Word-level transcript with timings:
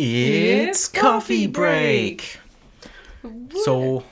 It's 0.00 0.86
coffee 0.86 1.48
break. 1.48 2.38
So, 3.64 4.04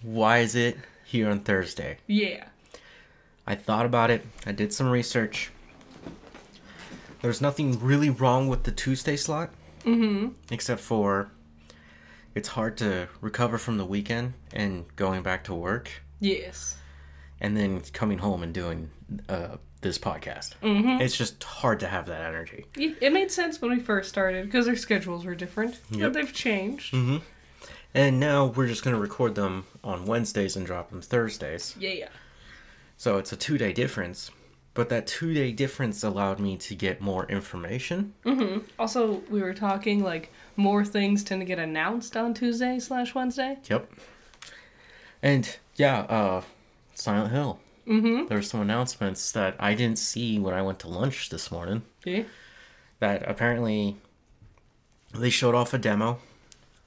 why 0.00 0.38
is 0.38 0.54
it 0.54 0.78
here 1.04 1.28
on 1.28 1.40
Thursday? 1.40 1.98
Yeah. 2.06 2.44
I 3.44 3.56
thought 3.56 3.84
about 3.84 4.12
it. 4.12 4.24
I 4.46 4.52
did 4.52 4.72
some 4.72 4.88
research. 4.88 5.50
There's 7.20 7.40
nothing 7.40 7.80
really 7.80 8.10
wrong 8.10 8.46
with 8.46 8.62
the 8.62 8.70
Tuesday 8.70 9.16
slot, 9.16 9.50
mm-hmm. 9.82 10.28
except 10.52 10.80
for 10.80 11.30
it's 12.36 12.50
hard 12.50 12.76
to 12.78 13.08
recover 13.20 13.58
from 13.58 13.76
the 13.76 13.84
weekend 13.84 14.34
and 14.52 14.84
going 14.94 15.24
back 15.24 15.42
to 15.44 15.54
work, 15.54 15.90
Yes. 16.20 16.76
and 17.40 17.56
then 17.56 17.80
coming 17.92 18.18
home 18.18 18.44
and 18.44 18.54
doing 18.54 18.90
uh, 19.28 19.56
this 19.84 19.98
podcast. 19.98 20.54
Mm-hmm. 20.62 21.00
It's 21.00 21.16
just 21.16 21.44
hard 21.44 21.78
to 21.80 21.86
have 21.86 22.06
that 22.06 22.22
energy. 22.22 22.66
It 22.74 23.12
made 23.12 23.30
sense 23.30 23.62
when 23.62 23.70
we 23.70 23.78
first 23.78 24.08
started 24.08 24.46
because 24.46 24.66
our 24.66 24.74
schedules 24.74 25.24
were 25.24 25.36
different. 25.36 25.78
Yep. 25.90 26.00
But 26.00 26.12
they've 26.14 26.32
changed. 26.32 26.92
And 27.94 28.18
now 28.18 28.46
we're 28.46 28.66
just 28.66 28.82
going 28.82 28.96
to 28.96 29.00
record 29.00 29.36
them 29.36 29.66
on 29.84 30.06
Wednesdays 30.06 30.56
and 30.56 30.66
drop 30.66 30.90
them 30.90 31.00
Thursdays. 31.00 31.76
Yeah. 31.78 31.90
Yeah. 31.90 32.08
So 32.96 33.18
it's 33.18 33.30
a 33.32 33.36
two 33.36 33.56
day 33.58 33.72
difference. 33.72 34.32
But 34.72 34.88
that 34.88 35.06
two 35.06 35.32
day 35.32 35.52
difference 35.52 36.02
allowed 36.02 36.40
me 36.40 36.56
to 36.56 36.74
get 36.74 37.00
more 37.00 37.26
information. 37.26 38.14
Also, 38.76 39.22
we 39.30 39.40
were 39.40 39.54
talking 39.54 40.02
like 40.02 40.32
more 40.56 40.84
things 40.84 41.22
tend 41.22 41.40
to 41.42 41.44
get 41.44 41.60
announced 41.60 42.16
on 42.16 42.34
Tuesday 42.34 42.80
slash 42.80 43.14
Wednesday. 43.14 43.58
Yep. 43.70 43.92
And 45.22 45.56
yeah, 45.76 46.00
uh, 46.00 46.42
Silent 46.94 47.30
Hill. 47.30 47.60
Mm-hmm. 47.86 48.26
There 48.26 48.38
were 48.38 48.42
some 48.42 48.60
announcements 48.60 49.30
that 49.32 49.56
I 49.58 49.74
didn't 49.74 49.98
see 49.98 50.38
when 50.38 50.54
I 50.54 50.62
went 50.62 50.78
to 50.80 50.88
lunch 50.88 51.28
this 51.28 51.50
morning. 51.50 51.82
Yeah. 52.04 52.24
That 53.00 53.28
apparently 53.28 53.96
they 55.12 55.30
showed 55.30 55.54
off 55.54 55.74
a 55.74 55.78
demo, 55.78 56.18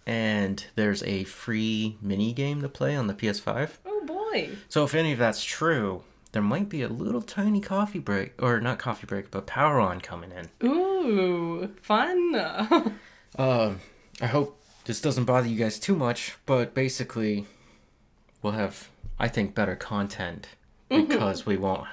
and 0.05 0.65
there's 0.75 1.03
a 1.03 1.23
free 1.25 1.97
mini 2.01 2.33
game 2.33 2.61
to 2.61 2.69
play 2.69 2.95
on 2.95 3.07
the 3.07 3.13
PS5. 3.13 3.71
Oh 3.85 4.03
boy. 4.05 4.49
So 4.69 4.83
if 4.83 4.95
any 4.95 5.11
of 5.11 5.19
that's 5.19 5.43
true, 5.43 6.03
there 6.31 6.41
might 6.41 6.69
be 6.69 6.81
a 6.81 6.87
little 6.87 7.21
tiny 7.21 7.61
coffee 7.61 7.99
break, 7.99 8.41
or 8.41 8.59
not 8.59 8.79
coffee 8.79 9.07
break, 9.07 9.31
but 9.31 9.45
power 9.47 9.79
on 9.79 10.01
coming 10.01 10.31
in. 10.31 10.67
Ooh, 10.67 11.69
fun. 11.81 12.93
Um, 13.37 13.81
I 14.19 14.25
hope 14.25 14.59
this 14.85 14.99
doesn't 14.99 15.25
bother 15.25 15.47
you 15.47 15.57
guys 15.57 15.77
too 15.77 15.95
much, 15.95 16.35
but 16.47 16.73
basically, 16.73 17.45
we'll 18.41 18.53
have, 18.53 18.89
I 19.19 19.27
think, 19.27 19.53
better 19.53 19.75
content 19.75 20.47
because 20.89 21.45
we 21.45 21.57
won't. 21.57 21.87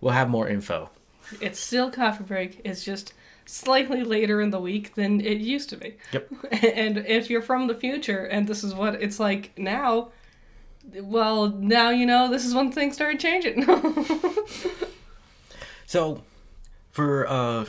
We'll 0.00 0.12
have 0.14 0.28
more 0.30 0.48
info. 0.48 0.90
it's 1.40 1.60
still 1.60 1.90
coffee 1.90 2.24
break. 2.24 2.60
It's 2.64 2.82
just 2.84 3.12
slightly 3.46 4.02
later 4.04 4.40
in 4.40 4.50
the 4.50 4.60
week 4.60 4.94
than 4.94 5.20
it 5.20 5.38
used 5.38 5.68
to 5.70 5.76
be. 5.76 5.96
Yep. 6.12 6.28
And 6.62 6.98
if 6.98 7.28
you're 7.30 7.42
from 7.42 7.66
the 7.66 7.74
future 7.74 8.24
and 8.24 8.46
this 8.46 8.62
is 8.64 8.74
what 8.74 8.94
it's 9.02 9.18
like 9.20 9.50
now, 9.58 10.10
well, 10.94 11.48
now 11.48 11.90
you 11.90 12.06
know 12.06 12.28
this 12.30 12.44
is 12.44 12.54
when 12.54 12.72
things 12.72 12.94
started 12.94 13.20
changing. 13.20 13.66
So, 15.86 16.22
for 16.92 17.26
uh, 17.26 17.64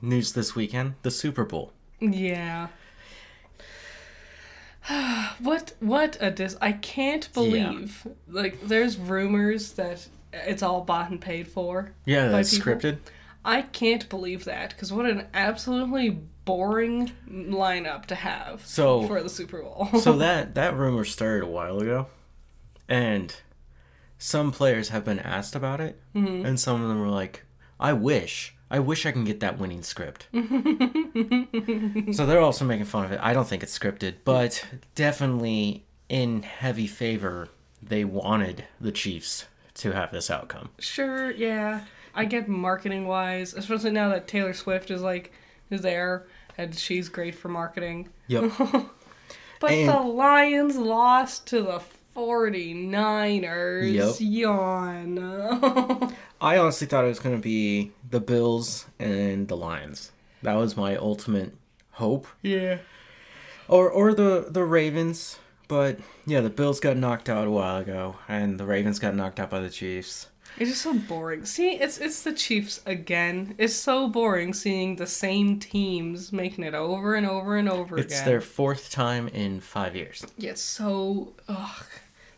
news 0.00 0.32
this 0.32 0.54
weekend, 0.54 0.94
the 1.02 1.10
Super 1.10 1.44
Bowl. 1.44 1.72
yeah. 2.00 2.68
what 5.40 5.72
what 5.80 6.16
a 6.20 6.30
dis 6.30 6.56
I 6.60 6.72
can't 6.72 7.32
believe 7.32 8.06
like 8.28 8.60
there's 8.62 8.96
rumors 8.96 9.72
that 9.72 10.06
it's 10.32 10.62
all 10.62 10.82
bought 10.82 11.10
and 11.10 11.20
paid 11.20 11.48
for. 11.48 11.92
Yeah, 12.04 12.28
that's 12.28 12.56
people. 12.56 12.72
scripted. 12.72 12.98
I 13.44 13.62
can't 13.62 14.08
believe 14.08 14.44
that 14.44 14.70
because 14.70 14.92
what 14.92 15.06
an 15.06 15.26
absolutely 15.32 16.10
boring 16.44 17.12
lineup 17.30 18.06
to 18.06 18.14
have 18.14 18.64
So- 18.66 19.06
for 19.06 19.22
the 19.22 19.28
Super 19.28 19.62
Bowl. 19.62 19.88
so 20.00 20.16
that 20.18 20.54
that 20.56 20.76
rumor 20.76 21.04
started 21.04 21.44
a 21.44 21.50
while 21.50 21.78
ago, 21.78 22.06
and 22.88 23.34
some 24.18 24.52
players 24.52 24.88
have 24.90 25.04
been 25.04 25.18
asked 25.18 25.54
about 25.54 25.80
it, 25.80 26.00
mm-hmm. 26.14 26.44
and 26.44 26.58
some 26.58 26.82
of 26.82 26.88
them 26.88 27.00
were 27.00 27.08
like, 27.08 27.44
"I 27.78 27.92
wish, 27.92 28.55
I 28.70 28.78
wish 28.80 29.06
I 29.06 29.12
can 29.12 29.24
get 29.24 29.40
that 29.40 29.58
winning 29.58 29.82
script." 29.82 30.28
so 32.12 32.26
they're 32.26 32.40
also 32.40 32.64
making 32.64 32.86
fun 32.86 33.04
of 33.04 33.12
it. 33.12 33.20
I 33.22 33.32
don't 33.32 33.46
think 33.46 33.62
it's 33.62 33.76
scripted, 33.78 34.16
but 34.24 34.64
definitely 34.94 35.84
in 36.08 36.42
heavy 36.42 36.86
favor. 36.86 37.48
They 37.82 38.04
wanted 38.04 38.64
the 38.80 38.90
Chiefs 38.92 39.46
to 39.74 39.92
have 39.92 40.10
this 40.10 40.30
outcome. 40.30 40.70
Sure, 40.78 41.30
yeah. 41.30 41.82
I 42.14 42.24
get 42.24 42.48
marketing 42.48 43.06
wise, 43.06 43.52
especially 43.54 43.90
now 43.90 44.08
that 44.08 44.26
Taylor 44.26 44.54
Swift 44.54 44.90
is 44.90 45.02
like 45.02 45.32
is 45.70 45.82
there 45.82 46.26
and 46.56 46.74
she's 46.74 47.08
great 47.08 47.34
for 47.34 47.48
marketing. 47.48 48.08
Yep. 48.28 48.52
But 49.58 49.70
And- 49.70 49.88
the 49.88 50.00
Lions 50.00 50.76
lost 50.76 51.46
to 51.48 51.62
the 51.62 51.80
49ers. 52.16 53.92
Yep. 53.92 54.14
Yawn. 54.20 56.14
I 56.40 56.58
honestly 56.58 56.86
thought 56.86 57.04
it 57.04 57.08
was 57.08 57.18
going 57.18 57.36
to 57.36 57.42
be 57.42 57.92
the 58.08 58.20
Bills 58.20 58.86
and 58.98 59.48
the 59.48 59.56
Lions. 59.56 60.12
That 60.42 60.54
was 60.54 60.76
my 60.76 60.96
ultimate 60.96 61.54
hope. 61.92 62.26
yeah. 62.42 62.78
or 63.68 63.90
or 63.90 64.14
the 64.14 64.46
the 64.50 64.64
Ravens. 64.64 65.38
But 65.68 65.98
yeah, 66.26 66.40
the 66.42 66.50
Bills 66.50 66.78
got 66.78 66.96
knocked 66.96 67.28
out 67.28 67.48
a 67.48 67.50
while 67.50 67.78
ago, 67.78 68.16
and 68.28 68.58
the 68.60 68.64
Ravens 68.64 69.00
got 69.00 69.16
knocked 69.16 69.40
out 69.40 69.50
by 69.50 69.58
the 69.60 69.70
Chiefs. 69.70 70.28
It's 70.58 70.70
just 70.70 70.82
so 70.82 70.94
boring. 70.94 71.44
See, 71.44 71.72
it's 71.72 71.98
it's 71.98 72.22
the 72.22 72.32
Chiefs 72.32 72.80
again. 72.86 73.54
It's 73.58 73.74
so 73.74 74.08
boring 74.08 74.54
seeing 74.54 74.96
the 74.96 75.06
same 75.06 75.58
teams 75.58 76.32
making 76.32 76.64
it 76.64 76.74
over 76.74 77.14
and 77.16 77.26
over 77.26 77.56
and 77.56 77.68
over 77.68 77.98
It's 77.98 78.06
again. 78.06 78.18
It's 78.18 78.26
their 78.26 78.40
fourth 78.40 78.90
time 78.90 79.26
in 79.28 79.60
five 79.60 79.96
years. 79.96 80.24
Yeah, 80.38 80.54
so 80.54 81.34
ugh. 81.48 81.84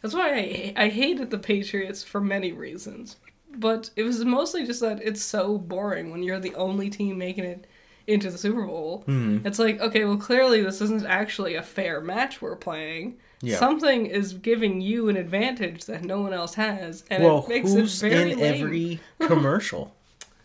That's 0.03 0.14
why 0.14 0.34
I 0.34 0.72
I 0.84 0.88
hated 0.88 1.31
the 1.31 1.38
Patriots 1.38 2.03
for 2.03 2.20
many 2.20 2.53
reasons. 2.53 3.16
But 3.54 3.91
it 3.97 4.03
was 4.04 4.25
mostly 4.25 4.64
just 4.66 4.81
that 4.81 5.00
it's 5.03 5.22
so 5.22 5.59
boring 5.59 6.10
when 6.10 6.22
you're 6.22 6.38
the 6.41 6.54
only 6.54 6.91
team 6.91 7.19
making 7.19 7.44
it 7.44 7.66
into 8.06 8.31
the 8.31 8.38
Super 8.38 8.64
Bowl. 8.64 9.03
Hmm. 9.06 9.38
It's 9.44 9.58
like, 9.58 9.81
okay, 9.81 10.04
well 10.04 10.16
clearly 10.16 10.62
this 10.62 10.81
isn't 10.81 11.04
actually 11.06 11.54
a 11.56 11.62
fair 11.62 12.00
match 12.00 12.41
we're 12.41 12.56
playing. 12.56 13.19
Yeah. 13.41 13.58
Something 13.58 14.06
is 14.06 14.32
giving 14.34 14.81
you 14.81 15.08
an 15.08 15.16
advantage 15.16 15.84
that 15.87 16.04
no 16.04 16.20
one 16.20 16.32
else 16.32 16.54
has, 16.54 17.04
and 17.10 17.22
well, 17.22 17.44
it 17.44 17.48
makes 17.48 17.72
who's 17.72 18.03
it 18.03 18.10
very 18.10 18.32
in 18.32 18.38
lame. 18.41 18.54
every 18.64 19.00
commercial? 19.20 19.94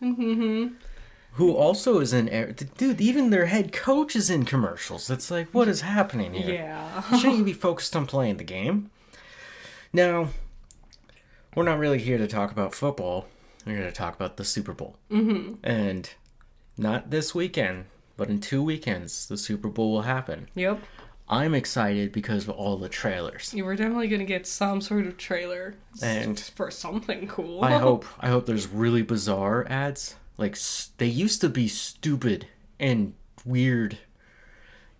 Who 0.00 1.52
also 1.52 1.98
is 1.98 2.12
in? 2.12 2.28
e- 2.28 2.52
Dude, 2.78 3.00
even 3.00 3.30
their 3.30 3.46
head 3.46 3.72
coach 3.72 4.14
is 4.14 4.30
in 4.30 4.44
commercials. 4.44 5.10
It's 5.10 5.30
like, 5.30 5.48
what 5.50 5.66
is 5.66 5.80
happening 5.80 6.34
here? 6.34 6.54
Yeah. 6.54 7.02
Shouldn't 7.18 7.38
you 7.38 7.44
be 7.52 7.52
focused 7.52 7.96
on 7.96 8.06
playing 8.06 8.36
the 8.36 8.44
game? 8.44 8.90
Now, 9.94 10.28
we're 11.54 11.62
not 11.62 11.78
really 11.78 11.98
here 11.98 12.18
to 12.18 12.26
talk 12.26 12.50
about 12.50 12.74
football. 12.74 13.26
We're 13.64 13.76
going 13.76 13.86
to 13.86 13.92
talk 13.92 14.14
about 14.16 14.36
the 14.36 14.44
Super 14.44 14.72
Bowl. 14.74 14.96
Mm-hmm. 15.10 15.54
And 15.62 16.10
not 16.76 17.10
this 17.10 17.34
weekend, 17.34 17.84
but 18.16 18.28
in 18.28 18.40
two 18.40 18.62
weekends, 18.62 19.26
the 19.28 19.36
Super 19.38 19.68
Bowl 19.68 19.92
will 19.92 20.02
happen. 20.02 20.48
yep. 20.54 20.80
I'm 21.26 21.54
excited 21.54 22.12
because 22.12 22.46
of 22.46 22.50
all 22.50 22.76
the 22.76 22.90
trailers. 22.90 23.54
You 23.54 23.64
were 23.64 23.76
definitely 23.76 24.08
gonna 24.08 24.26
get 24.26 24.46
some 24.46 24.82
sort 24.82 25.06
of 25.06 25.16
trailer 25.16 25.74
And 26.02 26.38
for 26.38 26.70
something 26.70 27.26
cool. 27.28 27.64
I 27.64 27.78
hope 27.78 28.04
I 28.20 28.28
hope 28.28 28.44
there's 28.44 28.66
really 28.68 29.00
bizarre 29.00 29.66
ads. 29.66 30.16
Like 30.36 30.52
s- 30.52 30.90
they 30.98 31.06
used 31.06 31.40
to 31.40 31.48
be 31.48 31.66
stupid 31.66 32.48
and 32.78 33.14
weird, 33.42 33.96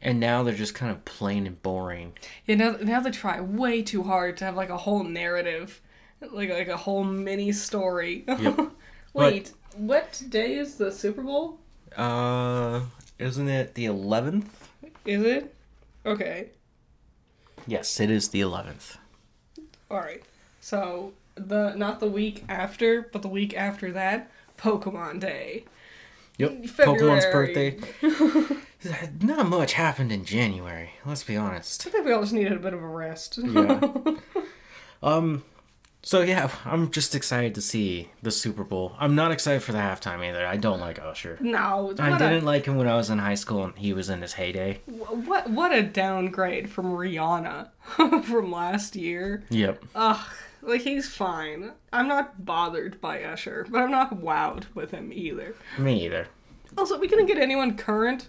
and 0.04 0.20
now 0.20 0.42
they're 0.44 0.54
just 0.54 0.75
kind 0.75 0.92
of 0.92 1.04
plain 1.04 1.47
and 1.47 1.60
boring. 1.62 2.12
Yeah, 2.47 2.54
now, 2.56 2.76
now 2.81 3.00
they 3.00 3.10
try 3.10 3.41
way 3.41 3.82
too 3.82 4.03
hard 4.04 4.37
to 4.37 4.44
have 4.44 4.54
like 4.54 4.69
a 4.70 4.76
whole 4.76 5.03
narrative, 5.03 5.81
like 6.20 6.50
like 6.50 6.69
a 6.69 6.76
whole 6.76 7.03
mini 7.04 7.50
story. 7.53 8.25
Yep. 8.38 8.70
Wait, 9.14 9.53
what 9.76 10.22
day 10.28 10.54
is 10.56 10.75
the 10.76 10.91
Super 10.93 11.22
Bowl? 11.22 11.59
Uh, 11.97 12.81
isn't 13.19 13.48
it 13.48 13.75
the 13.75 13.84
11th? 13.87 14.46
Is 15.05 15.23
it? 15.23 15.55
Okay, 16.05 16.49
Yes, 17.67 17.99
it 18.00 18.11
is 18.11 18.28
the 18.28 18.40
11th. 18.40 18.96
all 19.90 19.99
right. 19.99 20.23
So 20.61 21.12
the 21.37 21.75
not 21.76 22.00
the 22.00 22.08
week 22.08 22.44
after, 22.49 23.08
but 23.12 23.23
the 23.23 23.28
week 23.28 23.56
after 23.56 23.93
that, 23.93 24.31
Pokemon 24.58 25.20
Day. 25.20 25.64
Yep. 26.38 26.66
February. 26.66 27.20
Pokemon's 27.20 27.26
birthday. 27.26 27.78
Not 29.20 29.48
much 29.48 29.75
happened 29.75 30.12
in 30.12 30.25
January. 30.25 30.90
Let's 31.06 31.25
be 31.25 31.36
honest. 31.36 31.86
I 31.86 31.90
think 31.90 32.04
we 32.04 32.12
all 32.12 32.20
just 32.22 32.32
needed 32.32 32.52
a 32.52 32.58
bit 32.58 32.75
of 32.75 32.82
a 32.82 32.86
rest. 32.86 33.38
Yeah. 33.42 33.81
um. 35.02 35.44
So 36.06 36.20
yeah, 36.20 36.50
I'm 36.66 36.90
just 36.90 37.14
excited 37.14 37.54
to 37.54 37.62
see 37.62 38.10
the 38.20 38.31
Super 38.31 38.62
Bowl. 38.62 38.94
I'm 38.98 39.14
not 39.14 39.32
excited 39.32 39.62
for 39.62 39.72
the 39.72 39.78
halftime 39.78 40.22
either. 40.22 40.46
I 40.46 40.58
don't 40.58 40.78
like 40.78 40.98
Usher. 40.98 41.38
no, 41.40 41.94
I 41.98 42.19
didn't 42.19 42.44
like 42.44 42.66
him 42.66 42.76
when 42.76 42.87
I 42.87 42.94
was 42.94 43.08
in 43.08 43.19
high 43.19 43.37
school 43.37 43.64
and 43.64 43.75
he 43.78 43.94
was 43.94 44.10
in 44.10 44.20
his 44.20 44.34
heyday. 44.34 44.82
What 44.84 45.48
what 45.48 45.72
a 45.72 45.82
downgrade 45.82 46.69
from 46.69 46.92
Rihanna 46.92 47.70
from 48.25 48.52
last 48.52 48.96
year. 48.96 49.44
Yep. 49.48 49.82
Ugh, 49.94 50.26
like 50.66 50.82
he's 50.82 51.08
fine. 51.08 51.72
I'm 51.93 52.08
not 52.08 52.44
bothered 52.44 53.00
by 53.00 53.22
Usher, 53.22 53.66
but 53.70 53.81
I'm 53.82 53.90
not 53.90 54.20
wowed 54.20 54.64
with 54.75 54.90
him 54.90 55.12
either. 55.12 55.55
Me 55.78 56.05
either. 56.05 56.28
Also, 56.76 56.99
we 56.99 57.08
couldn't 57.08 57.26
get 57.26 57.38
anyone 57.38 57.76
current, 57.76 58.28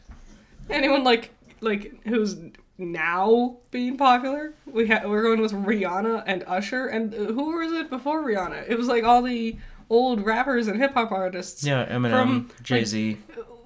Anyone 0.69 1.03
like 1.03 1.31
like 1.61 1.93
who's 2.05 2.37
now 2.77 3.57
being 3.71 3.97
popular? 3.97 4.53
We 4.65 4.87
ha- 4.87 5.03
we're 5.05 5.21
going 5.23 5.41
with 5.41 5.53
Rihanna 5.53 6.23
and 6.25 6.43
Usher, 6.47 6.87
and 6.87 7.13
who 7.13 7.57
was 7.57 7.71
it 7.71 7.89
before 7.89 8.23
Rihanna? 8.23 8.69
It 8.69 8.77
was 8.77 8.87
like 8.87 9.03
all 9.03 9.21
the 9.21 9.57
old 9.89 10.25
rappers 10.25 10.67
and 10.67 10.79
hip 10.79 10.93
hop 10.93 11.11
artists. 11.11 11.63
Yeah, 11.63 11.85
Eminem, 11.85 12.09
From, 12.11 12.51
Jay 12.63 12.83
Z. 12.83 13.17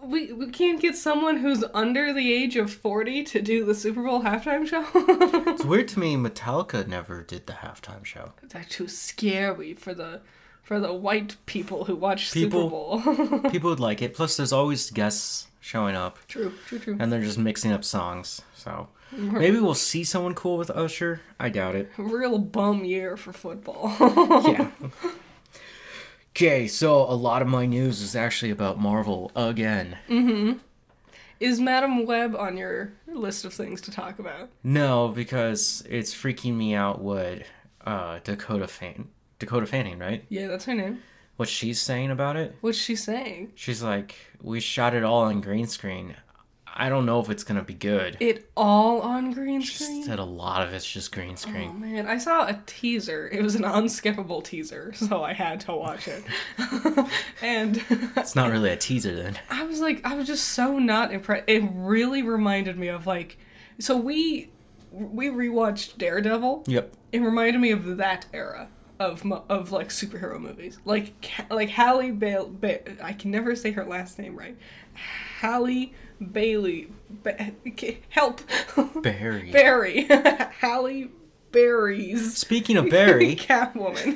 We, 0.02 0.32
we 0.32 0.48
can't 0.50 0.80
get 0.82 0.96
someone 0.96 1.38
who's 1.38 1.64
under 1.74 2.14
the 2.14 2.32
age 2.34 2.56
of 2.56 2.72
40 2.72 3.24
to 3.26 3.42
do 3.42 3.66
the 3.66 3.76
Super 3.76 4.02
Bowl 4.04 4.22
halftime 4.24 4.66
show. 4.68 4.86
It's 4.96 5.66
weird 5.66 5.88
to 5.90 6.00
me. 6.00 6.16
Metallica 6.16 6.88
never 6.88 7.22
did 7.24 7.48
the 7.48 7.54
halftime 7.54 8.06
show. 8.06 8.32
They're 8.44 8.64
too 8.64 8.88
scary 8.88 9.74
for 9.74 9.94
the 9.94 10.22
for 10.64 10.80
the 10.80 10.94
white 10.94 11.36
people 11.48 11.86
who 11.86 11.96
watch 11.96 12.32
People- 12.32 13.00
Super 13.02 13.28
Bowl. 13.40 13.40
People 13.52 13.72
would 13.72 13.80
like 13.80 14.02
it. 14.02 14.14
Plus, 14.14 14.38
there's 14.38 14.54
always 14.54 14.90
guests 14.92 15.48
showing 15.60 15.96
up, 15.96 16.20
true, 16.28 16.54
true, 16.68 16.80
true. 16.80 16.98
and 17.00 17.12
they're 17.12 17.22
just 17.22 17.38
mixing 17.40 17.72
up 17.72 17.84
songs. 17.84 18.42
So 18.56 18.88
maybe 19.12 19.60
we'll 19.60 19.74
see 19.74 20.04
someone 20.04 20.36
cool 20.36 20.58
with 20.58 20.70
Usher. 20.70 21.22
I 21.40 21.50
doubt 21.50 21.76
it. 21.76 21.90
Real 21.98 22.38
bum 22.38 22.86
year 22.86 23.18
for 23.18 23.34
football. 23.34 23.96
Yeah. 24.48 24.70
Okay, 26.42 26.70
so 26.70 27.02
a 27.02 27.12
lot 27.12 27.42
of 27.42 27.50
my 27.50 27.66
news 27.66 28.02
is 28.02 28.16
actually 28.16 28.50
about 28.50 28.80
Marvel 28.80 29.30
again. 29.36 29.98
Is 31.42 31.60
Madame 31.60 32.06
Web 32.06 32.34
on 32.34 32.56
your 32.56 32.94
list 33.08 33.44
of 33.44 33.54
things 33.54 33.82
to 33.82 33.92
talk 33.92 34.20
about? 34.20 34.48
No, 34.64 35.10
because 35.10 35.84
it's 35.90 36.16
freaking 36.16 36.56
me 36.56 36.74
out 36.76 37.02
what 37.02 37.42
uh, 37.86 38.20
Dakota 38.24 38.70
Fan 38.70 39.10
Dakota 39.40 39.66
Fanning, 39.66 40.00
right? 40.00 40.24
Yeah, 40.30 40.48
that's 40.48 40.64
her 40.64 40.74
name. 40.74 41.00
What 41.36 41.50
she's 41.50 41.82
saying 41.82 42.10
about 42.10 42.38
it. 42.38 42.56
What's 42.62 42.78
she 42.78 42.96
saying? 42.96 43.52
She's 43.56 43.84
like, 43.84 44.16
we 44.42 44.62
shot 44.62 44.94
it 44.94 45.04
all 45.04 45.24
on 45.24 45.42
green 45.42 45.68
screen. 45.68 46.16
I 46.80 46.90
don't 46.90 47.06
know 47.06 47.20
if 47.20 47.30
it's 47.30 47.44
gonna 47.44 47.62
be 47.64 47.74
good. 47.74 48.18
It 48.20 48.50
all 48.56 49.02
on 49.02 49.32
green 49.34 49.62
She 49.62 49.84
screen? 49.84 50.04
said 50.04 50.18
a 50.20 50.24
lot 50.24 50.66
of 50.66 50.74
it's 50.74 50.90
just 50.90 51.12
green 51.12 51.36
screen. 51.38 51.70
Oh 51.72 51.78
screen. 51.78 51.94
man, 51.94 52.08
I 52.08 52.18
saw 52.18 52.48
a 52.48 52.60
teaser. 52.66 53.28
It 53.28 53.42
was 53.44 53.56
an 53.56 53.64
unskippable 53.64 54.44
teaser, 54.44 54.94
so 54.96 55.24
I 55.24 55.34
had 55.34 55.60
to 55.62 55.76
watch 55.76 56.08
it. 56.08 56.24
and 57.42 57.84
It's 58.18 58.36
not 58.36 58.52
really 58.52 58.70
a 58.72 58.78
teaser 58.78 59.16
then. 59.16 59.38
I 59.50 59.64
was 59.64 59.80
like, 59.82 60.02
I 60.06 60.16
was 60.16 60.28
just 60.28 60.50
so 60.50 60.80
not 60.80 61.12
impressed. 61.14 61.44
It 61.48 61.64
really 61.74 62.22
reminded 62.24 62.78
me 62.78 62.88
of 62.88 63.06
like, 63.06 63.38
so 63.80 63.98
we 63.98 64.50
we 64.92 65.28
rewatched 65.28 65.98
Daredevil. 65.98 66.64
Yep. 66.68 66.94
It 67.12 67.20
reminded 67.20 67.60
me 67.60 67.72
of 67.72 67.98
that 67.98 68.26
era 68.34 68.70
of 69.00 69.24
of 69.50 69.72
like 69.72 69.90
superhero 69.90 70.40
movies, 70.40 70.80
like 70.86 71.14
like 71.50 71.70
Halle 71.70 72.12
Bailey. 72.12 72.50
Ba- 72.60 73.04
I 73.04 73.14
can 73.14 73.32
never 73.32 73.56
say 73.56 73.72
her 73.72 73.86
last 73.86 74.18
name 74.20 74.36
right. 74.38 74.58
Halle 75.40 75.92
Bailey. 76.32 76.88
Ba- 77.24 77.52
help. 78.10 78.42
Barry. 79.02 79.52
Barry. 79.52 80.04
Halle 80.60 81.10
Berry's 81.52 82.38
Speaking 82.38 82.78
of 82.78 82.90
Barry, 82.92 83.36
Catwoman. 83.36 84.16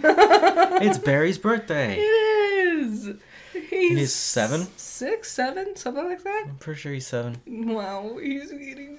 it's 0.83 0.99
Barry's 0.99 1.39
birthday. 1.39 1.95
it 1.97 2.77
is. 2.77 3.15
He's, 3.53 3.97
He's 3.97 4.13
seven? 4.13 4.67
six, 4.77 5.31
seven, 5.31 5.75
something 5.75 6.05
like 6.05 6.23
that. 6.23 6.45
I'm 6.49 6.55
pretty 6.57 6.79
sure 6.81 6.93
he's 6.93 7.07
seven. 7.07 7.39
Wow, 7.45 8.17
he's 8.21 8.51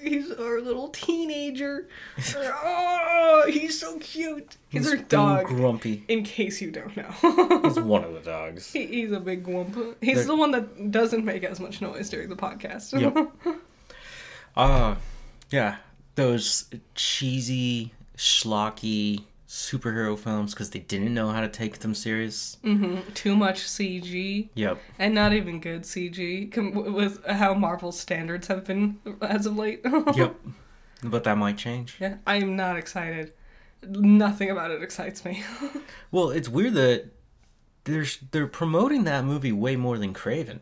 he's 0.03 0.31
our 0.33 0.61
little 0.61 0.89
teenager. 0.89 1.89
oh, 2.37 3.45
he's 3.49 3.81
so 3.81 3.99
cute. 3.99 4.57
He's, 4.69 4.89
our 4.91 4.97
dog. 4.97 5.47
grumpy. 5.47 6.05
In 6.09 6.23
case 6.25 6.61
you 6.61 6.71
don't 6.71 6.97
know, 6.97 7.11
He's 7.65 7.79
one 7.81 8.05
of 8.05 8.13
the 8.15 8.21
dogs. 8.25 8.73
he, 8.73 8.87
he's 8.87 9.13
a 9.13 9.21
big 9.21 9.45
gwump. 9.45 9.97
He's 10.01 10.17
They're- 10.19 10.27
the 10.27 10.37
one 10.37 10.51
that 10.53 10.91
doesn't 10.91 11.25
make 11.25 11.45
as 11.45 11.61
much 11.61 11.81
noise 11.81 12.09
during 12.11 12.29
the 12.29 12.37
podcast. 12.37 12.99
Yep. 13.01 13.57
Uh, 14.57 14.95
yeah, 15.51 15.77
those 16.15 16.65
cheesy, 16.95 17.93
schlocky 18.17 19.25
superhero 19.55 20.19
films 20.19 20.53
because 20.53 20.71
they 20.71 20.81
didn't 20.81 21.15
know 21.15 21.31
how 21.31 21.41
to 21.41 21.49
take 21.49 21.79
them 21.79 21.95
serious. 21.95 22.57
hmm 22.63 22.97
Too 23.15 23.37
much 23.37 23.61
CG 23.63 24.49
Yep. 24.55 24.79
and 24.99 25.15
not 25.15 25.33
even 25.33 25.61
good 25.61 25.83
CG 25.83 26.51
com- 26.51 26.93
with 26.93 27.25
how 27.27 27.55
Marvel's 27.55 27.99
standards 27.99 28.49
have 28.49 28.65
been 28.65 28.99
as 29.23 29.47
of 29.47 29.57
late. 29.57 29.81
Yep. 30.17 30.35
But 31.05 31.25
that 31.25 31.37
might 31.39 31.57
change. 31.59 31.97
Yeah, 32.01 32.17
I 32.27 32.37
am 32.37 32.57
not 32.57 32.77
excited. 32.77 33.33
Nothing 33.87 34.51
about 34.51 34.71
it 34.71 34.83
excites 34.83 35.25
me. 35.25 35.43
Well, 36.11 36.31
it's 36.31 36.49
weird 36.49 36.75
that 36.75 37.11
they're 37.85 38.07
they're 38.33 38.47
promoting 38.47 39.05
that 39.05 39.25
movie 39.25 39.53
way 39.53 39.77
more 39.77 39.99
than 39.99 40.15
Kraven. 40.15 40.61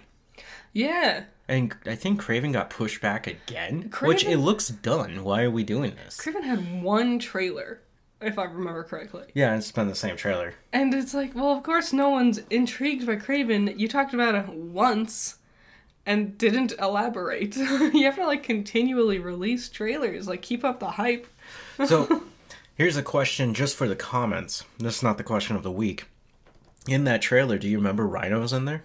yeah, 0.73 1.25
And 1.49 1.75
I 1.87 1.95
think 1.95 2.21
Kraven 2.23 2.53
got 2.53 2.69
pushed 2.71 3.01
back 3.01 3.27
again, 3.27 3.91
which 4.03 4.25
it 4.25 4.39
looks 4.39 4.69
done. 4.69 5.23
Why 5.25 5.43
are 5.45 5.51
we 5.51 5.63
doing 5.65 5.95
this? 5.95 6.19
Kraven 6.19 6.43
had 6.43 6.83
one 6.83 7.19
trailer, 7.19 7.81
if 8.23 8.39
I 8.39 8.45
remember 8.45 8.85
correctly. 8.85 9.25
Yeah, 9.35 9.57
it's 9.57 9.73
been 9.73 9.89
the 9.89 9.95
same 9.95 10.17
trailer. 10.17 10.55
And 10.73 10.95
it's 10.95 11.15
like, 11.15 11.35
well, 11.35 11.57
of 11.57 11.63
course, 11.63 11.93
no 11.93 12.11
one's 12.11 12.39
intrigued 12.51 13.07
by 13.07 13.17
Kraven. 13.17 13.79
You 13.79 13.89
talked 13.89 14.15
about 14.15 14.35
it 14.35 14.49
once 14.49 15.37
and 16.07 16.37
didn't 16.37 16.73
elaborate. 16.81 17.57
you 17.57 18.05
have 18.05 18.17
to, 18.17 18.27
like, 18.27 18.43
continually 18.43 19.19
release 19.19 19.69
trailers. 19.69 20.27
Like, 20.27 20.43
keep 20.43 20.65
up 20.65 20.81
the 20.81 20.93
hype. 20.93 21.27
So, 21.87 22.25
here's 22.75 22.97
a 22.97 23.03
question 23.03 23.55
just 23.55 23.77
for 23.77 23.89
the 23.89 23.97
comments. 23.97 24.65
This 24.79 24.99
is 24.99 25.03
not 25.03 25.17
the 25.19 25.25
question 25.25 25.57
of 25.57 25.63
the 25.63 25.73
week. 25.73 26.05
In 26.87 27.05
that 27.05 27.23
trailer, 27.23 27.59
do 27.59 27.67
you 27.69 27.79
remember 27.79 28.07
Rhino's 28.07 28.53
in 28.53 28.67
there? 28.67 28.85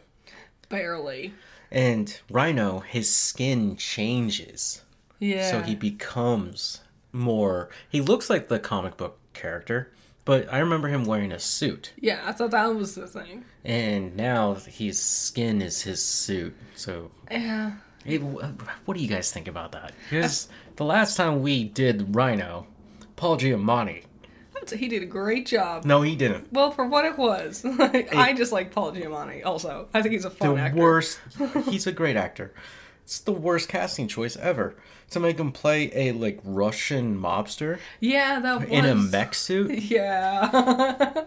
Barely. 0.70 1.34
And 1.72 2.18
Rhino, 2.30 2.80
his 2.80 3.14
skin 3.14 3.76
changes. 3.76 4.84
Yeah. 5.20 5.50
So 5.50 5.62
he 5.62 5.76
becomes 5.76 6.82
more. 7.12 7.70
He 7.90 8.02
looks 8.02 8.30
like 8.30 8.48
the 8.48 8.60
comic 8.60 8.98
book 8.98 9.20
character, 9.38 9.92
but 10.26 10.52
I 10.52 10.60
remember 10.60 10.88
him 10.90 11.06
wearing 11.06 11.32
a 11.32 11.40
suit. 11.40 11.94
Yeah, 12.00 12.22
I 12.26 12.32
thought 12.34 12.52
that 12.52 12.66
was 12.76 12.96
the 12.96 13.08
thing. 13.08 13.46
And 13.64 14.16
now 14.18 14.56
his 14.56 15.02
skin 15.02 15.62
is 15.62 15.82
his 15.84 16.04
suit. 16.04 16.54
So, 16.76 17.12
Yeah. 17.32 17.74
it, 18.06 18.20
what 18.20 18.98
do 18.98 19.02
you 19.04 19.08
guys 19.08 19.32
think 19.32 19.48
about 19.48 19.72
that? 19.72 19.94
Because 20.10 20.50
the 20.76 20.84
last 20.86 21.16
time 21.18 21.42
we 21.42 21.64
did 21.64 22.16
Rhino, 22.16 22.68
Paul 23.16 23.38
Giamatti. 23.38 24.04
I 24.56 24.60
would 24.60 24.70
say 24.70 24.78
he 24.78 24.88
did 24.88 25.04
a 25.04 25.06
great 25.08 25.46
job. 25.46 25.86
No, 25.86 26.02
he 26.02 26.16
didn't. 26.16 26.52
Well, 26.52 26.72
for 26.72 26.86
what 26.88 27.06
it 27.06 27.18
was. 27.18 27.64
Like, 27.78 28.14
I 28.16 28.34
just 28.34 28.52
like 28.52 28.72
Paul 28.72 28.92
Giamatti 28.92 29.46
also. 29.46 29.88
I 29.94 30.02
think 30.02 30.14
he's 30.14 30.26
a 30.26 30.30
fun 30.32 30.56
the 30.56 30.62
actor. 30.62 30.78
worst. 30.82 31.20
He's 31.70 31.88
a 31.88 31.92
great 31.92 32.16
actor. 32.18 32.54
It's 33.08 33.20
the 33.20 33.32
worst 33.32 33.70
casting 33.70 34.10
choice 34.10 34.36
ever 34.36 34.76
to 35.12 35.22
make 35.22 35.40
him 35.40 35.54
play 35.54 35.90
a 35.96 36.12
like 36.12 36.42
Russian 36.44 37.18
mobster 37.18 37.80
Yeah, 38.02 38.42
that 38.42 38.60
was. 38.60 38.70
in 38.70 38.84
a 38.84 38.96
mech 38.96 39.34
suit. 39.34 39.72
Yeah. 39.84 41.24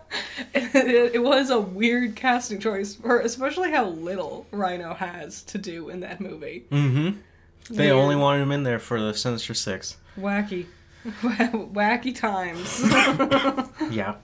it, 0.52 1.14
it 1.14 1.22
was 1.22 1.48
a 1.48 1.58
weird 1.58 2.16
casting 2.16 2.60
choice, 2.60 2.94
for 2.96 3.20
especially 3.20 3.70
how 3.70 3.86
little 3.86 4.46
Rhino 4.50 4.92
has 4.92 5.42
to 5.44 5.56
do 5.56 5.88
in 5.88 6.00
that 6.00 6.20
movie. 6.20 6.66
Mm-hmm. 6.70 7.18
They 7.74 7.86
Weird. 7.86 7.96
only 7.96 8.16
wanted 8.16 8.42
him 8.42 8.52
in 8.52 8.62
there 8.64 8.78
for 8.78 9.00
the 9.00 9.14
Sinister 9.14 9.54
Six. 9.54 9.96
Wacky. 10.18 10.66
Wacky 11.22 12.14
times. 12.14 12.82
Yeah. 13.90 14.16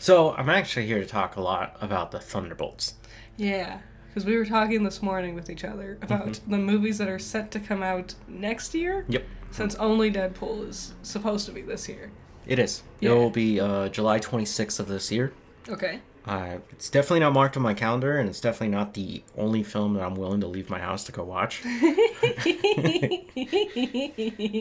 So 0.00 0.32
I'm 0.32 0.48
actually 0.48 0.86
here 0.86 0.98
to 0.98 1.06
talk 1.06 1.36
a 1.36 1.40
lot 1.40 1.76
about 1.80 2.10
the 2.10 2.18
Thunderbolts. 2.18 2.94
yeah. 3.36 3.78
Because 4.08 4.24
we 4.24 4.36
were 4.36 4.44
talking 4.44 4.82
this 4.84 5.02
morning 5.02 5.34
with 5.34 5.50
each 5.50 5.64
other 5.64 5.98
about 6.02 6.40
the 6.46 6.58
movies 6.58 6.98
that 6.98 7.08
are 7.08 7.18
set 7.18 7.50
to 7.52 7.60
come 7.60 7.82
out 7.82 8.14
next 8.26 8.74
year. 8.74 9.04
Yep. 9.08 9.24
Since 9.50 9.74
only 9.76 10.10
Deadpool 10.10 10.68
is 10.68 10.94
supposed 11.02 11.46
to 11.46 11.52
be 11.52 11.62
this 11.62 11.88
year. 11.88 12.10
It 12.46 12.58
is. 12.58 12.82
Yeah. 13.00 13.10
It 13.10 13.14
will 13.14 13.30
be 13.30 13.60
uh, 13.60 13.88
July 13.88 14.18
26th 14.18 14.80
of 14.80 14.88
this 14.88 15.12
year. 15.12 15.32
Okay. 15.68 16.00
Uh, 16.26 16.58
it's 16.72 16.90
definitely 16.90 17.20
not 17.20 17.32
marked 17.32 17.56
on 17.56 17.62
my 17.62 17.72
calendar, 17.72 18.18
and 18.18 18.28
it's 18.28 18.40
definitely 18.40 18.68
not 18.68 18.92
the 18.92 19.22
only 19.36 19.62
film 19.62 19.94
that 19.94 20.02
I'm 20.02 20.14
willing 20.14 20.40
to 20.42 20.46
leave 20.46 20.68
my 20.68 20.78
house 20.78 21.04
to 21.04 21.12
go 21.12 21.24
watch. 21.24 21.64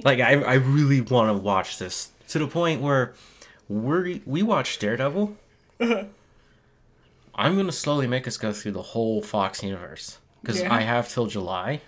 like 0.05 0.21
I, 0.21 0.41
I 0.45 0.53
really 0.53 1.01
want 1.01 1.35
to 1.35 1.41
watch 1.41 1.77
this 1.77 2.11
to 2.29 2.39
the 2.39 2.47
point 2.47 2.81
where 2.81 3.13
we 3.67 4.21
we 4.25 4.43
watched 4.43 4.79
Daredevil. 4.79 5.35
I'm 7.37 7.55
gonna 7.55 7.71
slowly 7.71 8.07
make 8.07 8.27
us 8.27 8.37
go 8.37 8.51
through 8.51 8.71
the 8.73 8.81
whole 8.81 9.21
Fox 9.21 9.61
universe 9.63 10.17
because 10.41 10.61
Yeah. 10.61 10.73
I 10.73 10.81
have 10.81 11.07
till 11.09 11.27
July, 11.27 11.81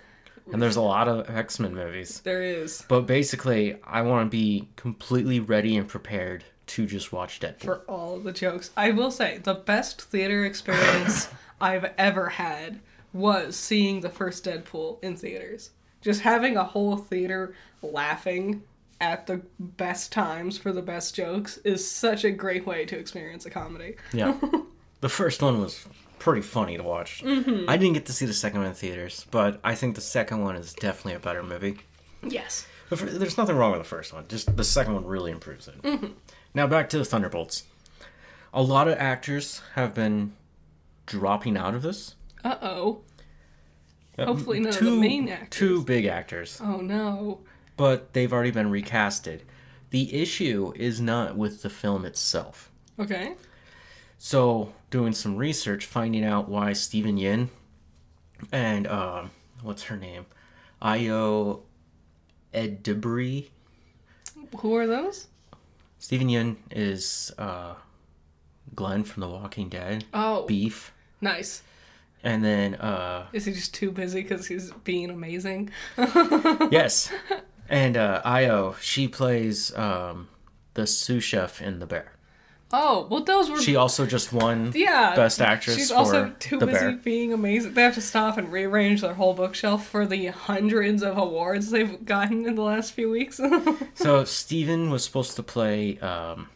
and 0.52 0.62
there's 0.62 0.76
a 0.76 0.80
lot 0.80 1.08
of 1.08 1.28
X 1.28 1.58
Men 1.58 1.74
movies. 1.74 2.20
there 2.20 2.42
is. 2.42 2.84
But 2.88 3.02
basically, 3.02 3.78
I 3.84 4.02
want 4.02 4.26
to 4.26 4.30
be 4.30 4.68
completely 4.76 5.40
ready 5.40 5.76
and 5.76 5.88
prepared 5.88 6.44
to 6.68 6.86
just 6.86 7.12
watch 7.12 7.40
Deadpool. 7.40 7.62
for 7.64 7.78
all 7.88 8.16
of 8.16 8.24
the 8.24 8.32
jokes. 8.32 8.70
I 8.76 8.90
will 8.92 9.10
say 9.10 9.38
the 9.42 9.54
best 9.54 10.00
theater 10.02 10.44
experience 10.44 11.28
I've 11.60 11.92
ever 11.98 12.28
had 12.30 12.78
was 13.12 13.56
seeing 13.56 14.00
the 14.02 14.08
first 14.08 14.44
Deadpool 14.44 15.02
in 15.02 15.16
theaters. 15.16 15.70
Just 16.00 16.20
having 16.20 16.56
a 16.56 16.62
whole 16.64 16.96
theater 16.96 17.54
laughing 17.82 18.62
at 19.00 19.26
the 19.26 19.42
best 19.58 20.12
times 20.12 20.56
for 20.58 20.72
the 20.72 20.80
best 20.82 21.14
jokes 21.14 21.56
is 21.64 21.90
such 21.90 22.22
a 22.24 22.30
great 22.30 22.66
way 22.66 22.84
to 22.84 22.96
experience 22.98 23.46
a 23.46 23.50
comedy. 23.50 23.96
Yeah, 24.12 24.38
the 25.00 25.08
first 25.08 25.42
one 25.42 25.60
was 25.60 25.86
pretty 26.18 26.42
funny 26.42 26.76
to 26.76 26.82
watch. 26.82 27.22
Mm-hmm. 27.24 27.68
I 27.68 27.76
didn't 27.76 27.94
get 27.94 28.06
to 28.06 28.12
see 28.12 28.26
the 28.26 28.34
second 28.34 28.60
one 28.60 28.68
in 28.68 28.74
theaters, 28.74 29.26
but 29.30 29.60
I 29.64 29.74
think 29.74 29.94
the 29.94 30.00
second 30.00 30.42
one 30.42 30.56
is 30.56 30.74
definitely 30.74 31.14
a 31.14 31.18
better 31.20 31.42
movie. 31.42 31.78
Yes. 32.22 32.66
There's 32.90 33.38
nothing 33.38 33.56
wrong 33.56 33.70
with 33.72 33.80
the 33.80 33.88
first 33.88 34.12
one. 34.12 34.26
Just 34.28 34.56
the 34.56 34.64
second 34.64 34.94
one 34.94 35.06
really 35.06 35.30
improves 35.30 35.68
it. 35.68 35.80
Mm-hmm. 35.82 36.08
Now 36.54 36.66
back 36.66 36.88
to 36.90 36.98
the 36.98 37.04
Thunderbolts. 37.04 37.64
A 38.52 38.62
lot 38.62 38.88
of 38.88 38.98
actors 38.98 39.62
have 39.76 39.94
been 39.94 40.32
dropping 41.06 41.56
out 41.56 41.74
of 41.74 41.82
this. 41.82 42.16
Uh 42.44 42.56
oh. 42.60 43.00
Hopefully 44.18 44.60
none 44.60 44.74
of 44.74 44.80
the 44.80 44.90
main 44.90 45.28
actors. 45.28 45.48
Two 45.50 45.82
big 45.84 46.04
actors, 46.04 46.60
Oh 46.62 46.78
no. 46.78 47.40
but 47.76 48.12
they've 48.12 48.32
already 48.32 48.50
been 48.50 48.70
recasted. 48.70 49.40
The 49.90 50.20
issue 50.20 50.72
is 50.76 51.00
not 51.00 51.36
with 51.36 51.62
the 51.62 51.70
film 51.70 52.04
itself. 52.04 52.70
Okay. 52.98 53.34
So, 54.22 54.74
doing 54.90 55.14
some 55.14 55.34
research, 55.36 55.86
finding 55.86 56.26
out 56.26 56.46
why 56.46 56.74
Steven 56.74 57.16
Yeun 57.16 57.48
and 58.52 58.86
um, 58.86 59.30
what's 59.62 59.84
her 59.84 59.96
name, 59.96 60.26
Ayo 60.82 61.62
Edebiri. 62.52 63.46
Who 64.58 64.76
are 64.76 64.86
those? 64.86 65.28
Steven 65.98 66.28
Yeun 66.28 66.56
is 66.70 67.32
uh, 67.38 67.76
Glenn 68.74 69.04
from 69.04 69.22
The 69.22 69.28
Walking 69.28 69.70
Dead. 69.70 70.04
Oh, 70.12 70.44
Beef, 70.46 70.92
nice. 71.22 71.62
and 72.22 72.44
then 72.44 72.74
uh, 72.74 73.26
Is 73.32 73.46
he 73.46 73.54
just 73.54 73.72
too 73.72 73.90
busy 73.90 74.20
because 74.20 74.46
he's 74.46 74.70
being 74.84 75.08
amazing? 75.08 75.70
yes, 76.70 77.10
and 77.70 77.96
uh, 77.96 78.20
Io 78.26 78.76
she 78.82 79.08
plays 79.08 79.74
um, 79.78 80.28
the 80.74 80.86
sous 80.86 81.24
chef 81.24 81.62
in 81.62 81.78
The 81.78 81.86
Bear. 81.86 82.12
Oh, 82.72 83.08
well, 83.10 83.24
those 83.24 83.50
were. 83.50 83.60
She 83.60 83.74
also 83.74 84.06
just 84.06 84.32
won 84.32 84.72
yeah. 84.74 85.14
Best 85.16 85.40
Actress 85.40 85.76
She's 85.76 85.90
also 85.90 86.32
too 86.38 86.58
busy 86.58 86.72
Bear. 86.72 86.92
being 86.92 87.32
amazing. 87.32 87.74
They 87.74 87.82
have 87.82 87.94
to 87.94 88.00
stop 88.00 88.38
and 88.38 88.52
rearrange 88.52 89.00
their 89.00 89.14
whole 89.14 89.34
bookshelf 89.34 89.86
for 89.86 90.06
the 90.06 90.26
hundreds 90.26 91.02
of 91.02 91.18
awards 91.18 91.70
they've 91.70 92.04
gotten 92.04 92.46
in 92.46 92.54
the 92.54 92.62
last 92.62 92.92
few 92.92 93.10
weeks. 93.10 93.40
So 93.94 94.24
Steven 94.24 94.90
was 94.90 95.04
supposed 95.04 95.36
to 95.36 95.42
play 95.42 95.98
um 95.98 96.48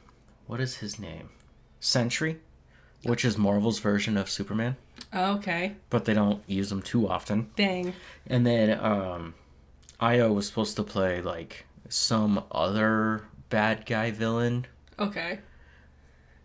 what 0.47 0.61
is 0.61 0.77
his 0.77 0.99
name? 0.99 1.31
Sentry, 1.81 2.39
which 3.03 3.25
is 3.25 3.37
Marvel's 3.37 3.79
version 3.81 4.17
of 4.17 4.31
Superman, 4.31 4.77
okay. 5.15 5.75
but 5.91 6.05
they 6.05 6.15
don't 6.15 6.43
use 6.47 6.73
him 6.73 6.81
too 6.81 7.09
often. 7.09 7.51
Dang. 7.57 7.93
And 8.27 8.47
then 8.47 8.79
um 8.79 9.35
Ayo 10.01 10.35
was 10.35 10.47
supposed 10.47 10.77
to 10.77 10.83
play 10.83 11.21
like 11.21 11.67
some 11.89 12.45
other 12.51 13.25
bad 13.51 13.85
guy 13.85 14.11
villain. 14.11 14.67
Okay. 14.99 15.41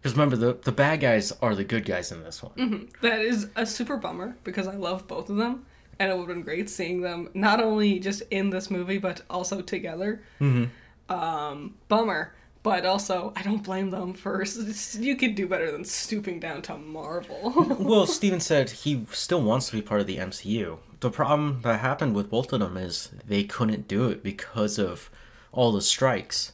Because 0.02 0.14
remember 0.14 0.36
the 0.36 0.54
the 0.54 0.72
bad 0.72 1.02
guys 1.02 1.32
are 1.42 1.56
the 1.56 1.64
good 1.64 1.86
guys 1.86 2.12
in 2.12 2.24
this 2.24 2.42
one. 2.42 2.54
Mm-hmm. 2.54 2.86
That 3.02 3.20
is 3.20 3.48
a 3.56 3.66
super 3.66 3.98
bummer 3.98 4.36
because 4.44 4.68
I 4.68 4.76
love 4.76 5.08
both 5.08 5.30
of 5.30 5.38
them. 5.38 5.66
And 6.00 6.10
it 6.10 6.18
would 6.18 6.30
have 6.30 6.36
been 6.36 6.44
great 6.44 6.70
seeing 6.70 7.02
them 7.02 7.30
not 7.34 7.62
only 7.62 8.00
just 8.00 8.24
in 8.32 8.50
this 8.50 8.72
movie, 8.72 8.98
but 8.98 9.22
also 9.30 9.62
together. 9.62 10.22
Mm-hmm. 10.40 11.14
Um, 11.14 11.76
bummer. 11.90 12.34
But 12.62 12.86
also, 12.86 13.32
I 13.38 13.42
don't 13.42 13.64
blame 13.64 13.90
them 13.90 14.14
for. 14.14 14.44
You 14.98 15.16
could 15.16 15.36
do 15.36 15.48
better 15.48 15.72
than 15.72 15.86
stooping 15.86 16.42
down 16.42 16.62
to 16.64 16.78
Marvel. 16.78 17.54
well, 17.80 18.06
Steven 18.06 18.42
said 18.42 18.70
he 18.70 19.06
still 19.12 19.42
wants 19.42 19.70
to 19.70 19.78
be 19.78 19.82
part 19.82 20.02
of 20.02 20.08
the 20.08 20.18
MCU. 20.18 20.78
The 21.00 21.10
problem 21.10 21.62
that 21.62 21.80
happened 21.80 22.16
with 22.16 22.30
both 22.30 22.52
of 22.52 22.60
them 22.60 22.76
is 22.76 23.12
they 23.26 23.46
couldn't 23.46 23.88
do 23.88 24.10
it 24.10 24.24
because 24.24 24.78
of 24.78 25.10
all 25.54 25.72
the 25.72 25.82
strikes. 25.82 26.52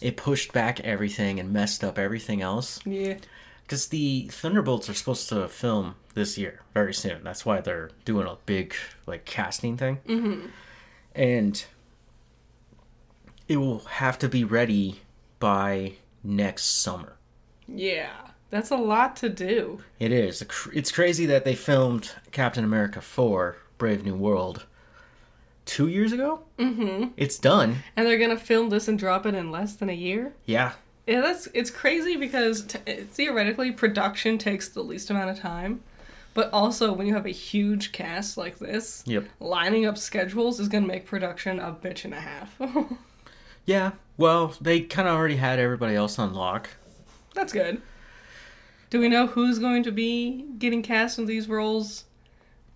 It 0.00 0.16
pushed 0.16 0.52
back 0.52 0.80
everything 0.80 1.40
and 1.40 1.52
messed 1.52 1.82
up 1.84 1.98
everything 1.98 2.42
else. 2.42 2.80
yeah. 2.84 3.16
Because 3.62 3.88
the 3.88 4.28
Thunderbolts 4.30 4.88
are 4.88 4.94
supposed 4.94 5.28
to 5.30 5.48
film 5.48 5.96
this 6.14 6.38
year, 6.38 6.60
very 6.72 6.94
soon. 6.94 7.24
That's 7.24 7.44
why 7.44 7.60
they're 7.60 7.90
doing 8.04 8.28
a 8.28 8.36
big 8.46 8.74
like 9.06 9.24
casting 9.24 9.76
thing. 9.76 9.98
Mm-hmm. 10.06 10.46
And 11.16 11.64
it 13.48 13.56
will 13.56 13.80
have 13.80 14.20
to 14.20 14.28
be 14.28 14.44
ready 14.44 15.00
by 15.40 15.94
next 16.22 16.80
summer. 16.80 17.16
Yeah. 17.66 18.12
That's 18.50 18.70
a 18.70 18.76
lot 18.76 19.16
to 19.16 19.28
do. 19.28 19.80
It 19.98 20.12
is. 20.12 20.44
It's 20.72 20.92
crazy 20.92 21.26
that 21.26 21.44
they 21.44 21.56
filmed 21.56 22.12
Captain 22.30 22.62
America 22.62 23.00
4 23.00 23.56
Brave 23.78 24.04
New 24.04 24.14
World 24.14 24.66
two 25.66 25.88
years 25.88 26.12
ago. 26.12 26.40
Mm-hmm. 26.58 27.08
It's 27.18 27.38
done. 27.38 27.76
And 27.96 28.06
they're 28.06 28.18
gonna 28.18 28.38
film 28.38 28.70
this 28.70 28.88
and 28.88 28.98
drop 28.98 29.26
it 29.26 29.34
in 29.34 29.50
less 29.50 29.74
than 29.74 29.90
a 29.90 29.94
year? 29.94 30.32
Yeah. 30.46 30.72
Yeah, 31.06 31.20
that's 31.20 31.46
it's 31.54 31.70
crazy 31.70 32.16
because 32.16 32.62
t- 32.64 32.78
theoretically 33.02 33.70
production 33.72 34.38
takes 34.38 34.68
the 34.70 34.82
least 34.82 35.10
amount 35.10 35.30
of 35.30 35.38
time, 35.38 35.82
but 36.34 36.50
also 36.52 36.92
when 36.92 37.06
you 37.06 37.14
have 37.14 37.26
a 37.26 37.30
huge 37.30 37.92
cast 37.92 38.36
like 38.36 38.58
this, 38.58 39.02
Yep. 39.06 39.26
lining 39.38 39.86
up 39.86 39.98
schedules 39.98 40.58
is 40.58 40.68
gonna 40.68 40.86
make 40.86 41.06
production 41.06 41.60
a 41.60 41.72
bitch 41.72 42.04
and 42.04 42.14
a 42.14 42.20
half. 42.20 42.58
Yeah. 43.66 43.92
Well, 44.16 44.54
they 44.60 44.80
kind 44.82 45.08
of 45.08 45.14
already 45.16 45.36
had 45.36 45.58
everybody 45.58 45.96
else 45.96 46.20
on 46.20 46.32
lock. 46.34 46.70
that's 47.34 47.52
good. 47.52 47.82
Do 48.90 49.00
we 49.00 49.08
know 49.08 49.26
who's 49.26 49.58
going 49.58 49.82
to 49.82 49.90
be 49.90 50.46
getting 50.58 50.82
cast 50.82 51.18
in 51.18 51.26
these 51.26 51.48
roles 51.48 52.04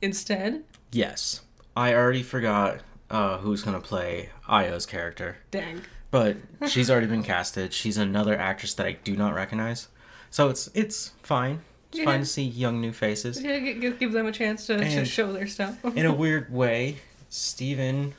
instead? 0.02 0.64
Yes. 0.90 1.42
I 1.76 1.94
already 1.94 2.22
forgot 2.22 2.80
uh, 3.10 3.38
who's 3.38 3.62
going 3.62 3.80
to 3.80 3.86
play 3.86 4.30
Ayo's 4.48 4.86
character. 4.86 5.38
Dang. 5.50 5.82
But 6.10 6.36
she's 6.68 6.90
already 6.90 7.06
been 7.06 7.22
casted. 7.22 7.72
She's 7.72 7.96
another 7.96 8.36
actress 8.36 8.74
that 8.74 8.86
I 8.86 8.92
do 9.04 9.16
not 9.16 9.34
recognize. 9.34 9.88
So 10.30 10.48
it's 10.48 10.68
it's 10.74 11.12
fine. 11.22 11.60
It's 11.90 11.98
Yeah. 11.98 12.04
fine 12.04 12.20
to 12.20 12.26
see 12.26 12.44
young 12.44 12.80
new 12.80 12.92
faces. 12.92 13.42
Yeah, 13.42 13.58
gi- 13.58 13.80
gi- 13.80 13.90
give 13.98 14.12
them 14.12 14.26
a 14.26 14.32
chance 14.32 14.66
to, 14.66 14.78
to 14.78 15.04
show 15.04 15.32
their 15.32 15.46
stuff. 15.48 15.76
In 15.96 16.06
a 16.06 16.14
weird 16.14 16.52
way, 16.52 16.96
Steven, 17.28 18.14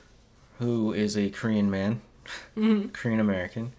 who 0.60 0.92
is 0.94 1.18
a 1.18 1.30
Korean 1.30 1.70
man, 1.72 2.02
Korean 2.94 3.20
American, 3.20 3.72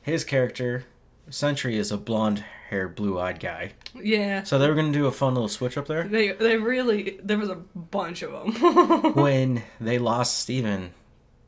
his 0.00 0.22
character, 0.24 0.84
Sentry, 1.28 1.76
is 1.76 1.90
a 1.90 1.96
blonde 1.96 2.44
haired, 2.72 2.96
blue 2.96 3.20
eyed 3.20 3.38
guy. 3.38 3.72
yeah. 3.94 4.42
So 4.42 4.58
they 4.58 4.66
were 4.68 4.74
going 4.74 4.92
to 4.92 4.98
do 4.98 5.06
a 5.06 5.12
fun 5.12 5.34
little 5.34 5.48
switch 5.48 5.78
up 5.78 5.86
there. 5.86 6.04
They 6.04 6.32
they 6.32 6.56
really 6.56 7.18
there 7.22 7.38
was 7.38 7.50
a 7.50 7.54
bunch 7.54 8.22
of 8.22 8.32
them. 8.32 9.12
when 9.14 9.62
they 9.80 9.98
lost 9.98 10.40
Steven, 10.40 10.92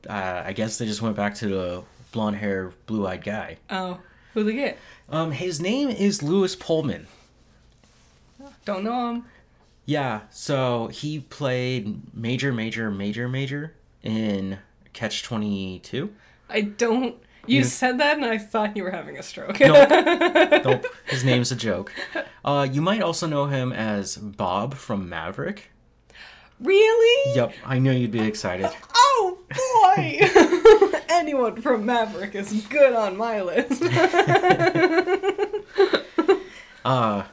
uh, 0.09 0.43
I 0.45 0.53
guess 0.53 0.79
they 0.79 0.87
just 0.87 1.03
went 1.03 1.17
back 1.17 1.35
to 1.37 1.49
the 1.49 1.83
blonde 2.13 2.37
hair, 2.37 2.73
blue 2.87 3.07
eyed 3.07 3.25
guy. 3.25 3.57
oh, 3.71 4.01
who 4.35 4.45
they 4.45 4.53
get? 4.55 4.79
Um, 5.09 5.33
his 5.33 5.61
name 5.61 5.89
is 5.89 6.23
Lewis 6.23 6.55
Pullman. 6.55 7.07
Don't 8.65 8.85
know 8.85 9.11
him. 9.11 9.25
Yeah, 9.87 10.21
so 10.31 10.87
he 10.89 11.21
played 11.21 12.15
Major, 12.15 12.53
Major, 12.53 12.91
Major, 12.91 13.29
Major 13.29 13.75
in 14.03 14.59
Catch 14.95 15.23
22. 15.23 16.11
I 16.49 16.61
don't. 16.63 17.17
You, 17.47 17.59
You- 17.59 17.65
said 17.65 17.99
that, 17.99 18.17
and 18.17 18.25
I 18.27 18.39
thought 18.39 18.77
you 18.77 18.83
were 18.85 18.91
having 18.91 19.17
a 19.19 19.23
stroke. 19.23 19.59
Nope, 20.65 20.87
his 21.07 21.25
name's 21.25 21.51
a 21.53 21.57
joke. 21.57 21.93
Uh, 22.45 22.67
you 22.71 22.81
might 22.83 23.03
also 23.03 23.27
know 23.27 23.47
him 23.47 23.73
as 23.73 24.17
Bob 24.17 24.75
from 24.75 25.09
Maverick. 25.09 25.71
really? 26.61 27.37
Yep, 27.37 27.53
I 27.67 27.79
knew 27.79 27.93
you'd 27.93 28.11
be 28.11 28.21
excited. 28.21 28.71
Oh 28.95 29.39
boy! 29.95 31.01
Anyone 31.11 31.61
from 31.63 31.85
Maverick 31.87 32.35
is 32.35 32.53
good 32.69 32.95
on 32.95 33.17
my 33.17 33.41
list. 33.43 33.83
Uh, 36.85 37.25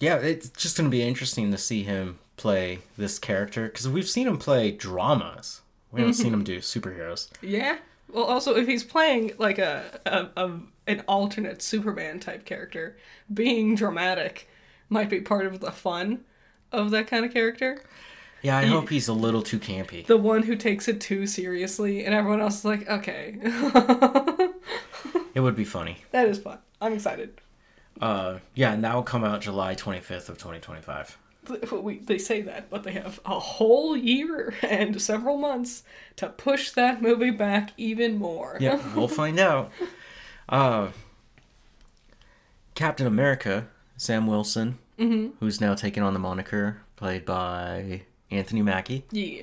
yeah, 0.00 0.16
it's 0.16 0.50
just 0.50 0.76
gonna 0.76 0.90
be 0.90 1.02
interesting 1.02 1.50
to 1.50 1.56
see 1.56 1.82
him 1.82 2.18
play 2.36 2.80
this 2.98 3.18
character 3.18 3.68
because 3.68 3.88
we've 3.88 4.08
seen 4.08 4.26
him 4.26 4.36
play 4.36 4.70
dramas. 4.70 5.62
We 5.90 6.00
haven't 6.00 6.14
seen 6.14 6.34
him 6.34 6.44
do 6.44 6.58
superheroes. 6.58 7.30
yeah. 7.40 7.78
Well, 8.14 8.24
also, 8.24 8.54
if 8.56 8.66
he's 8.68 8.84
playing 8.84 9.32
like 9.38 9.58
a, 9.58 9.82
a, 10.06 10.28
a 10.42 10.60
an 10.86 11.02
alternate 11.08 11.60
Superman 11.62 12.20
type 12.20 12.44
character, 12.44 12.96
being 13.32 13.74
dramatic 13.74 14.48
might 14.88 15.10
be 15.10 15.20
part 15.20 15.46
of 15.46 15.60
the 15.60 15.72
fun 15.72 16.20
of 16.70 16.90
that 16.92 17.08
kind 17.08 17.24
of 17.24 17.32
character. 17.32 17.82
Yeah, 18.42 18.58
I 18.58 18.66
hope 18.66 18.90
he's 18.90 19.08
a 19.08 19.14
little 19.14 19.42
too 19.42 19.58
campy. 19.58 20.06
The 20.06 20.18
one 20.18 20.42
who 20.42 20.54
takes 20.54 20.86
it 20.86 21.00
too 21.00 21.26
seriously, 21.26 22.04
and 22.04 22.14
everyone 22.14 22.40
else 22.40 22.58
is 22.58 22.64
like, 22.64 22.88
okay, 22.88 23.36
It 25.34 25.40
would 25.40 25.56
be 25.56 25.64
funny. 25.64 25.98
that 26.12 26.28
is 26.28 26.38
fun. 26.38 26.58
I'm 26.80 26.92
excited. 26.92 27.40
Uh, 28.00 28.38
yeah, 28.54 28.72
and 28.72 28.84
that 28.84 28.94
will 28.94 29.02
come 29.02 29.24
out 29.24 29.40
July 29.40 29.74
25th 29.74 30.28
of 30.28 30.38
2025. 30.38 31.18
we, 31.72 31.98
they 31.98 32.18
say 32.18 32.42
that, 32.42 32.70
but 32.70 32.82
they 32.82 32.92
have 32.92 33.20
a 33.24 33.38
whole 33.38 33.96
year 33.96 34.54
and 34.62 35.00
several 35.00 35.36
months 35.36 35.82
to 36.16 36.28
push 36.28 36.70
that 36.72 37.02
movie 37.02 37.30
back 37.30 37.72
even 37.76 38.16
more. 38.18 38.56
Yeah, 38.60 38.80
we'll 38.96 39.08
find 39.08 39.38
out. 39.38 39.72
Uh, 40.48 40.88
Captain 42.74 43.06
America, 43.06 43.68
Sam 43.96 44.26
Wilson, 44.26 44.78
who's 44.98 45.60
now 45.60 45.74
taking 45.74 46.02
on 46.02 46.12
the 46.12 46.18
moniker, 46.18 46.82
played 46.96 47.24
by 47.24 48.02
Anthony 48.30 48.62
Mackie. 48.62 49.04
yeah. 49.10 49.42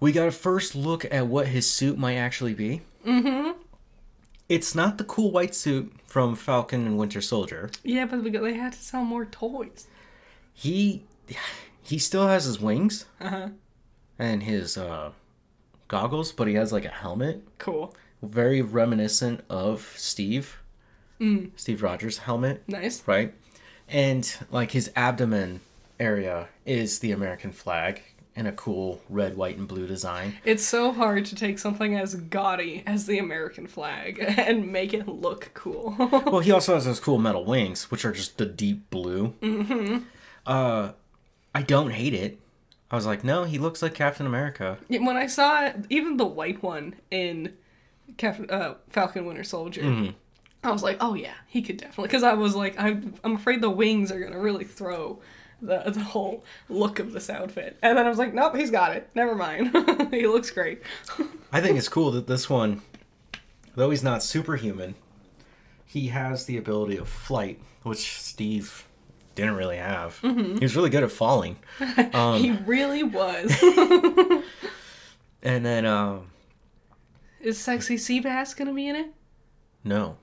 We 0.00 0.12
got 0.12 0.28
a 0.28 0.32
first 0.32 0.76
look 0.76 1.04
at 1.12 1.26
what 1.26 1.48
his 1.48 1.68
suit 1.68 1.98
might 1.98 2.14
actually 2.14 2.54
be. 2.54 2.82
Mm-hmm. 3.04 3.58
It's 4.48 4.72
not 4.72 4.96
the 4.96 5.02
cool 5.02 5.32
white 5.32 5.56
suit 5.56 5.92
from 6.06 6.36
Falcon 6.36 6.86
and 6.86 6.96
Winter 6.96 7.20
Soldier. 7.20 7.70
Yeah, 7.82 8.06
but 8.06 8.22
because 8.22 8.42
they 8.42 8.54
had 8.54 8.72
to 8.74 8.78
sell 8.78 9.04
more 9.04 9.24
toys. 9.24 9.88
He 10.60 11.04
he 11.82 11.98
still 11.98 12.26
has 12.26 12.44
his 12.44 12.60
wings 12.60 13.04
Uh 13.20 13.28
huh. 13.28 13.48
and 14.18 14.42
his 14.42 14.76
uh 14.76 15.12
goggles, 15.86 16.32
but 16.32 16.48
he 16.48 16.54
has 16.54 16.72
like 16.72 16.84
a 16.84 16.88
helmet, 16.90 17.46
Cool. 17.58 17.94
very 18.22 18.60
reminiscent 18.60 19.42
of 19.48 19.92
Steve. 19.96 20.58
Mm. 21.20 21.50
Steve 21.56 21.82
Rogers' 21.82 22.18
helmet, 22.18 22.62
Nice. 22.68 23.02
right? 23.06 23.32
And 23.88 24.30
like 24.50 24.72
his 24.72 24.90
abdomen 24.96 25.60
area 26.00 26.48
is 26.66 26.98
the 26.98 27.12
American 27.12 27.52
flag 27.52 28.02
in 28.36 28.46
a 28.46 28.52
cool 28.52 29.00
red, 29.08 29.36
white, 29.36 29.56
and 29.58 29.66
blue 29.66 29.86
design. 29.86 30.34
It's 30.44 30.64
so 30.64 30.92
hard 30.92 31.24
to 31.26 31.34
take 31.34 31.58
something 31.58 31.96
as 31.96 32.14
gaudy 32.14 32.82
as 32.86 33.06
the 33.06 33.18
American 33.18 33.66
flag 33.68 34.18
and 34.38 34.70
make 34.72 34.92
it 34.94 35.06
look 35.08 35.50
cool. 35.54 35.94
well, 36.26 36.40
he 36.40 36.50
also 36.52 36.74
has 36.74 36.84
those 36.84 37.00
cool 37.00 37.18
metal 37.18 37.44
wings, 37.44 37.90
which 37.92 38.04
are 38.04 38.12
just 38.12 38.38
the 38.38 38.46
deep 38.46 38.90
blue. 38.90 39.34
Mm-hmm. 39.42 39.98
Uh, 40.48 40.92
I 41.54 41.62
don't 41.62 41.90
hate 41.90 42.14
it. 42.14 42.40
I 42.90 42.96
was 42.96 43.06
like, 43.06 43.22
no, 43.22 43.44
he 43.44 43.58
looks 43.58 43.82
like 43.82 43.94
Captain 43.94 44.26
America. 44.26 44.78
when 44.88 45.16
I 45.16 45.26
saw 45.26 45.72
even 45.90 46.16
the 46.16 46.24
white 46.26 46.62
one 46.62 46.94
in 47.10 47.54
Captain 48.16 48.50
uh, 48.50 48.74
Falcon 48.88 49.26
Winter 49.26 49.44
Soldier, 49.44 50.14
I 50.64 50.72
was 50.72 50.82
like, 50.82 50.96
oh 51.00 51.12
yeah, 51.14 51.34
he 51.46 51.60
could 51.60 51.76
definitely. 51.76 52.08
Because 52.08 52.22
I 52.22 52.32
was 52.32 52.56
like, 52.56 52.80
I'm, 52.80 53.14
I'm 53.22 53.36
afraid 53.36 53.60
the 53.60 53.68
wings 53.70 54.10
are 54.10 54.18
gonna 54.18 54.38
really 54.38 54.64
throw 54.64 55.20
the 55.60 55.82
the 55.86 56.00
whole 56.00 56.44
look 56.70 56.98
of 56.98 57.12
this 57.12 57.28
outfit. 57.28 57.76
And 57.82 57.98
then 57.98 58.06
I 58.06 58.08
was 58.08 58.18
like, 58.18 58.32
nope, 58.32 58.56
he's 58.56 58.70
got 58.70 58.96
it. 58.96 59.10
Never 59.14 59.34
mind. 59.34 59.76
he 60.10 60.26
looks 60.26 60.50
great. 60.50 60.80
I 61.52 61.60
think 61.60 61.76
it's 61.76 61.88
cool 61.90 62.10
that 62.12 62.26
this 62.26 62.48
one, 62.48 62.80
though 63.74 63.90
he's 63.90 64.02
not 64.02 64.22
superhuman, 64.22 64.94
he 65.84 66.08
has 66.08 66.46
the 66.46 66.56
ability 66.56 66.96
of 66.96 67.08
flight, 67.08 67.60
which 67.82 68.18
Steve 68.18 68.87
didn't 69.38 69.56
really 69.56 69.76
have. 69.78 70.18
He 70.20 70.58
was 70.60 70.74
really 70.76 70.90
good 70.90 71.02
at 71.04 71.10
falling. 71.12 71.56
he 72.38 72.52
really 72.66 73.02
was. 73.02 73.56
And 75.42 75.64
then, 75.64 75.86
um, 75.86 76.26
Is 77.40 77.58
Sexy 77.58 77.96
Seabass 77.96 78.56
gonna 78.56 78.74
be 78.74 78.88
in 78.88 78.96
it? 78.96 79.06
no, 79.84 80.16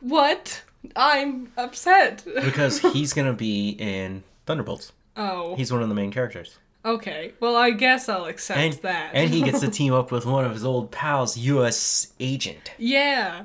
What? 0.00 0.62
I'm 0.96 1.52
upset. 1.56 2.24
because 2.26 2.80
he's 2.92 3.12
gonna 3.12 3.32
be 3.32 3.70
in 3.70 4.22
Thunderbolts. 4.46 4.92
oh, 5.16 5.54
He's 5.56 5.72
one 5.72 5.82
of 5.82 5.88
the 5.88 5.94
main 5.94 6.10
characters. 6.12 6.58
okay. 6.84 7.32
Well, 7.40 7.56
I 7.56 7.70
guess 7.70 8.08
I'll 8.08 8.26
accept 8.26 8.58
And, 8.60 8.72
that. 8.82 9.12
and 9.14 9.30
he 9.30 9.42
gets 9.42 9.60
to 9.60 9.68
team 9.70 9.94
up 9.94 10.10
with 10.12 10.26
one 10.26 10.44
of 10.44 10.52
his 10.52 10.64
old 10.64 10.90
pals, 10.90 11.36
U.S. 11.38 12.12
agent. 12.20 12.72
yeah, 12.78 13.44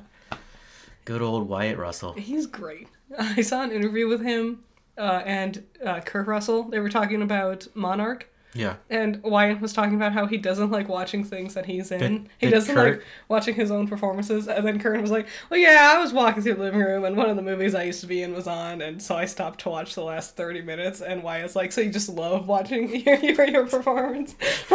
Good 1.06 1.22
old 1.22 1.48
Wyatt 1.48 1.78
Russell. 1.78 2.14
he's 2.14 2.46
great. 2.48 2.90
I 3.18 3.42
saw 3.42 3.62
an 3.64 3.72
interview 3.72 4.08
with 4.10 4.22
him 4.22 4.66
uh, 4.98 5.22
and 5.26 5.64
uh, 5.86 6.00
Kurt 6.02 6.28
Russell. 6.28 6.64
They 6.64 6.80
were 6.80 6.90
talking 6.90 7.22
about 7.22 7.68
Monarch. 7.76 8.30
Yeah. 8.54 8.78
And 8.90 9.22
Wyatt 9.22 9.62
was 9.62 9.72
talking 9.72 9.94
about 9.96 10.14
how 10.14 10.26
he 10.26 10.38
doesn't 10.38 10.72
like 10.72 10.90
watching 10.90 11.24
things 11.24 11.54
that 11.54 11.68
he's 11.68 11.92
in. 11.92 12.00
Did- 12.00 12.30
he 12.40 12.48
did 12.48 12.54
doesn't 12.54 12.74
Kurt- 12.74 12.92
like 13.00 13.06
watching 13.28 13.54
his 13.54 13.70
own 13.70 13.88
performances. 13.88 14.48
And 14.48 14.66
then 14.66 14.80
Kurt 14.80 15.00
was 15.00 15.12
like, 15.12 15.28
"Well, 15.52 15.60
yeah, 15.60 15.94
I 15.96 16.00
was 16.02 16.12
walking 16.12 16.42
through 16.42 16.56
the 16.56 16.62
living 16.64 16.80
room, 16.80 17.04
and 17.06 17.16
one 17.16 17.30
of 17.30 17.36
the 17.36 17.44
movies 17.44 17.76
I 17.76 17.84
used 17.84 18.02
to 18.02 18.08
be 18.08 18.24
in 18.24 18.34
was 18.34 18.48
on, 18.48 18.82
and 18.82 19.00
so 19.00 19.16
I 19.16 19.26
stopped 19.26 19.60
to 19.62 19.70
watch 19.70 19.94
the 19.94 20.02
last 20.04 20.36
thirty 20.36 20.62
minutes." 20.64 21.02
And 21.02 21.22
Wyatt's 21.22 21.56
like, 21.56 21.72
"So 21.72 21.82
you 21.82 21.92
just 21.92 22.10
love 22.10 22.48
watching 22.48 22.96
your 23.06 23.16
your, 23.18 23.48
your 23.48 23.68
performance?" 23.68 24.34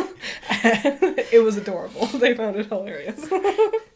and 0.62 1.18
it 1.32 1.42
was 1.42 1.56
adorable. 1.56 2.06
They 2.22 2.34
found 2.34 2.54
it 2.56 2.66
hilarious. 2.66 3.26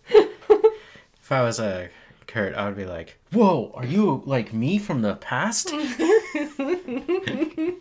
If 0.09 1.31
I 1.33 1.43
was 1.43 1.61
a 1.61 1.91
Kurt, 2.27 2.55
I 2.55 2.67
would 2.67 2.77
be 2.77 2.85
like, 2.85 3.19
"Whoa, 3.33 3.73
are 3.75 3.87
you 3.87 4.23
like 4.27 4.53
me 4.53 4.79
from 4.79 5.01
the 5.03 5.15
past?" 5.17 5.71
I 5.73 7.73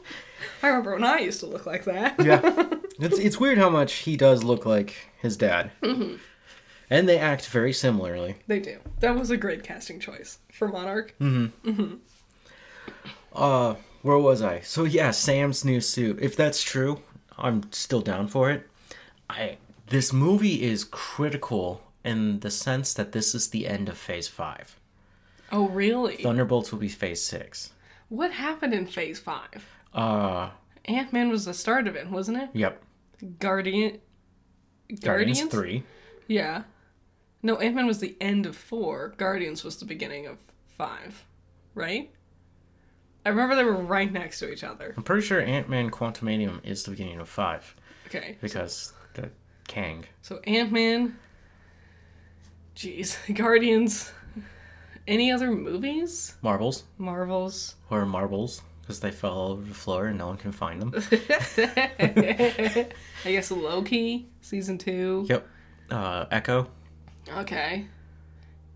remember 0.63 0.93
when 0.93 1.03
I 1.03 1.19
used 1.19 1.41
to 1.41 1.47
look 1.47 1.65
like 1.65 1.83
that. 1.85 2.15
yeah. 2.23 2.69
It's 2.97 3.19
it's 3.19 3.39
weird 3.41 3.57
how 3.57 3.69
much 3.69 3.91
he 3.93 4.15
does 4.15 4.45
look 4.45 4.65
like 4.65 4.95
his 5.21 5.35
dad. 5.35 5.71
Mm-hmm. 5.81 6.15
And 6.89 7.09
they 7.09 7.17
act 7.17 7.45
very 7.47 7.73
similarly. 7.73 8.37
They 8.47 8.61
do. 8.61 8.77
That 9.01 9.15
was 9.15 9.29
a 9.31 9.35
great 9.35 9.65
casting 9.65 9.99
choice 9.99 10.37
for 10.49 10.69
Monarch. 10.69 11.13
Mm-hmm. 11.19 11.69
Mm-hmm. 11.69 11.95
Uh, 13.33 13.75
where 14.01 14.17
was 14.17 14.41
I? 14.41 14.61
So 14.61 14.85
yeah, 14.85 15.11
Sam's 15.11 15.65
new 15.65 15.81
suit. 15.81 16.19
If 16.21 16.37
that's 16.37 16.63
true, 16.63 17.01
I'm 17.37 17.69
still 17.73 17.99
down 18.01 18.29
for 18.29 18.49
it. 18.49 18.65
I 19.29 19.57
this 19.87 20.13
movie 20.13 20.63
is 20.63 20.85
critical 20.85 21.81
in 22.05 22.39
the 22.39 22.51
sense 22.51 22.93
that 22.93 23.11
this 23.11 23.33
is 23.35 23.49
the 23.49 23.67
end 23.67 23.89
of 23.89 23.97
Phase 23.97 24.27
Five. 24.27 24.79
Oh, 25.51 25.67
really? 25.69 26.17
Thunderbolts 26.17 26.71
will 26.71 26.79
be 26.79 26.87
Phase 26.89 27.21
Six. 27.21 27.71
What 28.09 28.31
happened 28.31 28.73
in 28.73 28.85
Phase 28.85 29.19
Five? 29.19 29.65
Uh, 29.93 30.49
Ant 30.85 31.11
Man 31.13 31.29
was 31.29 31.45
the 31.45 31.53
start 31.53 31.87
of 31.87 31.95
it, 31.95 32.09
wasn't 32.09 32.37
it? 32.37 32.49
yep. 32.53 32.81
Guardian. 33.39 33.99
Guardians, 35.01 35.41
three. 35.43 35.83
Yeah. 36.27 36.63
No, 37.41 37.57
Ant 37.57 37.75
Man 37.75 37.87
was 37.87 37.99
the 37.99 38.15
end 38.21 38.45
of 38.45 38.55
four. 38.55 39.13
Guardians 39.17 39.63
was 39.63 39.77
the 39.77 39.85
beginning 39.85 40.27
of 40.27 40.37
five, 40.77 41.25
right? 41.73 42.11
I 43.25 43.29
remember 43.29 43.55
they 43.55 43.63
were 43.63 43.73
right 43.81 44.11
next 44.11 44.39
to 44.39 44.51
each 44.51 44.63
other. 44.63 44.93
I'm 44.95 45.03
pretty 45.03 45.25
sure 45.25 45.41
Ant 45.41 45.69
Man 45.69 45.89
Quantumanium 45.89 46.63
is 46.63 46.83
the 46.83 46.91
beginning 46.91 47.19
of 47.19 47.27
five 47.29 47.75
Okay, 48.07 48.37
because 48.41 48.93
the 49.15 49.29
Kang. 49.67 50.05
so 50.21 50.39
Ant 50.45 50.71
Man. 50.71 51.17
Jeez, 52.75 53.17
Guardians. 53.35 54.11
Any 55.07 55.31
other 55.31 55.51
movies? 55.51 56.35
Marbles 56.41 56.83
Marvels. 56.97 57.75
or 57.91 58.05
marbles 58.07 58.61
because 58.81 58.99
they 58.99 59.11
fell 59.11 59.33
all 59.33 59.51
over 59.51 59.61
the 59.61 59.73
floor 59.73 60.07
and 60.07 60.17
no 60.17 60.27
one 60.27 60.37
can 60.37 60.51
find 60.51 60.81
them. 60.81 60.93
I 61.57 62.87
guess 63.25 63.51
Loki 63.51 64.27
season 64.41 64.77
two. 64.77 65.25
yep. 65.29 65.47
Uh, 65.89 66.25
Echo. 66.31 66.67
Okay. 67.37 67.85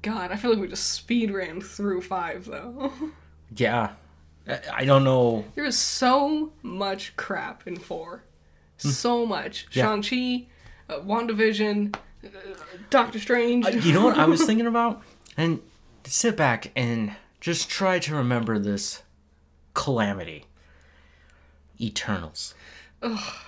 God, 0.01 0.31
I 0.31 0.35
feel 0.35 0.51
like 0.51 0.59
we 0.59 0.67
just 0.67 0.89
speed 0.93 1.31
ran 1.31 1.61
through 1.61 2.01
five 2.01 2.45
though. 2.45 2.91
Yeah. 3.55 3.93
I- 4.71 4.85
don't 4.85 5.03
know. 5.03 5.43
there 5.55 5.63
was 5.63 5.77
so 5.77 6.53
much 6.61 7.15
crap 7.17 7.65
in 7.67 7.75
four. 7.77 8.23
So 8.77 9.25
much. 9.25 9.65
Yeah. 9.71 9.85
Shang-Chi, 9.85 10.45
uh, 10.87 10.99
WandaVision, 10.99 11.95
Doctor 12.89 13.19
Strange. 13.19 13.65
Uh, 13.65 13.69
You 13.69 13.93
know 13.93 14.03
what 14.05 14.17
I 14.17 14.25
was 14.25 14.43
thinking 14.43 14.67
about? 14.67 15.01
And 15.37 15.61
sit 16.05 16.35
back 16.35 16.71
and 16.75 17.15
just 17.39 17.69
try 17.69 17.99
to 17.99 18.15
remember 18.15 18.59
this 18.59 19.03
calamity. 19.73 20.45
Eternals. 21.79 22.53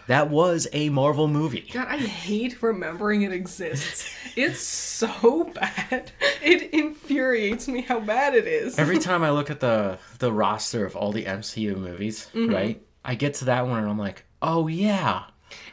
That 0.07 0.29
was 0.29 0.69
a 0.71 0.88
Marvel 0.89 1.27
movie. 1.27 1.67
God, 1.73 1.88
I 1.89 1.97
hate 1.97 2.62
remembering 2.63 3.23
it 3.23 3.34
exists. 3.34 4.10
It's 4.38 4.62
so 4.62 5.43
bad. 5.53 6.13
It 6.41 6.71
infuriates 6.73 7.67
me 7.67 7.81
how 7.81 7.99
bad 7.99 8.34
it 8.34 8.47
is. 8.47 8.79
Every 8.79 8.97
time 8.97 9.23
I 9.23 9.31
look 9.31 9.49
at 9.49 9.60
the 9.60 9.99
the 10.19 10.31
roster 10.31 10.86
of 10.86 10.95
all 10.95 11.12
the 11.12 11.25
MCU 11.25 11.75
movies, 11.75 12.27
right? 12.34 12.81
I 13.03 13.15
get 13.15 13.34
to 13.36 13.45
that 13.45 13.67
one 13.67 13.79
and 13.79 13.89
I'm 13.89 13.97
like, 13.99 14.23
"Oh 14.41 14.67
yeah, 14.67 15.23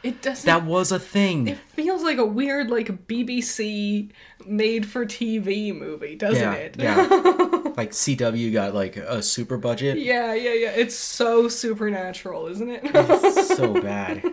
It 0.03 0.21
doesn't 0.21 0.45
that 0.45 0.63
was 0.65 0.91
a 0.91 0.99
thing." 0.99 1.47
It 1.47 1.57
feels 1.57 2.03
like 2.03 2.17
a 2.17 2.25
weird, 2.25 2.69
like 2.69 3.07
BBC 3.07 4.11
made 4.45 4.85
for 4.85 5.05
TV 5.05 5.75
movie, 5.77 6.15
doesn't 6.15 6.41
yeah, 6.41 6.53
it? 6.53 6.75
yeah. 6.77 6.95
like 7.77 7.91
CW 7.91 8.53
got 8.53 8.73
like 8.73 8.97
a 8.97 9.21
super 9.21 9.57
budget. 9.57 9.97
yeah, 9.99 10.33
yeah, 10.33 10.53
yeah. 10.53 10.71
It's 10.71 10.95
so 10.95 11.47
supernatural, 11.47 12.47
isn't 12.47 12.69
it? 12.69 12.81
It's 12.83 13.55
so 13.55 13.73
bad. 13.81 14.23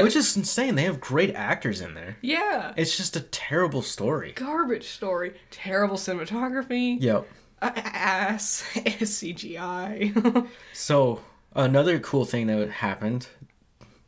Which 0.00 0.16
is 0.16 0.36
insane. 0.36 0.74
They 0.74 0.82
have 0.84 1.00
great 1.00 1.34
actors 1.36 1.80
in 1.80 1.94
there. 1.94 2.16
yeah. 2.20 2.72
It's 2.76 2.96
just 2.96 3.14
a 3.14 3.20
terrible 3.20 3.80
story. 3.82 4.32
Garbage 4.32 4.88
story. 4.88 5.34
Terrible 5.52 5.96
cinematography. 5.96 7.00
Yep. 7.00 7.28
Ass. 7.62 8.64
CGI. 8.74 10.46
So 10.72 11.20
another 11.54 12.00
cool 12.00 12.24
thing 12.24 12.48
that 12.48 12.68
happened 12.70 13.28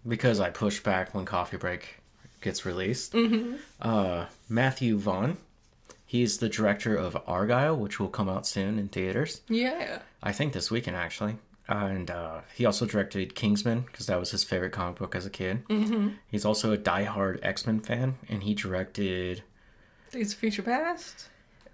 because 0.06 0.40
I 0.40 0.50
pushed 0.50 0.82
back 0.84 1.14
when 1.14 1.24
Coffee 1.24 1.56
Break 1.56 1.96
gets 2.40 2.64
released. 2.66 3.14
Uh, 3.80 4.26
Matthew 4.48 4.98
Vaughn, 4.98 5.36
he's 6.04 6.38
the 6.38 6.48
director 6.48 6.96
of 6.96 7.14
Argylle, 7.26 7.76
which 7.76 7.98
will 7.98 8.08
come 8.08 8.28
out 8.28 8.46
soon 8.46 8.78
in 8.78 8.88
theaters. 8.88 9.40
yeah. 9.48 10.00
I 10.22 10.32
think 10.32 10.52
this 10.52 10.70
weekend 10.70 10.96
actually. 10.96 11.36
And 11.68 12.10
uh, 12.10 12.40
he 12.54 12.64
also 12.64 12.86
directed 12.86 13.34
Kingsman 13.34 13.80
because 13.80 14.06
that 14.06 14.18
was 14.20 14.30
his 14.30 14.44
favorite 14.44 14.70
comic 14.72 14.98
book 14.98 15.14
as 15.16 15.26
a 15.26 15.30
kid. 15.30 15.66
Mm-hmm. 15.68 16.10
He's 16.30 16.44
also 16.44 16.72
a 16.72 16.78
diehard 16.78 17.40
X 17.42 17.66
Men 17.66 17.80
fan, 17.80 18.16
and 18.28 18.44
he 18.44 18.54
directed. 18.54 19.42
Days 20.12 20.32
of 20.32 20.38
Future 20.38 20.62
Past. 20.62 21.28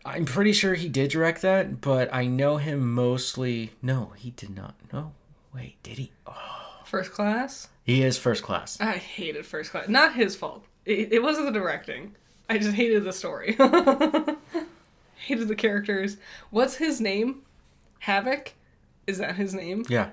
I'm 0.05 0.25
pretty 0.25 0.53
sure 0.55 0.75
he 0.75 0.89
did 0.89 1.11
direct 1.11 1.43
that, 1.43 1.81
but 1.83 2.13
I 2.13 2.25
know 2.27 2.57
him 2.57 2.93
mostly. 2.93 3.73
No, 3.83 4.13
he 4.17 4.31
did 4.31 4.57
not. 4.57 4.75
No, 4.95 5.13
wait, 5.55 5.77
did 5.83 5.99
he? 5.99 6.11
Oh, 6.27 6.62
First 6.93 7.13
Class. 7.13 7.69
he 7.85 8.03
is 8.03 8.19
First 8.19 8.43
Class. 8.43 8.79
I 8.79 8.93
hated 8.99 9.47
First 9.47 9.71
Class. 9.71 9.89
Not 9.89 10.15
his 10.15 10.37
fault. 10.37 10.63
It, 10.85 11.11
it 11.11 11.23
wasn't 11.23 11.47
the 11.47 11.53
directing. 11.59 12.15
I 12.51 12.59
just 12.59 12.75
hated 12.75 13.03
the 13.05 13.15
story. 13.15 13.57
hated 15.17 15.49
the 15.49 15.55
characters. 15.57 16.19
What's 16.51 16.75
his 16.77 17.01
name? 17.01 17.41
Havoc? 18.01 18.53
Is 19.07 19.17
that 19.17 19.37
his 19.37 19.55
name? 19.55 19.87
Yeah. 19.89 20.11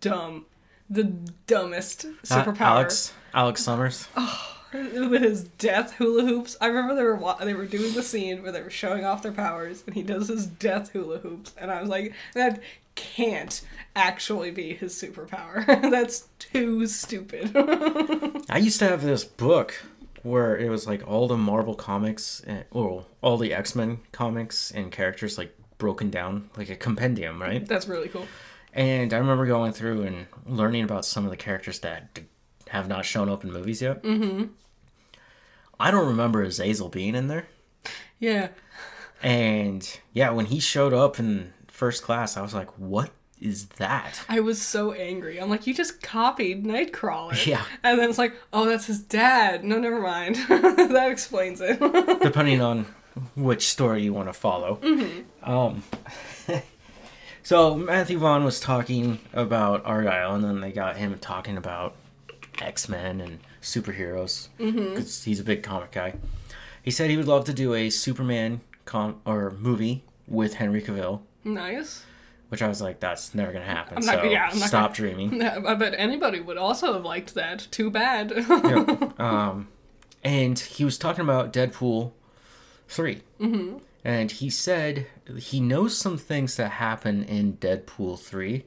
Dumb. 0.00 0.46
The 0.88 1.04
dumbest 1.46 2.06
Uh, 2.06 2.08
superpower. 2.24 2.60
Alex 2.60 3.12
Alex 3.34 3.62
Summers. 3.62 4.08
Oh 4.16 4.52
with 4.72 5.22
his 5.22 5.44
death 5.44 5.92
hula 5.94 6.22
hoops. 6.24 6.56
I 6.60 6.68
remember 6.68 6.94
they 6.94 7.02
were 7.02 7.16
wa- 7.16 7.36
they 7.36 7.52
were 7.54 7.66
doing 7.66 7.92
the 7.92 8.02
scene 8.02 8.42
where 8.42 8.50
they 8.52 8.62
were 8.62 8.70
showing 8.70 9.04
off 9.04 9.22
their 9.22 9.32
powers, 9.32 9.84
and 9.86 9.94
he 9.94 10.02
does 10.02 10.28
his 10.28 10.46
death 10.46 10.90
hula 10.92 11.18
hoops, 11.18 11.54
and 11.58 11.70
I 11.70 11.80
was 11.80 11.88
like, 11.90 12.14
that 12.34 12.60
can't 12.96 13.62
actually 13.94 14.50
be 14.50 14.74
his 14.74 14.94
superpower. 14.94 15.64
That's 15.90 16.28
too 16.38 16.86
stupid. 16.86 17.52
I 18.50 18.58
used 18.58 18.80
to 18.80 18.88
have 18.88 19.02
this 19.02 19.24
book 19.24 19.74
where 20.22 20.56
it 20.56 20.68
was 20.68 20.86
like 20.86 21.06
all 21.06 21.28
the 21.28 21.36
Marvel 21.36 21.74
comics, 21.74 22.42
and, 22.46 22.64
or 22.72 23.06
all 23.22 23.38
the 23.38 23.54
X 23.54 23.76
Men 23.76 24.00
comics 24.10 24.72
and 24.72 24.90
characters 24.90 25.38
like 25.38 25.56
broken 25.78 26.10
down, 26.10 26.50
like 26.56 26.68
a 26.68 26.76
compendium, 26.76 27.40
right? 27.40 27.66
That's 27.66 27.86
really 27.86 28.08
cool. 28.08 28.26
And 28.72 29.14
I 29.14 29.18
remember 29.18 29.46
going 29.46 29.72
through 29.72 30.02
and 30.02 30.26
learning 30.46 30.84
about 30.84 31.04
some 31.04 31.24
of 31.24 31.30
the 31.30 31.36
characters 31.36 31.78
that 31.80 32.20
have 32.68 32.88
not 32.88 33.04
shown 33.04 33.28
up 33.28 33.44
in 33.44 33.52
movies 33.52 33.80
yet. 33.80 34.02
Mm-hmm. 34.02 34.46
I 35.78 35.90
don't 35.90 36.08
remember 36.08 36.42
Azazel 36.42 36.88
being 36.88 37.14
in 37.14 37.28
there. 37.28 37.46
Yeah. 38.18 38.48
And 39.22 39.98
yeah, 40.12 40.30
when 40.30 40.46
he 40.46 40.60
showed 40.60 40.92
up 40.92 41.18
in 41.18 41.52
first 41.76 42.02
class, 42.02 42.36
I 42.36 42.42
was 42.42 42.54
like, 42.54 42.70
what 42.78 43.10
is 43.38 43.66
that? 43.76 44.22
I 44.30 44.40
was 44.40 44.60
so 44.60 44.92
angry. 44.92 45.38
I'm 45.38 45.50
like, 45.50 45.66
you 45.66 45.74
just 45.74 46.02
copied 46.02 46.64
Nightcrawler. 46.64 47.46
Yeah. 47.46 47.62
And 47.82 47.98
then 47.98 48.08
it's 48.08 48.18
like, 48.18 48.34
oh, 48.52 48.64
that's 48.64 48.86
his 48.86 49.00
dad. 49.00 49.62
No, 49.62 49.78
never 49.78 50.00
mind. 50.00 50.36
that 50.48 51.08
explains 51.10 51.60
it. 51.60 51.78
depending 52.22 52.62
on 52.62 52.86
which 53.34 53.68
story 53.68 54.02
you 54.02 54.14
want 54.14 54.28
to 54.28 54.32
follow. 54.32 54.80
Um, 55.42 55.82
so 57.42 57.74
Matthew 57.74 58.18
Vaughn 58.18 58.42
was 58.42 58.58
talking 58.58 59.18
about 59.34 59.84
Argylle, 59.84 60.34
and 60.34 60.42
then 60.44 60.60
they 60.60 60.72
got 60.72 60.96
him 60.96 61.18
talking 61.18 61.58
about 61.58 61.94
X 62.58 62.88
Men 62.88 63.20
and 63.20 63.40
superheroes 63.60 64.48
because 64.56 65.24
he's 65.24 65.40
a 65.40 65.44
big 65.44 65.62
comic 65.62 65.92
guy. 65.92 66.14
He 66.82 66.90
said 66.90 67.10
he 67.10 67.16
would 67.18 67.28
love 67.28 67.44
to 67.46 67.52
do 67.52 67.74
a 67.74 67.90
Superman 67.90 68.60
com- 68.86 69.20
or 69.26 69.50
movie 69.50 70.04
with 70.26 70.54
Henry 70.54 70.82
Cavill, 70.82 71.20
nice. 71.46 72.04
which 72.48 72.62
I 72.62 72.68
was 72.68 72.80
like, 72.82 73.00
that's 73.00 73.34
never 73.34 73.52
gonna 73.52 73.64
happen. 73.64 73.98
I'm 73.98 74.04
not- 74.04 74.22
so 74.24 74.30
yeah, 74.30 74.48
stop 74.50 74.94
dreaming. 74.94 75.42
I 75.42 75.74
bet 75.74 75.94
anybody 75.96 76.40
would 76.40 76.56
also 76.58 76.92
have 76.92 77.04
liked 77.04 77.34
that. 77.34 77.66
Too 77.70 77.90
bad. 77.90 78.32
Um, 79.18 79.68
and 80.22 80.58
he 80.58 80.84
was 80.84 80.98
talking 80.98 81.22
about 81.22 81.52
Deadpool 81.52 82.12
3. 82.88 83.22
Mm-hmm. 83.40 83.78
And 84.04 84.30
he 84.30 84.50
said 84.50 85.06
he 85.36 85.58
knows 85.60 85.96
some 85.96 86.18
things 86.18 86.56
that 86.56 86.72
happen 86.72 87.24
in 87.24 87.54
Deadpool 87.58 88.18
3 88.20 88.64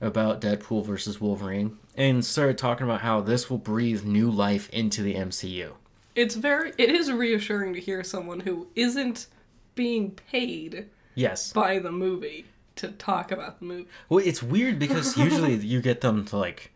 about 0.00 0.40
Deadpool 0.40 0.84
versus 0.86 1.20
Wolverine 1.20 1.78
and 1.96 2.24
started 2.24 2.56
talking 2.58 2.84
about 2.84 3.00
how 3.02 3.20
this 3.20 3.48
will 3.50 3.58
breathe 3.58 4.04
new 4.04 4.30
life 4.30 4.68
into 4.70 5.02
the 5.02 5.14
MCU. 5.14 5.72
it's 6.14 6.34
very 6.34 6.72
it 6.78 6.90
is 6.90 7.10
reassuring 7.12 7.72
to 7.74 7.80
hear 7.80 8.02
someone 8.02 8.40
who 8.40 8.68
isn't 8.74 9.26
being 9.74 10.10
paid 10.12 10.88
Yes. 11.14 11.52
by 11.52 11.78
the 11.78 11.92
movie 11.92 12.46
to 12.76 12.88
talk 12.88 13.30
about 13.30 13.58
the 13.58 13.64
movie. 13.66 13.86
Well, 14.08 14.24
it's 14.24 14.42
weird 14.42 14.78
because 14.78 15.16
usually 15.16 15.54
you 15.54 15.80
get 15.80 16.00
them 16.00 16.24
to 16.26 16.36
like 16.36 16.72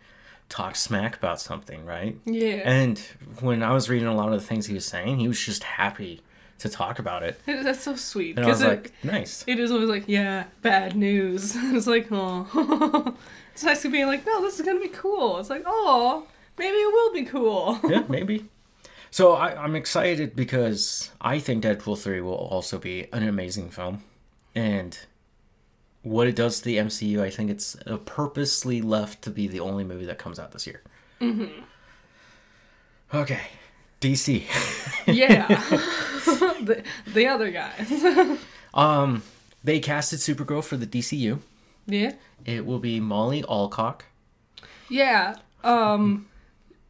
talk 0.48 0.76
smack 0.76 1.16
about 1.16 1.40
something, 1.40 1.84
right? 1.84 2.16
Yeah. 2.24 2.62
And 2.64 2.98
when 3.40 3.62
I 3.62 3.72
was 3.72 3.88
reading 3.88 4.08
a 4.08 4.14
lot 4.14 4.32
of 4.32 4.40
the 4.40 4.46
things 4.46 4.66
he 4.66 4.74
was 4.74 4.84
saying, 4.84 5.18
he 5.18 5.28
was 5.28 5.40
just 5.40 5.64
happy 5.64 6.20
to 6.58 6.68
talk 6.68 6.98
about 6.98 7.22
it. 7.22 7.40
That's 7.46 7.82
so 7.82 7.96
sweet. 7.96 8.36
And 8.36 8.46
I 8.46 8.48
was 8.48 8.62
it, 8.62 8.68
like, 8.68 8.92
nice. 9.02 9.44
it 9.46 9.58
is 9.58 9.70
always 9.70 9.88
like, 9.88 10.04
yeah, 10.06 10.44
bad 10.62 10.96
news. 10.96 11.54
it's 11.56 11.86
like, 11.86 12.08
oh. 12.10 13.16
it's 13.52 13.64
nice 13.64 13.82
to 13.82 13.90
be 13.90 14.04
like, 14.04 14.26
no, 14.26 14.42
this 14.42 14.58
is 14.58 14.66
gonna 14.66 14.80
be 14.80 14.88
cool. 14.88 15.38
It's 15.38 15.50
like, 15.50 15.64
oh, 15.66 16.26
maybe 16.58 16.76
it 16.76 16.92
will 16.92 17.12
be 17.12 17.24
cool. 17.24 17.80
yeah, 17.88 18.04
maybe. 18.08 18.46
So 19.10 19.34
I, 19.34 19.62
I'm 19.62 19.76
excited 19.76 20.34
because 20.34 21.10
I 21.20 21.38
think 21.38 21.62
Deadpool 21.64 21.98
3 21.98 22.20
will 22.20 22.34
also 22.34 22.78
be 22.78 23.06
an 23.12 23.22
amazing 23.22 23.70
film. 23.70 24.02
And 24.54 24.98
what 26.02 26.26
it 26.26 26.36
does 26.36 26.58
to 26.58 26.64
the 26.64 26.76
MCU, 26.76 27.20
I 27.20 27.30
think 27.30 27.50
it's 27.50 27.76
uh, 27.86 27.96
purposely 27.98 28.80
left 28.82 29.22
to 29.22 29.30
be 29.30 29.48
the 29.48 29.60
only 29.60 29.84
movie 29.84 30.04
that 30.06 30.18
comes 30.18 30.38
out 30.38 30.52
this 30.52 30.66
year. 30.66 30.82
Mm-hmm. 31.20 31.62
Okay. 33.16 33.40
DC. 34.00 34.44
yeah. 35.06 35.46
the, 36.62 36.82
the 37.12 37.26
other 37.26 37.50
guys. 37.50 38.38
um, 38.74 39.22
they 39.62 39.80
casted 39.80 40.18
Supergirl 40.18 40.62
for 40.62 40.76
the 40.76 40.86
DCU. 40.86 41.38
yeah. 41.86 42.12
It 42.44 42.66
will 42.66 42.78
be 42.78 43.00
Milly 43.00 43.42
Alcock. 43.48 44.04
Yeah. 44.90 45.36
Um 45.62 46.26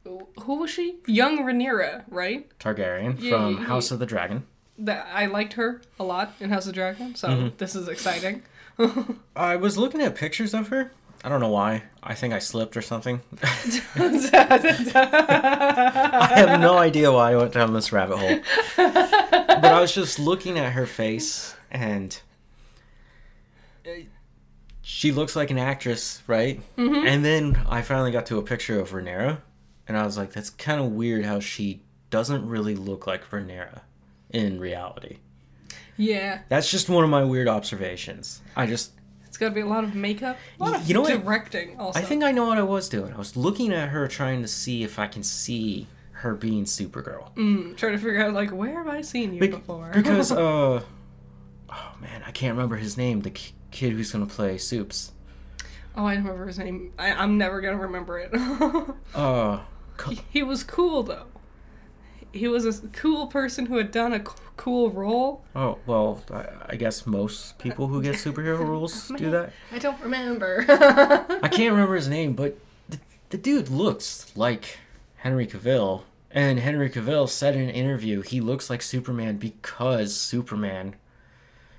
who 0.04 0.56
was 0.56 0.70
she? 0.70 0.96
Young 1.06 1.38
Rhaenyra, 1.38 2.02
right? 2.08 2.46
Targaryen 2.58 3.16
Yeah, 3.20 3.30
from 3.30 3.54
yeah, 3.54 3.60
yeah. 3.60 3.66
House 3.66 3.90
of 3.92 4.00
the 4.00 4.06
Dragon. 4.06 4.44
That 4.78 5.06
I 5.12 5.26
liked 5.26 5.52
her 5.54 5.80
a 6.00 6.04
lot 6.04 6.32
in 6.40 6.50
House 6.50 6.66
of 6.66 6.74
Dragon, 6.74 7.14
so 7.14 7.28
Mm-hmm. 7.28 7.48
this 7.58 7.74
is 7.76 7.86
exciting. 7.88 8.42
I 9.36 9.56
was 9.56 9.78
looking 9.78 10.00
at 10.00 10.14
pictures 10.16 10.52
of 10.54 10.68
her. 10.68 10.90
I 11.22 11.28
don't 11.28 11.40
know 11.40 11.48
why. 11.48 11.84
I 12.02 12.14
think 12.14 12.34
I 12.34 12.38
slipped 12.38 12.76
or 12.76 12.82
something. 12.82 13.20
I 15.04 16.32
have 16.36 16.60
no 16.60 16.76
idea 16.78 17.10
why 17.12 17.32
I 17.32 17.36
went 17.36 17.52
down 17.52 17.72
this 17.72 17.92
rabbit 17.92 18.18
hole. 18.18 18.40
But 18.76 19.64
I 19.64 19.80
was 19.80 19.94
just 19.94 20.18
looking 20.18 20.58
at 20.58 20.72
her 20.72 20.86
face 20.86 21.54
and 21.70 22.20
uh, 23.86 23.90
she 24.82 25.12
looks 25.12 25.34
like 25.36 25.50
an 25.50 25.58
actress, 25.58 26.22
right? 26.26 26.60
Mm-hmm. 26.76 27.06
And 27.06 27.24
then 27.24 27.64
I 27.68 27.82
finally 27.82 28.10
got 28.10 28.26
to 28.26 28.38
a 28.38 28.42
picture 28.42 28.78
of 28.80 28.90
Rhaenyra 28.90 29.38
and 29.88 29.96
I 29.96 30.04
was 30.04 30.16
like, 30.18 30.32
that's 30.32 30.50
kind 30.50 30.80
of 30.80 30.92
weird 30.92 31.24
how 31.24 31.40
she 31.40 31.80
doesn't 32.10 32.46
really 32.46 32.74
look 32.74 33.06
like 33.06 33.28
Rhaenyra 33.30 33.80
in 34.34 34.58
reality. 34.60 35.18
yeah. 35.96 36.40
That's 36.48 36.70
just 36.70 36.88
one 36.88 37.04
of 37.04 37.10
my 37.10 37.24
weird 37.24 37.48
observations. 37.48 38.42
I 38.56 38.66
just 38.66 38.92
It's 39.26 39.36
gotta 39.36 39.54
be 39.54 39.60
a 39.60 39.66
lot 39.66 39.84
of 39.84 39.94
makeup. 39.94 40.36
A 40.60 40.62
lot 40.64 40.74
of 40.76 40.88
you 40.88 40.94
know 40.94 41.02
what? 41.02 41.12
directing 41.22 41.78
also. 41.78 41.98
I 41.98 42.02
think 42.02 42.22
I 42.24 42.32
know 42.32 42.46
what 42.46 42.58
I 42.58 42.62
was 42.62 42.88
doing. 42.88 43.12
I 43.12 43.16
was 43.18 43.36
looking 43.36 43.72
at 43.72 43.90
her 43.90 44.08
trying 44.08 44.42
to 44.42 44.48
see 44.48 44.82
if 44.82 44.98
I 44.98 45.06
can 45.06 45.22
see 45.22 45.86
her 46.12 46.34
being 46.34 46.64
Supergirl. 46.64 47.34
Mm, 47.36 47.76
trying 47.76 47.92
to 47.92 47.98
figure 47.98 48.24
out 48.24 48.32
like 48.34 48.50
where 48.50 48.78
have 48.82 48.88
I 48.88 49.02
seen 49.02 49.34
you 49.34 49.40
Bec- 49.40 49.50
before? 49.52 49.90
because 49.94 50.32
uh 50.46 50.82
oh 51.76 51.92
man 52.00 52.22
i 52.26 52.30
can't 52.30 52.54
remember 52.56 52.76
his 52.76 52.96
name 52.96 53.20
the 53.22 53.30
k- 53.30 53.52
kid 53.72 53.92
who's 53.94 54.12
gonna 54.12 54.26
play 54.26 54.56
soups 54.58 55.10
oh, 55.96 56.04
I 56.06 56.14
don't 56.14 56.24
remember 56.24 56.46
his 56.46 56.58
name. 56.58 56.92
I, 56.98 57.12
I'm 57.12 57.36
never 57.38 57.60
gonna 57.60 57.78
remember 57.78 58.18
it. 58.18 58.30
uh 59.14 59.60
co- 59.96 60.10
he, 60.10 60.20
he 60.30 60.42
was 60.42 60.62
cool 60.64 61.02
though. 61.04 61.26
He 62.34 62.48
was 62.48 62.66
a 62.66 62.88
cool 62.88 63.28
person 63.28 63.66
who 63.66 63.76
had 63.76 63.90
done 63.92 64.12
a 64.12 64.20
cool 64.56 64.90
role. 64.90 65.44
oh 65.56 65.78
well 65.86 66.22
I, 66.32 66.46
I 66.70 66.76
guess 66.76 67.06
most 67.06 67.58
people 67.58 67.86
who 67.88 68.02
get 68.02 68.14
superhero 68.26 68.58
rules 68.60 69.08
do 69.16 69.30
that 69.30 69.52
I 69.72 69.78
don't 69.78 70.00
remember. 70.00 70.64
i 70.68 71.48
can't 71.48 71.72
remember 71.72 71.96
his 71.96 72.08
name 72.08 72.34
but 72.34 72.56
the, 72.88 72.98
the 73.30 73.36
dude 73.38 73.68
looks 73.68 74.30
like 74.36 74.78
henry 75.16 75.46
cavill 75.46 76.02
and 76.30 76.60
henry 76.60 76.88
cavill 76.88 77.28
said 77.28 77.54
in 77.56 77.62
an 77.62 77.70
interview 77.70 78.20
he 78.22 78.40
looks 78.40 78.70
like 78.70 78.80
superman 78.82 79.38
because 79.38 80.14
superman 80.14 80.94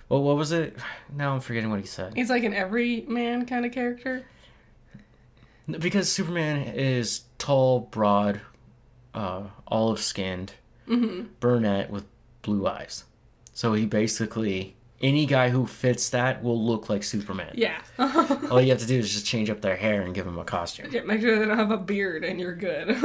well 0.10 0.22
what 0.22 0.36
was 0.36 0.52
it 0.52 0.76
now 1.16 1.34
i'm 1.34 1.40
forgetting 1.40 1.70
what 1.70 1.80
he 1.80 1.86
said 1.88 2.14
He's 2.16 2.30
like 2.30 2.44
an 2.44 2.54
everyman 2.54 3.46
kind 3.46 3.66
of 3.66 3.72
character. 3.72 4.26
because 5.80 6.12
Superman 6.12 6.58
is 6.76 7.22
tall, 7.38 7.80
broad, 7.80 8.42
uh, 9.14 9.44
olive 9.68 10.00
skinned, 10.00 10.54
mm-hmm. 10.88 11.28
brunette 11.40 11.90
with 11.90 12.06
blue 12.42 12.68
eyes. 12.68 13.06
So 13.54 13.74
he 13.74 13.86
basically 13.86 14.76
any 15.02 15.26
guy 15.26 15.50
who 15.50 15.68
fits 15.68 16.10
that 16.10 16.42
will 16.44 16.64
look 16.64 16.90
like 16.90 17.04
Superman. 17.04 17.54
Yeah. 17.56 17.80
All 18.50 18.62
you 18.62 18.70
have 18.72 18.80
to 18.80 18.88
do 18.88 18.98
is 18.98 19.12
just 19.12 19.26
change 19.26 19.50
up 19.50 19.62
their 19.62 19.76
hair 19.76 20.02
and 20.02 20.16
give 20.16 20.26
them 20.26 20.40
a 20.40 20.44
costume. 20.44 20.90
Yeah, 20.92 21.02
Make 21.02 21.22
sure 21.22 21.38
they 21.38 21.46
don't 21.46 21.58
have 21.58 21.72
a 21.72 21.78
beard 21.78 22.24
and 22.24 22.40
you're 22.40 22.56
good. 22.56 22.96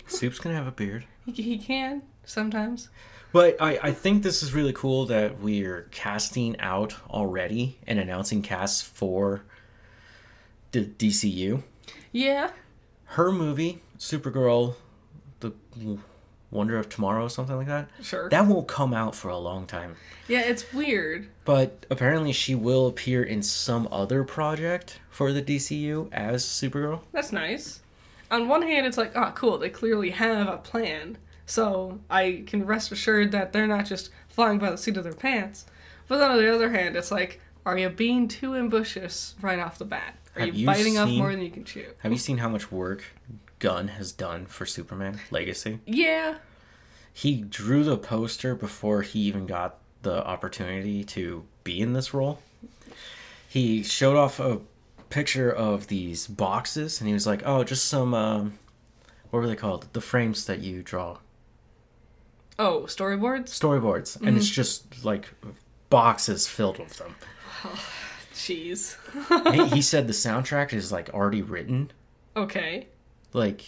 Soups 0.06 0.38
can 0.38 0.52
have 0.52 0.66
a 0.66 0.72
beard. 0.72 1.04
he, 1.26 1.42
he 1.42 1.58
can 1.58 2.02
sometimes. 2.24 2.88
But 3.30 3.60
I, 3.60 3.78
I 3.82 3.92
think 3.92 4.22
this 4.22 4.42
is 4.42 4.54
really 4.54 4.72
cool 4.72 5.04
that 5.06 5.38
we're 5.38 5.82
casting 5.90 6.58
out 6.60 6.94
already 7.10 7.78
and 7.86 7.98
announcing 7.98 8.40
casts 8.40 8.80
for 8.80 9.42
the 10.72 10.84
DCU. 10.84 11.62
Yeah. 12.10 12.52
Her 13.04 13.30
movie, 13.30 13.82
Supergirl, 13.98 14.76
The 14.87 14.87
Wonder 16.50 16.78
of 16.78 16.88
Tomorrow, 16.88 17.28
something 17.28 17.56
like 17.56 17.66
that. 17.66 17.88
Sure. 18.02 18.30
That 18.30 18.46
won't 18.46 18.68
come 18.68 18.94
out 18.94 19.14
for 19.14 19.28
a 19.28 19.36
long 19.36 19.66
time. 19.66 19.96
yeah, 20.28 20.40
it's 20.40 20.72
weird. 20.72 21.28
But 21.44 21.84
apparently, 21.90 22.32
she 22.32 22.54
will 22.54 22.86
appear 22.86 23.22
in 23.22 23.42
some 23.42 23.86
other 23.92 24.24
project 24.24 25.00
for 25.10 25.32
the 25.32 25.42
DCU 25.42 26.08
as 26.12 26.44
Supergirl. 26.44 27.00
That's 27.12 27.32
nice. 27.32 27.80
On 28.30 28.48
one 28.48 28.62
hand, 28.62 28.86
it's 28.86 28.96
like, 28.96 29.12
oh, 29.14 29.32
cool. 29.34 29.58
They 29.58 29.70
clearly 29.70 30.10
have 30.10 30.48
a 30.48 30.58
plan. 30.58 31.18
So 31.44 31.98
I 32.10 32.44
can 32.46 32.66
rest 32.66 32.92
assured 32.92 33.32
that 33.32 33.52
they're 33.52 33.66
not 33.66 33.86
just 33.86 34.10
flying 34.28 34.58
by 34.58 34.70
the 34.70 34.78
seat 34.78 34.96
of 34.96 35.04
their 35.04 35.14
pants. 35.14 35.66
But 36.08 36.18
then 36.18 36.30
on 36.30 36.38
the 36.38 36.54
other 36.54 36.70
hand, 36.70 36.96
it's 36.96 37.10
like, 37.10 37.40
are 37.64 37.76
you 37.76 37.88
being 37.88 38.28
too 38.28 38.54
ambitious 38.54 39.34
right 39.40 39.58
off 39.58 39.78
the 39.78 39.84
bat? 39.84 40.14
Are 40.36 40.46
you, 40.46 40.52
you 40.52 40.66
biting 40.66 40.98
off 40.98 41.08
more 41.08 41.30
than 41.30 41.42
you 41.42 41.50
can 41.50 41.64
chew? 41.64 41.86
Have 41.98 42.12
you 42.12 42.18
seen 42.18 42.38
how 42.38 42.48
much 42.48 42.70
work 42.70 43.04
Gunn 43.58 43.88
has 43.88 44.12
done 44.12 44.46
for 44.46 44.66
Superman 44.66 45.20
Legacy? 45.30 45.80
Yeah. 45.84 46.36
He 47.12 47.40
drew 47.42 47.82
the 47.84 47.96
poster 47.98 48.54
before 48.54 49.02
he 49.02 49.20
even 49.20 49.46
got 49.46 49.78
the 50.02 50.24
opportunity 50.24 51.02
to 51.04 51.44
be 51.64 51.80
in 51.80 51.92
this 51.92 52.14
role. 52.14 52.40
He 53.48 53.82
showed 53.82 54.16
off 54.16 54.38
a 54.38 54.60
picture 55.10 55.50
of 55.50 55.88
these 55.88 56.26
boxes 56.26 57.00
and 57.00 57.08
he 57.08 57.14
was 57.14 57.26
like, 57.26 57.42
"Oh, 57.44 57.64
just 57.64 57.86
some 57.86 58.14
um 58.14 58.58
what 59.30 59.40
were 59.40 59.48
they 59.48 59.56
called? 59.56 59.88
The 59.92 60.00
frames 60.00 60.46
that 60.46 60.60
you 60.60 60.82
draw. 60.82 61.18
Oh, 62.58 62.82
storyboards? 62.82 63.48
Storyboards." 63.48 64.20
And 64.20 64.36
it's 64.36 64.48
just 64.48 65.04
like 65.04 65.28
boxes 65.90 66.46
filled 66.46 66.78
with 66.78 66.96
them. 66.98 67.16
Jeez. 68.34 68.96
he, 69.52 69.76
he 69.76 69.82
said 69.90 70.06
the 70.06 70.12
soundtrack 70.12 70.72
is 70.72 70.92
like 70.92 71.10
already 71.10 71.42
written. 71.42 71.90
okay. 72.36 72.86
Like 73.32 73.62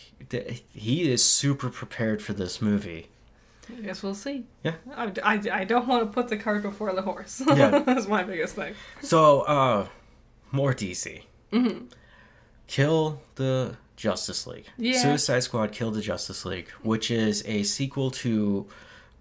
he 0.73 1.11
is 1.11 1.25
super 1.25 1.68
prepared 1.70 2.23
for 2.23 2.33
this 2.33 2.61
movie. 2.62 3.09
I 3.68 3.81
guess 3.83 4.03
we'll 4.03 4.14
see. 4.14 4.44
Yeah. 4.64 4.75
I, 4.96 5.12
I, 5.23 5.40
I 5.53 5.64
don't 5.64 5.87
want 5.87 6.03
to 6.05 6.12
put 6.12 6.29
the 6.29 6.37
cart 6.37 6.62
before 6.62 6.92
the 6.92 7.03
horse. 7.03 7.40
Yeah. 7.49 7.81
That's 7.81 8.09
my 8.09 8.23
biggest 8.25 8.57
thing. 8.57 8.75
So, 9.03 9.42
uh, 9.42 9.87
more 10.51 10.75
DC. 10.75 11.23
Mm-hmm. 11.53 11.87
Kill 12.66 13.20
the 13.37 13.77
Justice 13.96 14.46
League. 14.46 14.66
Yeah. 14.77 15.01
Suicide 15.01 15.40
Squad 15.40 15.73
Kill 15.73 15.90
the 15.90 16.01
Justice 16.01 16.44
League, 16.44 16.68
which 16.83 17.11
is 17.11 17.44
a 17.46 17.62
sequel 17.62 18.11
to 18.12 18.66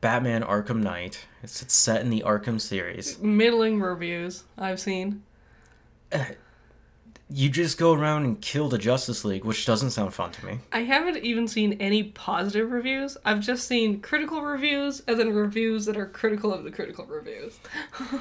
Batman 0.01 0.41
Arkham 0.43 0.81
Knight. 0.81 1.25
It's, 1.43 1.61
it's 1.61 1.75
set 1.75 2.01
in 2.01 2.09
the 2.09 2.23
Arkham 2.25 2.61
series. 2.61 3.19
Middling 3.19 3.79
reviews 3.81 4.43
I've 4.57 4.79
seen. 4.79 5.23
You 7.31 7.47
just 7.49 7.77
go 7.77 7.93
around 7.93 8.25
and 8.25 8.41
kill 8.41 8.69
the 8.69 8.79
Justice 8.79 9.23
League, 9.23 9.45
which 9.45 9.65
doesn't 9.65 9.91
sound 9.91 10.13
fun 10.15 10.31
to 10.31 10.45
me. 10.45 10.59
I 10.71 10.79
haven't 10.79 11.17
even 11.17 11.47
seen 11.47 11.73
any 11.73 12.03
positive 12.03 12.71
reviews. 12.71 13.17
I've 13.23 13.39
just 13.41 13.67
seen 13.67 14.01
critical 14.01 14.41
reviews 14.41 15.03
and 15.07 15.19
then 15.19 15.31
reviews 15.33 15.85
that 15.85 15.95
are 15.95 16.07
critical 16.07 16.51
of 16.51 16.63
the 16.63 16.71
critical 16.71 17.05
reviews. 17.05 17.59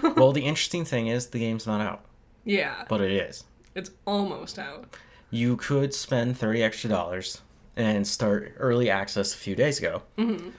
well, 0.16 0.32
the 0.32 0.44
interesting 0.44 0.84
thing 0.84 1.06
is 1.06 1.28
the 1.28 1.38
game's 1.38 1.66
not 1.66 1.80
out, 1.80 2.04
Yeah, 2.44 2.84
but 2.88 3.00
it 3.00 3.12
is. 3.12 3.44
it's 3.74 3.90
almost 4.04 4.58
out. 4.58 4.94
You 5.30 5.56
could 5.56 5.94
spend 5.94 6.36
30 6.36 6.62
extra 6.62 6.90
dollars 6.90 7.40
and 7.76 8.06
start 8.06 8.52
early 8.58 8.90
access 8.90 9.32
a 9.34 9.38
few 9.38 9.54
days 9.54 9.78
ago. 9.78 10.02
Mm-hmm. 10.18 10.50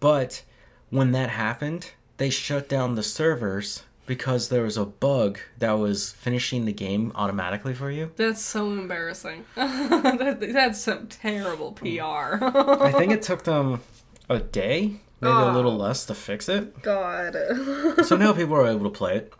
But 0.00 0.42
when 0.90 1.12
that 1.12 1.30
happened, 1.30 1.92
they 2.16 2.30
shut 2.30 2.68
down 2.68 2.96
the 2.96 3.02
servers 3.04 3.82
because 4.06 4.48
there 4.48 4.62
was 4.62 4.76
a 4.76 4.84
bug 4.84 5.38
that 5.58 5.72
was 5.72 6.12
finishing 6.12 6.64
the 6.64 6.72
game 6.72 7.12
automatically 7.14 7.74
for 7.74 7.90
you. 7.90 8.12
That's 8.16 8.40
so 8.42 8.66
embarrassing. 8.70 9.44
that, 9.56 10.38
that's 10.52 10.80
some 10.80 11.08
terrible 11.08 11.72
PR. 11.72 12.38
I 12.42 12.92
think 12.96 13.12
it 13.12 13.22
took 13.30 13.44
them 13.44 13.80
a 14.28 14.38
day, 14.38 15.00
maybe 15.20 15.34
a 15.36 15.52
little 15.52 15.72
Oh. 15.72 15.76
less 15.76 16.06
to 16.06 16.14
fix 16.14 16.48
it. 16.48 16.82
God. 16.82 17.36
So 18.04 18.16
now 18.16 18.32
people 18.40 18.54
are 18.54 18.66
able 18.66 18.84
to 18.90 18.96
play 18.96 19.16
it. 19.16 19.32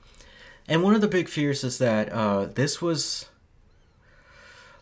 And 0.69 0.83
one 0.83 0.95
of 0.95 1.01
the 1.01 1.09
big 1.09 1.29
fears 1.29 1.63
is 1.63 1.79
that 1.79 2.13
uh, 2.13 2.47
this 2.47 2.83
was. 2.83 3.27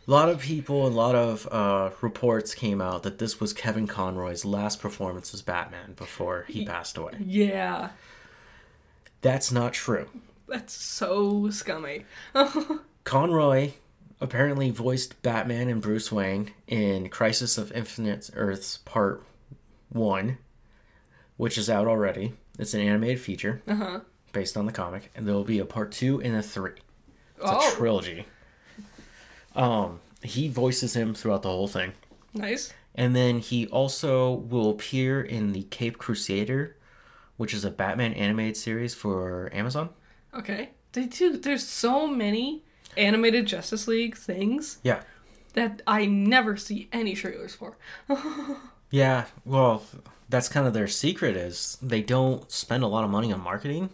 A 0.07 0.11
lot 0.11 0.29
of 0.29 0.40
people, 0.40 0.87
a 0.87 0.88
lot 0.88 1.14
of 1.14 1.49
uh, 1.51 1.88
reports 2.03 2.55
came 2.55 2.83
out 2.83 3.05
that 3.05 3.18
this 3.18 3.40
was 3.40 3.55
Kevin 3.55 3.87
Conroy's 3.87 4.44
last 4.44 4.79
performance 4.79 5.33
as 5.33 5.40
Batman 5.40 5.94
before 5.94 6.44
he 6.47 6.66
passed 6.66 6.99
away. 6.99 7.12
yeah, 7.25 7.88
That's 9.25 9.51
not 9.51 9.73
true. 9.73 10.09
that's 10.47 10.73
so 10.75 11.49
scummy. 11.51 12.05
Conroy 13.05 13.73
apparently 14.21 14.71
voiced 14.71 15.21
Batman 15.23 15.69
and 15.69 15.83
Bruce 15.83 16.13
Wayne 16.13 16.53
in 16.69 17.09
Crisis 17.09 17.59
of 17.59 17.73
Infinite 17.73 18.31
Earths 18.35 18.79
Part 18.85 19.25
1, 19.89 20.39
which 21.37 21.59
is 21.59 21.69
out 21.69 21.87
already. 21.87 22.35
It's 22.59 22.75
an 22.75 22.81
animated 22.81 23.21
feature 23.21 23.63
Uh 23.67 23.75
huh. 23.75 24.01
based 24.33 24.57
on 24.57 24.67
the 24.67 24.73
comic, 24.73 25.11
and 25.15 25.27
there 25.27 25.35
will 25.35 25.45
be 25.45 25.59
a 25.59 25.65
Part 25.65 25.91
2 25.93 26.21
and 26.23 26.37
a 26.37 26.43
3. 26.43 26.71
It's 26.73 26.81
Oh. 27.43 27.73
a 27.73 27.77
trilogy. 27.77 28.27
Um, 29.57 30.01
he 30.23 30.49
voices 30.49 30.95
him 30.95 31.15
throughout 31.15 31.43
the 31.43 31.49
whole 31.51 31.69
thing. 31.69 31.93
Nice. 32.33 32.73
And 32.95 33.15
then 33.17 33.39
he 33.39 33.67
also 33.69 34.33
will 34.33 34.71
appear 34.71 35.21
in 35.23 35.53
the 35.53 35.65
Cape 35.65 35.99
Crusader, 35.99 36.77
which 37.37 37.53
is 37.55 37.64
a 37.64 37.70
Batman 37.70 38.12
animated 38.14 38.57
series 38.57 38.94
for 38.94 39.51
Amazon. 39.53 39.90
Okay. 40.35 40.70
They 40.92 41.07
do. 41.07 41.37
There's 41.37 41.66
so 41.66 42.07
many 42.07 42.62
animated 42.97 43.47
Justice 43.47 43.88
League 43.88 44.16
things 44.16 44.79
Yeah. 44.83 45.01
that 45.55 45.83
I 45.87 46.07
never 46.07 46.57
see 46.57 46.88
any 46.92 47.14
trailers 47.14 47.55
for. 47.55 47.77
Yeah, 48.90 49.25
well, 49.44 49.83
that's 50.29 50.49
kind 50.49 50.68
of 50.68 50.73
their 50.75 50.87
secret 50.87 51.37
is 51.37 51.79
they 51.83 52.01
don't 52.01 52.49
spend 52.53 52.85
a 52.85 52.87
lot 52.87 53.03
of 53.03 53.11
money 53.11 53.33
on 53.33 53.40
marketing, 53.40 53.90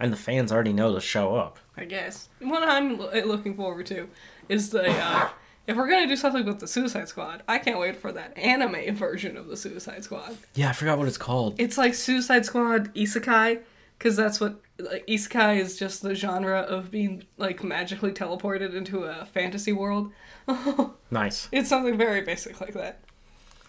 and 0.00 0.12
the 0.12 0.16
fans 0.16 0.50
already 0.50 0.72
know 0.72 0.92
to 0.92 1.00
show 1.00 1.36
up. 1.36 1.60
I 1.76 1.84
guess. 1.84 2.28
What 2.40 2.64
I'm 2.64 2.96
looking 2.98 3.54
forward 3.54 3.86
to 3.86 4.08
is 4.48 4.70
the 4.70 4.90
uh, 4.90 5.28
if 5.66 5.76
we're 5.76 5.88
gonna 5.88 6.08
do 6.08 6.16
something 6.16 6.44
with 6.44 6.60
the 6.60 6.66
Suicide 6.66 7.08
Squad, 7.08 7.42
I 7.46 7.58
can't 7.58 7.78
wait 7.78 7.96
for 7.96 8.12
that 8.12 8.36
anime 8.36 8.94
version 8.96 9.36
of 9.36 9.48
the 9.48 9.56
Suicide 9.56 10.04
Squad. 10.04 10.36
Yeah, 10.54 10.70
I 10.70 10.72
forgot 10.72 10.98
what 10.98 11.08
it's 11.08 11.18
called. 11.18 11.54
It's 11.58 11.78
like 11.78 11.94
Suicide 11.94 12.44
Squad 12.44 12.92
Isekai, 12.94 13.60
because 13.98 14.16
that's 14.16 14.40
what 14.40 14.60
like, 14.78 15.06
Isekai 15.06 15.58
is 15.60 15.78
just 15.78 16.02
the 16.02 16.14
genre 16.14 16.60
of 16.60 16.90
being 16.90 17.24
like 17.36 17.62
magically 17.62 18.10
teleported 18.12 18.74
into 18.74 19.04
a 19.04 19.26
fantasy 19.26 19.72
world. 19.72 20.12
Nice. 21.12 21.46
It's 21.52 21.68
something 21.68 21.98
very 21.98 22.22
basic 22.22 22.58
like 22.58 22.72
that. 22.72 23.00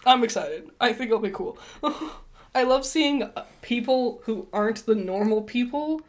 I'm 0.06 0.24
excited. 0.24 0.70
I 0.80 0.94
think 0.94 1.08
it'll 1.08 1.18
be 1.20 1.30
cool. 1.30 1.58
I 2.54 2.62
love 2.62 2.86
seeing 2.86 3.22
uh, 3.22 3.44
people 3.60 4.22
who 4.24 4.48
aren't 4.50 4.86
the 4.86 4.94
normal 4.94 5.42
people 5.42 6.00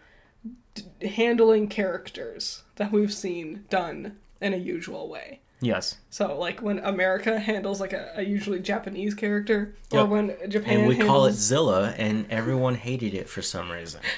d- 0.73 1.09
handling 1.09 1.67
characters 1.67 2.63
that 2.77 2.93
we've 2.93 3.13
seen 3.13 3.65
done 3.69 4.15
in 4.39 4.53
a 4.53 4.57
usual 4.57 5.09
way. 5.09 5.41
Yes. 5.61 5.97
So, 6.09 6.37
like 6.37 6.61
when 6.61 6.79
America 6.79 7.39
handles 7.39 7.79
like 7.79 7.93
a, 7.93 8.11
a 8.17 8.21
usually 8.23 8.59
Japanese 8.59 9.13
character, 9.15 9.73
or 9.91 9.99
Yep. 10.01 10.09
when 10.09 10.35
Japan 10.49 10.79
And 10.79 10.87
we 10.87 10.97
call 10.97 11.25
it. 11.25 11.33
Zilla, 11.33 11.93
and 11.97 12.25
everyone 12.29 12.75
hated 12.75 13.13
it 13.13 13.29
for 13.29 13.41
some 13.41 13.71
reason. 13.71 14.01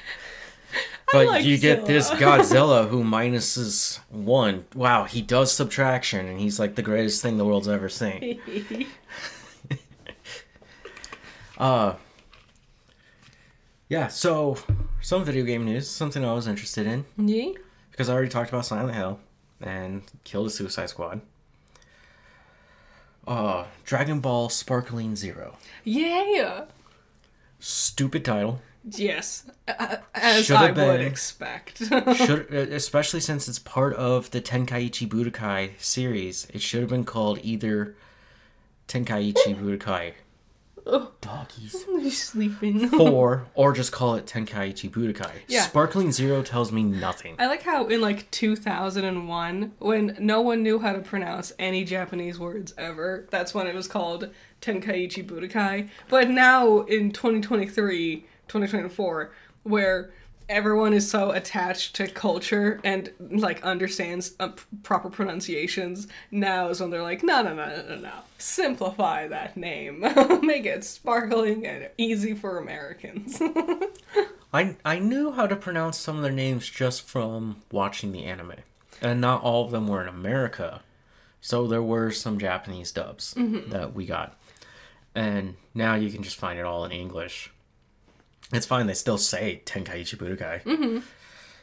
But 1.13 1.25
like 1.27 1.45
you 1.45 1.57
get 1.57 1.85
this 1.85 2.09
Godzilla 2.09 2.89
who 2.89 3.01
minuses 3.01 3.99
one. 4.09 4.65
Wow, 4.75 5.05
he 5.05 5.21
does 5.21 5.53
subtraction, 5.53 6.27
and 6.27 6.37
he's 6.37 6.59
like 6.59 6.75
the 6.75 6.81
greatest 6.81 7.21
thing 7.21 7.37
the 7.37 7.45
world's 7.45 7.69
ever 7.69 7.87
seen. 7.87 8.41
Uh, 11.57 11.95
yeah. 13.89 14.07
So, 14.09 14.57
some 15.01 15.23
video 15.23 15.43
game 15.45 15.65
news, 15.65 15.89
something 15.89 16.23
I 16.23 16.33
was 16.33 16.47
interested 16.47 16.85
in. 16.85 17.05
yeah. 17.17 17.51
because 17.91 18.09
I 18.09 18.13
already 18.13 18.29
talked 18.29 18.49
about 18.49 18.65
Silent 18.65 18.93
Hill 18.95 19.19
and 19.61 20.03
Kill 20.23 20.43
the 20.43 20.49
Suicide 20.49 20.89
Squad. 20.89 21.21
Uh, 23.27 23.65
Dragon 23.83 24.19
Ball 24.19 24.49
Sparkling 24.49 25.15
Zero. 25.15 25.57
Yeah. 25.83 26.65
Stupid 27.59 28.23
title. 28.23 28.61
Yes. 28.89 29.45
Uh, 29.67 29.97
as 30.15 30.45
Should've 30.45 30.77
I 30.77 30.87
would 30.91 31.01
expect. 31.01 31.79
Should 31.79 32.51
especially 32.53 33.19
since 33.19 33.47
it's 33.49 33.59
part 33.59 33.93
of 33.95 34.31
the 34.31 34.39
Tenkaichi 34.39 35.07
Budokai 35.07 35.71
series. 35.77 36.47
It 36.53 36.61
should 36.61 36.81
have 36.81 36.89
been 36.89 37.03
called 37.03 37.39
either 37.43 37.95
Tenkaichi 38.87 39.55
Budokai. 39.55 40.13
Doggies 41.21 41.85
He's 41.99 42.23
sleeping. 42.23 42.87
Four, 42.89 43.47
or 43.55 43.73
just 43.73 43.91
call 43.91 44.15
it 44.15 44.25
Tenkaichi 44.25 44.89
Budokai. 44.89 45.31
Yeah. 45.47 45.63
Sparkling 45.63 46.11
Zero 46.11 46.41
tells 46.43 46.71
me 46.71 46.83
nothing. 46.83 47.35
I 47.39 47.47
like 47.47 47.63
how 47.63 47.87
in 47.87 48.01
like 48.01 48.29
2001, 48.31 49.73
when 49.79 50.15
no 50.19 50.41
one 50.41 50.63
knew 50.63 50.79
how 50.79 50.93
to 50.93 50.99
pronounce 50.99 51.51
any 51.59 51.83
Japanese 51.83 52.39
words 52.39 52.73
ever, 52.77 53.27
that's 53.29 53.53
when 53.53 53.67
it 53.67 53.75
was 53.75 53.87
called 53.87 54.29
Tenkaichi 54.61 55.25
Budokai. 55.25 55.89
But 56.09 56.29
now 56.29 56.81
in 56.81 57.11
2023, 57.11 58.25
2024, 58.47 59.31
where 59.63 60.11
everyone 60.49 60.93
is 60.93 61.09
so 61.09 61.31
attached 61.31 61.95
to 61.95 62.07
culture 62.07 62.79
and 62.83 63.11
like 63.19 63.63
understands 63.63 64.33
uh, 64.39 64.49
proper 64.83 65.09
pronunciations, 65.09 66.07
now 66.31 66.69
is 66.69 66.79
when 66.79 66.89
they're 66.89 67.01
like, 67.03 67.23
no, 67.23 67.41
no, 67.41 67.53
no, 67.53 67.65
no, 67.67 67.83
no, 67.89 67.95
no. 67.95 68.11
Simplify 68.37 69.27
that 69.27 69.57
name. 69.57 70.01
Make 70.41 70.65
it 70.65 70.83
sparkling 70.83 71.65
and 71.65 71.89
easy 71.97 72.33
for 72.33 72.57
Americans. 72.57 73.41
I 74.53 74.77
I 74.85 74.99
knew 74.99 75.31
how 75.31 75.47
to 75.47 75.55
pronounce 75.55 75.97
some 75.97 76.15
of 76.17 76.23
their 76.23 76.31
names 76.31 76.69
just 76.69 77.01
from 77.03 77.57
watching 77.71 78.11
the 78.11 78.23
anime, 78.23 78.53
and 79.01 79.19
not 79.19 79.43
all 79.43 79.65
of 79.65 79.71
them 79.71 79.87
were 79.87 80.01
in 80.01 80.07
America, 80.07 80.81
so 81.41 81.67
there 81.67 81.83
were 81.83 82.11
some 82.11 82.39
Japanese 82.39 82.91
dubs 82.91 83.33
that 83.35 83.93
we 83.93 84.05
got. 84.05 84.37
and 85.13 85.55
now 85.73 85.95
you 85.95 86.09
can 86.09 86.23
just 86.23 86.37
find 86.37 86.57
it 86.59 86.65
all 86.65 86.85
in 86.85 86.91
English. 86.91 87.51
It's 88.53 88.65
fine. 88.65 88.87
They 88.87 88.93
still 88.93 89.17
say 89.17 89.61
Tenkaichi 89.65 90.15
Budokai. 90.15 90.63
Mm-hmm. 90.63 90.99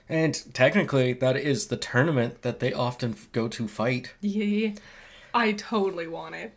And 0.09 0.55
technically, 0.55 1.15
that 1.15 1.37
is 1.37 1.69
the 1.69 1.77
tournament 1.79 2.43
that 2.43 2.61
they 2.61 2.73
often 2.75 3.13
f- 3.13 3.29
go 3.33 3.49
to 3.49 3.67
fight. 3.67 4.13
Yeah, 4.21 4.73
I 5.33 5.53
totally 5.53 6.07
want 6.07 6.35
it. 6.35 6.53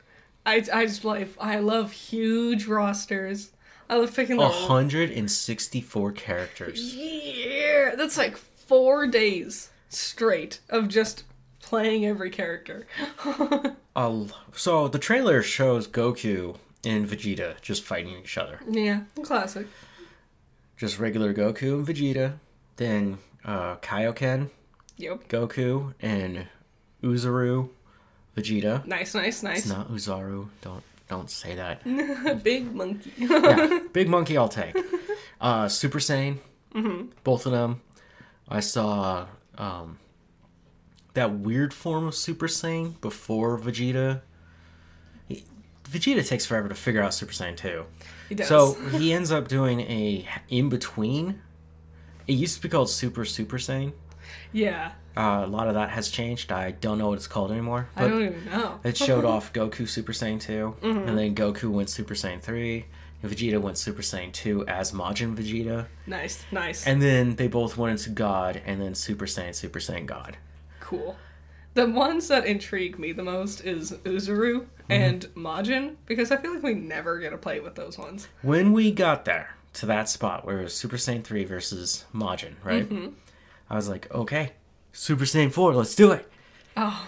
I, 0.45 0.65
I 0.73 0.85
just 0.85 1.05
love 1.05 1.37
I 1.39 1.59
love 1.59 1.91
huge 1.93 2.65
rosters. 2.67 3.51
I 3.89 3.95
love 3.95 4.13
picking 4.13 4.35
the 4.35 4.43
164 4.43 6.11
characters. 6.11 6.93
yeah. 6.95 7.95
That's 7.95 8.17
like 8.17 8.35
four 8.35 9.07
days 9.07 9.69
straight 9.87 10.59
of 10.69 10.89
just 10.89 11.23
playing 11.61 12.05
every 12.05 12.29
character. 12.29 12.85
So 14.53 14.87
the 14.87 14.99
trailer 14.99 15.41
shows 15.41 15.87
Goku 15.87 16.57
and 16.85 17.07
Vegeta 17.07 17.59
just 17.61 17.83
fighting 17.83 18.15
each 18.21 18.37
other. 18.37 18.59
yeah, 18.69 19.01
classic. 19.23 19.65
Just 20.77 20.99
regular 20.99 21.33
Goku 21.33 21.73
and 21.73 21.87
Vegeta. 21.87 22.35
Then 22.75 23.17
uh, 23.43 23.77
Kaioken, 23.77 24.49
Yep. 24.97 25.27
Goku, 25.27 25.93
and 25.99 26.47
Oozaru, 27.03 27.69
Vegeta. 28.35 28.85
Nice, 28.85 29.13
nice, 29.15 29.41
nice. 29.43 29.59
It's 29.59 29.67
not 29.67 29.91
Oozaru. 29.91 30.47
Don't 30.61 30.83
don't 31.07 31.29
say 31.29 31.55
that. 31.55 31.83
Big 32.43 32.73
monkey. 32.73 33.11
yeah, 33.17 33.79
big 33.93 34.09
monkey 34.09 34.37
I'll 34.37 34.49
take. 34.49 34.75
Uh, 35.39 35.67
Super 35.69 35.99
Saiyan, 35.99 36.39
both 37.23 37.45
of 37.45 37.51
them. 37.53 37.81
I 38.49 38.59
saw 38.59 39.27
um, 39.57 39.99
that 41.13 41.31
weird 41.33 41.73
form 41.73 42.07
of 42.07 42.13
Super 42.15 42.47
Saiyan 42.47 42.99
before 42.99 43.57
Vegeta. 43.57 44.21
He, 45.29 45.45
Vegeta 45.85 46.27
takes 46.27 46.45
forever 46.45 46.67
to 46.67 46.75
figure 46.75 47.01
out 47.01 47.13
Super 47.13 47.31
Saiyan 47.33 47.55
2. 47.55 47.85
He 48.29 48.35
does. 48.35 48.47
So 48.47 48.73
he 48.91 49.13
ends 49.13 49.31
up 49.31 49.47
doing 49.47 49.81
a 49.81 50.27
in 50.49 50.69
between. 50.69 51.41
It 52.27 52.33
used 52.33 52.55
to 52.57 52.61
be 52.61 52.69
called 52.69 52.89
Super 52.89 53.23
Super 53.25 53.57
Saiyan. 53.57 53.93
yeah, 54.51 54.91
Uh, 55.15 55.43
a 55.45 55.47
lot 55.47 55.67
of 55.67 55.73
that 55.75 55.89
has 55.91 56.09
changed. 56.09 56.51
I 56.51 56.71
don't 56.71 56.97
know 56.97 57.07
what 57.09 57.15
it's 57.15 57.27
called 57.27 57.51
anymore. 57.51 57.87
I 57.95 58.07
don't 58.07 58.21
even 58.23 58.45
know. 58.45 58.79
It 58.83 58.97
showed 58.97 59.23
off 59.33 59.53
Goku 59.53 59.87
Super 59.87 60.11
Saiyan 60.11 60.41
2, 60.41 60.75
and 60.81 61.17
then 61.17 61.33
Goku 61.35 61.69
went 61.71 61.89
Super 61.89 62.13
Saiyan 62.15 62.41
3, 62.41 62.85
and 63.23 63.31
Vegeta 63.31 63.61
went 63.61 63.77
Super 63.77 64.01
Saiyan 64.01 64.33
2 64.33 64.67
as 64.67 64.91
Majin 64.91 65.35
Vegeta, 65.35 65.85
Nice, 66.05 66.43
nice. 66.51 66.85
and 66.85 67.01
then 67.01 67.35
they 67.37 67.47
both 67.47 67.77
went 67.77 67.91
into 67.97 68.09
God, 68.09 68.61
and 68.65 68.81
then 68.81 68.93
Super 68.93 69.25
Saiyan, 69.25 69.55
Super 69.55 69.79
Saiyan 69.79 70.05
God. 70.05 70.35
cool. 70.81 71.15
The 71.75 71.87
ones 71.89 72.27
that 72.27 72.45
intrigue 72.45 72.97
me 72.99 73.11
the 73.13 73.23
most 73.23 73.61
is 73.63 73.91
Oozaru 73.91 74.65
Mm-hmm. 74.89 75.03
and 75.03 75.21
Majin 75.35 75.95
because 76.05 76.31
I 76.31 76.37
feel 76.37 76.53
like 76.53 76.63
we 76.63 76.73
never 76.73 77.19
get 77.19 77.31
to 77.31 77.37
play 77.37 77.59
with 77.59 77.75
those 77.75 77.97
ones. 77.97 78.27
When 78.41 78.71
we 78.73 78.91
got 78.91 79.25
there 79.25 79.55
to 79.73 79.85
that 79.87 80.09
spot 80.09 80.45
where 80.45 80.59
it 80.59 80.63
was 80.63 80.73
Super 80.73 80.95
Saiyan 80.97 81.23
3 81.23 81.43
versus 81.45 82.05
Majin, 82.13 82.53
right? 82.63 82.89
Mm-hmm. 82.89 83.09
I 83.69 83.75
was 83.75 83.89
like, 83.89 84.09
okay, 84.13 84.53
Super 84.93 85.25
Saiyan 85.25 85.51
4, 85.51 85.73
let's 85.75 85.93
do 85.95 86.11
it. 86.11 86.29
Oh, 86.77 87.07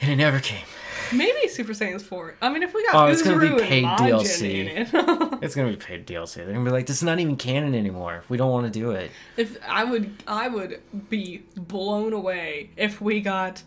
And 0.00 0.10
it 0.10 0.16
never 0.16 0.38
came. 0.40 0.64
maybe 1.12 1.48
Super 1.48 1.72
Saiyan's 1.72 2.04
4. 2.04 2.36
I 2.40 2.48
mean, 2.50 2.62
if 2.62 2.72
we 2.72 2.84
got 2.86 2.94
Oh, 2.94 3.06
it's 3.06 3.22
gonna 3.22 3.40
be 3.40 3.60
paid 3.62 3.84
and 3.84 3.98
Majin 3.98 4.20
DLC. 4.20 4.54
in 4.60 4.68
it. 4.68 5.38
It's 5.42 5.54
gonna 5.54 5.70
be 5.70 5.76
paid 5.76 6.04
DLC. 6.06 6.36
They're 6.36 6.52
gonna 6.52 6.64
be 6.64 6.70
like, 6.70 6.86
this 6.86 6.96
is 6.96 7.02
not 7.04 7.20
even 7.20 7.36
canon 7.36 7.74
anymore. 7.74 8.24
We 8.28 8.36
don't 8.36 8.50
want 8.50 8.66
to 8.66 8.76
do 8.76 8.90
it. 8.92 9.10
if 9.36 9.56
I 9.68 9.84
would 9.84 10.22
I 10.26 10.48
would 10.48 10.80
be 11.08 11.42
blown 11.56 12.12
away 12.12 12.70
if 12.76 13.00
we 13.00 13.20
got 13.20 13.62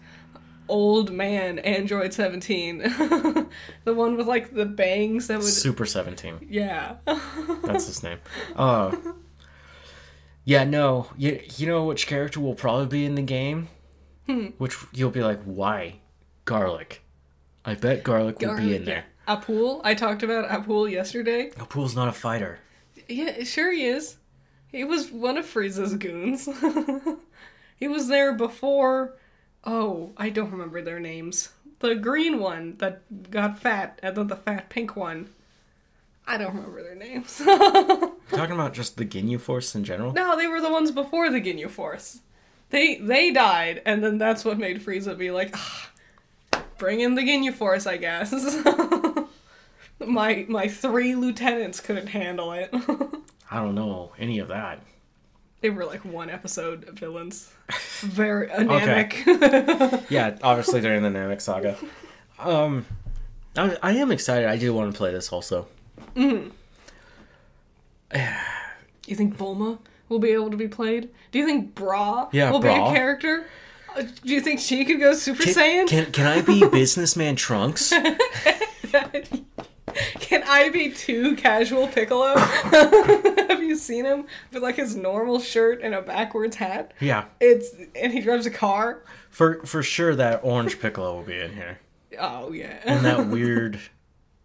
old 0.72 1.12
man 1.12 1.60
Android 1.60 2.14
17. 2.14 2.78
the 3.84 3.94
one 3.94 4.18
with 4.18 4.28
like 4.28 4.54
the 4.54 4.66
bangs 4.66 5.28
that 5.28 5.38
would 5.38 5.48
Super 5.48 5.86
17. 5.86 6.48
Yeah. 6.50 6.96
That's 7.64 7.88
his 7.88 8.02
name. 8.02 8.20
Uh, 8.56 8.96
yeah, 10.46 10.64
no. 10.64 11.08
You, 11.18 11.42
you 11.58 11.68
know 11.68 11.84
which 11.86 12.08
character 12.08 12.40
will 12.40 12.56
probably 12.56 12.88
be 12.88 13.06
in 13.06 13.16
the 13.16 13.22
game? 13.22 13.68
Hmm. 14.26 14.48
Which 14.58 14.76
you'll 14.94 15.12
be 15.12 15.24
like, 15.24 15.42
why? 15.44 16.00
Garlic. 16.46 17.04
I 17.64 17.76
bet 17.76 18.04
Garlic 18.04 18.40
will 18.40 18.58
be 18.58 18.76
in 18.76 18.86
there. 18.86 19.06
Appule, 19.28 19.82
I 19.84 19.94
talked 19.94 20.24
about 20.24 20.50
Appule 20.50 20.90
yesterday. 20.90 21.52
Apu's 21.52 21.96
not 21.96 22.08
a 22.08 22.12
fighter. 22.12 22.60
Yeah, 23.08 23.44
sure 23.44 23.72
he 23.72 23.86
is. 23.86 24.18
He 24.68 24.84
was 24.84 25.12
one 25.12 25.38
of 25.38 25.46
Frieza's 25.46 25.96
goons. 25.96 26.50
he 27.76 27.88
was 27.88 28.08
there 28.08 28.34
before. 28.34 29.18
Oh, 29.64 30.12
I 30.18 30.30
don't 30.30 30.52
remember 30.52 30.82
their 30.82 31.00
names. 31.00 31.50
The 31.80 31.96
green 31.96 32.40
one 32.40 32.78
that 32.78 33.32
got 33.32 33.60
fat, 33.60 34.00
and 34.04 34.16
then 34.16 34.28
the 34.28 34.36
fat 34.36 34.70
pink 34.70 34.96
one. 34.96 35.30
I 36.28 36.38
don't 36.38 36.56
remember 36.56 36.84
their 36.84 36.96
names. 36.96 37.38
talking 38.30 38.56
about 38.56 38.74
just 38.74 38.98
the 38.98 39.06
Ginyu 39.06 39.40
Force 39.40 39.76
in 39.76 39.84
general? 39.84 40.14
no, 40.14 40.38
they 40.38 40.48
were 40.48 40.62
the 40.62 40.72
ones 40.72 40.92
before 40.92 41.30
the 41.30 41.42
Ginyu 41.42 41.70
Force. 41.70 42.20
They 42.70 42.96
they 42.96 43.32
died, 43.32 43.82
and 43.86 44.04
then 44.04 44.18
that's 44.18 44.46
what 44.46 44.58
made 44.58 44.82
Frieza 44.82 45.18
be 45.18 45.32
like, 45.32 45.56
ah, 45.56 45.90
bring 46.78 47.02
in 47.02 47.16
the 47.16 47.22
Ginyu 47.22 47.54
Force, 47.54 47.86
I 47.86 47.98
guess. 47.98 48.32
my 50.00 50.46
my 50.48 50.68
three 50.68 51.16
lieutenants 51.16 51.80
couldn't 51.80 52.08
handle 52.08 52.54
it. 52.54 52.70
I 53.52 53.58
don't 53.58 53.76
know 53.76 54.14
any 54.18 54.40
of 54.40 54.48
that. 54.48 54.80
They 55.62 55.70
were 55.70 55.86
like 55.86 56.04
one 56.04 56.30
episode 56.30 56.90
villains. 57.00 57.52
Very 58.02 58.50
anemic. 58.52 59.24
Yeah, 60.10 60.38
obviously 60.44 60.82
during 60.82 61.04
the 61.04 61.10
Namek 61.10 61.40
saga. 61.42 61.78
Um, 62.40 62.86
I, 63.56 63.78
I 63.84 63.92
am 63.94 64.12
excited. 64.12 64.48
I 64.50 64.58
do 64.58 64.74
want 64.74 64.92
to 64.92 64.98
play 64.98 65.12
this 65.12 65.32
also. 65.32 65.68
Hmm. 66.16 66.50
You 69.08 69.16
think 69.16 69.36
Bulma 69.38 69.80
will 70.10 70.20
be 70.20 70.30
able 70.30 70.52
to 70.52 70.58
be 70.58 70.68
played? 70.68 71.10
Do 71.32 71.40
you 71.40 71.46
think 71.46 71.74
Bra 71.76 72.30
Yeah, 72.32 72.52
will 72.52 72.60
be 72.60 72.68
a 72.70 72.74
character? 72.94 73.46
Uh, 73.98 74.04
Do 74.04 74.34
you 74.34 74.40
think 74.42 74.60
she 74.60 74.86
could 74.86 75.00
go 75.00 75.14
Super 75.14 75.44
Can, 75.44 75.54
Saiyan? 75.54 75.88
can, 75.88 76.12
can 76.12 76.28
I 76.28 76.42
be 76.42 76.66
Businessman 76.72 77.36
Trunks? 77.36 77.92
Can 80.20 80.44
I 80.48 80.70
be 80.70 80.92
too 80.92 81.36
casual 81.36 81.88
Piccolo? 81.88 82.36
Have 82.38 83.62
you 83.64 83.76
seen 83.76 84.06
him 84.06 84.26
with 84.52 84.64
like 84.64 84.76
his 84.76 84.96
normal 84.96 85.40
shirt 85.40 85.82
and 85.82 85.94
a 85.96 86.02
backwards 86.02 86.56
hat? 86.56 86.94
Yeah, 87.00 87.26
It's 87.40 87.70
and 87.96 88.12
he 88.14 88.22
drives 88.22 88.46
a 88.46 88.52
car. 88.52 89.04
for 89.30 89.64
for 89.66 89.84
sure 89.84 90.16
that 90.16 90.42
Orange 90.44 90.80
Piccolo 90.80 91.16
will 91.16 91.24
be 91.24 91.40
in 91.40 91.54
here. 91.54 91.80
Oh 92.20 92.52
yeah. 92.52 92.80
and 92.84 93.06
that 93.06 93.28
weird 93.30 93.80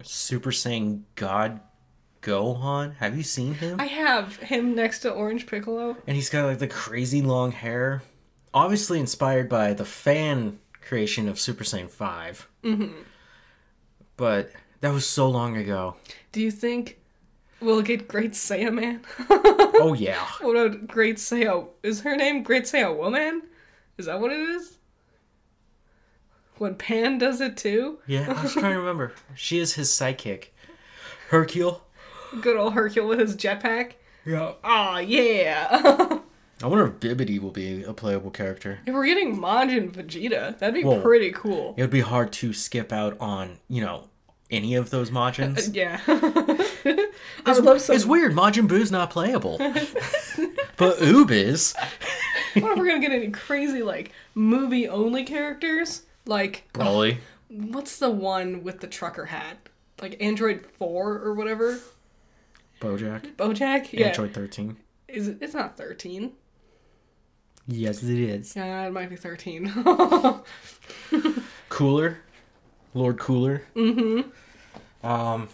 Super 0.02 0.50
Saiyan 0.50 1.02
God 1.14 1.60
Gohan. 2.22 2.96
Have 2.96 3.16
you 3.16 3.22
seen 3.22 3.54
him? 3.54 3.80
I 3.80 3.86
have 3.86 4.36
him 4.36 4.74
next 4.74 5.00
to 5.00 5.10
Orange 5.12 5.46
Piccolo. 5.46 5.96
And 6.06 6.16
he's 6.16 6.28
got 6.30 6.44
like 6.46 6.58
the 6.58 6.66
crazy 6.68 7.22
long 7.22 7.52
hair. 7.52 8.02
Obviously 8.52 8.98
inspired 8.98 9.48
by 9.48 9.74
the 9.74 9.84
fan 9.84 10.58
creation 10.80 11.28
of 11.28 11.38
Super 11.38 11.62
Saiyan 11.64 11.90
5. 11.90 12.48
Mm-hmm. 12.64 12.92
But 14.16 14.50
that 14.80 14.92
was 14.92 15.06
so 15.06 15.28
long 15.28 15.56
ago. 15.56 15.96
Do 16.32 16.40
you 16.40 16.50
think 16.50 16.98
we'll 17.60 17.82
get 17.82 18.08
Great 18.08 18.32
Saiyaman? 18.32 19.00
Oh 19.78 19.92
yeah. 19.92 20.24
what 20.40 20.56
about 20.56 20.86
Great 20.88 21.16
Saiya? 21.16 21.68
Is 21.82 22.00
her 22.00 22.16
name 22.16 22.42
Great 22.42 22.62
Saiya 22.64 22.96
Woman? 22.96 23.42
Is 23.98 24.06
that 24.06 24.18
what 24.20 24.32
it 24.32 24.38
is? 24.40 24.78
When 26.56 26.74
Pan 26.76 27.18
does 27.18 27.42
it 27.42 27.58
too? 27.58 27.98
Yeah, 28.06 28.32
I 28.34 28.42
was 28.42 28.54
trying 28.54 28.72
to 28.72 28.78
remember. 28.78 29.12
She 29.34 29.58
is 29.58 29.74
his 29.74 29.90
sidekick. 29.90 30.46
Hercule. 31.28 31.82
Good 32.40 32.56
old 32.56 32.72
Hercule 32.72 33.06
with 33.06 33.18
his 33.20 33.36
jetpack. 33.36 33.92
Yeah. 34.24 34.52
Aw, 34.64 34.98
yeah. 35.00 35.68
I 36.62 36.66
wonder 36.66 36.86
if 36.86 36.94
Bibbidi 36.94 37.38
will 37.38 37.50
be 37.50 37.82
a 37.82 37.92
playable 37.92 38.30
character. 38.30 38.78
if 38.86 38.94
we're 38.94 39.04
getting 39.04 39.36
Majin 39.36 39.92
Vegeta, 39.92 40.58
that'd 40.58 40.74
be 40.74 40.84
Whoa. 40.84 41.02
pretty 41.02 41.32
cool. 41.32 41.74
It 41.76 41.82
would 41.82 41.90
be 41.90 42.00
hard 42.00 42.32
to 42.34 42.54
skip 42.54 42.92
out 42.94 43.14
on, 43.20 43.58
you 43.68 43.82
know, 43.82 44.08
any 44.50 44.74
of 44.74 44.90
those 44.90 45.10
uh, 45.10 45.14
Majins. 45.14 45.74
Yeah. 45.74 46.00
I 47.46 47.52
would 47.52 47.64
love 47.64 47.80
some. 47.80 47.96
It's 47.96 48.04
weird. 48.04 48.32
Majin 48.32 48.68
Buu's 48.68 48.90
not 48.92 49.10
playable. 49.10 49.58
but 50.76 50.98
Oob 50.98 51.30
is. 51.30 51.74
What 52.54 52.72
if 52.72 52.78
we're 52.78 52.86
gonna 52.86 53.00
get 53.00 53.12
any 53.12 53.28
crazy 53.28 53.82
like 53.82 54.12
movie 54.34 54.88
only 54.88 55.24
characters? 55.24 56.04
Like 56.24 56.66
Broly. 56.72 57.18
what's 57.50 57.98
the 57.98 58.08
one 58.08 58.62
with 58.62 58.80
the 58.80 58.86
trucker 58.86 59.26
hat? 59.26 59.68
Like 60.00 60.16
Android 60.22 60.64
Four 60.78 61.18
or 61.18 61.34
whatever. 61.34 61.78
Bojack. 62.80 63.36
Bojack. 63.36 63.92
Yeah. 63.92 64.06
Android 64.06 64.32
13. 64.32 64.78
Is 65.08 65.28
it? 65.28 65.38
It's 65.42 65.52
not 65.52 65.76
thirteen. 65.76 66.32
Yes, 67.68 68.02
it 68.02 68.18
is. 68.18 68.56
Yeah, 68.56 68.86
it 68.86 68.92
might 68.92 69.10
be 69.10 69.16
thirteen. 69.16 69.70
Cooler. 71.68 72.18
Lord 72.96 73.18
Cooler. 73.18 73.62
Mm-hmm. 73.76 75.06
Um, 75.06 75.48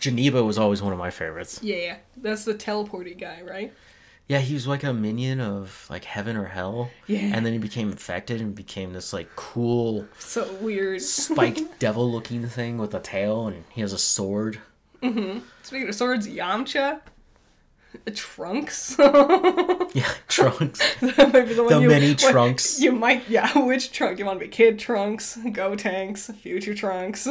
Janemba 0.00 0.44
was 0.44 0.58
always 0.58 0.80
one 0.82 0.92
of 0.92 0.98
my 0.98 1.10
favorites. 1.10 1.60
yeah, 1.62 1.96
that's 2.16 2.44
the 2.44 2.54
teleporty 2.54 3.16
guy, 3.18 3.42
right? 3.42 3.72
Yeah, 4.28 4.38
he 4.38 4.54
was 4.54 4.66
like 4.66 4.82
a 4.84 4.92
minion 4.92 5.40
of 5.40 5.86
like 5.90 6.04
heaven 6.04 6.36
or 6.36 6.46
hell. 6.46 6.90
Yeah. 7.06 7.18
And 7.34 7.44
then 7.44 7.52
he 7.52 7.58
became 7.58 7.90
infected 7.90 8.40
and 8.40 8.54
became 8.54 8.92
this 8.92 9.12
like 9.12 9.28
cool 9.36 10.06
So 10.18 10.50
weird. 10.54 11.02
spiked 11.02 11.60
devil 11.78 12.10
looking 12.10 12.46
thing 12.46 12.78
with 12.78 12.94
a 12.94 13.00
tail 13.00 13.46
and 13.48 13.64
he 13.70 13.80
has 13.82 13.92
a 13.92 13.98
sword. 13.98 14.60
Mm-hmm. 15.02 15.40
Speaking 15.64 15.88
of 15.88 15.94
swords, 15.96 16.26
Yamcha, 16.28 17.00
Trunks. 18.14 18.96
Yeah, 19.94 20.08
trunks. 20.26 20.80
That 21.02 21.32
might 21.34 21.46
be 21.46 21.52
the, 21.52 21.62
one 21.64 21.72
The 21.74 21.80
you, 21.82 21.88
many 21.88 22.10
what- 22.12 22.18
Trunks. 22.18 22.80
You 22.80 22.92
might, 22.92 23.28
yeah. 23.28 23.58
Which 23.66 23.92
trunk 23.92 24.18
you 24.18 24.24
want 24.24 24.38
to 24.40 24.46
be? 24.46 24.50
Kid 24.50 24.78
Trunks, 24.78 25.36
Gotenks, 25.36 26.34
Future 26.36 26.74
Trunks. 26.74 27.26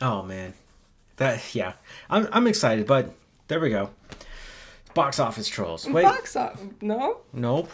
Oh 0.00 0.22
man. 0.22 0.54
That 1.16 1.54
yeah. 1.54 1.74
I'm 2.10 2.26
I'm 2.32 2.46
excited, 2.46 2.86
but 2.86 3.14
there 3.48 3.60
we 3.60 3.68
go. 3.70 3.90
Box 4.94 5.18
office 5.18 5.48
trolls. 5.48 5.86
Wait. 5.86 6.02
Box 6.04 6.36
office. 6.36 6.60
No. 6.80 7.18
Nope. 7.32 7.70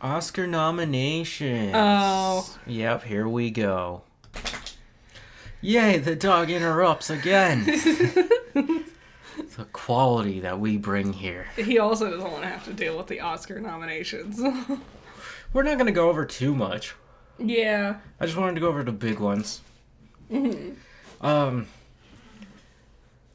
Oscar 0.00 0.46
nominations. 0.46 1.72
Oh. 1.74 2.48
Yep, 2.66 3.04
here 3.04 3.28
we 3.28 3.50
go. 3.50 4.02
Yay, 5.60 5.98
the 5.98 6.14
dog 6.16 6.50
interrupts 6.50 7.10
again. 7.10 7.66
the 9.56 9.64
quality 9.72 10.40
that 10.40 10.58
we 10.60 10.76
bring 10.76 11.12
here. 11.12 11.46
He 11.56 11.78
also 11.78 12.10
doesn't 12.10 12.30
want 12.30 12.42
to 12.42 12.48
have 12.48 12.64
to 12.66 12.72
deal 12.72 12.96
with 12.96 13.06
the 13.06 13.20
Oscar 13.20 13.60
nominations. 13.60 14.40
We're 15.52 15.62
not 15.62 15.74
going 15.78 15.86
to 15.86 15.92
go 15.92 16.08
over 16.10 16.24
too 16.26 16.54
much. 16.54 16.94
yeah. 17.38 17.96
I 18.20 18.26
just 18.26 18.36
wanted 18.36 18.54
to 18.56 18.60
go 18.60 18.68
over 18.68 18.82
the 18.82 18.92
big 18.92 19.18
ones. 19.18 19.60
Um, 21.20 21.66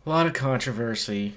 a 0.05 0.09
lot 0.09 0.27
of 0.27 0.33
controversy 0.33 1.35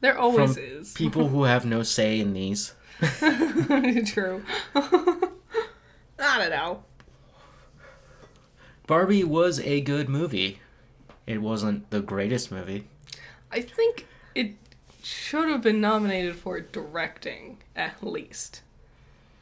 There 0.00 0.18
always 0.18 0.56
is. 0.56 0.92
people 0.94 1.28
who 1.28 1.44
have 1.44 1.64
no 1.64 1.82
say 1.84 2.18
in 2.20 2.32
these. 2.32 2.74
True. 3.00 4.42
I 4.74 5.28
don't 6.18 6.50
know. 6.50 6.82
Barbie 8.88 9.22
was 9.24 9.60
a 9.60 9.80
good 9.80 10.08
movie. 10.08 10.58
It 11.26 11.40
wasn't 11.42 11.90
the 11.90 12.00
greatest 12.00 12.50
movie. 12.50 12.88
I 13.50 13.60
think 13.60 14.06
it 14.34 14.54
should 15.02 15.48
have 15.48 15.62
been 15.62 15.80
nominated 15.80 16.36
for 16.36 16.60
directing 16.60 17.58
at 17.74 18.02
least. 18.04 18.62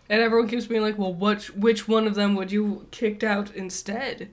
And 0.09 0.22
everyone 0.22 0.48
keeps 0.48 0.66
being 0.66 0.82
like, 0.82 0.98
"Well, 0.98 1.12
which 1.12 1.54
which 1.54 1.88
one 1.88 2.07
of 2.07 2.14
them 2.14 2.34
would 2.36 2.52
you 2.52 2.86
kicked 2.92 3.24
out 3.24 3.52
instead?" 3.54 4.30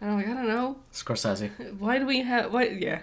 And 0.00 0.10
I'm 0.10 0.16
like, 0.18 0.28
I 0.28 0.34
don't 0.34 0.46
know. 0.46 0.76
Scorsese. 0.92 1.78
Why 1.78 1.98
do 1.98 2.06
we 2.06 2.20
have? 2.20 2.52
Why? 2.52 2.64
Yeah, 2.68 3.00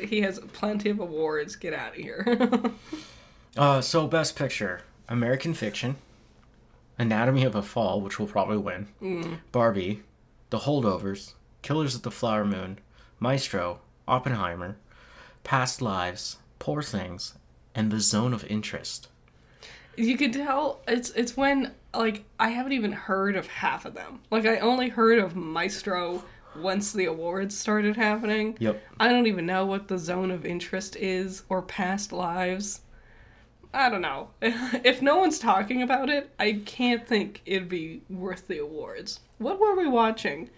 he 0.06 0.22
has 0.22 0.38
plenty 0.52 0.90
of 0.90 0.98
awards. 0.98 1.54
Get 1.56 1.74
out 1.74 1.90
of 1.90 1.96
here. 1.96 2.62
Uh, 3.56 3.80
so 3.80 4.06
best 4.06 4.36
picture: 4.36 4.82
American 5.08 5.54
Fiction, 5.54 5.96
Anatomy 6.98 7.42
of 7.42 7.54
a 7.54 7.62
Fall, 7.62 8.02
which 8.02 8.18
will 8.18 8.26
probably 8.26 8.58
win. 8.58 9.38
Barbie, 9.50 10.02
The 10.50 10.58
Holdovers, 10.58 11.32
Killers 11.62 11.94
of 11.94 12.02
the 12.02 12.10
Flower 12.10 12.44
Moon, 12.44 12.78
Maestro, 13.18 13.80
Oppenheimer, 14.06 14.76
Past 15.46 15.80
Lives, 15.80 16.38
Poor 16.58 16.82
Things, 16.82 17.34
and 17.72 17.92
The 17.92 18.00
Zone 18.00 18.32
of 18.32 18.42
Interest. 18.46 19.06
you 19.96 20.16
could 20.16 20.32
tell 20.32 20.80
it's 20.88 21.10
it's 21.10 21.36
when 21.36 21.72
like 21.94 22.24
I 22.40 22.48
haven't 22.48 22.72
even 22.72 22.90
heard 22.90 23.36
of 23.36 23.46
half 23.46 23.84
of 23.84 23.94
them. 23.94 24.18
Like 24.28 24.44
I 24.44 24.58
only 24.58 24.88
heard 24.88 25.20
of 25.20 25.36
Maestro 25.36 26.24
once 26.56 26.92
the 26.92 27.04
awards 27.04 27.56
started 27.56 27.94
happening. 27.94 28.56
Yep. 28.58 28.82
I 28.98 29.08
don't 29.08 29.28
even 29.28 29.46
know 29.46 29.64
what 29.64 29.86
the 29.86 29.98
zone 29.98 30.32
of 30.32 30.44
interest 30.44 30.96
is 30.96 31.44
or 31.48 31.62
past 31.62 32.10
lives. 32.10 32.80
I 33.72 33.88
don't 33.88 34.02
know. 34.02 34.30
If 34.42 35.00
no 35.00 35.16
one's 35.16 35.38
talking 35.38 35.80
about 35.80 36.10
it, 36.10 36.28
I 36.40 36.60
can't 36.64 37.06
think 37.06 37.42
it'd 37.46 37.68
be 37.68 38.02
worth 38.10 38.48
the 38.48 38.58
awards. 38.58 39.20
What 39.38 39.60
were 39.60 39.76
we 39.76 39.86
watching? 39.86 40.50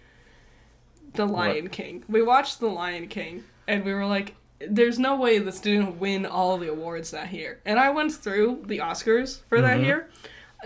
The 1.13 1.27
Lion 1.27 1.69
King. 1.69 2.05
We 2.09 2.23
watched 2.23 2.59
The 2.59 2.67
Lion 2.69 3.07
King, 3.07 3.43
and 3.67 3.85
we 3.85 3.93
were 3.93 4.07
like, 4.07 4.33
there's 4.67 4.99
no 4.99 5.15
way 5.15 5.39
this 5.39 5.59
didn't 5.59 5.99
win 5.99 6.25
all 6.25 6.57
the 6.57 6.69
awards 6.69 7.11
that 7.11 7.31
year. 7.31 7.59
And 7.65 7.79
I 7.79 7.89
went 7.91 8.11
through 8.13 8.63
the 8.65 8.79
Oscars 8.79 9.41
for 9.47 9.61
that 9.61 9.81
year. 9.81 10.09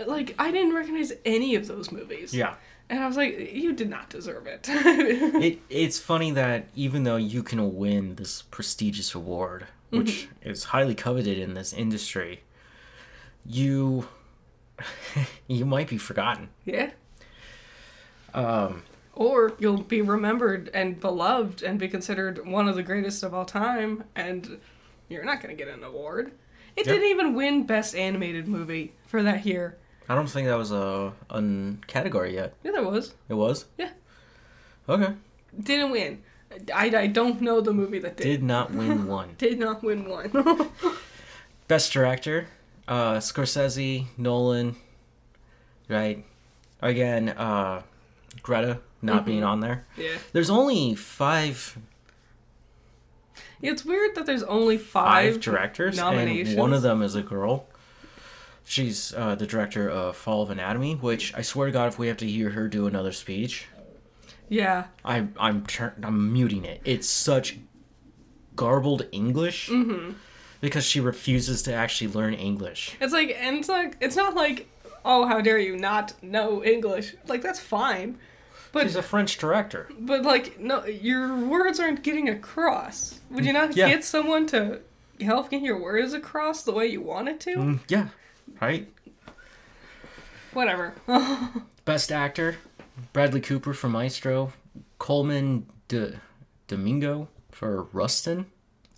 Like, 0.06 0.34
I 0.38 0.50
didn't 0.50 0.74
recognize 0.74 1.12
any 1.24 1.54
of 1.54 1.68
those 1.68 1.92
movies. 1.92 2.34
Yeah. 2.34 2.54
And 2.90 2.98
I 3.02 3.06
was 3.06 3.16
like, 3.16 3.52
you 3.52 3.72
did 3.72 3.88
not 3.88 4.10
deserve 4.10 4.46
it. 4.46 4.68
It 4.70 5.60
it's 5.70 5.98
funny 5.98 6.32
that 6.32 6.66
even 6.74 7.04
though 7.04 7.16
you 7.16 7.42
can 7.42 7.76
win 7.76 8.16
this 8.16 8.42
prestigious 8.42 9.14
award, 9.14 9.66
which 9.90 10.28
is 10.42 10.64
highly 10.64 10.94
coveted 10.94 11.38
in 11.38 11.54
this 11.54 11.72
industry, 11.72 12.42
you 13.46 14.08
you 15.46 15.64
might 15.64 15.88
be 15.88 15.98
forgotten. 15.98 16.48
yeah. 16.64 16.90
Um, 18.34 18.82
Or 19.16 19.52
you'll 19.58 19.82
be 19.82 20.02
remembered 20.02 20.70
and 20.74 20.98
beloved 21.00 21.62
and 21.62 21.78
be 21.78 21.88
considered 21.88 22.46
one 22.46 22.68
of 22.68 22.74
the 22.74 22.82
greatest 22.82 23.22
of 23.22 23.32
all 23.32 23.44
time, 23.44 24.04
and 24.16 24.58
you're 25.08 25.24
not 25.24 25.40
going 25.42 25.56
to 25.56 25.64
get 25.64 25.72
an 25.72 25.84
award. 25.84 26.32
It 26.76 26.86
Yep. 26.86 26.94
didn't 26.96 27.10
even 27.10 27.34
win 27.34 27.64
Best 27.64 27.94
Animated 27.94 28.48
Movie 28.48 28.92
for 29.06 29.22
that 29.22 29.46
year. 29.46 29.76
I 30.08 30.14
don't 30.16 30.26
think 30.28 30.48
that 30.48 30.58
was 30.58 30.72
a, 30.72 31.12
a 31.30 31.42
category 31.86 32.34
yet. 32.34 32.54
Yeah, 32.64 32.72
that 32.72 32.84
was. 32.84 33.14
It 33.28 33.34
was? 33.34 33.66
Yeah. 33.78 33.90
Okay. 34.88 35.14
Didn't 35.62 35.92
win. 35.92 36.22
I, 36.74 36.86
I 36.96 37.06
don't 37.06 37.40
know 37.40 37.60
the 37.60 37.72
movie 37.72 38.00
that 38.00 38.16
did. 38.16 38.24
Did 38.24 38.42
not 38.42 38.72
win 38.72 39.06
one. 39.08 39.34
Did 39.38 39.58
not 39.60 39.82
win 39.84 40.08
one. 40.08 40.30
Best 41.68 41.92
director, 41.92 42.48
uh, 42.88 43.14
Scorsese, 43.14 44.06
Nolan, 44.18 44.76
right? 45.88 46.24
Again, 46.82 47.30
uh, 47.30 47.82
Greta 48.42 48.80
not 49.04 49.24
being 49.24 49.44
on 49.44 49.60
there. 49.60 49.84
yeah. 49.96 50.16
There's 50.32 50.50
only 50.50 50.94
five 50.94 51.76
It's 53.62 53.84
weird 53.84 54.14
that 54.16 54.26
there's 54.26 54.42
only 54.42 54.76
five 54.78 55.34
five, 55.34 55.40
directors, 55.42 55.96
nominations. 55.96 56.50
and 56.50 56.58
one 56.58 56.72
of 56.72 56.82
them 56.82 57.02
is 57.02 57.14
a 57.14 57.22
girl. 57.22 57.66
She's 58.64 59.12
uh, 59.14 59.34
the 59.34 59.46
director 59.46 59.88
of 59.90 60.16
Fall 60.16 60.42
of 60.42 60.50
Anatomy, 60.50 60.94
which 60.94 61.34
I 61.34 61.42
swear 61.42 61.66
to 61.66 61.72
God, 61.72 61.88
if 61.88 61.98
we 61.98 62.08
have 62.08 62.16
to 62.18 62.26
hear 62.26 62.50
her 62.50 62.66
do 62.68 62.86
another 62.86 63.12
speech, 63.12 63.66
Yeah. 64.48 64.84
I 65.04 65.26
I'm 65.38 65.64
tur- 65.66 65.94
I'm 66.02 66.32
muting 66.32 66.64
it. 66.64 66.80
It's 66.84 67.08
such 67.08 67.58
garbled 68.56 69.06
English 69.12 69.68
Mm-hmm. 69.68 70.12
because 70.60 70.84
she 70.84 71.00
refuses 71.00 71.62
to 71.64 71.74
actually 71.74 72.08
learn 72.12 72.34
English. 72.34 72.96
It's 73.00 73.12
like, 73.12 73.36
and 73.38 73.56
it's 73.58 73.68
like, 73.68 73.96
it's 74.00 74.16
not 74.16 74.34
like, 74.34 74.68
oh, 75.04 75.26
how 75.26 75.40
dare 75.42 75.58
you 75.58 75.76
not 75.76 76.14
know 76.22 76.64
English. 76.64 77.14
Like, 77.26 77.42
that's 77.42 77.60
fine. 77.60 78.18
But 78.74 78.82
She's 78.82 78.96
a 78.96 79.02
French 79.02 79.38
director. 79.38 79.88
But 79.98 80.22
like, 80.22 80.58
no, 80.60 80.84
your 80.84 81.34
words 81.36 81.80
aren't 81.80 82.02
getting 82.02 82.28
across. 82.28 83.20
Would 83.30 83.46
you 83.46 83.52
not 83.54 83.74
Yeah. 83.76 83.88
get 83.88 84.04
someone 84.04 84.46
to 84.48 84.80
help 85.20 85.48
get 85.50 85.62
your 85.62 85.80
words 85.80 86.12
across 86.12 86.62
the 86.64 86.72
way 86.72 86.88
you 86.88 87.00
want 87.00 87.28
it 87.28 87.40
to? 87.40 87.54
Mm, 87.56 87.80
yeah, 87.88 88.08
right. 88.60 88.88
Whatever. 90.52 90.94
Best 91.84 92.12
actor, 92.12 92.56
Bradley 93.12 93.40
Cooper 93.40 93.74
for 93.74 93.88
Maestro, 93.88 94.52
Colman 94.98 95.66
D- 95.88 96.12
Domingo 96.68 97.28
for 97.50 97.84
Rustin. 97.92 98.46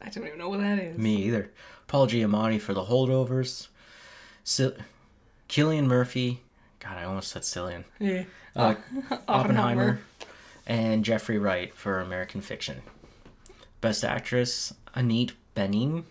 I 0.02 0.08
don't 0.10 0.26
even 0.26 0.38
know 0.38 0.48
what 0.48 0.60
that 0.60 0.78
is. 0.78 0.98
Me 0.98 1.16
either. 1.24 1.50
Paul 1.86 2.06
Giamatti 2.06 2.60
for 2.60 2.74
The 2.74 2.84
Holdovers. 2.84 3.68
Sil- 4.44 4.76
Killian 5.48 5.88
Murphy. 5.88 6.42
God, 6.88 6.98
I 6.98 7.04
almost 7.04 7.28
said 7.32 7.42
Cillian. 7.42 7.84
Yeah. 7.98 8.24
Uh, 8.54 8.74
Oppenheimer. 9.10 9.20
Oppenheimer. 9.28 10.00
And 10.66 11.04
Jeffrey 11.04 11.38
Wright 11.38 11.74
for 11.74 12.00
American 12.00 12.40
Fiction. 12.40 12.82
Best 13.80 14.04
actress, 14.04 14.72
Annette 14.94 15.32
Bening. 15.54 16.04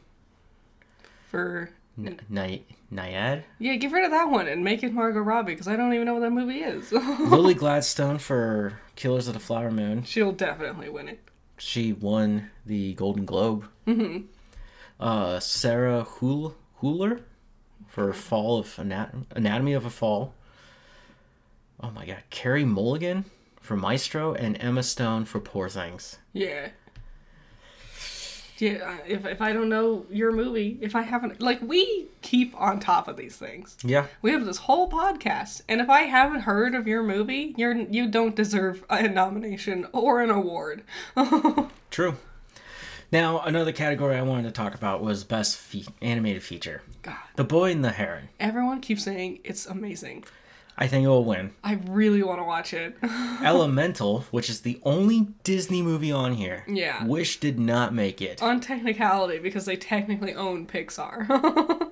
For 1.29 1.69
N- 1.97 2.19
Ny- 2.29 2.61
Nyad. 2.93 3.43
yeah, 3.59 3.75
get 3.75 3.91
rid 3.91 4.05
of 4.05 4.11
that 4.11 4.29
one 4.29 4.47
and 4.47 4.63
make 4.63 4.83
it 4.83 4.93
Margot 4.93 5.19
Robbie 5.19 5.53
because 5.53 5.67
I 5.67 5.75
don't 5.75 5.93
even 5.93 6.05
know 6.05 6.13
what 6.13 6.21
that 6.21 6.31
movie 6.31 6.59
is. 6.59 6.91
Lily 6.91 7.53
Gladstone 7.53 8.17
for 8.19 8.79
Killers 8.95 9.27
of 9.27 9.33
the 9.33 9.39
Flower 9.39 9.71
Moon. 9.71 10.03
She'll 10.03 10.31
definitely 10.31 10.89
win 10.89 11.09
it. 11.09 11.19
She 11.57 11.91
won 11.93 12.49
the 12.65 12.93
Golden 12.93 13.25
Globe. 13.25 13.67
Mm-hmm. 13.87 14.25
Uh, 14.99 15.39
Sarah 15.39 16.03
Hul- 16.03 16.55
Huler 16.81 17.21
for 17.87 18.13
Fall 18.13 18.59
of 18.59 18.77
Anat- 18.79 19.13
Anatomy 19.31 19.73
of 19.73 19.85
a 19.85 19.89
Fall. 19.89 20.33
Oh 21.81 21.91
my 21.91 22.05
God, 22.05 22.23
Carey 22.29 22.65
Mulligan 22.65 23.25
for 23.59 23.75
Maestro 23.75 24.33
and 24.33 24.57
Emma 24.61 24.83
Stone 24.83 25.25
for 25.25 25.39
Poor 25.39 25.69
Things. 25.69 26.17
Yeah. 26.33 26.69
Yeah, 28.57 28.99
if, 29.05 29.25
if 29.25 29.41
I 29.41 29.51
don't 29.51 29.67
know 29.67 30.05
your 30.09 30.31
movie, 30.31 30.77
if 30.79 30.95
I 30.95 31.01
haven't, 31.01 31.41
like, 31.41 31.59
we 31.61 32.07
keep 32.21 32.55
on 32.59 32.79
top 32.79 33.09
of 33.09 33.17
these 33.17 33.35
things. 33.35 33.75
Yeah, 33.83 34.05
We 34.21 34.31
have 34.31 34.45
this 34.45 34.59
whole 34.59 34.89
podcast, 34.89 35.61
and 35.67 35.81
if 35.81 35.89
I 35.89 36.03
haven't 36.03 36.41
heard 36.41 36.73
of 36.73 36.87
your 36.87 37.03
movie, 37.03 37.53
you're 37.57 37.75
you 37.75 38.07
don't 38.09 38.33
deserve 38.33 38.85
a 38.89 39.09
nomination 39.09 39.87
or 39.91 40.21
an 40.21 40.29
award. 40.29 40.83
true. 41.91 42.15
Now, 43.11 43.41
another 43.41 43.73
category 43.73 44.15
I 44.15 44.21
wanted 44.21 44.43
to 44.43 44.51
talk 44.51 44.73
about 44.73 45.01
was 45.03 45.25
best 45.25 45.57
fe- 45.57 45.85
animated 46.01 46.41
feature. 46.41 46.81
God, 47.01 47.17
The 47.35 47.43
Boy 47.43 47.71
and 47.71 47.83
the 47.83 47.91
Heron. 47.91 48.29
everyone 48.39 48.79
keeps 48.79 49.03
saying 49.03 49.39
it's 49.43 49.65
amazing. 49.65 50.23
I 50.77 50.87
think 50.87 51.05
it 51.05 51.07
will 51.07 51.23
win. 51.23 51.53
I 51.63 51.79
really 51.87 52.21
want 52.21 52.39
to 52.39 52.43
watch 52.43 52.73
it. 52.73 52.97
Elemental, 53.43 54.21
which 54.31 54.49
is 54.49 54.61
the 54.61 54.79
only 54.83 55.29
Disney 55.43 55.81
movie 55.81 56.11
on 56.11 56.33
here. 56.33 56.65
Yeah. 56.67 57.05
Wish 57.05 57.39
did 57.39 57.57
not 57.59 57.93
make 57.93 58.21
it. 58.21 58.43
On 58.43 58.59
technicality, 58.59 59.39
because 59.39 59.65
they 59.65 59.77
technically 59.77 60.33
own 60.33 60.65
Pixar. 60.67 61.89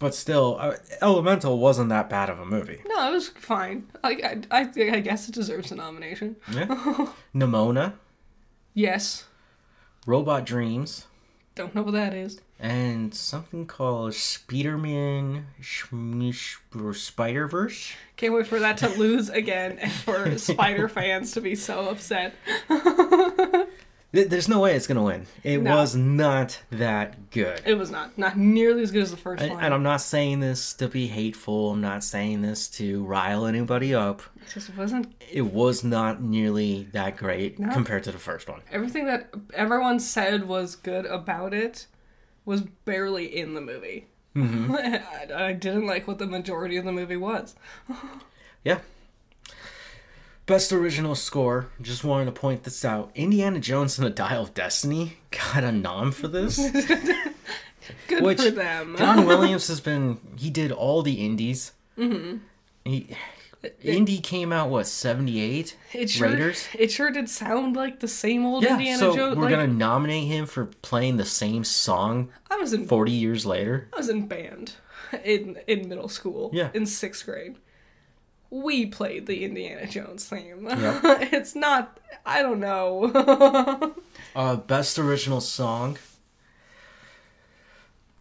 But 0.00 0.14
still, 0.14 0.56
uh, 0.60 0.76
Elemental 1.02 1.58
wasn't 1.58 1.88
that 1.88 2.08
bad 2.08 2.30
of 2.30 2.38
a 2.38 2.44
movie. 2.46 2.80
no, 2.86 3.08
it 3.10 3.12
was 3.12 3.30
fine. 3.30 3.88
Like 4.04 4.22
I, 4.22 4.60
I, 4.60 4.70
I 4.92 5.00
guess 5.00 5.28
it 5.28 5.34
deserves 5.34 5.72
a 5.72 5.74
nomination. 5.74 6.36
Yeah. 6.52 6.66
Nimona, 7.34 7.94
Yes. 8.74 9.24
Robot 10.06 10.46
Dreams, 10.46 11.08
Don't 11.56 11.74
know 11.74 11.82
what 11.82 11.94
that 11.94 12.14
is. 12.14 12.40
And 12.60 13.14
something 13.14 13.66
called 13.66 14.12
Spiderman 14.12 15.44
Spider 16.94 17.46
Verse. 17.48 17.92
Can't 18.16 18.34
wait 18.34 18.46
for 18.46 18.58
that 18.58 18.76
to 18.78 18.88
lose 18.88 19.28
again 19.28 19.78
and 19.78 19.92
for 19.92 20.36
Spider 20.38 20.88
fans 20.88 21.32
to 21.32 21.40
be 21.40 21.54
so 21.54 21.88
upset. 21.88 22.34
There's 24.10 24.48
no 24.48 24.60
way 24.60 24.74
it's 24.74 24.86
gonna 24.86 25.02
win. 25.02 25.26
It 25.44 25.60
No. 25.60 25.76
was 25.76 25.94
not 25.94 26.62
that 26.70 27.30
good. 27.30 27.60
It 27.66 27.74
was 27.74 27.90
not 27.90 28.16
not 28.16 28.38
nearly 28.38 28.82
as 28.82 28.90
good 28.90 29.02
as 29.02 29.10
the 29.10 29.18
first 29.18 29.42
And, 29.42 29.52
one. 29.52 29.62
and 29.62 29.74
I'm 29.74 29.82
not 29.82 30.00
saying 30.00 30.40
this 30.40 30.72
to 30.74 30.88
be 30.88 31.08
hateful. 31.08 31.72
I'm 31.72 31.82
not 31.82 32.02
saying 32.02 32.40
this 32.40 32.68
to 32.70 33.04
rile 33.04 33.44
anybody 33.44 33.94
up. 33.94 34.22
It 34.36 34.48
just 34.54 34.74
wasn't 34.76 35.12
It 35.30 35.42
was 35.42 35.84
not 35.84 36.22
nearly 36.22 36.88
that 36.92 37.18
great 37.18 37.58
No. 37.58 37.70
compared 37.70 38.02
to 38.04 38.12
the 38.12 38.18
first 38.18 38.48
one. 38.48 38.62
everything 38.72 39.04
that 39.04 39.28
everyone 39.52 40.00
said 40.00 40.48
was 40.48 40.74
good 40.74 41.04
about 41.04 41.52
it 41.52 41.86
was 42.48 42.62
barely 42.62 43.26
in 43.38 43.52
the 43.54 43.60
movie. 43.60 44.06
Mm-hmm. 44.34 44.72
I, 45.34 45.48
I 45.48 45.52
didn't 45.52 45.86
like 45.86 46.08
what 46.08 46.18
the 46.18 46.26
majority 46.26 46.76
of 46.78 46.84
the 46.84 46.92
movie 46.92 47.16
was. 47.16 47.54
Yeah. 48.64 48.80
Best 50.46 50.72
original 50.72 51.14
score. 51.14 51.68
Just 51.80 52.02
wanted 52.02 52.24
to 52.24 52.32
point 52.32 52.64
this 52.64 52.84
out. 52.84 53.12
Indiana 53.14 53.60
Jones 53.60 53.96
and 53.98 54.06
the 54.06 54.10
Dial 54.10 54.42
of 54.42 54.52
Destiny 54.52 55.18
got 55.30 55.62
a 55.62 55.70
nom 55.70 56.10
for 56.10 56.26
this. 56.26 56.58
Good 58.08 58.22
Which- 58.22 58.40
for 58.42 58.50
them. 58.50 58.96
John 58.98 59.26
Williams 59.26 59.68
has 59.68 59.80
been. 59.80 60.18
He 60.36 60.50
did 60.50 60.72
all 60.72 61.02
the 61.02 61.24
indies. 61.24 61.72
Mm-hmm. 61.96 62.38
He, 62.84 63.08
Indy 63.82 64.18
came 64.20 64.52
out 64.52 64.70
what 64.70 64.86
seventy 64.86 65.40
eight. 65.40 65.76
It 65.92 66.08
sure, 66.10 66.28
Raiders? 66.28 66.68
it 66.78 66.92
sure 66.92 67.10
did 67.10 67.28
sound 67.28 67.74
like 67.74 67.98
the 68.00 68.06
same 68.08 68.46
old 68.46 68.62
Yeah, 68.62 68.74
Indiana 68.74 68.98
so 68.98 69.16
Jones. 69.16 69.36
we're 69.36 69.42
Like, 69.44 69.50
gonna 69.50 69.66
nominate 69.66 70.28
him 70.28 70.46
for 70.46 70.66
playing 70.66 71.16
the 71.16 71.24
same 71.24 71.64
song 71.64 72.30
I 72.50 72.56
was 72.56 72.72
in 72.72 72.86
forty 72.86 73.10
years 73.12 73.44
later. 73.44 73.88
I 73.92 73.96
was 73.96 74.08
in 74.08 74.26
band 74.28 74.74
in 75.24 75.58
in 75.66 75.88
middle 75.88 76.08
school. 76.08 76.50
Yeah. 76.52 76.70
In 76.72 76.86
sixth 76.86 77.24
grade. 77.26 77.56
We 78.50 78.86
played 78.86 79.26
the 79.26 79.44
Indiana 79.44 79.86
Jones 79.86 80.24
theme. 80.26 80.66
Yep. 80.68 81.00
it's 81.32 81.54
not 81.56 81.98
I 82.24 82.42
don't 82.42 82.60
know. 82.60 83.94
Uh, 84.36 84.54
best 84.56 84.98
original 85.00 85.40
song. 85.40 85.98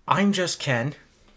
I'm 0.07 0.31
Just 0.31 0.59
Ken 0.59 0.95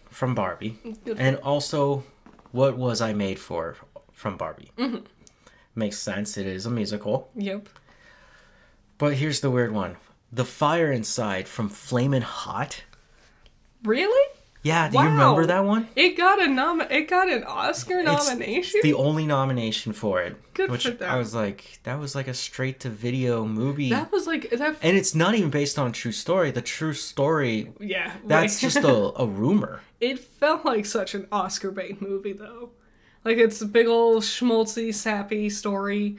from 0.09 0.33
Barbie, 0.33 0.79
and 1.17 1.35
also 1.37 2.03
What 2.51 2.77
Was 2.77 3.01
I 3.01 3.13
Made 3.13 3.37
For 3.37 3.75
from 4.21 4.37
Barbie. 4.37 4.71
Mm-hmm. 4.77 5.05
Makes 5.75 5.97
sense. 5.97 6.37
It 6.37 6.45
is 6.45 6.65
a 6.65 6.69
musical. 6.69 7.29
yep. 7.35 7.67
But 8.97 9.15
here's 9.15 9.39
the 9.41 9.49
weird 9.49 9.71
one: 9.73 9.97
The 10.31 10.45
Fire 10.45 10.91
Inside 10.91 11.47
from 11.47 11.69
Flamin' 11.69 12.21
Hot. 12.21 12.83
Really? 13.83 14.27
Yeah, 14.63 14.89
do 14.89 14.99
you 14.99 15.05
remember 15.05 15.47
that 15.47 15.65
one? 15.65 15.87
It 15.95 16.15
got 16.15 16.39
a 16.39 16.47
nom 16.47 16.81
it 16.81 17.07
got 17.09 17.31
an 17.31 17.43
Oscar 17.45 18.01
It's 18.01 18.27
nomination? 18.29 18.79
the 18.83 18.93
only 18.93 19.25
nomination 19.25 19.91
for 19.91 20.21
it. 20.21 20.35
Good 20.53 20.69
which 20.69 20.83
for 20.83 20.91
them. 20.91 21.09
I 21.11 21.17
was 21.17 21.33
like, 21.33 21.79
that 21.81 21.97
was 21.99 22.13
like 22.13 22.27
a 22.27 22.33
straight 22.35 22.79
to 22.81 22.89
video 22.89 23.43
movie. 23.43 23.89
that 23.89 24.11
was 24.11 24.27
like 24.27 24.51
that 24.51 24.75
and 24.83 24.95
it's 24.95 25.15
not 25.15 25.33
even 25.33 25.49
based 25.49 25.79
on 25.79 25.87
a 25.87 25.91
true 25.91 26.11
story. 26.11 26.51
The 26.51 26.61
true 26.61 26.93
story, 26.93 27.71
yeah. 27.79 28.13
that's 28.27 28.61
like- 28.61 28.71
just 28.73 28.85
a, 28.85 29.11
a 29.19 29.25
rumor. 29.25 29.81
It 29.99 30.19
felt 30.19 30.63
like 30.63 30.85
such 30.85 31.15
an 31.15 31.25
Oscar 31.31 31.71
bait 31.71 31.99
movie 31.99 32.33
though. 32.33 32.69
Like 33.23 33.37
it's 33.37 33.61
a 33.61 33.65
big 33.65 33.87
old 33.87 34.23
schmaltzy, 34.23 34.93
sappy 34.93 35.49
story 35.49 36.17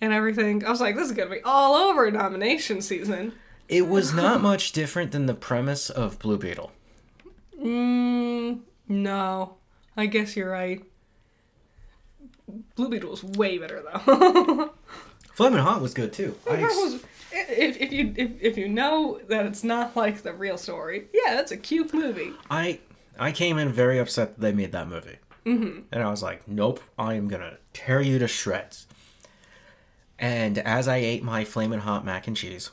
and 0.00 0.12
everything. 0.12 0.64
I 0.64 0.70
was 0.70 0.80
like, 0.80 0.96
this 0.96 1.06
is 1.06 1.12
gonna 1.12 1.30
be 1.30 1.42
all 1.44 1.74
over 1.74 2.10
nomination 2.10 2.80
season. 2.80 3.32
It 3.68 3.86
was 3.86 4.12
not 4.14 4.40
much 4.40 4.72
different 4.72 5.12
than 5.12 5.26
the 5.26 5.34
premise 5.34 5.90
of 5.90 6.18
Blue 6.18 6.38
Beetle. 6.38 6.72
Mm, 7.62 8.60
no. 8.88 9.56
I 9.96 10.06
guess 10.06 10.36
you're 10.36 10.50
right. 10.50 10.82
Blue 12.76 12.88
Beetle 12.88 13.10
was 13.10 13.24
way 13.24 13.58
better 13.58 13.82
though. 13.82 14.70
Flamin' 15.34 15.60
Hot 15.60 15.80
was 15.82 15.94
good 15.94 16.12
too. 16.12 16.34
I 16.50 16.62
ex- 16.62 16.74
was- 16.74 17.02
if, 17.30 17.76
if 17.76 17.92
you 17.92 18.14
if, 18.16 18.30
if 18.40 18.56
you 18.56 18.68
know 18.68 19.20
that 19.28 19.44
it's 19.44 19.62
not 19.62 19.94
like 19.94 20.22
the 20.22 20.32
real 20.32 20.56
story, 20.56 21.08
yeah, 21.12 21.34
that's 21.34 21.52
a 21.52 21.56
cute 21.58 21.92
movie. 21.92 22.32
I 22.50 22.80
I 23.18 23.32
came 23.32 23.58
in 23.58 23.70
very 23.70 23.98
upset 23.98 24.34
that 24.36 24.40
they 24.40 24.52
made 24.52 24.72
that 24.72 24.88
movie, 24.88 25.16
mm-hmm. 25.44 25.80
and 25.92 26.02
I 26.02 26.10
was 26.10 26.22
like, 26.22 26.46
nope, 26.48 26.80
I 26.98 27.14
am 27.14 27.28
gonna 27.28 27.58
tear 27.72 28.00
you 28.00 28.18
to 28.18 28.28
shreds. 28.28 28.86
And 30.18 30.58
as 30.58 30.88
I 30.88 30.96
ate 30.96 31.22
my 31.22 31.44
flaming 31.44 31.78
Hot 31.80 32.04
mac 32.04 32.26
and 32.26 32.36
cheese, 32.36 32.72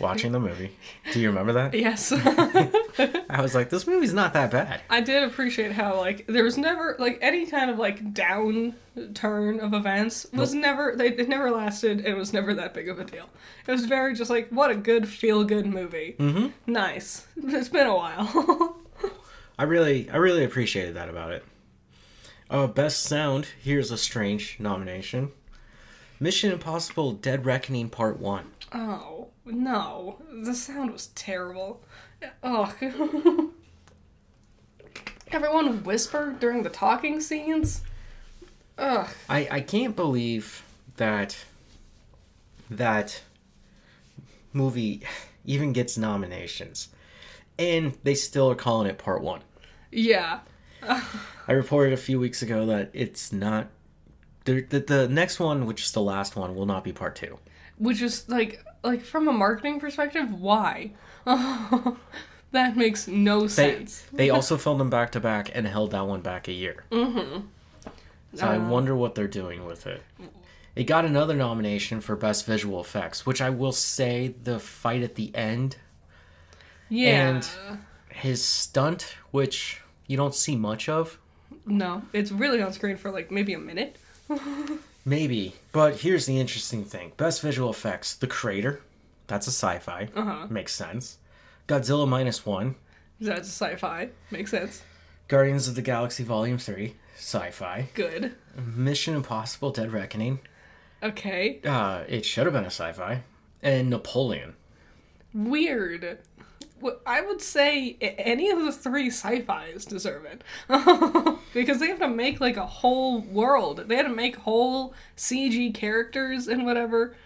watching 0.00 0.32
the 0.32 0.40
movie, 0.40 0.72
do 1.12 1.20
you 1.20 1.28
remember 1.28 1.52
that? 1.52 1.74
Yes. 1.74 2.12
I 3.30 3.42
was 3.42 3.54
like, 3.54 3.70
this 3.70 3.86
movie's 3.86 4.14
not 4.14 4.32
that 4.32 4.50
bad. 4.50 4.80
I 4.88 5.00
did 5.00 5.22
appreciate 5.22 5.72
how 5.72 5.98
like 5.98 6.26
there 6.26 6.44
was 6.44 6.56
never 6.56 6.96
like 6.98 7.18
any 7.20 7.46
kind 7.46 7.70
of 7.70 7.78
like 7.78 8.14
down 8.14 8.74
turn 9.14 9.60
of 9.60 9.74
events 9.74 10.26
was 10.32 10.54
never 10.54 10.94
they 10.96 11.08
it 11.08 11.28
never 11.28 11.50
lasted. 11.50 12.06
It 12.06 12.14
was 12.14 12.32
never 12.32 12.54
that 12.54 12.72
big 12.72 12.88
of 12.88 12.98
a 12.98 13.04
deal. 13.04 13.28
It 13.66 13.72
was 13.72 13.84
very 13.84 14.14
just 14.14 14.30
like 14.30 14.48
what 14.48 14.70
a 14.70 14.74
good 14.74 15.08
feel 15.08 15.44
good 15.44 15.66
movie. 15.66 16.16
Mm-hmm. 16.18 16.72
Nice. 16.72 17.26
It's 17.36 17.68
been 17.68 17.86
a 17.86 17.94
while. 17.94 18.76
I 19.58 19.64
really, 19.64 20.10
I 20.10 20.16
really 20.16 20.44
appreciated 20.44 20.96
that 20.96 21.08
about 21.08 21.32
it. 21.32 21.44
Uh, 22.48 22.66
best 22.66 23.02
sound. 23.02 23.48
Here's 23.62 23.90
a 23.90 23.98
strange 23.98 24.58
nomination: 24.60 25.32
Mission 26.20 26.52
Impossible: 26.52 27.12
Dead 27.12 27.44
Reckoning 27.44 27.90
Part 27.90 28.18
One. 28.20 28.52
oh 28.72 29.28
no, 29.44 30.20
the 30.42 30.54
sound 30.54 30.92
was 30.92 31.08
terrible. 31.08 31.82
Oh. 32.42 32.74
Everyone 35.32 35.82
whispered 35.82 36.38
during 36.38 36.62
the 36.62 36.70
talking 36.70 37.20
scenes. 37.20 37.82
Ugh. 38.78 39.08
I, 39.28 39.48
I 39.50 39.60
can't 39.60 39.96
believe 39.96 40.62
that 40.96 41.36
that 42.70 43.22
movie 44.52 45.02
even 45.44 45.72
gets 45.72 45.98
nominations, 45.98 46.88
and 47.58 47.96
they 48.04 48.14
still 48.14 48.50
are 48.50 48.54
calling 48.54 48.86
it 48.88 48.98
Part 48.98 49.22
One. 49.22 49.40
Yeah. 49.90 50.40
I 51.48 51.52
reported 51.52 51.92
a 51.92 51.96
few 51.96 52.18
weeks 52.20 52.42
ago 52.42 52.66
that 52.66 52.90
it's 52.92 53.32
not. 53.32 53.68
The, 54.44 54.60
the, 54.62 54.80
the 54.80 55.08
next 55.08 55.40
one, 55.40 55.66
which 55.66 55.82
is 55.82 55.92
the 55.92 56.02
last 56.02 56.36
one, 56.36 56.54
will 56.54 56.66
not 56.66 56.84
be 56.84 56.92
part 56.92 57.16
two. 57.16 57.38
which 57.78 58.00
is 58.02 58.28
like 58.28 58.64
like 58.84 59.02
from 59.02 59.26
a 59.28 59.32
marketing 59.32 59.80
perspective 59.80 60.32
why 60.40 60.92
that 62.52 62.76
makes 62.76 63.08
no 63.08 63.42
They, 63.42 63.48
sense 63.48 64.04
they 64.12 64.30
also 64.30 64.56
filmed 64.56 64.80
them 64.80 64.90
back 64.90 65.12
to 65.12 65.20
back 65.20 65.50
and 65.54 65.66
held 65.66 65.90
that 65.90 66.06
one 66.06 66.20
back 66.20 66.48
a 66.48 66.52
year. 66.52 66.84
Mm-hmm. 66.90 67.40
So 68.34 68.46
I 68.46 68.56
Uh. 68.56 68.68
wonder 68.68 68.94
what 68.94 69.14
they're 69.14 69.26
doing 69.28 69.64
with 69.66 69.86
it. 69.86 70.02
It 70.74 70.84
got 70.84 71.04
another 71.04 71.34
nomination 71.34 72.00
for 72.00 72.16
Best 72.16 72.44
Visual 72.46 72.80
Effects, 72.80 73.24
which 73.24 73.40
I 73.40 73.48
will 73.50 73.72
say 73.72 74.34
the 74.42 74.58
fight 74.58 75.02
at 75.02 75.14
the 75.14 75.34
end, 75.34 75.76
yeah 76.88 77.28
and- 77.28 77.48
his 78.10 78.42
stunt, 78.44 79.16
which 79.30 79.80
you 80.06 80.16
don't 80.16 80.34
see 80.34 80.56
much 80.56 80.88
of, 80.88 81.18
no 81.64 82.02
it's 82.12 82.30
really 82.32 82.60
on 82.62 82.72
screen 82.72 82.96
for 82.96 83.10
like 83.10 83.30
maybe 83.30 83.52
a 83.54 83.58
minute 83.58 83.96
maybe. 85.04 85.54
But 85.72 86.00
here's 86.00 86.26
the 86.26 86.40
interesting 86.40 86.84
thing 86.84 87.12
Best 87.16 87.40
Visual 87.42 87.70
Effects, 87.70 88.14
The 88.14 88.26
Creator, 88.26 88.80
that's 89.26 89.46
a 89.46 89.50
sci 89.50 89.78
fi, 89.78 90.08
uh-huh 90.14 90.46
makes 90.50 90.74
sense. 90.74 91.18
Godzilla 91.68 92.06
Minus 92.08 92.44
One, 92.46 92.74
that's 93.20 93.48
a 93.48 93.52
sci-fi 93.52 94.08
makes 94.30 94.50
sense 94.50 94.82
Guardians 95.28 95.66
of 95.68 95.74
the 95.74 95.82
Galaxy 95.82 96.22
Volume 96.24 96.58
3, 96.58 96.94
sci 97.16 97.50
fi. 97.50 97.88
good 97.94 98.34
Mission 98.56 99.14
Impossible 99.14 99.70
Dead 99.70 99.92
Reckoning, 99.92 100.40
okay 101.02 101.60
uh, 101.64 102.02
it 102.08 102.24
should 102.24 102.44
have 102.46 102.52
been 102.52 102.64
a 102.64 102.66
sci 102.66 102.92
fi. 102.92 103.22
And 103.62 103.90
Napoleon. 103.90 104.54
weird 105.34 106.18
I 107.06 107.20
would 107.22 107.40
say 107.40 107.96
any 108.00 108.50
of 108.50 108.60
the 108.60 108.72
three 108.72 109.08
sci-fis 109.08 109.84
deserve 109.84 110.26
it 110.26 110.42
because 111.54 111.80
they 111.80 111.88
have 111.88 112.00
to 112.00 112.08
make 112.08 112.40
like 112.40 112.56
a 112.56 112.66
whole 112.66 113.20
world. 113.20 113.84
They 113.86 113.96
had 113.96 114.02
to 114.02 114.14
make 114.14 114.36
whole 114.36 114.94
CG 115.16 115.74
characters 115.74 116.48
and 116.48 116.64
whatever. 116.64 117.16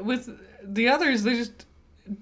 With 0.00 0.30
the 0.62 0.88
others, 0.88 1.22
they 1.22 1.36
just 1.36 1.66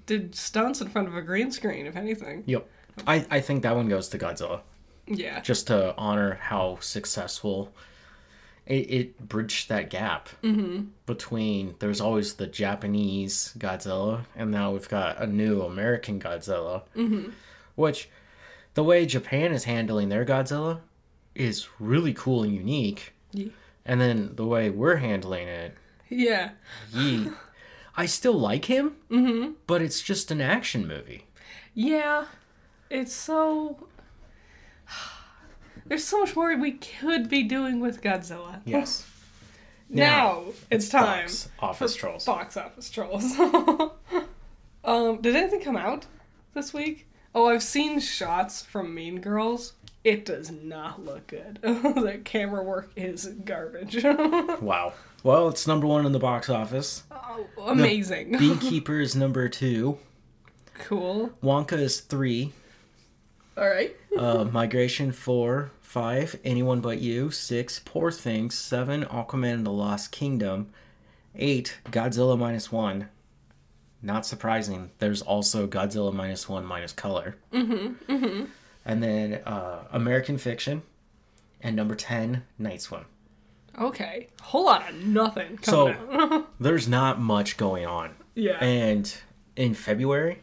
did 0.07 0.35
stunts 0.35 0.81
in 0.81 0.89
front 0.89 1.09
of 1.09 1.17
a 1.17 1.23
green 1.23 1.51
screen, 1.51 1.87
if 1.87 1.97
anything. 1.97 2.43
Yep. 2.47 2.69
I, 3.07 3.27
I 3.31 3.41
think 3.41 3.63
that 3.63 3.75
one 3.75 3.89
goes 3.89 4.09
to 4.09 4.19
Godzilla. 4.19 4.61
Yeah. 5.07 5.41
Just 5.41 5.67
to 5.69 5.95
honor 5.97 6.35
how 6.35 6.79
successful 6.81 7.73
it, 8.71 8.91
it 8.91 9.29
bridged 9.29 9.69
that 9.69 9.91
gap 9.91 10.29
mm-hmm. 10.43 10.85
between 11.05 11.75
there's 11.81 12.01
always 12.01 12.35
the 12.35 12.47
Japanese 12.47 13.53
Godzilla, 13.59 14.25
and 14.37 14.51
now 14.51 14.71
we've 14.73 14.89
got 14.89 15.21
a 15.21 15.27
new 15.27 15.63
American 15.63 16.21
Godzilla. 16.21 16.83
Mm-hmm. 16.97 17.31
Which, 17.75 18.09
the 18.75 18.85
way 18.85 19.07
Japan 19.07 19.53
is 19.53 19.65
handling 19.65 20.09
their 20.09 20.25
Godzilla 20.25 20.81
is 21.35 21.69
really 21.79 22.13
cool 22.15 22.43
and 22.45 22.55
unique. 22.55 23.13
Ye- 23.33 23.53
And 23.85 24.01
then 24.01 24.37
the 24.37 24.47
way 24.47 24.71
we're 24.71 24.97
handling 24.97 25.49
it, 25.49 25.75
Yeah. 26.09 26.51
ye, 26.93 27.29
I 27.97 28.07
still 28.07 28.39
like 28.39 28.67
him, 28.67 28.97
mm-hmm. 29.11 29.53
but 29.67 29.83
it's 29.83 30.01
just 30.01 30.31
an 30.31 30.41
action 30.41 30.87
movie. 30.87 31.27
Yeah. 31.75 32.27
It's 32.91 33.13
so. 33.15 33.87
There's 35.91 36.05
so 36.05 36.21
much 36.21 36.37
more 36.37 36.57
we 36.57 36.71
could 36.71 37.29
be 37.29 37.43
doing 37.43 37.81
with 37.81 38.01
Godzilla. 38.01 38.61
Yes. 38.65 39.05
Now, 39.93 40.45
it's 40.71 40.89
time 40.89 41.25
Box 41.25 41.49
office 41.59 41.97
trolls. 41.97 42.25
box 42.25 42.57
office 42.57 42.89
trolls. 42.91 43.25
um, 44.85 45.21
did 45.21 45.35
anything 45.35 45.61
come 45.61 45.77
out 45.77 46.07
this 46.55 46.73
week? 46.73 47.09
Oh, 47.35 47.49
I've 47.49 47.65
seen 47.65 47.99
shots 47.99 48.63
from 48.63 48.95
Mean 48.95 49.21
Girls. 49.21 49.73
It 50.05 50.25
does 50.25 50.53
not 50.53 51.05
look 51.05 51.27
good. 51.27 51.59
the 51.63 52.21
camera 52.23 52.63
work 52.63 52.93
is 52.95 53.27
garbage. 53.45 54.05
Wow. 54.05 54.93
Well, 55.25 55.49
it's 55.49 55.67
number 55.67 55.89
one 55.89 56.07
in 56.07 56.13
the 56.13 56.21
box 56.21 56.49
office. 56.49 57.03
oh, 57.11 57.49
amazing. 57.67 58.39
Beekeeper 58.39 59.01
is 59.01 59.17
number 59.17 59.49
two. 59.49 59.99
cool. 60.75 61.31
Wonka 61.43 61.77
is 61.77 61.99
three. 61.99 62.53
All 63.61 63.69
right. 63.69 63.95
Uh, 64.17 64.45
Migration 64.45 65.13
four. 65.13 65.71
Five. 65.83 66.39
Anyone 66.45 66.81
but 66.81 67.01
you. 67.01 67.31
Six. 67.31 67.81
Poor 67.85 68.11
Things. 68.11 68.55
Seven. 68.57 69.05
Aquaman 69.05 69.55
and 69.55 69.67
the 69.67 69.71
Lost 69.73 70.13
Kingdom. 70.13 70.71
Eight. 71.35 71.79
Godzilla 71.87 72.39
minus 72.39 72.71
one. 72.73 73.09
Not 74.03 74.25
surprising. 74.25 74.91
There's 74.99 75.21
also 75.21 75.67
Godzilla 75.67 76.13
minus 76.15 76.49
one 76.49 76.65
minus 76.65 76.93
color. 76.93 77.37
Mm-hmm. 77.53 78.13
Mm-hmm. 78.13 78.45
And 78.87 79.03
then 79.03 79.35
uh, 79.45 79.85
American 79.93 80.39
Fiction. 80.39 80.83
And 81.61 81.77
number 81.77 81.95
ten. 81.95 82.45
Night 82.59 82.81
Swim. 82.83 83.05
Okay. 83.79 84.29
Whole 84.43 84.65
lot 84.65 84.89
of 84.89 84.95
nothing 85.05 85.59
So- 85.63 85.89
out. 86.11 86.49
There's 86.61 86.89
not 86.89 87.21
much 87.21 87.57
going 87.57 87.85
on. 87.87 88.15
yeah. 88.35 88.63
And 88.65 89.13
in 89.57 89.75
February, 89.75 90.39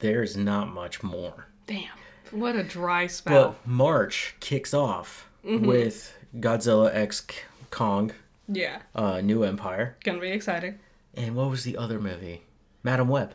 there's 0.00 0.36
not 0.36 0.68
much 0.72 1.02
more. 1.02 1.46
Damn. 1.66 1.88
What 2.30 2.56
a 2.56 2.62
dry 2.62 3.06
spell. 3.06 3.56
But 3.64 3.66
March 3.70 4.34
kicks 4.40 4.72
off 4.74 5.28
Mm-hmm. 5.44 5.66
with 5.66 6.14
Godzilla 6.36 6.94
X 6.94 7.24
Kong, 7.70 8.12
yeah. 8.48 8.80
uh, 8.94 9.20
New 9.20 9.44
Empire. 9.44 9.96
Gonna 10.04 10.18
be 10.20 10.28
exciting. 10.30 10.78
And 11.14 11.36
what 11.36 11.48
was 11.48 11.64
the 11.64 11.76
other 11.76 11.98
movie? 12.00 12.42
Madame 12.82 13.08
Web. 13.08 13.34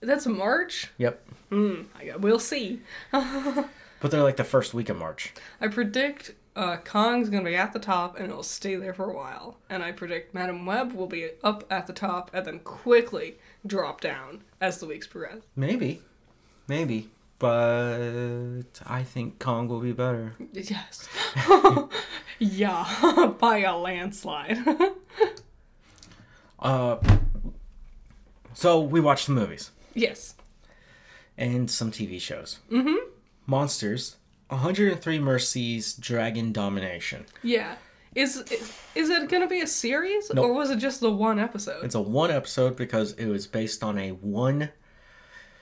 That's 0.00 0.26
March. 0.26 0.88
Yep. 0.98 1.22
I- 1.52 2.16
We'll 2.18 2.38
see. 2.38 2.80
But 3.98 4.10
they're 4.10 4.22
like 4.22 4.36
the 4.36 4.44
first 4.44 4.74
week 4.74 4.88
of 4.90 4.98
March. 4.98 5.32
I 5.60 5.68
predict 5.68 6.32
uh, 6.54 6.76
Kong's 6.78 7.30
gonna 7.30 7.44
be 7.44 7.56
at 7.56 7.72
the 7.72 7.78
top 7.78 8.16
and 8.18 8.28
it'll 8.30 8.42
stay 8.42 8.76
there 8.76 8.92
for 8.94 9.10
a 9.10 9.14
while. 9.14 9.56
And 9.70 9.82
I 9.82 9.92
predict 9.92 10.34
Madame 10.34 10.66
Web 10.66 10.92
will 10.92 11.06
be 11.06 11.30
up 11.42 11.64
at 11.70 11.86
the 11.86 11.92
top 11.94 12.30
and 12.34 12.44
then 12.46 12.58
quickly 12.60 13.36
drop 13.66 14.00
down 14.02 14.42
as 14.60 14.78
the 14.78 14.86
weeks 14.86 15.06
progress. 15.06 15.38
Maybe. 15.56 16.02
Maybe. 16.68 17.08
But 17.38 18.62
I 18.86 19.02
think 19.02 19.38
Kong 19.38 19.68
will 19.68 19.80
be 19.80 19.92
better. 19.92 20.34
Yes. 20.52 21.08
yeah, 22.38 23.32
by 23.38 23.58
a 23.58 23.76
landslide. 23.76 24.58
Uh, 26.58 26.96
so 28.54 28.80
we 28.80 29.00
watched 29.00 29.26
the 29.26 29.32
movies 29.32 29.70
yes. 29.94 30.34
and 31.36 31.70
some 31.70 31.90
TV 31.90 32.20
shows. 32.20 32.58
Mm-hmm. 32.70 32.96
Monsters, 33.46 34.16
103 34.48 35.18
Mercies, 35.18 35.94
Dragon 35.94 36.52
Damnation. 36.52 37.26
Yeah. 37.42 37.76
Is 38.14 38.38
is 38.94 39.10
it 39.10 39.28
gonna 39.28 39.46
be 39.46 39.60
a 39.60 39.66
series 39.66 40.30
Nope. 40.32 40.46
or 40.46 40.54
was 40.54 40.70
it 40.70 40.76
just 40.78 41.00
the 41.00 41.10
one 41.10 41.38
episode? 41.38 41.84
It's 41.84 41.94
a 41.94 42.00
one 42.00 42.30
episode 42.30 42.74
because 42.74 43.12
it 43.12 43.26
was 43.26 43.46
based 43.46 43.82
on 43.84 43.98
a 43.98 44.12
one 44.12 44.70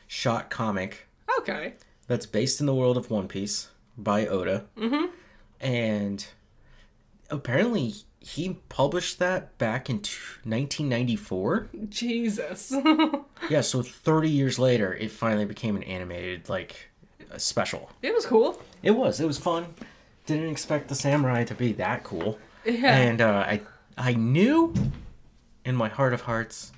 shot 0.07 0.51
comic 0.51 1.09
Okay. 1.39 1.75
that's 2.07 2.27
based 2.27 2.61
in 2.61 2.67
the 2.67 2.75
world 2.75 2.97
of 2.97 3.11
One 3.11 3.29
Piece 3.29 3.69
by 3.97 4.27
Oda. 4.27 4.65
Mm-hmm. 4.79 5.07
And 5.61 6.27
apparently 7.31 7.95
he 8.21 8.59
published 8.69 9.19
that 9.19 9.57
back 9.59 9.89
in 9.91 9.99
t- 10.01 10.13
1994. 10.45 11.69
Jesus. 11.89 12.73
Yeah, 13.51 13.61
so 13.61 13.83
30 13.83 14.31
years 14.31 14.59
later, 14.59 14.95
it 14.95 15.11
finally 15.11 15.45
became 15.45 15.77
an 15.77 15.83
animated, 15.83 16.49
like, 16.49 16.89
special. 17.37 17.91
it 18.01 18.15
was 18.15 18.25
cool. 18.25 18.59
It 18.83 18.93
was. 18.93 19.21
It 19.21 19.27
was 19.27 19.37
fun. 19.37 19.75
Didn't 20.25 20.49
expect 20.49 20.89
the 20.89 20.95
samurai 20.95 21.45
to 21.45 21.55
be 21.55 21.73
that 21.75 22.05
cool. 22.05 22.39
Yeah. 22.65 22.97
And 22.97 23.21
uh, 23.21 23.45
I, 23.47 23.61
I 23.99 24.15
knew 24.15 24.73
in 25.67 25.77
my 25.77 25.89
heart 25.91 26.15
of 26.15 26.23
hearts 26.23 26.73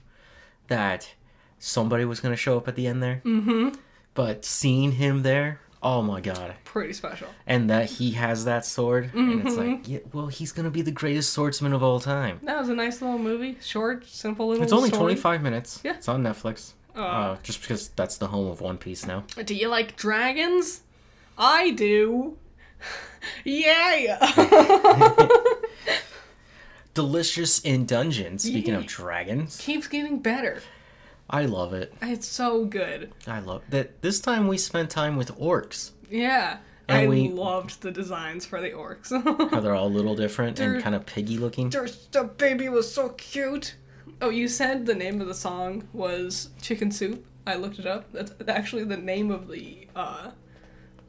that 0.66 1.09
somebody 1.61 2.04
was 2.04 2.18
going 2.18 2.32
to 2.32 2.36
show 2.36 2.57
up 2.57 2.66
at 2.66 2.74
the 2.74 2.88
end 2.88 3.00
there. 3.00 3.22
Mm-hmm. 3.24 3.68
But 4.16 4.44
seeing 4.44 4.92
him 4.92 5.22
there, 5.22 5.60
oh 5.82 6.02
my 6.02 6.20
god. 6.20 6.54
Pretty 6.64 6.92
special. 6.94 7.28
And 7.46 7.70
that 7.70 7.88
he 7.90 8.12
has 8.12 8.44
that 8.46 8.64
sword, 8.66 9.10
and 9.14 9.42
it's 9.46 9.54
Mm-hmm. 9.56 9.70
like, 9.70 9.88
yeah, 9.88 9.98
well, 10.12 10.26
he's 10.26 10.50
going 10.52 10.64
to 10.64 10.70
be 10.70 10.82
the 10.82 10.90
greatest 10.90 11.32
swordsman 11.32 11.72
of 11.72 11.82
all 11.82 12.00
time. 12.00 12.40
That 12.42 12.58
was 12.58 12.68
a 12.68 12.74
nice 12.74 13.00
little 13.02 13.18
movie. 13.18 13.58
Short, 13.60 14.04
simple 14.08 14.48
little 14.48 14.64
It's 14.64 14.72
only 14.72 14.88
story. 14.88 15.14
25 15.14 15.42
minutes. 15.42 15.80
Yeah. 15.84 15.94
It's 15.94 16.08
on 16.08 16.22
Netflix. 16.24 16.72
Uh, 16.94 17.36
just 17.42 17.60
because 17.60 17.88
that's 17.88 18.16
the 18.16 18.26
home 18.28 18.48
of 18.50 18.60
One 18.62 18.78
Piece 18.78 19.06
now. 19.06 19.24
Do 19.44 19.54
you 19.54 19.68
like 19.68 19.96
dragons? 19.96 20.80
I 21.36 21.70
do. 21.72 22.38
yeah. 23.44 24.16
Delicious 26.94 27.58
in 27.60 27.84
Dungeon, 27.84 28.38
speaking 28.38 28.72
Yeah. 28.72 28.78
of 28.80 28.86
dragons. 28.86 29.58
Keeps 29.60 29.86
getting 29.86 30.18
better. 30.20 30.62
I 31.29 31.45
love 31.47 31.72
it. 31.72 31.93
It's 32.03 32.27
so 32.27 32.64
good. 32.64 33.12
I 33.27 33.41
love 33.41 33.62
that. 33.70 34.01
This 34.03 34.20
time 34.20 34.47
we 34.49 34.59
spent 34.59 34.91
time 34.91 35.16
with 35.16 35.37
orcs. 35.39 35.91
Yeah. 36.11 36.59
And 36.89 36.99
I 36.99 37.07
we- 37.09 37.29
loved 37.29 37.83
the 37.83 37.91
designs 37.91 38.47
for 38.47 38.61
the 38.61 38.70
orcs. 38.70 39.11
How 39.51 39.61
they're 39.61 39.74
all 39.74 39.89
a 39.89 39.89
little 39.89 40.14
different 40.14 40.57
They're- 40.57 40.74
and 40.74 40.83
kind 40.83 40.95
of 40.95 41.05
piggy 41.05 41.37
looking. 41.39 41.70
The 41.70 42.31
baby 42.39 42.68
was 42.68 42.93
so 42.93 43.09
cute. 43.11 43.74
Oh, 44.22 44.31
you 44.31 44.47
said 44.49 44.87
the 44.87 44.95
name 44.95 45.20
of 45.20 45.27
the 45.27 45.35
song 45.35 45.89
was 45.93 46.51
Chicken 46.62 46.91
Soup. 46.93 47.24
I 47.47 47.57
looked 47.57 47.79
it 47.81 47.87
up. 47.87 48.11
That's 48.12 48.33
actually 48.49 48.85
the 48.85 48.97
name 48.97 49.31
of 49.31 49.49
the 49.49 49.89
uh 49.97 50.31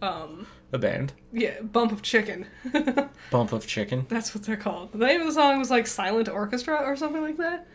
um 0.01 0.47
A 0.73 0.77
band. 0.77 1.13
yeah, 1.31 1.61
Bump 1.61 1.91
of 1.91 2.01
Chicken. 2.01 2.45
Bump 3.31 3.51
of 3.53 3.65
chicken. 3.67 4.05
That's 4.09 4.33
what 4.35 4.43
they're 4.43 4.57
called. 4.57 4.91
The 4.93 4.97
name 5.05 5.21
of 5.21 5.27
the 5.27 5.33
song 5.33 5.57
was 5.59 5.69
like 5.71 5.87
Silent 5.87 6.27
Orchestra 6.29 6.75
or 6.83 6.95
something 6.95 7.21
like 7.21 7.37
that. 7.37 7.67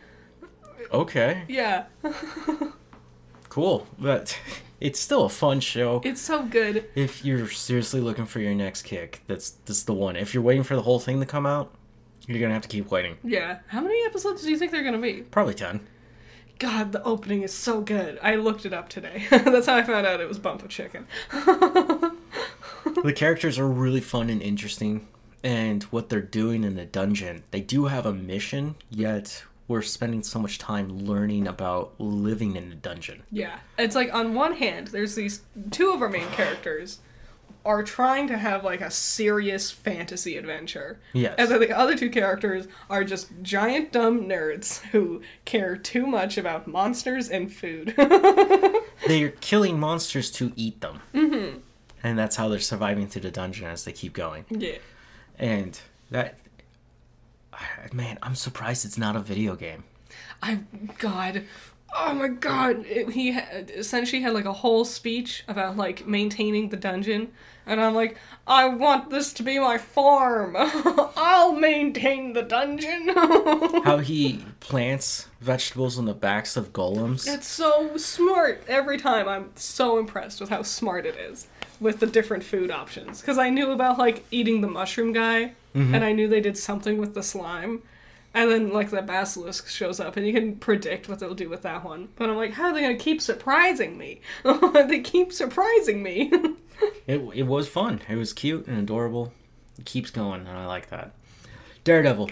Okay. 0.92 1.42
Yeah. 1.48 1.84
Cool. 3.48 3.86
But 3.98 4.38
it's 4.80 4.98
still 4.98 5.24
a 5.24 5.28
fun 5.28 5.60
show. 5.60 6.00
It's 6.04 6.20
so 6.22 6.42
good. 6.44 6.88
If 6.94 7.22
you're 7.24 7.48
seriously 7.50 8.00
looking 8.00 8.24
for 8.24 8.40
your 8.40 8.54
next 8.54 8.82
kick, 8.82 9.22
that's 9.26 9.50
that's 9.66 9.82
the 9.82 9.92
one. 9.92 10.16
If 10.16 10.32
you're 10.32 10.42
waiting 10.42 10.62
for 10.62 10.74
the 10.74 10.82
whole 10.82 10.98
thing 10.98 11.20
to 11.20 11.26
come 11.26 11.44
out, 11.44 11.70
you're 12.26 12.40
gonna 12.40 12.54
have 12.54 12.62
to 12.62 12.68
keep 12.68 12.90
waiting. 12.90 13.18
Yeah. 13.22 13.58
How 13.66 13.82
many 13.82 14.02
episodes 14.06 14.42
do 14.42 14.50
you 14.50 14.56
think 14.56 14.72
they're 14.72 14.82
gonna 14.82 14.98
be? 14.98 15.22
Probably 15.22 15.52
ten. 15.52 15.86
God, 16.58 16.92
the 16.92 17.02
opening 17.02 17.42
is 17.42 17.52
so 17.52 17.80
good. 17.80 18.18
I 18.22 18.36
looked 18.36 18.64
it 18.64 18.72
up 18.72 18.88
today. 18.88 19.26
That's 19.30 19.66
how 19.66 19.76
I 19.76 19.82
found 19.82 20.06
out 20.06 20.20
it 20.20 20.28
was 20.28 20.38
Bump 20.38 20.62
of 20.62 20.68
Chicken. 20.70 21.06
the 21.32 23.12
characters 23.14 23.58
are 23.58 23.68
really 23.68 24.00
fun 24.00 24.30
and 24.30 24.40
interesting, 24.40 25.08
and 25.42 25.82
what 25.84 26.08
they're 26.08 26.20
doing 26.20 26.64
in 26.64 26.76
the 26.76 26.86
dungeon. 26.86 27.42
They 27.50 27.60
do 27.60 27.86
have 27.86 28.06
a 28.06 28.12
mission, 28.14 28.76
yet 28.90 29.42
we're 29.72 29.80
spending 29.82 30.22
so 30.22 30.38
much 30.38 30.58
time 30.58 31.06
learning 31.06 31.48
about 31.48 31.94
living 31.98 32.56
in 32.56 32.68
the 32.68 32.74
dungeon. 32.76 33.22
Yeah. 33.32 33.58
It's 33.78 33.94
like 33.94 34.12
on 34.14 34.34
one 34.34 34.52
hand, 34.54 34.88
there's 34.88 35.14
these 35.14 35.40
two 35.70 35.92
of 35.92 36.02
our 36.02 36.10
main 36.10 36.28
characters 36.28 36.98
are 37.64 37.82
trying 37.82 38.26
to 38.28 38.36
have 38.36 38.64
like 38.64 38.82
a 38.82 38.90
serious 38.90 39.70
fantasy 39.70 40.36
adventure. 40.36 41.00
Yes. 41.14 41.36
And 41.38 41.50
then 41.50 41.60
the 41.60 41.70
other 41.70 41.96
two 41.96 42.10
characters 42.10 42.68
are 42.90 43.02
just 43.02 43.30
giant 43.40 43.92
dumb 43.92 44.28
nerds 44.28 44.82
who 44.90 45.22
care 45.46 45.76
too 45.76 46.06
much 46.06 46.36
about 46.36 46.66
monsters 46.66 47.30
and 47.30 47.50
food. 47.50 47.94
They're 49.06 49.30
killing 49.40 49.80
monsters 49.80 50.30
to 50.32 50.52
eat 50.54 50.82
them. 50.82 51.00
Mm-hmm. 51.14 51.60
And 52.02 52.18
that's 52.18 52.36
how 52.36 52.48
they're 52.48 52.58
surviving 52.58 53.06
through 53.06 53.22
the 53.22 53.30
dungeon 53.30 53.66
as 53.68 53.84
they 53.84 53.92
keep 53.92 54.12
going. 54.12 54.44
yeah. 54.50 54.78
And 55.38 55.80
that. 56.10 56.36
Man, 57.92 58.18
I'm 58.22 58.34
surprised 58.34 58.84
it's 58.84 58.98
not 58.98 59.16
a 59.16 59.20
video 59.20 59.56
game. 59.56 59.84
I 60.42 60.60
God, 60.98 61.44
Oh 61.94 62.14
my 62.14 62.28
god! 62.28 62.86
It, 62.86 63.10
he 63.10 63.32
had, 63.32 63.70
essentially 63.70 64.22
had 64.22 64.32
like 64.32 64.46
a 64.46 64.52
whole 64.52 64.84
speech 64.84 65.44
about 65.46 65.76
like 65.76 66.06
maintaining 66.06 66.70
the 66.70 66.76
dungeon, 66.76 67.32
and 67.66 67.80
I'm 67.80 67.94
like, 67.94 68.16
I 68.46 68.68
want 68.68 69.10
this 69.10 69.32
to 69.34 69.42
be 69.42 69.58
my 69.58 69.76
farm. 69.76 70.56
I'll 70.58 71.52
maintain 71.52 72.32
the 72.32 72.42
dungeon. 72.42 73.08
How 73.84 73.98
he 73.98 74.42
plants 74.60 75.28
vegetables 75.40 75.98
on 75.98 76.06
the 76.06 76.14
backs 76.14 76.56
of 76.56 76.72
golems. 76.72 77.28
it's 77.28 77.46
so 77.46 77.96
smart. 77.98 78.64
Every 78.68 78.96
time 78.96 79.28
I'm 79.28 79.50
so 79.54 79.98
impressed 79.98 80.40
with 80.40 80.48
how 80.48 80.62
smart 80.62 81.04
it 81.04 81.16
is 81.16 81.46
with 81.78 82.00
the 82.00 82.06
different 82.06 82.44
food 82.44 82.70
options. 82.70 83.20
Because 83.20 83.38
I 83.38 83.50
knew 83.50 83.70
about 83.70 83.98
like 83.98 84.24
eating 84.30 84.60
the 84.60 84.68
mushroom 84.68 85.12
guy, 85.12 85.52
and 85.74 86.04
I 86.04 86.12
knew 86.12 86.28
they 86.28 86.40
did 86.40 86.56
something 86.58 86.98
with 86.98 87.14
the 87.14 87.22
slime. 87.22 87.82
And 88.34 88.50
then, 88.50 88.72
like, 88.72 88.88
the 88.90 89.02
basilisk 89.02 89.68
shows 89.68 90.00
up, 90.00 90.16
and 90.16 90.26
you 90.26 90.32
can 90.32 90.56
predict 90.56 91.06
what 91.06 91.18
they'll 91.18 91.34
do 91.34 91.50
with 91.50 91.62
that 91.62 91.84
one. 91.84 92.08
But 92.16 92.30
I'm 92.30 92.36
like, 92.36 92.52
how 92.52 92.68
are 92.68 92.72
they 92.74 92.80
gonna 92.80 92.96
keep 92.96 93.20
surprising 93.20 93.98
me? 93.98 94.20
they 94.44 95.00
keep 95.00 95.32
surprising 95.32 96.02
me. 96.02 96.32
It, 97.06 97.20
it 97.34 97.42
was 97.44 97.68
fun. 97.68 98.00
It 98.08 98.16
was 98.16 98.32
cute 98.32 98.66
and 98.66 98.76
adorable. 98.78 99.32
It 99.78 99.84
keeps 99.84 100.10
going, 100.10 100.40
and 100.48 100.58
I 100.58 100.66
like 100.66 100.88
that. 100.90 101.12
Daredevil. 101.84 102.30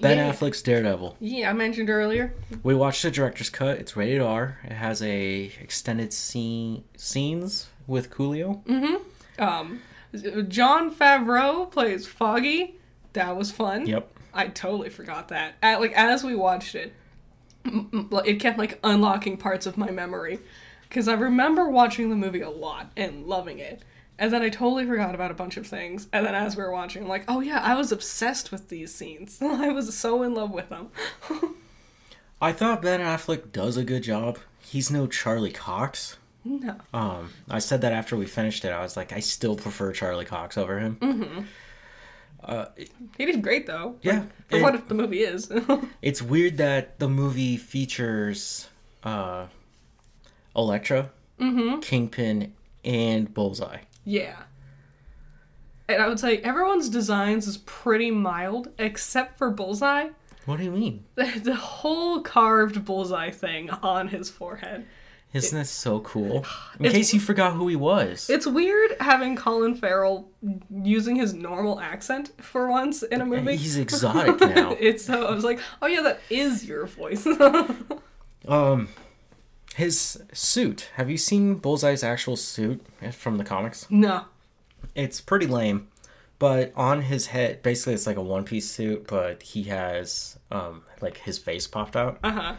Ben 0.00 0.16
Yeah. 0.16 0.32
Affleck's 0.32 0.62
Daredevil. 0.62 1.16
yeah, 1.20 1.50
I 1.50 1.52
mentioned 1.52 1.90
earlier. 1.90 2.32
We 2.62 2.74
watched 2.74 3.02
the 3.02 3.10
director's 3.10 3.50
cut. 3.50 3.76
It's 3.78 3.94
rated 3.96 4.22
R. 4.22 4.58
It 4.64 4.72
has 4.72 5.02
a 5.02 5.52
extended 5.60 6.12
scene 6.14 6.84
scenes 6.96 7.68
with 7.86 8.08
Coolio. 8.10 8.64
Hmm. 8.66 9.42
Um, 9.42 9.80
Jon 10.48 10.94
Favreau 10.94 11.70
plays 11.70 12.06
Foggy. 12.06 12.76
That 13.12 13.36
was 13.36 13.50
fun. 13.50 13.86
Yep. 13.86 14.10
I 14.32 14.48
totally 14.48 14.90
forgot 14.90 15.28
that. 15.28 15.54
At, 15.62 15.80
like 15.80 15.92
as 15.92 16.24
we 16.24 16.34
watched 16.34 16.74
it, 16.74 16.92
it 17.64 18.40
kept 18.40 18.58
like 18.58 18.78
unlocking 18.82 19.36
parts 19.36 19.66
of 19.66 19.76
my 19.76 19.90
memory 19.90 20.40
because 20.88 21.08
I 21.08 21.14
remember 21.14 21.68
watching 21.68 22.10
the 22.10 22.16
movie 22.16 22.40
a 22.40 22.50
lot 22.50 22.90
and 22.96 23.26
loving 23.26 23.58
it. 23.58 23.82
And 24.18 24.32
then 24.32 24.42
I 24.42 24.48
totally 24.48 24.86
forgot 24.86 25.14
about 25.14 25.32
a 25.32 25.34
bunch 25.34 25.56
of 25.56 25.66
things. 25.66 26.06
And 26.12 26.24
then 26.24 26.36
as 26.36 26.56
we 26.56 26.62
were 26.62 26.70
watching, 26.70 27.02
I'm 27.02 27.08
like, 27.08 27.24
oh 27.26 27.40
yeah, 27.40 27.60
I 27.60 27.74
was 27.74 27.90
obsessed 27.90 28.52
with 28.52 28.68
these 28.68 28.94
scenes. 28.94 29.38
I 29.42 29.70
was 29.70 29.96
so 29.96 30.22
in 30.22 30.34
love 30.34 30.52
with 30.52 30.68
them. 30.68 30.90
I 32.40 32.52
thought 32.52 32.82
Ben 32.82 33.00
Affleck 33.00 33.52
does 33.52 33.76
a 33.76 33.84
good 33.84 34.02
job. 34.02 34.38
He's 34.60 34.90
no 34.90 35.06
Charlie 35.06 35.52
Cox. 35.52 36.16
No. 36.44 36.76
Um, 36.92 37.30
I 37.50 37.58
said 37.58 37.80
that 37.82 37.92
after 37.92 38.16
we 38.16 38.26
finished 38.26 38.64
it. 38.64 38.68
I 38.72 38.80
was 38.82 38.96
like, 38.96 39.12
I 39.12 39.20
still 39.20 39.56
prefer 39.56 39.92
Charlie 39.92 40.24
Cox 40.24 40.56
over 40.58 40.78
him. 40.78 40.96
Mm. 41.00 41.46
Uh, 42.42 42.66
He 43.16 43.24
did 43.26 43.42
great 43.42 43.66
though. 43.66 43.96
Yeah, 44.02 44.24
For 44.48 44.56
and- 44.56 44.62
what 44.62 44.74
if 44.74 44.86
the 44.88 44.94
movie 44.94 45.20
is. 45.20 45.50
it's 46.02 46.20
weird 46.22 46.58
that 46.58 46.98
the 46.98 47.08
movie 47.08 47.56
features 47.56 48.68
uh, 49.02 49.46
Elektra, 50.54 51.10
Mm-hmm. 51.40 51.80
Kingpin, 51.80 52.52
and 52.84 53.32
Bullseye. 53.34 53.78
Yeah. 54.04 54.36
And 55.88 56.00
I 56.00 56.06
would 56.08 56.20
say 56.20 56.38
everyone's 56.38 56.88
designs 56.88 57.46
is 57.48 57.56
pretty 57.58 58.10
mild, 58.10 58.68
except 58.78 59.36
for 59.36 59.50
Bullseye. 59.50 60.10
What 60.46 60.58
do 60.58 60.64
you 60.64 60.70
mean? 60.70 61.04
The 61.16 61.56
whole 61.56 62.20
carved 62.20 62.84
bullseye 62.84 63.30
thing 63.30 63.68
on 63.70 64.08
his 64.08 64.30
forehead. 64.30 64.86
Isn't 65.34 65.58
that 65.58 65.66
so 65.66 66.00
cool? 66.00 66.46
In 66.78 66.86
It's- 66.86 66.92
case 66.92 67.12
you 67.14 67.20
forgot 67.20 67.52
who 67.54 67.68
he 67.68 67.76
was. 67.76 68.30
It's 68.30 68.46
weird 68.46 68.96
having 69.00 69.36
Colin 69.36 69.74
Farrell 69.74 70.28
using 70.82 71.16
his 71.16 71.34
normal 71.34 71.80
accent 71.80 72.30
for 72.40 72.68
once 72.70 73.02
in 73.02 73.20
a 73.20 73.26
movie. 73.26 73.56
He's 73.56 73.76
exotic 73.86 74.40
now. 74.40 74.72
it's 74.80 75.04
so 75.04 75.26
I 75.26 75.32
was 75.34 75.44
like, 75.44 75.60
oh 75.82 75.86
yeah, 75.86 76.02
that 76.02 76.20
is 76.30 76.64
your 76.64 76.86
voice. 76.86 77.26
Um, 78.46 78.88
his 79.74 80.22
suit. 80.34 80.90
Have 80.96 81.08
you 81.10 81.16
seen 81.16 81.54
Bullseye's 81.56 82.04
actual 82.04 82.36
suit 82.36 82.84
from 83.12 83.38
the 83.38 83.44
comics? 83.44 83.86
no. 83.90 84.24
It's 84.94 85.20
pretty 85.22 85.46
lame, 85.46 85.88
but 86.38 86.70
on 86.76 87.00
his 87.02 87.28
head, 87.28 87.62
basically, 87.62 87.94
it's 87.94 88.06
like 88.06 88.18
a 88.18 88.22
one-piece 88.22 88.70
suit, 88.70 89.06
but 89.08 89.42
he 89.42 89.62
has 89.64 90.38
um 90.50 90.82
like 91.00 91.16
his 91.16 91.38
face 91.38 91.66
popped 91.66 91.96
out, 91.96 92.18
Uh 92.22 92.30
huh. 92.30 92.54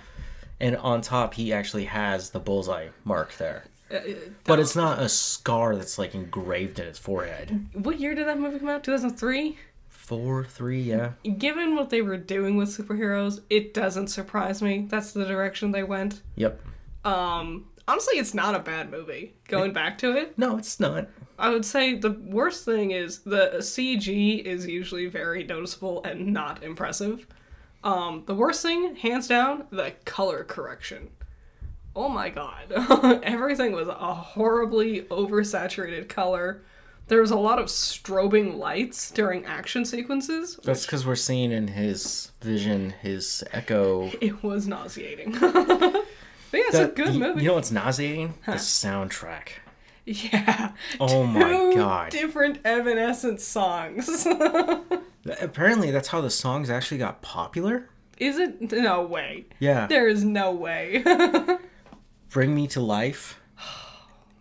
And 0.60 0.76
on 0.78 1.02
top 1.02 1.34
he 1.36 1.52
actually 1.54 1.86
has 1.86 2.30
the 2.32 2.40
bullseye 2.40 2.88
mark 3.04 3.36
there. 3.38 3.66
Uh, 3.92 4.00
But 4.46 4.60
it's 4.60 4.76
not 4.76 5.00
a 5.00 5.08
scar 5.10 5.76
that's 5.76 5.98
like 6.00 6.16
engraved 6.16 6.80
in 6.80 6.88
his 6.88 6.98
forehead. 6.98 7.68
what 7.74 8.00
year 8.00 8.16
did 8.16 8.28
that 8.28 8.40
movie 8.40 8.60
come 8.60 8.70
out? 8.70 8.84
Two 8.84 8.92
thousand 8.92 9.12
three. 9.18 9.58
Four, 9.88 10.44
three, 10.44 10.82
yeah. 10.82 11.14
Given 11.40 11.76
what 11.76 11.90
they 11.90 12.04
were 12.04 12.18
doing 12.18 12.58
with 12.58 12.70
superheroes, 12.70 13.42
it 13.50 13.74
doesn't 13.74 14.08
surprise 14.10 14.62
me. 14.62 14.86
That's 14.88 15.14
the 15.14 15.26
direction 15.26 15.72
they 15.72 15.82
went. 15.82 16.22
Yep. 16.36 16.62
Um, 17.04 17.66
honestly, 17.88 18.20
it's 18.20 18.36
not 18.36 18.54
a 18.54 18.60
bad 18.60 18.92
movie. 18.92 19.34
Going 19.48 19.74
back 19.74 19.98
to 20.00 20.16
it, 20.16 20.38
No, 20.38 20.58
it's 20.58 20.80
not. 20.80 21.08
I 21.40 21.50
would 21.50 21.66
say 21.66 21.96
the 21.96 22.12
worst 22.12 22.66
thing 22.66 22.92
is 22.92 23.20
the 23.20 23.54
CG 23.60 24.44
is 24.44 24.68
usually 24.68 25.08
very 25.08 25.44
noticeable 25.44 26.04
and 26.04 26.32
not 26.32 26.64
impressive. 26.64 27.26
Um, 27.86 28.24
the 28.26 28.34
worst 28.34 28.64
thing, 28.64 28.96
hands 28.96 29.28
down, 29.28 29.68
the 29.70 29.94
color 30.06 30.44
correction. 30.44 31.12
Oh 31.96 32.10
my 32.10 32.30
god. 32.30 32.72
Everything 33.24 33.72
was 33.72 33.88
a 33.88 33.94
horribly 33.94 35.04
oversaturated 35.04 36.10
color. 36.10 36.64
There 37.08 37.22
was 37.22 37.30
a 37.30 37.38
lot 37.38 37.60
of 37.60 37.68
strobing 37.68 38.58
lights 38.58 39.12
during 39.12 39.46
action 39.46 39.86
sequences. 39.86 40.60
That's 40.64 40.88
because 40.88 41.06
we're 41.06 41.16
seeing 41.16 41.52
in 41.52 41.68
his 41.68 42.32
vision 42.42 42.90
his 42.90 43.44
echo. 43.54 44.12
It 44.20 44.42
was 44.44 44.68
nauseating. 44.68 45.32
but 45.40 45.54
yeah, 46.52 46.64
it's 46.68 46.76
a 46.76 46.88
good 46.88 47.14
movie. 47.14 47.44
You 47.44 47.50
know 47.50 47.54
what's 47.54 47.72
nauseating? 47.72 48.34
The 48.48 48.54
soundtrack. 48.54 49.50
yeah. 50.32 50.72
Oh 51.00 51.24
my 51.26 51.74
God. 51.76 52.12
Different 52.12 52.60
Evanescence 52.66 53.44
songs. 53.44 54.28
Apparently, 55.42 55.92
that's 55.92 56.10
how 56.10 56.22
the 56.22 56.30
songs 56.30 56.70
actually 56.70 57.00
got 57.00 57.22
popular. 57.22 57.90
Is 58.18 58.38
it? 58.38 58.72
No 58.72 59.02
way. 59.04 59.46
Yeah. 59.60 59.88
There 59.88 60.08
is 60.08 60.24
no 60.24 60.52
way. 60.52 61.04
Bring 62.30 62.54
Me 62.56 62.68
to 62.68 62.80
Life. 62.80 63.42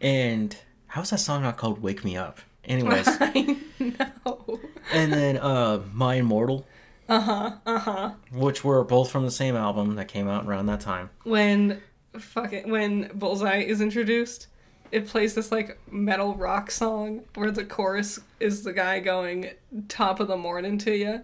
And 0.01 0.57
how's 0.89 1.11
that 1.11 1.19
song 1.21 1.43
not 1.43 1.57
called 1.57 1.81
Wake 1.83 2.05
Me 2.05 2.17
Up? 2.17 2.41
Anyways, 2.67 3.07
I 3.09 3.57
know. 3.81 4.61
and 4.93 5.13
then 5.13 5.37
uh 5.39 5.81
My 5.93 6.17
Immortal, 6.17 6.67
Uh 7.09 7.21
huh. 7.21 7.53
Uh 7.67 7.79
huh. 7.79 8.11
which 8.33 8.65
were 8.65 8.83
both 8.85 9.11
from 9.11 9.25
the 9.25 9.31
same 9.31 9.57
album 9.57 9.97
that 9.97 10.09
came 10.09 10.29
out 10.29 10.47
around 10.47 10.67
that 10.67 10.81
time. 10.81 11.11
When 11.25 11.81
fucking 12.19 12.71
when 12.71 13.11
Bullseye 13.15 13.59
is 13.61 13.81
introduced, 13.81 14.47
it 14.95 15.09
plays 15.09 15.35
this 15.35 15.51
like 15.51 15.77
metal 15.91 16.37
rock 16.37 16.71
song 16.71 17.25
where 17.35 17.51
the 17.51 17.65
chorus 17.65 18.21
is 18.39 18.63
the 18.63 18.73
guy 18.73 19.01
going 19.01 19.51
"Top 19.89 20.21
of 20.21 20.29
the 20.29 20.37
morning" 20.37 20.79
to 20.79 20.95
you. 20.97 21.21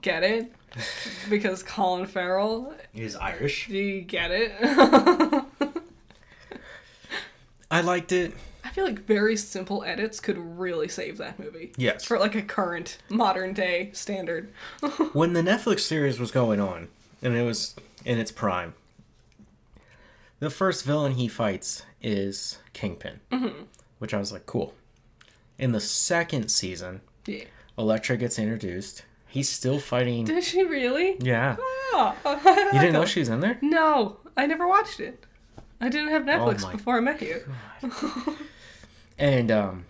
Get 0.00 0.24
it? 0.24 0.52
Because 1.30 1.62
Colin 1.62 2.04
Farrell. 2.06 2.74
is 2.94 3.14
Irish. 3.14 3.68
Do 3.68 3.78
you 3.78 4.00
get 4.00 4.32
it? 4.32 4.52
I 7.70 7.80
liked 7.80 8.10
it. 8.10 8.34
I 8.64 8.70
feel 8.70 8.84
like 8.84 9.00
very 9.00 9.36
simple 9.36 9.84
edits 9.84 10.18
could 10.18 10.36
really 10.36 10.88
save 10.88 11.18
that 11.18 11.38
movie. 11.38 11.72
Yes. 11.76 12.04
For 12.04 12.18
like 12.18 12.34
a 12.34 12.42
current 12.42 12.98
modern 13.08 13.52
day 13.52 13.90
standard. 13.92 14.52
when 15.12 15.32
the 15.32 15.42
Netflix 15.42 15.80
series 15.80 16.18
was 16.18 16.32
going 16.32 16.60
on, 16.60 16.88
and 17.22 17.36
it 17.36 17.44
was 17.44 17.76
in 18.04 18.18
its 18.18 18.32
prime, 18.32 18.74
the 20.40 20.50
first 20.50 20.84
villain 20.84 21.12
he 21.12 21.28
fights 21.28 21.84
is 22.04 22.58
Kingpin, 22.74 23.20
which 23.98 24.12
I 24.14 24.18
was 24.18 24.30
like, 24.32 24.46
cool. 24.46 24.74
In 25.58 25.72
the 25.72 25.80
second 25.80 26.48
season, 26.50 27.00
yeah. 27.26 27.44
Elektra 27.78 28.16
gets 28.16 28.38
introduced. 28.38 29.04
He's 29.26 29.48
still 29.48 29.80
fighting. 29.80 30.24
Did 30.26 30.44
she 30.44 30.62
really? 30.64 31.16
Yeah, 31.18 31.56
Oh, 31.58 32.14
you 32.72 32.78
didn't 32.78 32.92
know 32.92 33.04
she 33.06 33.20
was 33.20 33.28
in 33.28 33.40
there. 33.40 33.58
No, 33.62 34.18
I 34.36 34.46
never 34.46 34.68
watched 34.68 35.00
it. 35.00 35.24
I 35.80 35.88
didn't 35.88 36.08
have 36.10 36.22
Netflix 36.22 36.64
Oh 36.64 36.70
before 36.72 36.96
I 36.96 37.00
met 37.00 37.20
you. 37.22 37.42
And 39.18 39.50
um, 39.52 39.84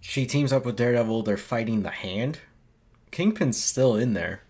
she 0.00 0.26
teams 0.26 0.52
up 0.52 0.64
with 0.64 0.76
Daredevil. 0.76 1.22
They're 1.22 1.36
fighting 1.36 1.82
the 1.82 1.90
Hand. 1.90 2.40
Kingpin's 3.12 3.62
still 3.62 3.94
in 3.96 4.14
there. 4.14 4.40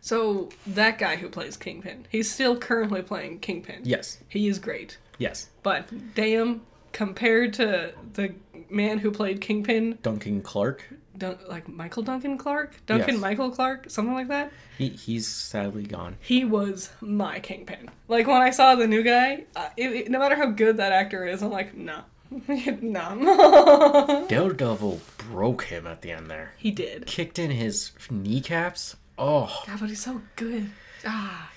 So 0.00 0.50
that 0.64 0.98
guy 0.98 1.16
who 1.16 1.28
plays 1.28 1.56
Kingpin, 1.56 2.06
he's 2.08 2.30
still 2.30 2.56
currently 2.56 3.02
playing 3.02 3.40
Kingpin. 3.40 3.80
Yes, 3.82 4.18
He 4.28 4.46
is 4.46 4.60
great. 4.60 4.98
Yes. 5.18 5.48
But 5.62 5.88
damn, 6.14 6.62
compared 6.92 7.54
to 7.54 7.92
the 8.14 8.34
man 8.70 8.98
who 8.98 9.10
played 9.10 9.40
Kingpin, 9.40 9.98
Duncan 10.02 10.42
Clark. 10.42 10.84
Dun- 11.18 11.38
like 11.48 11.66
Michael 11.66 12.02
Duncan 12.02 12.36
Clark, 12.36 12.74
Duncan 12.84 13.14
Yes. 13.14 13.20
Michael 13.22 13.50
Clark, 13.50 13.88
something 13.88 14.12
like 14.12 14.28
that. 14.28 14.52
He, 14.76 14.90
he's 14.90 15.26
sadly 15.26 15.84
gone. 15.84 16.16
He 16.20 16.44
was 16.44 16.90
my 17.00 17.40
Kingpin. 17.40 17.88
Like 18.06 18.26
when 18.26 18.42
I 18.42 18.50
saw 18.50 18.74
the 18.74 18.86
new 18.86 19.02
guy, 19.02 19.44
uh, 19.56 19.70
it, 19.78 19.92
it- 19.92 20.10
no 20.10 20.18
matter 20.18 20.34
how 20.36 20.46
good 20.50 20.76
that 20.76 20.92
actor 20.92 21.24
is, 21.26 21.42
I'm 21.42 21.50
like, 21.50 21.74
no, 21.74 22.00
no. 22.82 24.26
Daredevil 24.28 25.00
broke 25.16 25.64
him 25.64 25.86
at 25.86 26.02
the 26.02 26.10
end 26.12 26.30
there. 26.30 26.52
he 26.58 26.70
did. 26.70 27.06
Kicked 27.06 27.38
in 27.38 27.50
his 27.50 27.92
kneecaps. 28.10 28.96
Oh, 29.18 29.62
God, 29.66 29.80
but 29.80 29.88
he's 29.88 30.02
so 30.02 30.20
good. 30.36 30.70
Ah. 31.06 31.50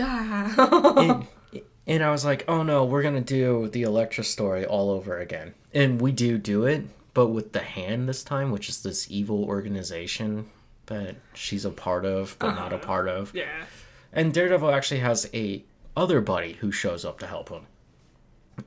Ah. 0.00 1.22
and, 1.86 2.02
I 2.02 2.10
was 2.10 2.24
like, 2.24 2.44
oh 2.48 2.62
no, 2.62 2.84
we're 2.84 3.02
gonna 3.02 3.20
do 3.20 3.68
the 3.68 3.82
Elektra 3.82 4.24
story 4.24 4.64
all 4.64 4.90
over 4.90 5.18
again, 5.18 5.54
and 5.72 6.00
we 6.00 6.12
do 6.12 6.38
do 6.38 6.64
it, 6.64 6.84
but 7.14 7.28
with 7.28 7.52
the 7.52 7.60
hand 7.60 8.08
this 8.08 8.22
time, 8.24 8.50
which 8.50 8.68
is 8.68 8.82
this 8.82 9.10
evil 9.10 9.44
organization 9.44 10.46
that 10.86 11.16
she's 11.34 11.64
a 11.64 11.70
part 11.70 12.04
of 12.04 12.36
but 12.38 12.54
not 12.54 12.72
a 12.72 12.78
part 12.78 13.08
of. 13.08 13.34
yeah. 13.34 13.64
And 14.12 14.32
Daredevil 14.32 14.70
actually 14.70 15.00
has 15.00 15.28
a 15.34 15.64
other 15.96 16.20
buddy 16.20 16.52
who 16.54 16.70
shows 16.70 17.04
up 17.04 17.18
to 17.20 17.26
help 17.26 17.48
him, 17.48 17.66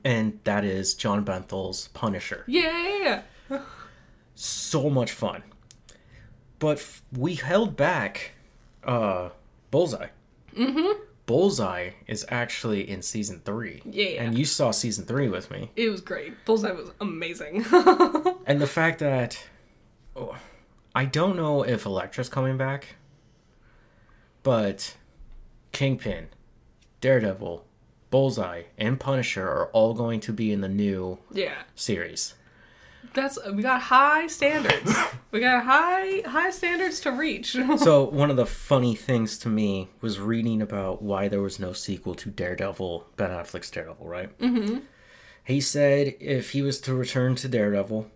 and 0.04 0.38
that 0.44 0.64
is 0.64 0.94
Jon 0.94 1.24
Bernthal's 1.24 1.88
Punisher. 1.88 2.44
Yeah. 2.46 3.22
So 4.34 4.88
much 4.88 5.10
fun, 5.12 5.42
but 6.58 6.78
f- 6.78 7.02
we 7.16 7.34
held 7.34 7.76
back 7.76 8.32
uh, 8.84 9.30
Bullseye. 9.70 10.08
Mm-hmm. 10.56 11.02
Bullseye 11.28 11.90
is 12.06 12.24
actually 12.30 12.88
in 12.88 13.02
season 13.02 13.42
three. 13.44 13.82
Yeah. 13.84 14.22
And 14.22 14.36
you 14.36 14.46
saw 14.46 14.70
season 14.70 15.04
three 15.04 15.28
with 15.28 15.50
me. 15.50 15.70
It 15.76 15.90
was 15.90 16.00
great. 16.00 16.42
Bullseye 16.46 16.72
was 16.72 16.90
amazing. 17.00 17.64
And 18.48 18.62
the 18.62 18.66
fact 18.66 19.00
that 19.00 19.38
oh, 20.16 20.34
I 20.94 21.04
don't 21.04 21.36
know 21.36 21.64
if 21.64 21.84
Elektra's 21.84 22.30
coming 22.30 22.56
back, 22.56 22.96
but 24.42 24.96
Kingpin, 25.72 26.28
Daredevil, 27.02 27.62
Bullseye, 28.08 28.62
and 28.78 28.98
Punisher 28.98 29.46
are 29.46 29.66
all 29.72 29.92
going 29.92 30.20
to 30.20 30.32
be 30.32 30.50
in 30.50 30.62
the 30.62 30.68
new 30.68 31.18
yeah. 31.30 31.64
series. 31.74 32.32
That's 33.14 33.38
we 33.52 33.62
got 33.62 33.80
high 33.82 34.26
standards. 34.26 34.94
we 35.30 35.40
got 35.40 35.64
high 35.64 36.22
high 36.26 36.50
standards 36.50 37.00
to 37.00 37.10
reach. 37.12 37.56
So 37.78 38.04
one 38.04 38.30
of 38.30 38.36
the 38.36 38.46
funny 38.46 38.94
things 38.94 39.38
to 39.38 39.48
me 39.48 39.88
was 40.00 40.18
reading 40.20 40.60
about 40.62 41.02
why 41.02 41.28
there 41.28 41.40
was 41.40 41.58
no 41.58 41.72
sequel 41.72 42.14
to 42.16 42.30
Daredevil, 42.30 43.06
Ben 43.16 43.30
Affleck's 43.30 43.70
Daredevil, 43.70 44.06
right? 44.06 44.38
Mm-hmm. 44.38 44.78
He 45.44 45.60
said 45.60 46.14
if 46.20 46.50
he 46.50 46.62
was 46.62 46.80
to 46.82 46.94
return 46.94 47.34
to 47.36 47.48
Daredevil, 47.48 48.10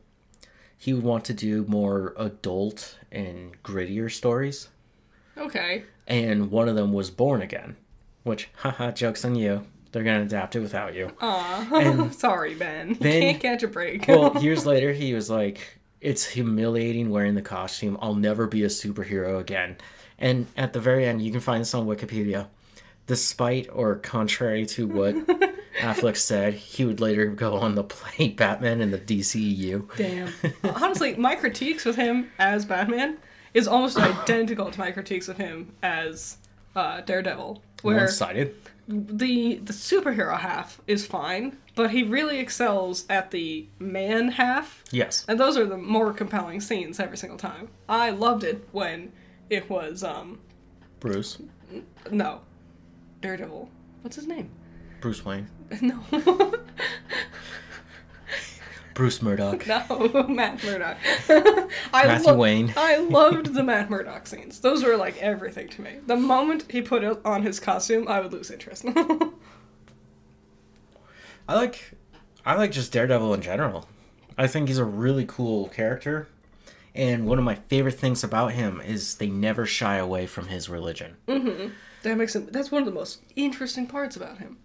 he 0.76 0.92
would 0.92 1.04
want 1.04 1.24
to 1.26 1.34
do 1.34 1.64
more 1.66 2.14
adult 2.16 2.98
and 3.10 3.62
grittier 3.62 4.10
stories. 4.10 4.68
okay. 5.38 5.84
and 6.06 6.50
one 6.50 6.68
of 6.68 6.74
them 6.76 6.92
was 6.92 7.10
Born 7.10 7.40
Again, 7.40 7.76
which, 8.24 8.48
haha, 8.56 8.90
jokes 8.90 9.24
on 9.24 9.34
you. 9.36 9.66
They're 9.92 10.02
gonna 10.02 10.22
adapt 10.22 10.56
it 10.56 10.60
without 10.60 10.94
you. 10.94 11.10
Aw. 11.20 11.76
And 11.76 12.12
Sorry, 12.26 12.54
Ben. 12.54 12.94
Then- 13.00 13.20
can't 13.22 13.40
catch 13.40 13.62
a 13.62 13.68
break. 13.68 14.08
Well, 14.08 14.36
years 14.42 14.66
later, 14.66 14.92
he 14.92 15.14
was 15.14 15.28
like, 15.30 15.78
"It's 16.00 16.24
humiliating 16.26 17.10
wearing 17.10 17.34
the 17.34 17.42
costume. 17.42 17.98
I'll 18.00 18.14
never 18.14 18.46
be 18.46 18.64
a 18.64 18.68
superhero 18.68 19.38
again." 19.38 19.76
And 20.18 20.46
at 20.56 20.72
the 20.72 20.80
very 20.80 21.06
end, 21.06 21.20
you 21.22 21.30
can 21.30 21.40
find 21.40 21.60
this 21.60 21.74
on 21.74 21.86
Wikipedia. 21.86 22.46
Despite 23.08 23.68
or 23.72 23.96
contrary 23.96 24.64
to 24.66 24.86
what 24.86 25.14
Affleck 25.80 26.16
said, 26.16 26.54
he 26.54 26.84
would 26.84 27.00
later 27.00 27.26
go 27.26 27.56
on 27.56 27.74
to 27.74 27.82
play 27.82 28.28
Batman 28.28 28.80
in 28.80 28.92
the 28.92 28.98
DCEU. 28.98 29.96
Damn. 29.96 30.32
Honestly, 30.76 31.16
my 31.16 31.34
critiques 31.34 31.84
with 31.84 31.96
him 31.96 32.30
as 32.38 32.64
Batman 32.64 33.18
is 33.52 33.66
almost 33.66 33.98
identical 33.98 34.70
to 34.70 34.78
my 34.78 34.92
critiques 34.92 35.28
of 35.28 35.36
him 35.36 35.72
as 35.82 36.36
uh, 36.76 37.00
Daredevil, 37.00 37.60
where 37.82 37.96
One-sided. 37.98 38.54
The 38.88 39.56
the 39.56 39.72
superhero 39.72 40.38
half 40.38 40.80
is 40.86 41.06
fine, 41.06 41.56
but 41.74 41.90
he 41.92 42.02
really 42.02 42.38
excels 42.38 43.06
at 43.08 43.30
the 43.30 43.66
man 43.78 44.28
half, 44.28 44.82
Yes. 44.90 45.24
and 45.28 45.38
those 45.38 45.56
are 45.56 45.64
the 45.66 45.76
more 45.78 46.12
compelling 46.12 46.60
scenes 46.60 46.98
every 47.00 47.16
single 47.16 47.38
time. 47.38 47.68
I 47.88 48.10
loved 48.10 48.44
it 48.44 48.68
when 48.72 49.12
it 49.50 49.70
was 49.70 50.02
um 50.02 50.40
Bruce. 51.00 51.38
no 52.10 52.40
Daredevil. 53.20 53.70
What's 54.02 54.16
his 54.16 54.26
name? 54.26 54.50
Bruce 55.00 55.24
Wayne. 55.24 55.48
No, 55.80 56.00
Bruce 58.94 59.22
Murdoch. 59.22 59.66
no, 59.90 60.26
Matt 60.28 60.62
Murdock. 60.64 60.96
I 61.92 62.06
Matthew 62.06 62.28
lo- 62.28 62.36
Wayne. 62.36 62.72
I 62.76 62.96
loved 62.98 63.54
the 63.54 63.62
Matt 63.62 63.90
Murdock 63.90 64.26
scenes. 64.26 64.60
Those 64.60 64.84
were 64.84 64.96
like 64.96 65.16
everything 65.18 65.68
to 65.70 65.82
me. 65.82 65.98
The 66.06 66.16
moment 66.16 66.70
he 66.70 66.82
put 66.82 67.02
on 67.24 67.42
his 67.42 67.58
costume, 67.60 68.06
I 68.08 68.20
would 68.20 68.32
lose 68.32 68.50
interest. 68.50 68.84
I 71.48 71.54
like 71.54 71.92
I 72.44 72.54
like 72.54 72.72
just 72.72 72.92
Daredevil 72.92 73.34
in 73.34 73.42
general. 73.42 73.88
I 74.38 74.46
think 74.46 74.68
he's 74.68 74.78
a 74.78 74.84
really 74.84 75.24
cool 75.26 75.68
character. 75.68 76.28
And 76.94 77.26
one 77.26 77.38
of 77.38 77.44
my 77.44 77.54
favorite 77.54 77.98
things 77.98 78.22
about 78.22 78.52
him 78.52 78.80
is 78.80 79.14
they 79.16 79.28
never 79.28 79.64
shy 79.64 79.96
away 79.96 80.26
from 80.26 80.48
his 80.48 80.68
religion. 80.68 81.16
Mm-hmm. 81.26 81.68
that 82.02 82.16
makes 82.18 82.34
him. 82.36 82.48
That's 82.50 82.70
one 82.70 82.82
of 82.82 82.86
the 82.86 82.92
most 82.92 83.20
interesting 83.34 83.86
parts 83.86 84.14
about 84.16 84.38
him. 84.38 84.58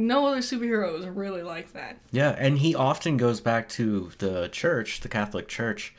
No 0.00 0.26
other 0.26 0.38
superhero 0.38 0.98
is 0.98 1.06
really 1.06 1.42
like 1.42 1.72
that. 1.72 1.98
Yeah, 2.12 2.30
and 2.38 2.58
he 2.58 2.74
often 2.74 3.16
goes 3.16 3.40
back 3.40 3.68
to 3.70 4.12
the 4.18 4.48
church, 4.48 5.00
the 5.00 5.08
Catholic 5.08 5.48
Church, 5.48 5.92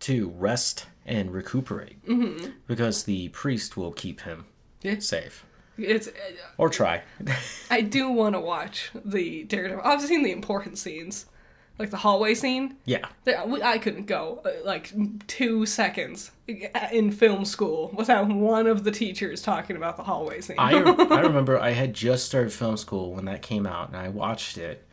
to 0.00 0.28
rest 0.36 0.86
and 1.06 1.32
recuperate. 1.32 2.04
Mm-hmm. 2.06 2.50
Because 2.66 3.04
the 3.04 3.28
priest 3.30 3.76
will 3.76 3.92
keep 3.92 4.20
him 4.20 4.44
Yeah. 4.82 4.98
safe. 4.98 5.46
It's. 5.78 6.08
Or 6.58 6.68
try. 6.68 7.02
I 7.70 7.80
do 7.80 8.10
want 8.10 8.34
to 8.34 8.40
watch 8.40 8.90
the 9.04 9.44
Daredevil. 9.44 9.82
I've 9.84 10.02
seen 10.02 10.22
the 10.24 10.32
important 10.32 10.76
scenes, 10.76 11.26
like 11.78 11.90
the 11.90 11.96
hallway 11.96 12.34
scene. 12.34 12.76
yeah. 12.84 13.06
I 13.26 13.78
couldn't 13.78 14.06
go 14.06 14.40
uh, 14.44 14.50
like 14.64 14.92
two 15.26 15.64
seconds 15.66 16.32
in 16.92 17.12
film 17.12 17.44
school 17.44 17.90
without 17.94 18.26
one 18.28 18.66
of 18.66 18.84
the 18.84 18.90
teachers 18.90 19.42
talking 19.42 19.76
about 19.76 19.96
the 19.96 20.02
hallway 20.02 20.40
scene. 20.40 20.56
I, 20.58 20.72
I 20.72 21.20
remember 21.20 21.58
I 21.58 21.70
had 21.70 21.94
just 21.94 22.26
started 22.26 22.52
film 22.52 22.76
school 22.76 23.12
when 23.14 23.26
that 23.26 23.42
came 23.42 23.66
out, 23.66 23.88
and 23.88 23.96
I 23.96 24.08
watched 24.08 24.58
it. 24.58 24.84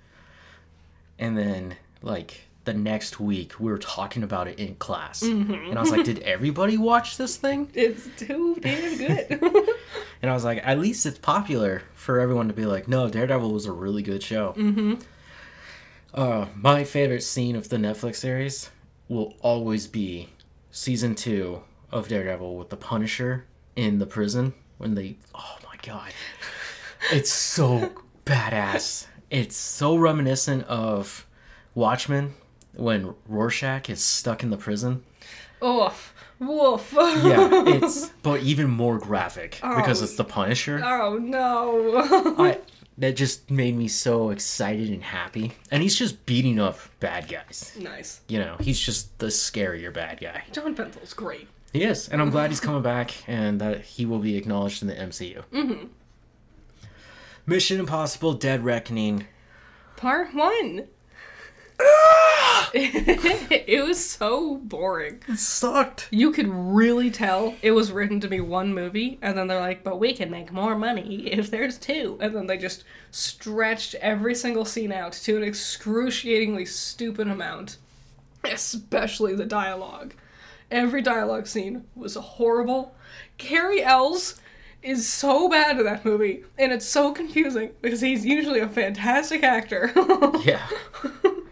And 1.17 1.37
then, 1.37 1.75
like, 2.01 2.41
the 2.65 2.73
next 2.73 3.19
week, 3.19 3.59
we 3.59 3.71
were 3.71 3.77
talking 3.77 4.21
about 4.21 4.47
it 4.47 4.59
in 4.59 4.75
class. 4.75 5.21
And 5.21 5.77
I 5.77 5.81
was 5.81 5.91
like, 5.91 6.03
did 6.03 6.19
everybody 6.19 6.77
watch 6.77 7.15
this 7.17 7.37
thing? 7.37 7.69
it's 7.73 8.07
too 8.17 8.57
damn 8.61 8.97
good. 8.97 9.39
And 10.21 10.31
I 10.31 10.33
was 10.33 10.43
like, 10.43 10.61
at 10.65 10.79
least 10.79 11.05
it's 11.05 11.19
popular 11.19 11.83
for 11.93 12.19
everyone 12.19 12.47
to 12.47 12.53
be 12.53 12.65
like, 12.65 12.87
no, 12.87 13.07
Daredevil 13.07 13.51
was 13.51 13.67
a 13.67 13.71
really 13.71 14.01
good 14.01 14.23
show. 14.23 14.55
Mm-hmm. 14.57 14.95
Uh, 16.15 16.45
my 16.55 16.83
favorite 16.83 17.21
scene 17.23 17.55
of 17.57 17.67
the 17.69 17.75
Netflix 17.77 18.15
series 18.15 18.69
will 19.09 19.33
always 19.41 19.85
be 19.85 20.29
season 20.71 21.13
two 21.13 21.61
of 21.91 22.07
Daredevil 22.07 22.55
with 22.55 22.69
the 22.69 22.77
Punisher 22.77 23.45
in 23.75 23.99
the 23.99 24.05
prison 24.05 24.53
when 24.77 24.95
they. 24.95 25.17
Oh 25.33 25.57
my 25.65 25.75
god. 25.83 26.11
It's 27.11 27.31
so 27.31 27.91
badass. 28.25 29.07
It's 29.29 29.55
so 29.57 29.95
reminiscent 29.97 30.63
of 30.67 31.27
Watchmen 31.73 32.33
when 32.75 33.13
Rorschach 33.27 33.89
is 33.89 34.01
stuck 34.03 34.41
in 34.41 34.49
the 34.49 34.57
prison. 34.57 35.03
Oof. 35.63 36.13
Woof. 36.39 36.91
Yeah, 36.93 37.49
it's 37.67 38.07
but 38.23 38.41
even 38.41 38.69
more 38.69 38.97
graphic 38.99 39.51
because 39.61 40.01
Oh. 40.01 40.05
it's 40.05 40.15
the 40.15 40.23
Punisher. 40.23 40.81
oh 40.83 41.17
no. 41.17 41.97
I 42.37 42.59
that 42.97 43.15
just 43.15 43.51
made 43.51 43.75
me 43.75 43.87
so 43.87 44.29
excited 44.29 44.89
and 44.89 45.03
happy. 45.03 45.53
And 45.71 45.83
he's 45.83 45.95
just 45.95 46.25
beating 46.25 46.59
up 46.59 46.79
bad 46.99 47.27
guys. 47.27 47.75
nice. 47.79 48.21
You 48.27 48.39
know, 48.39 48.55
he's 48.59 48.79
just 48.79 49.17
the 49.19 49.27
scarier 49.27 49.93
bad 49.93 50.19
guy. 50.21 50.43
Jon 50.51 50.75
Bernthal's 50.75 51.13
great. 51.13 51.47
He 51.73 51.83
is, 51.83 52.07
and 52.07 52.21
I'm 52.21 52.29
glad 52.29 52.51
he's 52.51 52.61
coming 52.61 52.81
back 52.81 53.13
and 53.27 53.59
that 53.59 53.81
he 53.81 54.05
will 54.05 54.19
be 54.19 54.37
acknowledged 54.37 54.81
in 54.81 54.87
the 54.87 54.95
MCU. 54.95 55.43
Mm-hmm. 55.51 55.87
Mission 57.45 57.79
Impossible: 57.79 58.33
Dead 58.33 58.63
Reckoning. 58.63 59.27
Part 59.97 60.33
one. 60.33 60.87
it 62.73 63.85
was 63.85 64.03
so 64.09 64.55
boring. 64.57 65.21
It 65.27 65.37
sucked. 65.37 66.07
You 66.11 66.31
could 66.31 66.47
really 66.47 67.11
tell 67.11 67.55
it 67.61 67.71
was 67.71 67.91
written 67.91 68.19
to 68.21 68.27
be 68.27 68.39
one 68.39 68.73
movie, 68.73 69.17
and 69.21 69.37
then 69.37 69.47
they're 69.47 69.59
like, 69.59 69.83
but 69.83 69.99
we 69.99 70.13
can 70.13 70.29
make 70.31 70.51
more 70.51 70.75
money 70.75 71.27
if 71.27 71.51
there's 71.51 71.77
two. 71.77 72.17
And 72.21 72.35
then 72.35 72.47
they 72.47 72.57
just 72.57 72.83
stretched 73.11 73.95
every 73.95 74.35
single 74.35 74.65
scene 74.65 74.91
out 74.91 75.13
to 75.13 75.37
an 75.37 75.43
excruciatingly 75.43 76.65
stupid 76.65 77.27
amount, 77.27 77.77
especially 78.43 79.35
the 79.35 79.45
dialogue. 79.45 80.13
Every 80.71 81.01
dialogue 81.01 81.47
scene 81.47 81.85
was 81.95 82.15
horrible. 82.15 82.95
Cary 83.37 83.83
Elwes 83.83 84.39
is 84.81 85.07
so 85.07 85.49
bad 85.49 85.79
in 85.79 85.85
that 85.85 86.05
movie, 86.05 86.43
and 86.57 86.71
it's 86.71 86.85
so 86.85 87.11
confusing 87.11 87.71
because 87.81 88.01
he's 88.01 88.25
usually 88.25 88.59
a 88.59 88.69
fantastic 88.69 89.43
actor. 89.43 89.91
Yeah. 90.43 90.67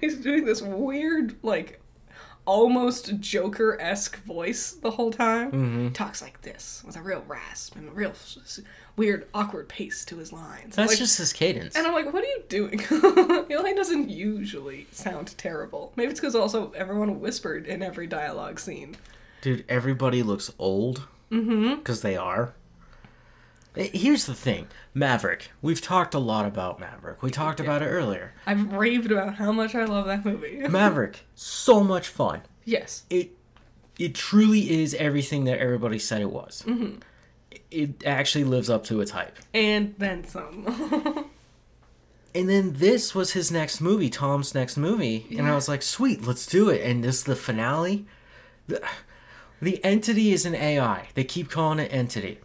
He's 0.03 0.17
doing 0.17 0.43
this 0.43 0.61
weird, 0.61 1.35
like, 1.43 1.79
almost 2.45 3.19
Joker 3.21 3.77
esque 3.79 4.17
voice 4.23 4.71
the 4.73 4.91
whole 4.91 5.11
time. 5.11 5.51
Mm-hmm. 5.51 5.89
Talks 5.93 6.21
like 6.21 6.41
this 6.41 6.83
with 6.85 6.97
a 6.97 7.01
real 7.01 7.23
rasp 7.25 7.77
and 7.77 7.87
a 7.87 7.91
real 7.91 8.11
weird, 8.97 9.27
awkward 9.33 9.69
pace 9.69 10.03
to 10.05 10.17
his 10.17 10.33
lines. 10.33 10.75
That's 10.75 10.89
Like- 10.91 10.97
just 10.97 11.17
his 11.17 11.31
cadence. 11.31 11.75
And 11.77 11.87
I'm 11.87 11.93
like, 11.93 12.11
what 12.11 12.21
are 12.23 12.27
you 12.27 12.43
doing? 12.49 12.81
Eli 13.49 13.73
doesn't 13.73 14.09
usually 14.09 14.87
sound 14.91 15.37
terrible. 15.37 15.93
Maybe 15.95 16.11
it's 16.11 16.19
because 16.19 16.35
also 16.35 16.71
everyone 16.75 17.21
whispered 17.21 17.65
in 17.65 17.81
every 17.81 18.07
dialogue 18.07 18.59
scene. 18.59 18.97
Dude, 19.41 19.63
everybody 19.69 20.21
looks 20.21 20.51
old. 20.59 21.07
Mm-hmm. 21.31 21.75
Because 21.75 22.01
they 22.01 22.17
are. 22.17 22.53
Eh, 23.75 23.89
Here's 23.93 24.25
the 24.25 24.33
thing 24.35 24.67
Maverick. 24.93 25.51
We've 25.61 25.81
talked 25.81 26.13
a 26.13 26.19
lot 26.19 26.45
about 26.45 26.79
Maverick. 26.79 27.21
We 27.23 27.31
talked 27.31 27.59
about 27.59 27.81
it 27.81 27.87
earlier. 27.87 28.33
I've 28.45 28.71
raved 28.73 29.11
about 29.11 29.35
how 29.35 29.51
much 29.51 29.75
I 29.75 29.85
love 29.85 30.05
that 30.05 30.25
movie. 30.25 30.57
Maverick, 30.69 31.25
so 31.35 31.83
much 31.83 32.07
fun. 32.07 32.41
yes. 32.65 33.03
It 33.09 33.31
it 33.99 34.15
truly 34.15 34.81
is 34.81 34.95
everything 34.95 35.43
that 35.45 35.59
everybody 35.59 35.99
said 35.99 36.21
it 36.21 36.31
was. 36.31 36.63
Mm-hmm. 36.65 36.99
It 37.69 38.03
actually 38.05 38.43
lives 38.43 38.69
up 38.69 38.83
to 38.85 39.01
its 39.01 39.11
hype. 39.11 39.37
And 39.53 39.93
then 39.97 40.23
some. 40.23 41.29
And 42.35 42.49
then 42.49 42.73
this 42.73 43.13
was 43.13 43.33
his 43.33 43.51
next 43.51 43.79
movie, 43.79 44.09
Tom's 44.09 44.55
next 44.55 44.75
movie, 44.75 45.27
and 45.37 45.45
I 45.47 45.53
was 45.53 45.67
like, 45.67 45.83
"Sweet, 45.83 46.25
let's 46.25 46.47
do 46.47 46.67
it." 46.67 46.81
And 46.81 47.03
this 47.03 47.17
is 47.17 47.23
the 47.25 47.35
finale. 47.35 48.07
The, 48.67 48.81
the 49.63 49.83
entity 49.83 50.33
is 50.33 50.45
an 50.45 50.55
AI. 50.55 51.07
They 51.13 51.23
keep 51.23 51.49
calling 51.49 51.79
it 51.79 51.93
entity. 51.93 52.39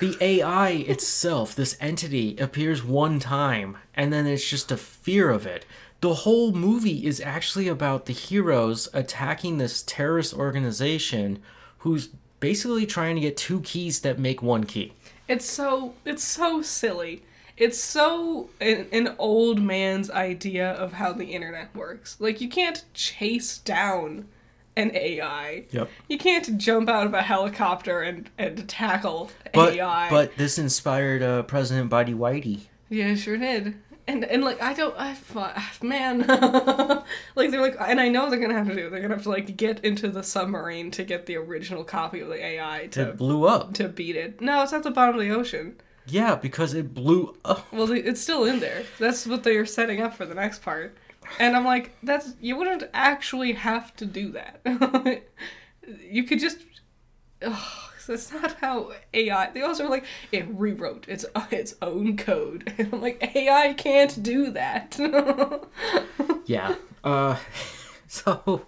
The 0.00 0.16
AI 0.20 0.70
itself, 0.70 1.54
this 1.54 1.76
entity, 1.80 2.36
appears 2.38 2.84
one 2.84 3.18
time, 3.18 3.78
and 3.94 4.12
then 4.12 4.26
it's 4.26 4.48
just 4.48 4.70
a 4.70 4.76
fear 4.76 5.30
of 5.30 5.46
it. 5.46 5.64
The 6.00 6.14
whole 6.14 6.52
movie 6.52 7.06
is 7.06 7.20
actually 7.20 7.68
about 7.68 8.06
the 8.06 8.12
heroes 8.12 8.88
attacking 8.92 9.58
this 9.58 9.82
terrorist 9.82 10.34
organization 10.34 11.40
who's 11.78 12.08
basically 12.40 12.86
trying 12.86 13.16
to 13.16 13.20
get 13.20 13.36
two 13.36 13.60
keys 13.62 14.00
that 14.00 14.18
make 14.18 14.42
one 14.42 14.64
key. 14.64 14.92
It's 15.26 15.44
so 15.44 15.94
it's 16.04 16.24
so 16.24 16.62
silly. 16.62 17.22
It's 17.56 17.78
so 17.78 18.50
an, 18.60 18.86
an 18.92 19.16
old 19.18 19.60
man's 19.60 20.10
idea 20.10 20.70
of 20.70 20.92
how 20.92 21.12
the 21.12 21.26
internet 21.26 21.74
works. 21.74 22.16
Like 22.20 22.40
you 22.40 22.48
can't 22.48 22.84
chase 22.94 23.58
down 23.58 24.28
an 24.78 24.92
AI. 24.94 25.64
Yep. 25.70 25.90
You 26.08 26.16
can't 26.18 26.56
jump 26.56 26.88
out 26.88 27.06
of 27.06 27.12
a 27.14 27.22
helicopter 27.22 28.00
and, 28.00 28.30
and 28.38 28.66
tackle 28.68 29.30
But 29.52 29.74
AI. 29.74 30.08
but 30.08 30.36
this 30.36 30.58
inspired 30.58 31.22
uh, 31.22 31.42
President 31.42 31.90
Bitey 31.90 32.14
Whitey. 32.16 32.60
yeah, 32.88 33.06
it 33.08 33.16
sure 33.16 33.36
did. 33.36 33.74
And 34.06 34.24
and 34.24 34.42
like 34.42 34.62
I 34.62 34.72
don't 34.72 34.94
I 34.98 35.12
fu- 35.14 35.86
man 35.86 36.20
like 37.34 37.50
they're 37.50 37.60
like 37.60 37.76
and 37.78 38.00
I 38.00 38.08
know 38.08 38.30
they're 38.30 38.38
gonna 38.40 38.54
have 38.54 38.68
to 38.68 38.74
do 38.74 38.88
they're 38.88 39.02
gonna 39.02 39.12
have 39.14 39.24
to 39.24 39.28
like 39.28 39.54
get 39.56 39.84
into 39.84 40.08
the 40.08 40.22
submarine 40.22 40.90
to 40.92 41.04
get 41.04 41.26
the 41.26 41.36
original 41.36 41.84
copy 41.84 42.20
of 42.20 42.28
the 42.28 42.42
AI 42.42 42.88
to 42.92 43.10
It 43.10 43.16
blew 43.18 43.44
up. 43.46 43.74
to 43.74 43.86
beat 43.88 44.16
it. 44.16 44.40
No, 44.40 44.62
it's 44.62 44.72
at 44.72 44.82
the 44.82 44.90
bottom 44.90 45.16
of 45.16 45.20
the 45.20 45.30
ocean. 45.30 45.76
Yeah, 46.06 46.36
because 46.36 46.72
it 46.72 46.94
blew 46.94 47.36
up. 47.44 47.70
Well, 47.70 47.92
it's 47.92 48.22
still 48.22 48.44
in 48.46 48.60
there. 48.60 48.84
That's 48.98 49.26
what 49.26 49.42
they 49.44 49.56
are 49.58 49.66
setting 49.66 50.00
up 50.00 50.14
for 50.14 50.24
the 50.24 50.34
next 50.34 50.62
part. 50.62 50.96
And 51.40 51.56
I'm 51.56 51.64
like, 51.64 51.92
that's 52.02 52.34
you 52.40 52.56
wouldn't 52.56 52.84
actually 52.94 53.52
have 53.52 53.94
to 53.96 54.04
do 54.06 54.32
that. 54.32 54.60
you 56.10 56.24
could 56.24 56.40
just. 56.40 56.58
Ugh, 57.42 57.92
that's 58.06 58.32
not 58.32 58.54
how 58.54 58.92
AI. 59.14 59.50
They 59.50 59.62
also 59.62 59.88
like 59.88 60.04
it 60.32 60.46
rewrote 60.48 61.06
its 61.08 61.24
its 61.50 61.74
own 61.82 62.16
code. 62.16 62.72
And 62.78 62.88
I'm 62.94 63.00
like, 63.00 63.34
AI 63.36 63.74
can't 63.74 64.22
do 64.22 64.50
that. 64.52 64.98
Yeah. 66.46 66.74
Uh, 67.04 67.36
so 68.08 68.66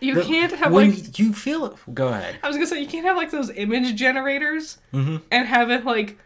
you 0.00 0.14
the- 0.16 0.22
can't 0.24 0.52
have 0.52 0.72
when 0.72 0.90
like. 0.90 1.18
you 1.18 1.32
feel 1.32 1.64
it. 1.66 1.74
Go 1.94 2.08
ahead. 2.08 2.36
I 2.42 2.48
was 2.48 2.56
gonna 2.56 2.66
say 2.66 2.80
you 2.80 2.88
can't 2.88 3.06
have 3.06 3.16
like 3.16 3.30
those 3.30 3.50
image 3.50 3.94
generators 3.94 4.78
Mhm. 4.92 5.22
and 5.30 5.46
have 5.48 5.70
it 5.70 5.84
like 5.84 6.18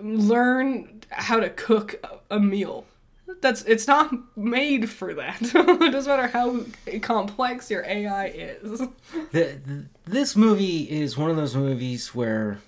learn 0.00 1.00
how 1.10 1.40
to 1.40 1.48
cook 1.50 2.04
a 2.30 2.38
meal. 2.40 2.84
That's 3.40 3.62
it's 3.62 3.86
not 3.86 4.12
made 4.36 4.88
for 4.88 5.14
that. 5.14 5.38
it 5.42 5.92
doesn't 5.92 6.10
matter 6.10 6.28
how 6.28 6.64
complex 7.00 7.70
your 7.70 7.84
AI 7.84 8.26
is. 8.26 8.80
The, 9.32 9.60
the, 9.64 9.86
this 10.04 10.36
movie 10.36 10.90
is 10.90 11.16
one 11.16 11.30
of 11.30 11.36
those 11.36 11.56
movies 11.56 12.14
where 12.14 12.58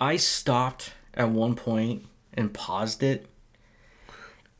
I 0.00 0.16
stopped 0.16 0.92
at 1.14 1.30
one 1.30 1.54
point 1.54 2.06
and 2.34 2.52
paused 2.52 3.02
it, 3.02 3.26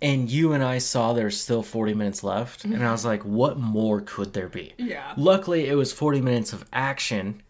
and 0.02 0.30
you 0.30 0.52
and 0.52 0.62
I 0.62 0.78
saw 0.78 1.12
there's 1.12 1.40
still 1.40 1.62
40 1.62 1.94
minutes 1.94 2.22
left, 2.22 2.64
and 2.64 2.84
I 2.84 2.92
was 2.92 3.04
like, 3.04 3.24
what 3.24 3.58
more 3.58 4.00
could 4.00 4.32
there 4.32 4.48
be? 4.48 4.72
Yeah. 4.76 5.12
Luckily, 5.16 5.68
it 5.68 5.74
was 5.74 5.92
40 5.92 6.20
minutes 6.20 6.52
of 6.52 6.64
action, 6.72 7.42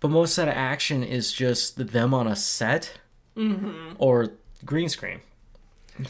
but 0.00 0.08
most 0.08 0.36
of 0.38 0.46
that 0.46 0.56
action 0.56 1.02
is 1.02 1.32
just 1.32 1.92
them 1.92 2.12
on 2.12 2.26
a 2.26 2.36
set 2.36 2.98
mm-hmm. 3.36 3.94
or 3.98 4.32
green 4.64 4.88
screen. 4.88 5.20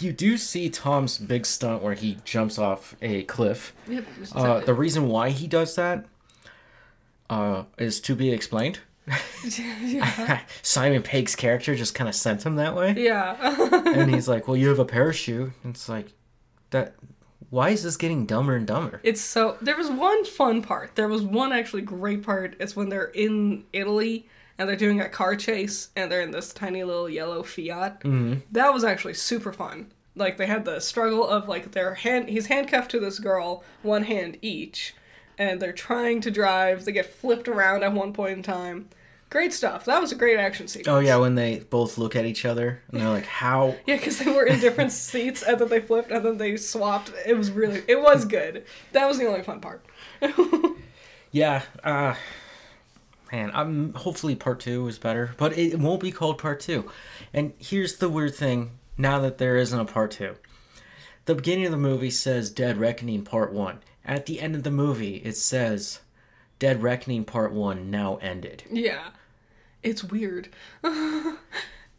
You 0.00 0.12
do 0.12 0.38
see 0.38 0.70
Tom's 0.70 1.18
big 1.18 1.44
stunt 1.44 1.82
where 1.82 1.94
he 1.94 2.18
jumps 2.24 2.58
off 2.58 2.96
a 3.02 3.24
cliff. 3.24 3.74
Yep. 3.86 4.04
Uh, 4.34 4.60
the 4.60 4.74
reason 4.74 5.08
why 5.08 5.30
he 5.30 5.46
does 5.46 5.74
that 5.76 6.06
uh, 7.28 7.64
is 7.78 8.00
to 8.02 8.14
be 8.14 8.32
explained. 8.32 8.80
yeah. 9.82 10.40
Simon 10.62 11.02
Pegg's 11.02 11.36
character 11.36 11.74
just 11.74 11.94
kind 11.94 12.08
of 12.08 12.14
sent 12.14 12.44
him 12.46 12.56
that 12.56 12.74
way, 12.74 12.94
Yeah. 12.96 13.36
and 13.86 14.14
he's 14.14 14.26
like, 14.28 14.48
"Well, 14.48 14.56
you 14.56 14.68
have 14.68 14.78
a 14.78 14.84
parachute." 14.86 15.52
And 15.62 15.74
it's 15.74 15.88
like, 15.88 16.12
that. 16.70 16.94
Why 17.50 17.70
is 17.70 17.82
this 17.84 17.96
getting 17.96 18.26
dumber 18.26 18.56
and 18.56 18.66
dumber? 18.66 19.00
It's 19.04 19.20
so 19.20 19.58
there 19.60 19.76
was 19.76 19.88
one 19.90 20.24
fun 20.24 20.62
part. 20.62 20.96
There 20.96 21.06
was 21.06 21.22
one 21.22 21.52
actually 21.52 21.82
great 21.82 22.22
part. 22.22 22.56
It's 22.58 22.74
when 22.74 22.88
they're 22.88 23.04
in 23.14 23.64
Italy 23.72 24.26
and 24.58 24.68
they're 24.68 24.76
doing 24.76 25.00
a 25.00 25.08
car 25.08 25.36
chase 25.36 25.90
and 25.96 26.10
they're 26.10 26.20
in 26.20 26.30
this 26.30 26.52
tiny 26.52 26.84
little 26.84 27.08
yellow 27.08 27.42
Fiat. 27.42 28.00
Mm-hmm. 28.00 28.34
That 28.52 28.72
was 28.72 28.84
actually 28.84 29.14
super 29.14 29.52
fun. 29.52 29.92
Like 30.16 30.36
they 30.36 30.46
had 30.46 30.64
the 30.64 30.80
struggle 30.80 31.26
of 31.26 31.48
like 31.48 31.72
their 31.72 31.94
hand 31.94 32.28
he's 32.28 32.46
handcuffed 32.46 32.90
to 32.92 33.00
this 33.00 33.18
girl, 33.18 33.64
one 33.82 34.04
hand 34.04 34.38
each, 34.42 34.94
and 35.38 35.60
they're 35.60 35.72
trying 35.72 36.20
to 36.22 36.30
drive. 36.30 36.84
They 36.84 36.92
get 36.92 37.06
flipped 37.06 37.48
around 37.48 37.82
at 37.82 37.92
one 37.92 38.12
point 38.12 38.36
in 38.36 38.42
time. 38.42 38.88
Great 39.30 39.52
stuff. 39.52 39.84
That 39.86 40.00
was 40.00 40.12
a 40.12 40.14
great 40.14 40.38
action 40.38 40.68
sequence. 40.68 40.86
Oh 40.86 41.00
yeah, 41.00 41.16
when 41.16 41.34
they 41.34 41.58
both 41.58 41.98
look 41.98 42.14
at 42.14 42.24
each 42.24 42.44
other 42.44 42.80
and 42.92 43.00
they're 43.00 43.08
like, 43.08 43.26
"How?" 43.26 43.74
Yeah, 43.86 43.96
because 43.96 44.18
they 44.18 44.30
were 44.30 44.44
in 44.44 44.60
different 44.60 44.92
seats 45.08 45.42
and 45.42 45.58
then 45.58 45.68
they 45.68 45.80
flipped 45.80 46.12
and 46.12 46.24
then 46.24 46.38
they 46.38 46.56
swapped. 46.56 47.10
It 47.26 47.36
was 47.36 47.50
really, 47.50 47.82
it 47.88 48.00
was 48.00 48.24
good. 48.24 48.64
That 48.92 49.08
was 49.08 49.18
the 49.18 49.26
only 49.26 49.42
fun 49.42 49.60
part. 49.60 49.84
Yeah, 51.34 51.62
uh, 51.82 52.14
man, 53.34 53.50
I'm 53.52 53.94
hopefully 53.94 54.36
part 54.36 54.60
two 54.60 54.86
is 54.86 54.98
better, 54.98 55.32
but 55.36 55.56
it 55.58 55.78
won't 55.78 56.00
be 56.00 56.12
called 56.12 56.38
part 56.38 56.60
two. 56.60 56.90
And 57.32 57.52
here's 57.58 57.96
the 57.96 58.08
weird 58.08 58.34
thing: 58.34 58.78
now 58.96 59.18
that 59.20 59.38
there 59.38 59.56
isn't 59.56 59.78
a 59.78 59.84
part 59.84 60.12
two, 60.12 60.36
the 61.24 61.34
beginning 61.34 61.66
of 61.66 61.72
the 61.72 61.76
movie 61.76 62.10
says 62.10 62.50
"Dead 62.50 62.78
Reckoning 62.78 63.24
Part 63.24 63.52
One." 63.52 63.80
At 64.04 64.26
the 64.26 64.40
end 64.40 64.54
of 64.54 64.62
the 64.62 64.70
movie, 64.70 65.16
it 65.16 65.36
says 65.36 66.00
"Dead 66.60 66.82
Reckoning 66.82 67.24
Part 67.24 67.52
One 67.52 67.90
now 67.90 68.16
ended." 68.16 68.62
Yeah, 68.70 69.08
it's 69.82 70.04
weird, 70.04 70.50
and, 70.84 71.36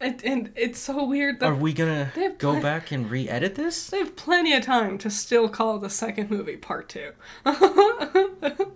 and 0.00 0.52
it's 0.56 0.78
so 0.78 1.04
weird 1.04 1.40
that 1.40 1.46
Are 1.50 1.54
we 1.54 1.74
gonna 1.74 2.12
go 2.38 2.52
pla- 2.52 2.62
back 2.62 2.92
and 2.92 3.10
re-edit 3.10 3.56
this? 3.56 3.88
they 3.88 3.98
have 3.98 4.16
plenty 4.16 4.54
of 4.54 4.62
time 4.64 4.96
to 4.98 5.10
still 5.10 5.50
call 5.50 5.78
the 5.78 5.90
second 5.90 6.30
movie 6.30 6.56
part 6.56 6.88
two. 6.88 7.12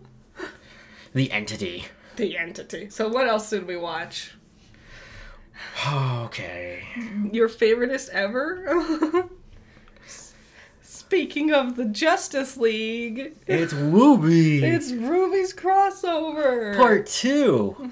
The 1.13 1.33
entity. 1.33 1.87
The 2.21 2.37
entity. 2.39 2.91
So 2.91 3.09
what 3.09 3.27
else 3.29 3.51
did 3.51 3.66
we 3.66 3.77
watch? 3.77 4.33
Okay. 5.93 6.83
Your 7.33 7.49
favoriteest 7.49 8.09
ever? 8.11 9.29
Speaking 10.83 11.53
of 11.53 11.77
the 11.77 11.87
Justice 11.87 12.57
League, 12.57 13.35
It's 13.47 13.73
Wooby. 13.73 14.62
it's 14.62 14.93
RWBY's 14.93 15.53
crossover. 15.55 16.77
part 16.77 17.07
two. 17.07 17.91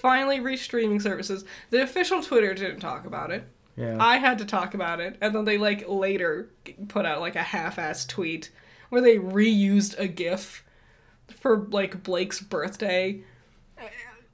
finally 0.00 0.40
reached 0.40 0.64
streaming 0.64 1.00
services. 1.00 1.44
The 1.70 1.82
official 1.82 2.22
Twitter 2.22 2.52
didn't 2.54 2.80
talk 2.80 3.06
about 3.06 3.30
it. 3.30 3.44
Yeah. 3.76 3.96
I 3.98 4.18
had 4.18 4.36
to 4.38 4.44
talk 4.44 4.74
about 4.74 5.00
it, 5.00 5.16
and 5.22 5.34
then 5.34 5.44
they 5.46 5.56
like 5.56 5.88
later 5.88 6.50
put 6.88 7.06
out 7.06 7.20
like 7.20 7.36
a 7.36 7.42
half-ass 7.42 8.04
tweet 8.04 8.50
where 8.90 9.00
they 9.00 9.16
reused 9.16 9.98
a 9.98 10.06
GIF 10.08 10.62
for 11.40 11.66
like 11.70 12.02
Blake's 12.02 12.40
birthday. 12.40 13.22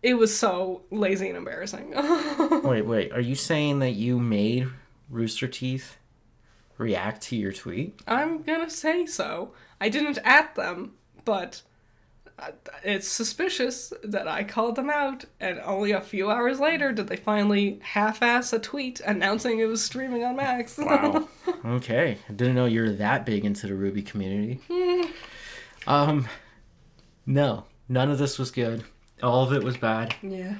It 0.03 0.15
was 0.15 0.37
so 0.37 0.83
lazy 0.91 1.27
and 1.29 1.37
embarrassing. 1.37 1.91
Wait, 2.63 2.83
wait. 2.87 3.13
Are 3.13 3.21
you 3.21 3.35
saying 3.35 3.81
that 3.81 3.93
you 3.93 4.21
made 4.21 4.69
Rooster 5.11 5.49
Teeth 5.49 5.97
react 6.77 7.23
to 7.23 7.37
your 7.37 7.51
tweet? 7.53 8.01
I'm 8.07 8.43
gonna 8.43 8.71
say 8.71 9.07
so. 9.07 9.53
I 9.81 9.89
didn't 9.89 10.19
at 10.25 10.55
them, 10.55 10.93
but 11.25 11.63
uh, 12.39 12.53
it's 12.85 13.09
suspicious 13.09 13.93
that 14.05 14.29
I 14.29 14.45
called 14.45 14.77
them 14.77 14.89
out, 14.89 15.25
and 15.41 15.59
only 15.65 15.91
a 15.91 16.01
few 16.01 16.31
hours 16.31 16.61
later 16.61 16.93
did 16.93 17.09
they 17.09 17.17
finally 17.17 17.81
half-ass 17.83 18.53
a 18.53 18.61
tweet 18.61 19.01
announcing 19.01 19.59
it 19.59 19.65
was 19.65 19.83
streaming 19.85 20.23
on 20.23 20.37
Max. 20.37 20.79
Wow. 20.89 21.29
okay. 21.65 22.19
I 22.29 22.33
didn't 22.33 22.55
know 22.55 22.67
you 22.67 22.83
were 22.83 22.91
that 22.93 23.27
big 23.27 23.45
into 23.45 23.67
the 23.67 23.75
RWBY 23.75 24.07
community. 24.07 24.61
um, 25.89 26.29
no, 27.29 27.65
none 27.89 28.11
of 28.11 28.19
this 28.19 28.39
was 28.39 28.51
good. 28.51 28.83
All 29.23 29.45
of 29.45 29.53
it 29.53 29.63
was 29.63 29.77
bad. 29.77 30.15
yeah. 30.23 30.55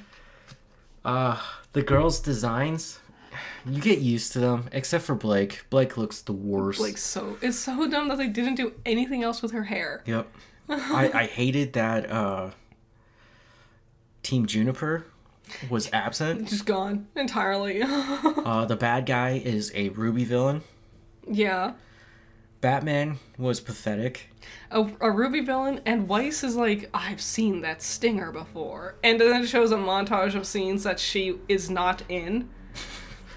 Uh, 1.03 1.39
the 1.73 1.81
girls' 1.81 2.19
designs, 2.19 2.99
you 3.65 3.81
get 3.81 3.99
used 3.99 4.33
to 4.33 4.39
them, 4.39 4.67
except 4.71 5.03
for 5.05 5.15
Blake. 5.15 5.65
Blake 5.69 5.97
looks 5.97 6.21
the 6.21 6.33
worst. 6.33 6.79
Like 6.79 6.97
so, 6.97 7.37
it's 7.41 7.57
so 7.57 7.87
dumb 7.89 8.09
that 8.09 8.17
they 8.17 8.27
didn't 8.27 8.55
do 8.55 8.73
anything 8.85 9.23
else 9.23 9.41
with 9.41 9.51
her 9.51 9.63
hair. 9.63 10.03
Yep. 10.05 10.27
I, 10.69 11.09
I 11.13 11.25
hated 11.25 11.73
that 11.73 12.11
uh, 12.11 12.51
Team 14.23 14.45
JNPR 14.45 15.05
was 15.69 15.89
absent. 15.93 16.47
Just 16.49 16.65
gone 16.65 17.07
entirely. 17.15 17.81
Uh, 18.49 18.65
the 18.65 18.75
bad 18.75 19.05
guy 19.05 19.31
is 19.43 19.71
a 19.75 19.89
RWBY 19.91 20.25
villain. 20.25 20.61
yeah. 21.29 21.73
Batman 22.61 23.19
was 23.37 23.59
pathetic. 23.59 24.29
A, 24.71 24.81
a 24.81 24.85
RWBY 24.85 25.45
villain, 25.45 25.81
and 25.85 26.07
Weiss 26.07 26.43
is 26.43 26.55
like, 26.55 26.89
I've 26.93 27.21
seen 27.21 27.61
that 27.61 27.81
stinger 27.81 28.31
before. 28.31 28.95
And 29.03 29.19
then 29.19 29.41
it 29.43 29.47
shows 29.47 29.71
a 29.71 29.77
montage 29.77 30.35
of 30.35 30.45
scenes 30.45 30.83
that 30.83 30.99
she 30.99 31.37
is 31.47 31.69
not 31.69 32.03
in. 32.09 32.49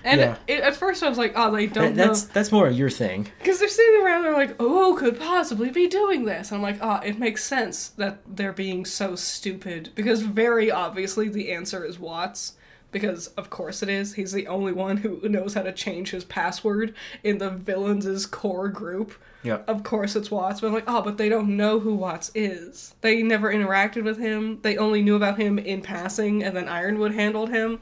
And 0.04 0.20
Yeah. 0.20 0.36
it, 0.48 0.62
at 0.62 0.74
first 0.74 1.00
I 1.04 1.08
was 1.08 1.16
like, 1.16 1.34
oh, 1.36 1.52
they 1.54 1.66
don't 1.68 1.94
That- 1.94 2.08
that's 2.08 2.24
know. 2.26 2.30
that's 2.34 2.50
more 2.50 2.68
your 2.68 2.90
thing. 2.90 3.28
Because 3.38 3.60
they're 3.60 3.68
sitting 3.68 4.02
around, 4.02 4.24
they're 4.24 4.32
like, 4.32 4.56
oh, 4.58 4.94
who 4.94 4.98
could 4.98 5.16
possibly 5.16 5.70
be 5.70 5.86
doing 5.86 6.24
this? 6.24 6.50
And 6.50 6.56
I'm 6.56 6.62
like, 6.62 6.82
ah, 6.82 7.00
it 7.02 7.20
makes 7.20 7.44
sense 7.44 7.90
that 7.90 8.18
they're 8.26 8.52
being 8.52 8.84
so 8.84 9.14
stupid. 9.14 9.90
Because 9.94 10.22
very 10.22 10.72
obviously 10.72 11.28
the 11.28 11.52
answer 11.52 11.84
is 11.84 12.00
Watts. 12.00 12.54
Because 12.92 13.28
of 13.28 13.50
course 13.50 13.82
it 13.82 13.88
is. 13.88 14.14
He's 14.14 14.32
the 14.32 14.46
only 14.46 14.72
one 14.72 14.98
who 14.98 15.28
knows 15.28 15.54
how 15.54 15.62
to 15.62 15.72
change 15.72 16.10
his 16.10 16.24
password 16.24 16.94
in 17.24 17.38
the 17.38 17.50
villains' 17.50 18.26
core 18.26 18.68
group. 18.68 19.14
Yep. 19.42 19.68
Of 19.68 19.82
course 19.82 20.14
it's 20.14 20.30
Watts. 20.30 20.60
But 20.60 20.68
I'm 20.68 20.74
like, 20.74 20.84
oh, 20.86 21.02
but 21.02 21.18
they 21.18 21.28
don't 21.28 21.56
know 21.56 21.80
who 21.80 21.94
Watts 21.94 22.30
is. 22.34 22.94
They 23.00 23.22
never 23.22 23.52
interacted 23.52 24.04
with 24.04 24.18
him. 24.18 24.60
They 24.62 24.76
only 24.76 25.02
knew 25.02 25.16
about 25.16 25.38
him 25.38 25.58
in 25.58 25.82
passing, 25.82 26.44
and 26.44 26.56
then 26.56 26.68
Ironwood 26.68 27.12
handled 27.14 27.48
him. 27.50 27.80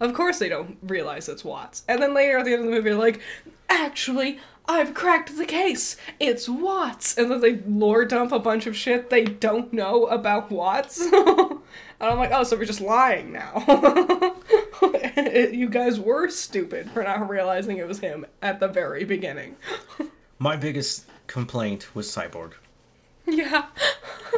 Of 0.00 0.14
course 0.14 0.38
they 0.38 0.48
don't 0.48 0.78
realize 0.82 1.28
it's 1.28 1.44
Watts. 1.44 1.84
And 1.88 2.02
then 2.02 2.12
later 2.12 2.38
at 2.38 2.44
the 2.44 2.52
end 2.52 2.60
of 2.60 2.66
the 2.66 2.72
movie, 2.72 2.90
they're 2.90 2.98
like, 2.98 3.20
actually, 3.68 4.40
I've 4.66 4.94
cracked 4.94 5.36
the 5.36 5.46
case. 5.46 5.96
It's 6.20 6.48
Watts. 6.48 7.16
And 7.18 7.30
then 7.30 7.40
they 7.40 7.56
lore 7.66 8.04
dump 8.04 8.32
a 8.32 8.38
bunch 8.38 8.66
of 8.66 8.76
shit 8.76 9.10
they 9.10 9.24
don't 9.24 9.72
know 9.72 10.06
about 10.06 10.50
Watts. 10.50 11.00
and 11.12 11.60
I'm 12.00 12.18
like, 12.18 12.30
oh, 12.32 12.44
so 12.44 12.56
we're 12.56 12.64
just 12.64 12.80
lying 12.80 13.32
now. 13.32 13.64
you 15.52 15.68
guys 15.68 15.98
were 15.98 16.28
stupid 16.28 16.90
for 16.90 17.02
not 17.02 17.28
realizing 17.28 17.78
it 17.78 17.86
was 17.88 17.98
him 18.00 18.26
at 18.42 18.60
the 18.60 18.68
very 18.68 19.04
beginning. 19.04 19.56
My 20.38 20.56
biggest 20.56 21.06
complaint 21.26 21.94
was 21.94 22.08
Cyborg. 22.08 22.52
yeah. 23.26 23.66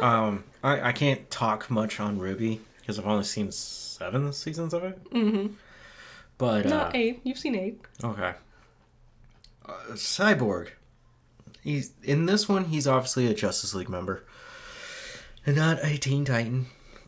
Um, 0.01 0.43
I, 0.63 0.89
I 0.89 0.91
can't 0.91 1.29
talk 1.31 1.69
much 1.69 1.99
on 1.99 2.19
RWBY 2.19 2.59
because 2.79 2.99
I've 2.99 3.07
only 3.07 3.23
seen 3.23 3.51
seven 3.51 4.33
seasons 4.33 4.73
of 4.73 4.83
it. 4.83 5.03
Mm-hmm. 5.11 5.53
But 6.37 6.65
uh, 6.65 6.69
Not 6.69 6.95
eight. 6.95 7.21
You've 7.23 7.37
seen 7.37 7.55
eight. 7.55 7.79
okay, 8.03 8.33
uh, 9.65 9.73
Cyborg. 9.93 10.69
He's 11.63 11.91
in 12.03 12.25
this 12.25 12.49
one. 12.49 12.65
He's 12.65 12.87
obviously 12.87 13.27
a 13.27 13.33
Justice 13.33 13.73
League 13.73 13.89
member, 13.89 14.23
and 15.45 15.55
not 15.55 15.79
a 15.83 15.97
Teen 15.97 16.25
Titan. 16.25 16.65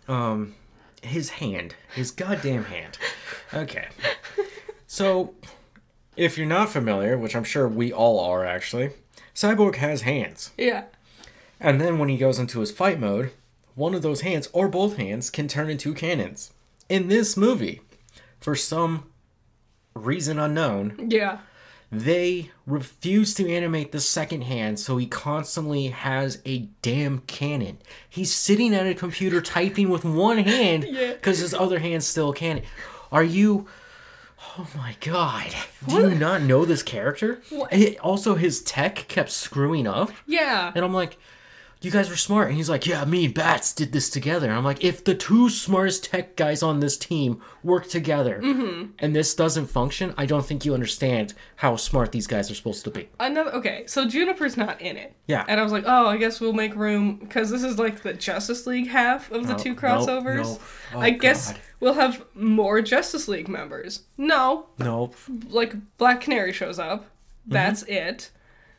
Um, 0.07 0.55
his 1.01 1.31
hand, 1.31 1.75
his 1.93 2.11
goddamn 2.11 2.65
hand. 2.65 2.97
Okay, 3.53 3.87
so 4.87 5.33
if 6.15 6.37
you're 6.37 6.47
not 6.47 6.69
familiar, 6.69 7.17
which 7.17 7.35
I'm 7.35 7.43
sure 7.43 7.67
we 7.67 7.91
all 7.91 8.19
are 8.19 8.45
actually, 8.45 8.91
Cyborg 9.33 9.75
has 9.75 10.01
hands. 10.01 10.51
Yeah. 10.57 10.85
And 11.59 11.79
then 11.79 11.99
when 11.99 12.09
he 12.09 12.17
goes 12.17 12.37
into 12.39 12.59
his 12.59 12.71
fight 12.71 12.99
mode, 12.99 13.31
one 13.75 13.93
of 13.93 14.01
those 14.01 14.21
hands 14.21 14.47
or 14.53 14.67
both 14.67 14.97
hands 14.97 15.29
can 15.29 15.47
turn 15.47 15.69
into 15.69 15.93
cannons. 15.93 16.51
In 16.89 17.07
this 17.07 17.35
movie, 17.35 17.81
for 18.39 18.55
some 18.55 19.05
reason 19.93 20.37
unknown, 20.39 21.07
Yeah. 21.09 21.39
They 22.01 22.51
refuse 22.65 23.33
to 23.35 23.49
animate 23.51 23.91
the 23.91 23.99
second 23.99 24.43
hand, 24.43 24.79
so 24.79 24.97
he 24.97 25.05
constantly 25.07 25.87
has 25.87 26.41
a 26.45 26.67
damn 26.81 27.19
cannon. 27.19 27.77
He's 28.09 28.33
sitting 28.33 28.73
at 28.73 28.87
a 28.87 28.93
computer 28.95 29.41
typing 29.41 29.89
with 29.89 30.03
one 30.05 30.37
hand 30.39 30.85
Yeah. 30.89 31.13
because 31.13 31.39
his 31.39 31.53
other 31.53 31.79
hand's 31.79 32.07
still 32.07 32.29
a 32.31 32.35
cannon. 32.35 32.63
Are 33.11 33.23
you. 33.23 33.67
Oh 34.57 34.67
my 34.75 34.95
god. 35.01 35.53
Do 35.87 35.95
you 36.09 36.15
not 36.15 36.41
know 36.41 36.65
this 36.65 36.83
character? 36.83 37.41
What? 37.49 37.73
It- 37.73 37.99
also, 37.99 38.35
his 38.35 38.61
tech 38.61 38.95
kept 39.07 39.31
screwing 39.31 39.87
up. 39.87 40.11
Yeah. 40.27 40.71
And 40.75 40.85
I'm 40.85 40.93
like, 40.93 41.17
you 41.85 41.91
guys 41.91 42.09
were 42.09 42.15
smart. 42.15 42.47
And 42.47 42.57
he's 42.57 42.69
like, 42.69 42.87
yeah, 42.87 43.05
me 43.05 43.25
and 43.25 43.33
Bats 43.33 43.71
did 43.71 43.91
this 43.91 44.09
together. 44.09 44.47
And 44.47 44.57
I'm 44.57 44.63
like, 44.63 44.83
if 44.83 45.03
the 45.03 45.13
two 45.13 45.49
smartest 45.49 46.05
tech 46.05 46.35
guys 46.35 46.63
on 46.63 46.79
this 46.79 46.97
team 46.97 47.39
work 47.63 47.87
together 47.87 48.41
mm-hmm. 48.43 48.91
and 48.97 49.15
this 49.15 49.35
doesn't 49.35 49.67
function, 49.67 50.11
I 50.17 50.25
don't 50.25 50.43
think 50.45 50.65
you 50.65 50.73
understand 50.73 51.35
how 51.57 51.75
smart 51.75 52.11
these 52.11 52.25
guys 52.25 52.49
are 52.49 52.55
supposed 52.55 52.83
to 52.85 52.89
be. 52.89 53.07
Another 53.19 53.53
okay, 53.53 53.83
so 53.85 54.07
JNPR's 54.07 54.57
not 54.57 54.81
in 54.81 54.97
it. 54.97 55.13
Yeah. 55.27 55.45
And 55.47 55.59
I 55.59 55.63
was 55.63 55.71
like, 55.71 55.83
oh, 55.85 56.07
I 56.07 56.17
guess 56.17 56.41
we'll 56.41 56.53
make 56.53 56.75
room 56.75 57.17
because 57.17 57.51
this 57.51 57.63
is 57.63 57.77
like 57.77 58.01
the 58.01 58.13
Justice 58.13 58.65
League 58.65 58.87
half 58.87 59.31
of 59.31 59.45
the 59.45 59.53
No, 59.53 59.59
two 59.59 59.75
crossovers. 59.75 60.43
nope. 60.43 60.61
Oh, 60.95 60.99
I 60.99 61.11
guess 61.11 61.53
we'll 61.79 61.93
have 61.93 62.25
more 62.33 62.81
Justice 62.81 63.27
League 63.27 63.47
members. 63.47 64.03
No, 64.17 64.67
Nope. 64.79 65.15
like 65.49 65.75
Black 65.97 66.21
Canary 66.21 66.51
shows 66.51 66.79
up. 66.79 67.03
Mm-hmm. 67.03 67.53
That's 67.53 67.83
it. 67.83 68.31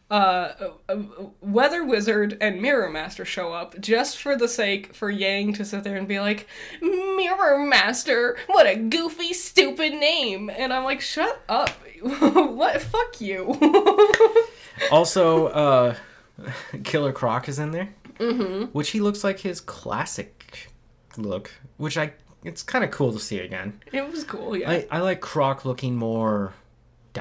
Uh, 0.08 0.70
uh, 0.88 0.96
Weather 1.40 1.84
Wizard 1.84 2.38
and 2.40 2.62
Mirror 2.62 2.90
Master 2.90 3.24
show 3.24 3.52
up 3.52 3.80
just 3.80 4.18
for 4.18 4.36
the 4.36 4.46
sake 4.46 4.94
for 4.94 5.10
Yang 5.10 5.54
to 5.54 5.64
sit 5.64 5.82
there 5.82 5.96
and 5.96 6.06
be 6.06 6.20
like, 6.20 6.46
Mirror 6.80 7.66
Master, 7.66 8.36
what 8.46 8.66
a 8.66 8.76
goofy, 8.76 9.32
stupid 9.32 9.94
name. 9.94 10.48
And 10.48 10.72
I'm 10.72 10.84
like, 10.84 11.00
shut 11.00 11.42
up. 11.48 11.70
what? 12.00 12.80
Fuck 12.82 13.20
you. 13.20 13.58
Also, 14.90 15.46
uh, 15.46 15.94
Killer 16.84 17.12
Croc 17.12 17.48
is 17.48 17.58
in 17.58 17.70
there, 17.70 17.88
mm-hmm. 18.18 18.64
which 18.66 18.90
he 18.90 19.00
looks 19.00 19.24
like 19.24 19.40
his 19.40 19.60
classic 19.60 20.70
look, 21.16 21.50
which 21.76 21.96
I 21.96 22.12
it's 22.44 22.62
kind 22.62 22.84
of 22.84 22.90
cool 22.90 23.12
to 23.12 23.18
see 23.18 23.40
again. 23.40 23.80
it 23.92 24.08
was 24.08 24.22
cool, 24.22 24.56
yeah. 24.56 24.70
I, 24.70 24.86
I 24.90 25.00
like 25.00 25.20
Croc 25.20 25.64
looking 25.64 25.96
more 25.96 26.52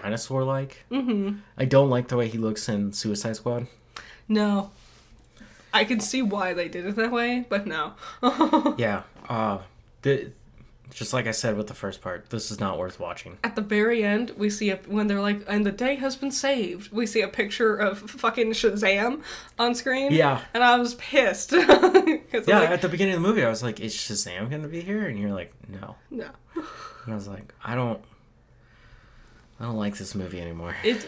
dinosaur 0.02 0.44
like. 0.44 0.86
Mm-hmm. 0.92 1.38
I 1.58 1.66
don't 1.66 1.90
like 1.90 2.08
the 2.08 2.18
way 2.18 2.28
he 2.28 2.38
looks 2.38 2.68
in 2.70 2.94
Suicide 2.94 3.36
Squad. 3.36 3.68
No. 4.28 4.72
I 5.74 5.84
can 5.84 6.00
see 6.00 6.22
why 6.22 6.54
they 6.54 6.70
did 6.70 6.86
it 6.86 6.96
that 6.96 7.12
way, 7.12 7.46
but 7.48 7.68
no. 7.68 7.94
Yeah. 8.78 9.04
Uh, 9.28 9.60
the, 10.04 10.32
just 10.94 11.14
like 11.14 11.28
I 11.28 11.32
said 11.32 11.58
with 11.58 11.68
the 11.68 11.74
first 11.74 12.02
part, 12.02 12.30
this 12.30 12.52
is 12.52 12.60
not 12.60 12.78
worth 12.78 13.00
watching. 13.00 13.38
At 13.44 13.56
the 13.56 13.62
very 13.62 14.04
end, 14.04 14.32
we 14.38 14.50
see 14.50 14.70
a 14.70 14.78
when 14.88 15.08
they're 15.08 15.22
like, 15.22 15.42
and 15.48 15.66
the 15.66 15.72
day 15.72 15.96
has 15.96 16.16
been 16.16 16.32
saved. 16.32 16.92
We 16.92 17.06
see 17.06 17.22
a 17.22 17.28
picture 17.28 17.76
of 17.76 18.00
fucking 18.00 18.52
Shazam 18.52 19.22
on 19.60 19.76
screen. 19.76 20.14
Yeah. 20.14 20.42
And 20.54 20.64
I 20.64 20.78
was 20.78 20.96
pissed. 20.96 21.54
Yeah, 22.48 22.60
like, 22.60 22.70
at 22.70 22.82
the 22.82 22.90
beginning 22.90 23.16
of 23.16 23.22
the 23.22 23.28
movie, 23.28 23.46
I 23.46 23.50
was 23.50 23.64
like, 23.64 23.80
"Is 23.80 23.96
Shazam 23.96 24.50
gonna 24.50 24.68
be 24.68 24.82
here?" 24.82 25.08
And 25.08 25.18
you're 25.18 25.32
like, 25.32 25.54
"No." 25.70 25.96
no. 26.12 26.28
And 26.54 27.14
I 27.14 27.16
was 27.16 27.30
like, 27.30 27.54
"I 27.64 27.76
don't, 27.76 28.02
I 29.60 29.64
don't 29.66 29.78
like 29.78 29.98
this 29.98 30.16
movie 30.16 30.42
anymore." 30.42 30.76
It 30.84 31.08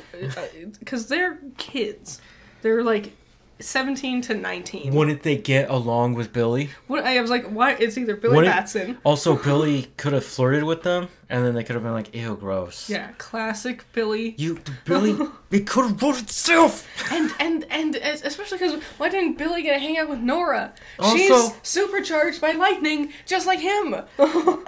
because 0.80 1.08
they're 1.08 1.40
kids. 1.58 2.22
They're 2.62 2.84
like 2.84 3.12
17 3.60 4.22
to 4.22 4.36
19. 4.36 4.94
Wouldn't 4.94 5.24
they 5.24 5.36
get 5.36 5.70
along 5.70 6.14
with 6.14 6.32
Billy? 6.32 6.70
What, 6.86 7.04
I 7.06 7.20
was 7.22 7.30
like, 7.32 7.46
why? 7.48 7.72
It's 7.74 7.98
either 7.98 8.16
Billy 8.16 8.36
Wouldn't- 8.36 8.54
Batson. 8.54 8.98
Also, 9.04 9.36
Billy 9.36 9.88
could 9.98 10.14
have 10.14 10.24
flirted 10.26 10.64
with 10.64 10.84
them, 10.84 11.08
and 11.30 11.44
then 11.44 11.56
they 11.56 11.64
could 11.64 11.74
have 11.76 11.84
been 11.84 11.94
like, 11.94 12.14
"Ew, 12.16 12.36
gross." 12.36 12.88
Yeah, 12.90 13.12
classic 13.18 13.84
Billy. 13.94 14.36
You, 14.38 14.60
Billy, 14.86 15.18
it 15.52 15.66
could 15.68 15.86
have 15.90 16.02
wrote 16.02 16.22
itself. 16.22 16.88
And 17.12 17.34
and 17.40 17.64
and 17.72 17.96
especially 17.96 18.60
because 18.60 18.82
why 18.98 19.10
didn't 19.10 19.38
Billy 19.38 19.64
get 19.64 19.74
to 19.74 19.80
hang 19.80 19.98
out 19.98 20.10
with 20.10 20.20
Nora? 20.20 20.74
Also- 21.00 21.18
She's 21.18 21.52
supercharged 21.64 22.40
by 22.42 22.52
lightning, 22.52 23.12
just 23.26 23.48
like 23.48 23.60
him. 23.60 23.96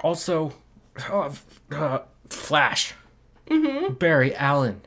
Also, 0.02 0.52
uh, 1.08 1.30
uh, 1.72 1.98
Flash. 2.28 2.94
Mm-hmm. 3.50 3.94
Barry 3.94 4.34
Allen. 4.36 4.82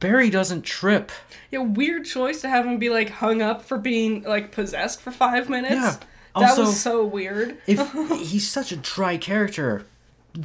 Barry 0.00 0.30
doesn't 0.30 0.62
trip. 0.62 1.10
yeah, 1.50 1.58
weird 1.58 2.04
choice 2.04 2.40
to 2.42 2.48
have 2.48 2.64
him 2.64 2.78
be 2.78 2.88
like 2.88 3.10
hung 3.10 3.42
up 3.42 3.62
for 3.62 3.78
being 3.78 4.22
like 4.22 4.52
possessed 4.52 5.00
for 5.00 5.10
five 5.10 5.48
minutes. 5.48 5.74
Yeah. 5.74 5.96
That 6.36 6.50
Also- 6.50 6.66
was 6.66 6.80
so 6.80 7.04
weird. 7.04 7.58
If 7.66 7.92
he's 8.20 8.48
such 8.48 8.70
a 8.70 8.76
dry 8.76 9.16
character, 9.16 9.86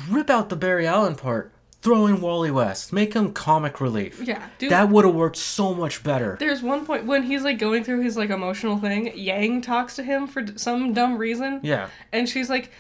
rip 0.10 0.30
out 0.32 0.50
the 0.50 0.56
Barry 0.56 0.88
Allen 0.88 1.16
part. 1.16 1.52
Throw 1.84 2.08
in 2.08 2.22
Wally 2.22 2.50
West. 2.50 2.94
Make 2.94 3.14
him 3.14 3.34
comic 3.34 3.82
relief. 3.82 4.22
Yeah, 4.24 4.48
dude. 4.58 4.72
That 4.72 4.88
would 4.88 5.04
have 5.04 5.14
worked 5.14 5.36
so 5.36 5.74
much 5.76 6.02
better. 6.02 6.38
There's 6.40 6.64
one 6.64 6.86
point 6.86 7.06
when 7.06 7.24
he's 7.24 7.44
like 7.44 7.60
going 7.60 7.84
through 7.84 8.00
his 8.04 8.16
like 8.16 8.30
emotional 8.30 8.78
thing. 8.78 9.12
Yang 9.18 9.64
talks 9.64 9.98
to 9.98 10.04
him 10.04 10.26
for 10.26 10.42
d- 10.44 10.54
some 10.56 10.94
dumb 10.94 11.18
reason. 11.18 11.60
Yeah. 11.62 11.90
And 12.14 12.28
she's 12.30 12.50
like, 12.50 12.72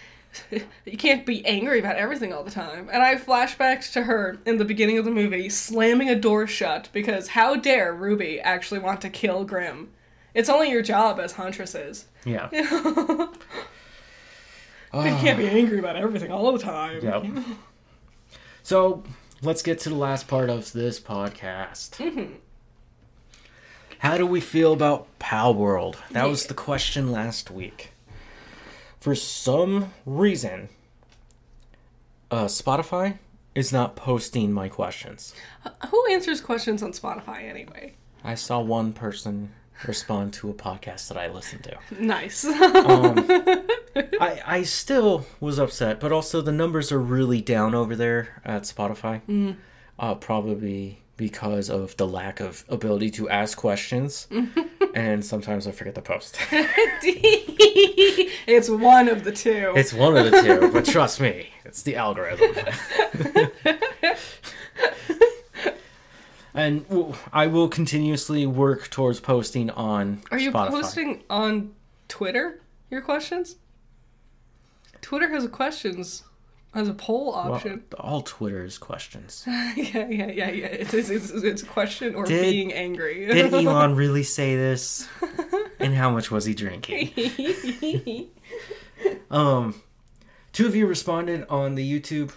you 0.85 0.97
can't 0.97 1.25
be 1.25 1.45
angry 1.45 1.79
about 1.79 1.95
everything 1.95 2.33
all 2.33 2.43
the 2.43 2.51
time. 2.51 2.89
And 2.91 3.03
I 3.03 3.15
flashbacks 3.15 3.91
to 3.93 4.03
her 4.03 4.39
in 4.45 4.57
the 4.57 4.65
beginning 4.65 4.97
of 4.97 5.05
the 5.05 5.11
movie 5.11 5.49
slamming 5.49 6.09
a 6.09 6.15
door 6.15 6.47
shut 6.47 6.89
because 6.93 7.29
how 7.29 7.55
dare 7.55 7.93
Ruby 7.93 8.39
actually 8.39 8.79
want 8.79 9.01
to 9.01 9.09
kill 9.09 9.43
Grimm? 9.43 9.91
It's 10.33 10.49
only 10.49 10.69
your 10.69 10.81
job 10.81 11.19
as 11.19 11.33
huntresses. 11.33 12.05
Yeah. 12.25 12.49
You 14.93 15.01
can't 15.01 15.39
be 15.39 15.47
angry 15.47 15.79
about 15.79 15.95
everything 15.95 16.31
all 16.31 16.51
the 16.51 16.59
time. 16.59 17.03
Yep. 17.03 17.25
So 18.65 19.03
let's 19.41 19.61
get 19.61 19.79
to 19.79 19.89
the 19.89 19.95
last 19.95 20.29
part 20.29 20.49
of 20.49 20.71
this 20.71 20.97
podcast. 20.97 21.97
Mm-hmm. 21.97 22.35
How 23.99 24.17
do 24.17 24.25
we 24.25 24.39
feel 24.39 24.71
about 24.71 25.07
Palworld? 25.19 25.95
That 26.11 26.29
was 26.29 26.45
the 26.45 26.53
question 26.53 27.11
last 27.11 27.51
week. 27.51 27.92
For 29.03 29.15
some 29.15 29.91
reason, 30.05 30.69
uh, 32.31 32.45
Spotify 32.45 33.17
is 33.53 33.73
not 33.73 33.97
posting 33.97 34.53
my 34.53 34.69
questions. 34.69 35.33
Who 35.89 36.07
answers 36.09 36.39
questions 36.39 36.81
on 36.81 36.93
Spotify 36.93 37.43
anyway? 37.43 37.95
I 38.23 38.35
saw 38.35 38.61
one 38.61 38.93
person 38.93 39.51
respond 39.85 40.31
to 40.35 40.49
a 40.49 40.53
podcast 40.53 41.09
that 41.09 41.17
I 41.17 41.27
listened 41.27 41.65
to. 41.65 41.77
Nice. 42.01 42.45
I, 42.47 44.41
I 44.45 44.63
still 44.63 45.25
was 45.41 45.59
upset, 45.59 45.99
but 45.99 46.13
also 46.13 46.39
the 46.39 46.53
numbers 46.53 46.89
are 46.89 47.01
really 47.01 47.41
down 47.41 47.75
over 47.75 47.97
there 47.97 48.41
at 48.45 48.61
Spotify. 48.61 49.57
Uh, 49.99 50.15
probably 50.15 51.01
because 51.17 51.69
of 51.69 51.95
the 51.97 52.07
lack 52.07 52.39
of 52.39 52.63
ability 52.69 53.11
to 53.11 53.29
ask 53.29 53.57
questions. 53.57 54.27
and 54.95 55.23
sometimes 55.25 55.67
I 55.67 55.71
forget 55.71 55.95
to 55.95 56.01
post. 56.01 56.37
it's 58.47 58.69
one 58.69 59.07
of 59.07 59.23
the 59.23 59.31
two. 59.31 59.73
it's 59.75 59.93
one 59.93 60.17
of 60.17 60.31
the 60.31 60.41
two, 60.41 60.71
but 60.71 60.85
trust 60.85 61.19
me, 61.19 61.49
it's 61.65 61.83
the 61.83 61.95
algorithm. 61.95 62.55
and 66.53 66.85
I 67.31 67.47
will 67.47 67.67
continuously 67.67 68.45
work 68.45 68.89
towards 68.89 69.19
posting 69.19 69.69
on 69.71 70.21
Are 70.31 70.39
you 70.39 70.51
Spotify. 70.51 70.69
posting 70.69 71.23
on 71.29 71.73
Twitter 72.07 72.59
your 72.89 73.01
questions? 73.01 73.55
Twitter 75.01 75.29
has 75.29 75.47
questions, 75.47 76.23
has 76.73 76.87
a 76.89 76.93
poll 76.93 77.27
Well, 77.33 77.53
option. 77.53 77.83
all 77.99 78.21
Twitter 78.21 78.63
is 78.65 78.77
questions. 78.77 79.43
yeah, 79.47 79.75
yeah, 79.75 80.07
yeah, 80.07 80.49
yeah. 80.49 80.65
It's, 80.67 80.93
it's, 80.93 81.09
it's, 81.09 81.29
it's 81.31 81.61
a 81.63 81.65
question 81.65 82.15
or 82.15 82.25
Did- 82.25 82.41
being 82.41 82.73
angry. 82.73 83.27
Did 83.27 83.53
Elon 83.53 83.95
really 83.95 84.23
say 84.23 84.55
this? 84.55 85.07
And 85.79 85.93
how 85.93 86.09
much 86.09 86.31
was 86.31 86.45
he 86.45 86.53
drinking? 86.53 87.11
Um, 89.29 89.81
two 90.53 90.65
of 90.67 90.75
you 90.75 90.85
responded 90.85 91.45
on 91.49 91.75
the 91.75 91.99
YouTube, 91.99 92.31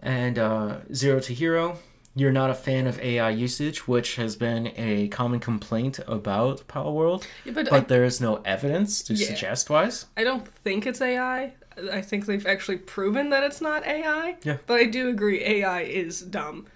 and 0.00 0.38
uh, 0.38 0.80
Zero 0.94 1.18
to 1.20 1.32
Hero. 1.34 1.78
You're 2.14 2.30
not 2.32 2.50
a 2.50 2.54
fan 2.54 2.86
of 2.86 3.00
AI 3.00 3.30
usage, 3.30 3.88
which 3.88 4.16
has 4.16 4.36
been 4.36 4.70
a 4.76 5.08
common 5.08 5.40
complaint 5.40 5.98
about 6.06 6.68
Palworld, 6.68 7.24
Yeah, 7.44 7.52
but 7.54 7.70
but 7.70 7.88
there 7.88 8.04
is 8.04 8.20
no 8.20 8.36
evidence 8.44 9.02
to 9.04 9.14
Yeah. 9.14 9.26
suggest 9.28 9.70
wise. 9.70 10.06
I, 10.16 10.20
I 10.20 10.24
don't 10.24 10.46
think 10.46 10.86
it's 10.86 11.00
AI. 11.00 11.54
I 11.92 12.00
think 12.00 12.26
they've 12.26 12.46
actually 12.46 12.78
proven 12.78 13.30
that 13.30 13.42
it's 13.42 13.60
not 13.60 13.86
AI. 13.86 14.36
Yeah. 14.42 14.58
But 14.66 14.80
I 14.80 14.84
do 14.84 15.08
agree 15.08 15.42
AI 15.42 15.82
is 15.82 16.20
dumb. 16.20 16.66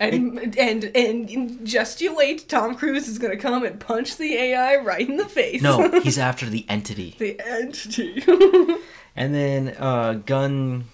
And, 0.00 0.56
and 0.58 0.84
and 0.96 1.64
just 1.64 2.00
you 2.00 2.14
wait, 2.16 2.48
Tom 2.48 2.74
Cruise 2.74 3.06
is 3.06 3.18
gonna 3.18 3.36
come 3.36 3.64
and 3.64 3.78
punch 3.78 4.16
the 4.16 4.34
AI 4.34 4.76
right 4.76 5.08
in 5.08 5.16
the 5.18 5.28
face. 5.28 5.62
No, 5.62 6.00
he's 6.02 6.18
after 6.18 6.46
the 6.46 6.66
entity. 6.68 7.14
the 7.18 7.40
entity. 7.40 8.22
And 9.16 9.34
then 9.34 9.76
uh, 9.78 10.14
Gun. 10.26 10.86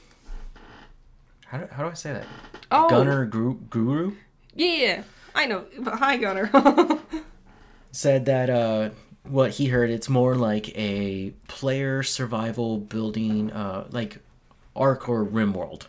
How 1.47 1.59
do, 1.59 1.67
how 1.73 1.83
do 1.85 1.89
I 1.89 1.95
say 1.95 2.13
that? 2.13 2.27
oh, 2.71 2.89
Gunner 2.89 3.25
Guru, 3.25 3.55
Guru 3.71 4.13
Yeah, 4.55 5.03
I 5.35 5.47
know. 5.47 5.65
Hi, 5.87 6.17
Gunner. 6.17 6.51
said 7.93 8.27
that 8.27 8.51
uh, 8.51 8.91
what 9.25 9.53
he 9.53 9.67
heard 9.67 9.91
it's 9.91 10.09
more 10.09 10.35
like 10.35 10.77
a 10.77 11.31
player 11.49 12.03
survival 12.03 12.79
building 12.79 13.53
uh, 13.53 13.87
like 13.91 14.19
Ark 14.75 15.09
or 15.09 15.25
RimWorld 15.25 15.87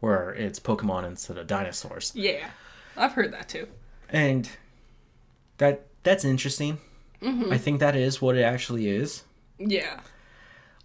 where 0.00 0.30
it's 0.34 0.58
pokemon 0.60 1.06
instead 1.06 1.38
of 1.38 1.46
dinosaurs. 1.46 2.12
Yeah, 2.14 2.48
I've 2.96 3.12
heard 3.12 3.32
that 3.32 3.48
too. 3.48 3.66
and 4.08 4.48
that 5.58 5.86
that's 6.02 6.24
interesting. 6.24 6.78
I 7.22 7.58
think 7.58 7.80
that 7.80 7.96
is 7.96 8.22
what 8.22 8.36
it 8.36 8.42
actually 8.42 8.88
is. 8.88 9.24
Yeah. 9.58 10.00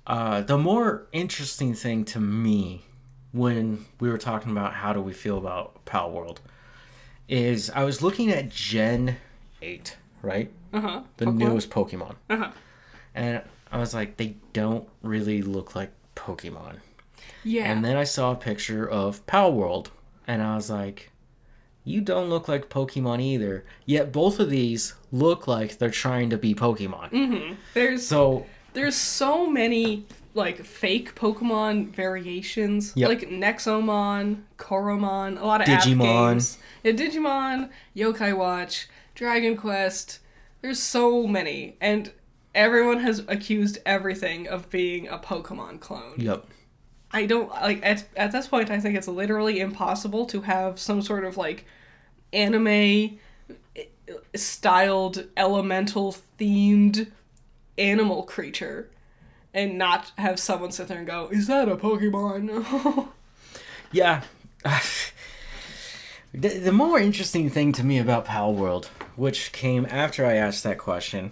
uh, 0.07 0.41
the 0.41 0.57
more 0.57 1.07
interesting 1.11 1.73
thing 1.75 2.03
to 2.05 2.19
me 2.19 2.85
when 3.31 3.85
we 3.99 4.09
were 4.09 4.17
talking 4.17 4.51
about 4.51 4.73
how 4.73 4.91
do 4.93 5.01
we 5.01 5.13
feel 5.13 5.37
about 5.37 5.85
Palworld 5.85 6.37
is 7.27 7.69
i 7.69 7.83
was 7.83 8.01
looking 8.01 8.29
at 8.31 8.49
gen 8.49 9.15
8 9.61 9.95
right 10.21 10.51
Uh 10.73 10.81
huh. 10.81 11.01
the 11.17 11.25
newest 11.25 11.69
pokemon 11.69 12.15
Uh 12.29 12.37
huh. 12.37 12.51
And 13.13 13.41
I 13.71 13.77
was 13.79 13.93
like, 13.93 14.17
they 14.17 14.35
don't 14.53 14.87
really 15.01 15.41
look 15.41 15.75
like 15.75 15.91
Pokemon. 16.15 16.77
Yeah. 17.43 17.71
And 17.71 17.83
then 17.85 17.95
I 17.97 18.03
saw 18.05 18.31
a 18.31 18.35
picture 18.35 18.87
of 18.89 19.25
Palworld, 19.25 19.87
and 20.27 20.41
I 20.41 20.55
was 20.55 20.69
like, 20.69 21.11
you 21.83 21.99
don't 22.01 22.29
look 22.29 22.47
like 22.47 22.69
Pokemon 22.69 23.21
either. 23.21 23.65
Yet 23.85 24.11
both 24.11 24.39
of 24.39 24.49
these 24.49 24.93
look 25.11 25.47
like 25.47 25.77
they're 25.77 25.89
trying 25.89 26.29
to 26.31 26.37
be 26.37 26.53
Pokemon. 26.53 27.11
Mm-hmm. 27.11 27.53
there's 27.73 28.05
So, 28.07 28.45
there's 28.73 28.95
so 28.95 29.47
many 29.49 30.05
like 30.33 30.63
fake 30.63 31.13
Pokemon 31.15 31.93
variations, 31.93 32.93
Yep. 32.95 33.09
like 33.09 33.29
Nexomon, 33.29 34.43
Coromon, 34.57 35.39
a 35.41 35.45
lot 35.45 35.61
of 35.61 35.67
Digimon. 35.67 36.57
Yeah, 36.83 36.91
Digimon, 36.93 37.69
Yokai 37.95 38.35
Watch, 38.37 38.87
Dragon 39.21 39.55
Quest. 39.55 40.17
There's 40.63 40.81
so 40.81 41.27
many, 41.27 41.77
and 41.79 42.11
everyone 42.55 43.01
has 43.01 43.19
accused 43.27 43.77
everything 43.85 44.47
of 44.47 44.67
being 44.71 45.07
a 45.07 45.19
Pokemon 45.19 45.79
clone. 45.79 46.15
yep. 46.17 46.47
I 47.11 47.27
don't 47.27 47.49
like 47.49 47.85
at 47.85 48.05
at 48.17 48.31
this 48.31 48.47
point. 48.47 48.71
I 48.71 48.79
think 48.79 48.97
it's 48.97 49.07
literally 49.07 49.59
impossible 49.59 50.25
to 50.25 50.41
have 50.41 50.79
some 50.79 51.03
sort 51.03 51.23
of 51.23 51.37
like 51.37 51.65
anime 52.33 53.19
eh, 53.75 53.83
styled 54.33 55.27
elemental 55.37 56.15
themed 56.39 57.11
animal 57.77 58.23
creature 58.23 58.89
and 59.53 59.77
not 59.77 60.13
have 60.17 60.39
someone 60.39 60.71
sit 60.71 60.87
there 60.87 60.97
and 60.97 61.05
go, 61.05 61.27
"Is 61.31 61.45
that 61.45 61.69
a 61.69 61.75
Pokemon?" 61.75 63.09
Yeah. 63.91 64.23
the, 66.33 66.47
the 66.47 66.71
more 66.71 66.97
interesting 66.97 67.49
thing 67.49 67.71
to 67.73 67.83
me 67.83 67.99
about 67.99 68.25
Palworld, 68.25 68.87
which 69.21 69.51
came 69.51 69.85
after 69.87 70.25
I 70.25 70.33
asked 70.33 70.63
that 70.63 70.79
question, 70.79 71.31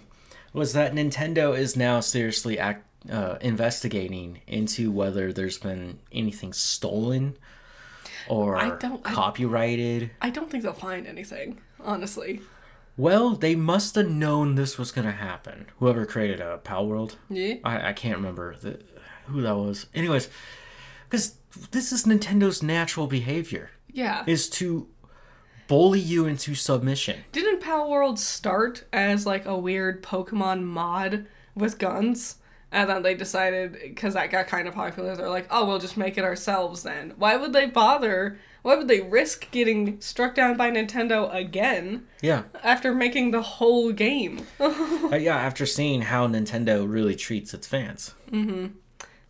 was 0.52 0.72
that 0.74 0.94
Nintendo 0.94 1.58
is 1.58 1.76
now 1.76 1.98
seriously 1.98 2.56
act, 2.56 2.86
uh, 3.10 3.36
investigating 3.40 4.40
into 4.46 4.92
whether 4.92 5.32
there's 5.32 5.58
been 5.58 5.98
anything 6.12 6.52
stolen 6.52 7.36
or 8.28 8.56
I 8.56 8.76
don't- 8.76 9.04
I- 9.04 9.12
copyrighted. 9.12 10.10
I 10.22 10.30
don't 10.30 10.48
think 10.48 10.62
they'll 10.62 10.72
find 10.72 11.04
anything, 11.04 11.58
honestly. 11.80 12.42
Well, 12.96 13.30
they 13.34 13.56
must 13.56 13.96
have 13.96 14.08
known 14.08 14.54
this 14.54 14.78
was 14.78 14.92
going 14.92 15.06
to 15.06 15.12
happen. 15.12 15.66
Whoever 15.80 16.06
created 16.06 16.40
uh, 16.40 16.58
Palworld. 16.58 17.16
Yeah. 17.28 17.54
I, 17.64 17.88
I 17.88 17.92
can't 17.92 18.16
remember 18.16 18.54
the, 18.54 18.78
who 19.26 19.42
that 19.42 19.56
was. 19.56 19.86
Anyways, 19.94 20.28
because 21.08 21.34
this 21.72 21.90
is 21.90 22.04
Nintendo's 22.04 22.62
natural 22.62 23.08
behavior. 23.08 23.70
Yeah. 23.92 24.22
is 24.28 24.48
to 24.50 24.86
bully 25.70 26.00
you 26.00 26.26
into 26.26 26.54
submission. 26.56 27.20
Didn't 27.30 27.62
Palworld 27.62 28.18
start 28.18 28.84
as 28.92 29.24
like 29.24 29.46
a 29.46 29.56
weird 29.56 30.02
Pokemon 30.02 30.64
mod 30.64 31.26
with 31.54 31.78
guns? 31.78 32.36
And 32.72 32.88
then 32.90 33.02
they 33.02 33.14
decided, 33.14 33.72
because 33.80 34.14
that 34.14 34.30
got 34.30 34.46
kind 34.48 34.66
of 34.68 34.74
popular, 34.74 35.14
they're 35.16 35.28
like, 35.28 35.46
oh, 35.50 35.64
we'll 35.66 35.78
just 35.78 35.96
make 35.96 36.18
it 36.18 36.24
ourselves 36.24 36.82
then. 36.82 37.14
Why 37.16 37.36
would 37.36 37.52
they 37.52 37.66
bother? 37.66 38.38
Why 38.62 38.74
would 38.76 38.86
they 38.88 39.00
risk 39.00 39.50
getting 39.52 40.00
struck 40.00 40.34
down 40.34 40.56
by 40.56 40.70
Nintendo 40.70 41.32
again 41.34 42.06
Yeah. 42.20 42.42
after 42.62 42.92
making 42.94 43.30
the 43.30 43.42
whole 43.42 43.92
game? 43.92 44.46
Uh, 44.60 45.16
yeah, 45.16 45.36
after 45.36 45.66
seeing 45.66 46.02
how 46.02 46.26
Nintendo 46.28 46.88
really 46.88 47.16
treats 47.16 47.52
its 47.54 47.66
fans. 47.66 48.14
hmm. 48.28 48.66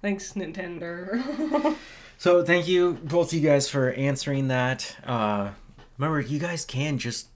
Thanks, 0.02 0.32
Nintendo. 0.34 1.76
So 2.18 2.44
thank 2.44 2.68
you, 2.68 2.98
both 3.02 3.28
of 3.32 3.38
you 3.38 3.48
guys, 3.48 3.66
for 3.70 3.92
answering 3.92 4.48
that. 4.48 4.94
Uh, 5.06 5.52
remember, 6.00 6.20
you 6.20 6.38
guys 6.38 6.64
can 6.64 6.98
just 6.98 7.28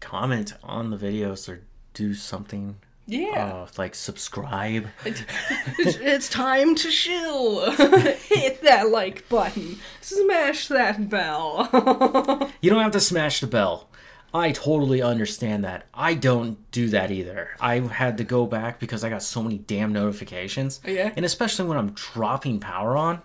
comment 0.00 0.54
on 0.62 0.90
the 0.90 0.96
videos 0.96 1.48
or 1.48 1.62
do 1.94 2.14
something. 2.14 2.76
yeah. 3.06 3.52
Uh, 3.52 3.66
like 3.76 3.94
subscribe. 3.94 4.86
it's, 5.04 5.96
it's 5.96 6.28
time 6.28 6.74
to 6.76 6.90
chill. 6.90 7.70
Hit 7.72 8.62
that 8.62 8.90
like 8.90 9.28
button. 9.28 9.78
Smash 10.00 10.68
that 10.68 11.08
bell. 11.08 12.50
You 12.60 12.70
don't 12.70 12.82
have 12.82 12.92
to 12.92 13.00
smash 13.00 13.40
the 13.40 13.46
bell. 13.46 13.90
I 14.32 14.50
totally 14.52 15.02
understand 15.02 15.64
that. 15.64 15.86
I 15.92 16.14
don't 16.14 16.58
do 16.70 16.88
that 16.88 17.10
either. 17.10 17.50
I 17.60 17.80
had 17.80 18.16
to 18.18 18.24
go 18.24 18.46
back 18.46 18.80
because 18.80 19.04
I 19.04 19.10
got 19.10 19.22
so 19.22 19.42
many 19.42 19.58
damn 19.58 19.92
notifications. 19.92 20.80
Yeah. 20.86 21.12
And 21.14 21.24
especially 21.26 21.66
when 21.68 21.76
I'm 21.78 21.90
dropping 21.90 22.58
power 22.60 22.96
on, 22.96 23.20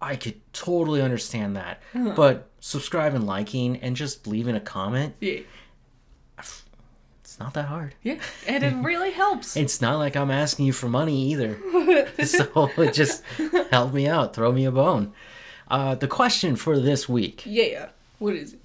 I 0.00 0.16
could 0.16 0.40
totally 0.52 1.02
understand 1.02 1.54
that. 1.56 1.82
But 1.94 2.48
subscribing, 2.62 3.26
liking, 3.26 3.76
and 3.78 3.96
just 3.96 4.28
leaving 4.28 4.54
a 4.54 4.60
comment, 4.60 5.16
yeah. 5.18 5.40
it's 6.38 7.40
not 7.40 7.52
that 7.54 7.64
hard. 7.64 7.96
Yeah. 8.04 8.20
And 8.46 8.62
it 8.62 8.72
really 8.76 9.10
helps. 9.10 9.56
It's 9.62 9.80
not 9.80 9.98
like 9.98 10.16
I'm 10.16 10.30
asking 10.30 10.66
you 10.66 10.72
for 10.72 10.88
money 10.88 11.32
either. 11.32 11.58
so 12.24 12.70
it 12.78 12.94
just 12.94 13.24
help 13.70 13.92
me 13.92 14.06
out, 14.06 14.32
throw 14.32 14.52
me 14.52 14.64
a 14.64 14.70
bone. 14.70 15.12
Uh, 15.68 15.96
the 15.96 16.06
question 16.06 16.54
for 16.54 16.78
this 16.78 17.08
week 17.08 17.42
Yeah. 17.44 17.88
What 18.18 18.34
is 18.34 18.52
it? 18.54 18.60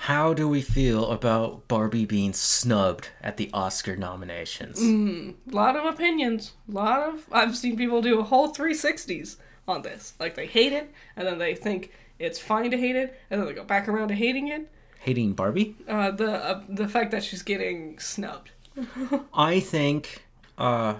How 0.00 0.34
do 0.34 0.46
we 0.46 0.60
feel 0.60 1.10
about 1.10 1.66
Barbie 1.68 2.04
being 2.04 2.34
snubbed 2.34 3.08
at 3.22 3.38
the 3.38 3.48
Oscar 3.54 3.96
nominations? 3.96 4.78
A 4.78 5.34
lot 5.50 5.74
of 5.74 5.86
opinions. 5.86 6.52
A 6.68 6.72
lot 6.72 7.08
of. 7.08 7.24
I've 7.32 7.56
seen 7.56 7.78
people 7.78 8.02
do 8.02 8.20
a 8.20 8.22
whole 8.22 8.54
360s 8.54 9.36
on 9.66 9.80
this. 9.80 10.12
Like 10.20 10.34
they 10.34 10.46
hate 10.46 10.74
it, 10.74 10.92
and 11.16 11.26
then 11.26 11.38
they 11.38 11.54
think 11.54 11.92
it's 12.18 12.38
fine 12.38 12.70
to 12.70 12.76
hate 12.76 12.96
it, 12.96 13.18
and 13.30 13.40
then 13.40 13.48
they 13.48 13.54
go 13.54 13.64
back 13.64 13.88
around 13.88 14.08
to 14.08 14.14
hating 14.14 14.48
it. 14.48 14.70
Hating 15.00 15.34
Barbie? 15.34 15.76
Uh, 15.86 16.10
the 16.10 16.32
uh, 16.32 16.62
the 16.68 16.88
fact 16.88 17.10
that 17.12 17.22
she's 17.22 17.42
getting 17.42 17.98
snubbed. 17.98 18.50
I 19.34 19.60
think. 19.60 20.24
Uh, 20.58 20.94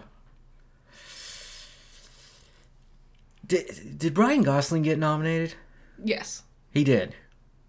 did 3.46 3.98
did 3.98 4.18
Ryan 4.18 4.42
Gosling 4.42 4.82
get 4.82 4.98
nominated? 4.98 5.54
Yes. 6.02 6.42
He 6.72 6.84
did. 6.84 7.14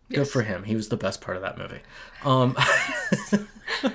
Good 0.09 0.27
for 0.27 0.41
him. 0.41 0.63
He 0.63 0.75
was 0.75 0.89
the 0.89 0.97
best 0.97 1.21
part 1.21 1.37
of 1.37 1.43
that 1.43 1.57
movie. 1.57 1.81
Um, 2.23 2.55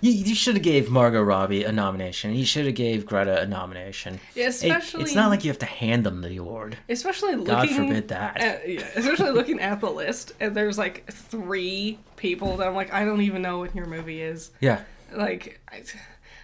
you, 0.00 0.12
you 0.12 0.34
should 0.34 0.54
have 0.54 0.62
gave 0.62 0.90
Margot 0.90 1.22
Robbie 1.22 1.64
a 1.64 1.72
nomination. 1.72 2.34
You 2.34 2.44
should 2.44 2.66
have 2.66 2.74
gave 2.74 3.06
Greta 3.06 3.40
a 3.42 3.46
nomination. 3.46 4.20
Yeah, 4.34 4.44
It- 4.44 4.48
especially. 4.48 5.02
it's 5.02 5.14
not 5.14 5.30
like 5.30 5.44
you 5.44 5.50
have 5.50 5.58
to 5.60 5.66
hand 5.66 6.04
them 6.04 6.20
the 6.22 6.36
award. 6.36 6.76
Especially 6.88 7.30
looking. 7.34 7.44
God 7.46 7.70
forbid 7.70 8.08
that. 8.08 8.36
At, 8.40 8.68
yeah, 8.68 8.86
especially 8.96 9.30
looking 9.30 9.60
at 9.60 9.80
the 9.80 9.90
list, 9.90 10.32
and 10.40 10.54
there's 10.54 10.78
like 10.78 11.10
three 11.10 11.98
people 12.16 12.56
that 12.58 12.68
I'm 12.68 12.74
like, 12.74 12.92
I 12.92 13.04
don't 13.04 13.22
even 13.22 13.42
know 13.42 13.58
what 13.58 13.74
your 13.74 13.86
movie 13.86 14.22
is. 14.22 14.50
Yeah. 14.60 14.82
Like, 15.12 15.60
I, 15.70 15.82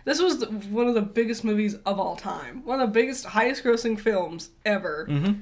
this 0.04 0.20
was 0.20 0.38
the, 0.38 0.46
one 0.46 0.86
of 0.86 0.94
the 0.94 1.02
biggest 1.02 1.44
movies 1.44 1.74
of 1.86 1.98
all 1.98 2.16
time. 2.16 2.64
One 2.64 2.80
of 2.80 2.88
the 2.88 2.92
biggest, 2.92 3.24
highest 3.26 3.62
grossing 3.64 3.98
films 3.98 4.50
ever. 4.64 5.06
Mhm. 5.08 5.40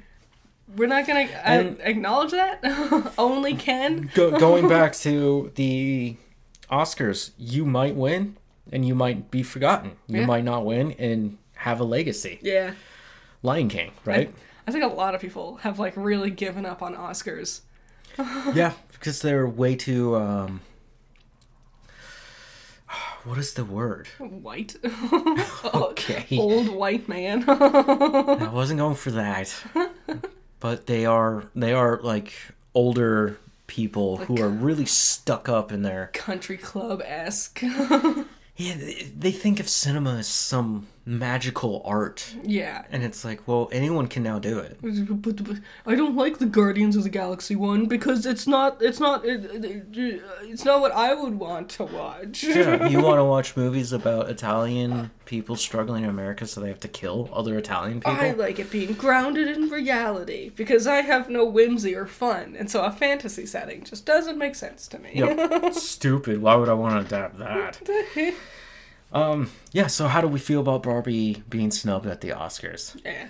We're 0.76 0.86
not 0.88 1.06
gonna 1.06 1.28
uh, 1.44 1.74
acknowledge 1.80 2.30
that. 2.30 3.12
Only 3.18 3.54
Ken. 3.54 4.10
Go, 4.14 4.38
going 4.38 4.68
back 4.68 4.94
to 4.96 5.52
the 5.56 6.16
Oscars, 6.72 7.30
you 7.36 7.64
might 7.66 7.94
win 7.94 8.36
and 8.72 8.86
you 8.86 8.94
might 8.94 9.30
be 9.30 9.42
forgotten. 9.42 9.92
You 10.08 10.20
Yeah. 10.20 10.26
might 10.26 10.44
not 10.44 10.64
win 10.64 10.92
and 10.92 11.36
have 11.56 11.78
a 11.80 11.84
legacy. 11.84 12.38
Yeah. 12.42 12.72
Lion 13.42 13.68
King, 13.68 13.92
right? 14.04 14.32
I 14.66 14.70
think 14.72 14.82
a 14.84 14.88
lot 14.88 15.14
of 15.14 15.20
people 15.20 15.56
have 15.58 15.78
like 15.78 15.92
really 15.96 16.30
given 16.30 16.64
up 16.64 16.80
on 16.82 16.94
Oscars. 16.96 17.60
yeah, 18.54 18.72
because 18.92 19.20
they're 19.20 19.46
way 19.46 19.74
too. 19.76 20.16
Um, 20.16 20.60
what 23.24 23.38
is 23.38 23.54
the 23.54 23.64
word? 23.64 24.08
White. 24.18 24.76
Okay. 25.74 26.26
Old 26.38 26.68
white 26.68 27.08
man. 27.08 27.44
I 27.48 28.48
wasn't 28.52 28.78
going 28.78 28.96
for 28.96 29.10
that. 29.12 29.54
but 30.60 30.86
they 30.86 31.06
are 31.06 31.44
they 31.54 31.72
are 31.72 32.00
like 32.02 32.32
older 32.74 33.38
people 33.66 34.18
who 34.18 34.40
are 34.40 34.48
really 34.48 34.86
stuck 34.86 35.48
up 35.48 35.72
in 35.72 35.82
their 35.82 36.10
Country 36.12 36.56
club 36.56 37.02
esque. 37.04 37.62
yeah 38.56 38.74
they, 38.74 39.12
they 39.16 39.32
think 39.32 39.60
of 39.60 39.68
cinema 39.68 40.16
as 40.18 40.26
some 40.26 40.86
magical 41.04 41.82
art 41.84 42.34
yeah. 42.44 42.84
and 42.90 43.02
it's 43.02 43.24
like 43.24 43.46
well 43.48 43.68
anyone 43.72 44.06
can 44.06 44.22
now 44.22 44.38
do 44.38 44.58
it 44.58 44.78
But, 44.80 45.42
but 45.44 45.56
I 45.84 45.94
don't 45.96 46.14
like 46.14 46.38
the 46.38 46.46
Guardians 46.46 46.94
of 46.94 47.02
the 47.02 47.10
Galaxy 47.10 47.56
one 47.56 47.86
because 47.86 48.24
it's 48.24 48.46
not 48.46 48.80
it's 48.80 49.00
not 49.00 49.24
it, 49.24 49.44
it- 49.64 50.22
it's 50.42 50.64
not 50.64 50.80
what 50.80 50.92
I 50.92 51.14
would 51.14 51.38
want 51.38 51.68
to 51.70 51.84
watch. 51.84 52.44
yeah, 52.44 52.86
you 52.92 53.00
want 53.00 53.18
to 53.18 53.24
watch 53.24 53.56
movies 53.56 53.92
about 53.92 54.28
Italian 54.30 55.10
people 55.24 55.56
struggling 55.56 56.04
in 56.04 56.10
America 56.10 56.46
so 56.46 56.60
they 56.60 56.68
have 56.68 56.80
to 56.80 56.88
kill 56.88 57.28
other 57.32 57.56
Italian 57.58 58.00
people 58.00 58.12
I 58.12 58.32
like 58.32 58.58
it 58.58 58.70
being 58.70 58.92
grounded 58.92 59.48
in 59.48 59.68
reality 59.70 60.50
because 60.50 60.86
I 60.86 61.00
have 61.02 61.28
no 61.30 61.44
whimsy 61.44 61.94
or 61.94 62.06
fun, 62.06 62.54
and 62.58 62.70
so 62.70 62.82
a 62.84 62.90
fantasy 62.92 63.46
setting 63.46 63.82
just 63.84 64.04
doesn't 64.04 64.36
make 64.38 64.54
sense 64.54 64.86
to 64.88 64.98
me. 64.98 65.10
Yep. 65.14 65.72
Stupid. 65.74 66.42
Why 66.42 66.54
would 66.54 66.68
I 66.68 66.74
want 66.74 66.94
to 67.08 67.16
adapt 67.16 67.38
that? 67.38 67.80
Um, 69.12 69.50
yeah, 69.72 69.86
so 69.88 70.08
how 70.08 70.20
do 70.20 70.28
we 70.28 70.38
feel 70.38 70.60
about 70.60 70.82
Barbie 70.82 71.42
being 71.48 71.70
snubbed 71.70 72.06
at 72.06 72.20
the 72.20 72.30
Oscars? 72.30 73.00
yeah. 73.04 73.28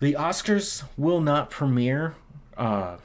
The 0.00 0.14
Oscars 0.14 0.82
will 0.96 1.20
not 1.20 1.48
premiere 1.50 2.16
uh, 2.56 2.96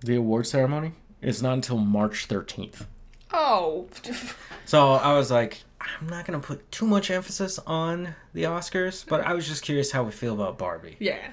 the 0.00 0.16
award 0.16 0.46
ceremony. 0.46 0.92
It's 1.22 1.40
not 1.40 1.54
until 1.54 1.78
March 1.78 2.28
13th. 2.28 2.86
Oh, 3.32 3.88
So 4.66 4.92
I 4.92 5.14
was 5.16 5.30
like, 5.30 5.62
I'm 5.80 6.08
not 6.08 6.26
going 6.26 6.38
to 6.40 6.46
put 6.46 6.70
too 6.70 6.86
much 6.86 7.10
emphasis 7.10 7.58
on 7.66 8.14
the 8.34 8.42
Oscars, 8.44 9.04
but 9.08 9.22
I 9.22 9.32
was 9.32 9.48
just 9.48 9.62
curious 9.62 9.90
how 9.92 10.02
we 10.04 10.12
feel 10.12 10.34
about 10.34 10.58
Barbie. 10.58 10.96
yeah. 11.00 11.28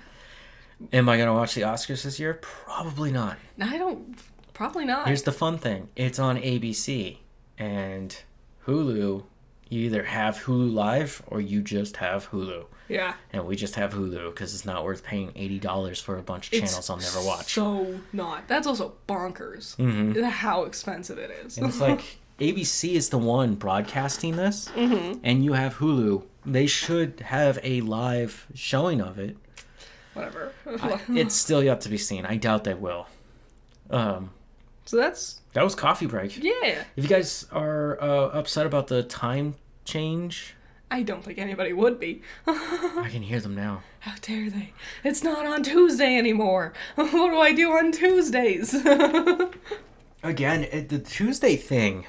Am 0.94 1.10
I 1.10 1.18
going 1.18 1.28
to 1.28 1.34
watch 1.34 1.56
the 1.56 1.62
Oscars 1.62 2.04
this 2.04 2.22
year? 2.22 2.36
Probably 2.36 3.12
not. 3.12 3.38
No, 3.58 3.66
I 3.68 3.78
don't. 3.78 4.18
Probably 4.54 4.86
not. 4.86 5.08
Here's 5.08 5.24
the 5.24 5.34
fun 5.34 5.58
thing 5.58 5.90
it's 5.98 6.18
on 6.20 6.38
ABC 6.38 7.18
and 7.58 8.16
Hulu. 8.66 9.24
You 9.70 9.82
either 9.86 10.04
have 10.04 10.38
Hulu 10.44 10.74
Live 10.74 11.22
or 11.28 11.40
you 11.40 11.62
just 11.62 11.98
have 11.98 12.30
Hulu. 12.32 12.66
yeah. 12.88 13.14
And 13.32 13.46
we 13.46 13.56
just 13.56 13.76
have 13.76 13.94
Hulu 13.94 14.32
because 14.34 14.54
it's 14.56 14.66
not 14.66 14.84
worth 14.84 15.04
paying 15.04 15.32
$80 15.34 16.02
for 16.02 16.18
a 16.18 16.24
bunch 16.24 16.48
of 16.48 16.54
It's 16.54 16.72
channels 16.72 16.90
I'll 16.90 16.98
never 16.98 17.22
watch. 17.22 17.54
So 17.54 18.00
not. 18.12 18.48
That's 18.48 18.66
also 18.66 18.94
bonkers. 19.08 19.76
Mhm. 19.78 20.22
How 20.28 20.64
expensive 20.64 21.20
it 21.20 21.30
is. 21.46 21.58
And 21.60 21.68
it's 21.68 21.80
like 21.80 22.02
ABC 22.40 22.94
is 22.94 23.10
the 23.10 23.18
one 23.20 23.56
broadcasting 23.56 24.38
this, 24.38 24.70
Mm-hmm. 24.76 25.20
and 25.24 25.44
you 25.46 25.54
have 25.54 25.76
Hulu. 25.76 26.24
They 26.46 26.66
should 26.68 27.20
have 27.20 27.60
a 27.64 27.82
live 27.82 28.48
showing 28.56 29.02
of 29.02 29.20
it. 29.20 29.38
Whatever. 30.14 30.52
I- 30.66 31.00
it's 31.10 31.36
still 31.36 31.62
yet 31.64 31.82
to 31.82 31.90
be 31.90 31.98
seen. 31.98 32.26
I 32.26 32.38
doubt 32.38 32.64
they 32.64 32.74
will. 32.74 33.08
Um, 33.92 34.32
so 34.86 34.98
that's 34.98 35.39
that 35.54 35.64
was 35.64 35.76
coffee 35.76 36.06
break. 36.06 36.42
yeah. 36.44 36.84
If 36.96 37.04
you 37.04 37.08
guys 37.10 37.46
are 37.52 38.02
uh, 38.02 38.30
upset 38.30 38.66
about 38.66 38.88
the 38.88 39.04
time 39.04 39.56
change, 39.86 40.56
I 40.92 41.04
don't 41.04 41.24
think 41.24 41.38
anybody 41.38 41.74
would 41.74 42.00
be. 42.00 42.22
I 42.48 43.08
can 43.12 43.22
hear 43.22 43.40
them 43.40 43.56
now. 43.56 43.84
How 44.00 44.16
dare 44.22 44.50
they? 44.50 44.74
It's 45.04 45.24
not 45.24 45.46
on 45.46 45.64
Tuesday 45.64 46.18
anymore. 46.18 46.74
what 46.96 47.12
do 47.12 47.38
I 47.38 47.54
do 47.54 47.72
on 47.72 47.92
Tuesdays? 47.92 48.74
Again, 50.24 50.64
it, 50.64 50.90
the 50.90 51.00
Tuesday 51.00 51.56
thing. 51.56 52.06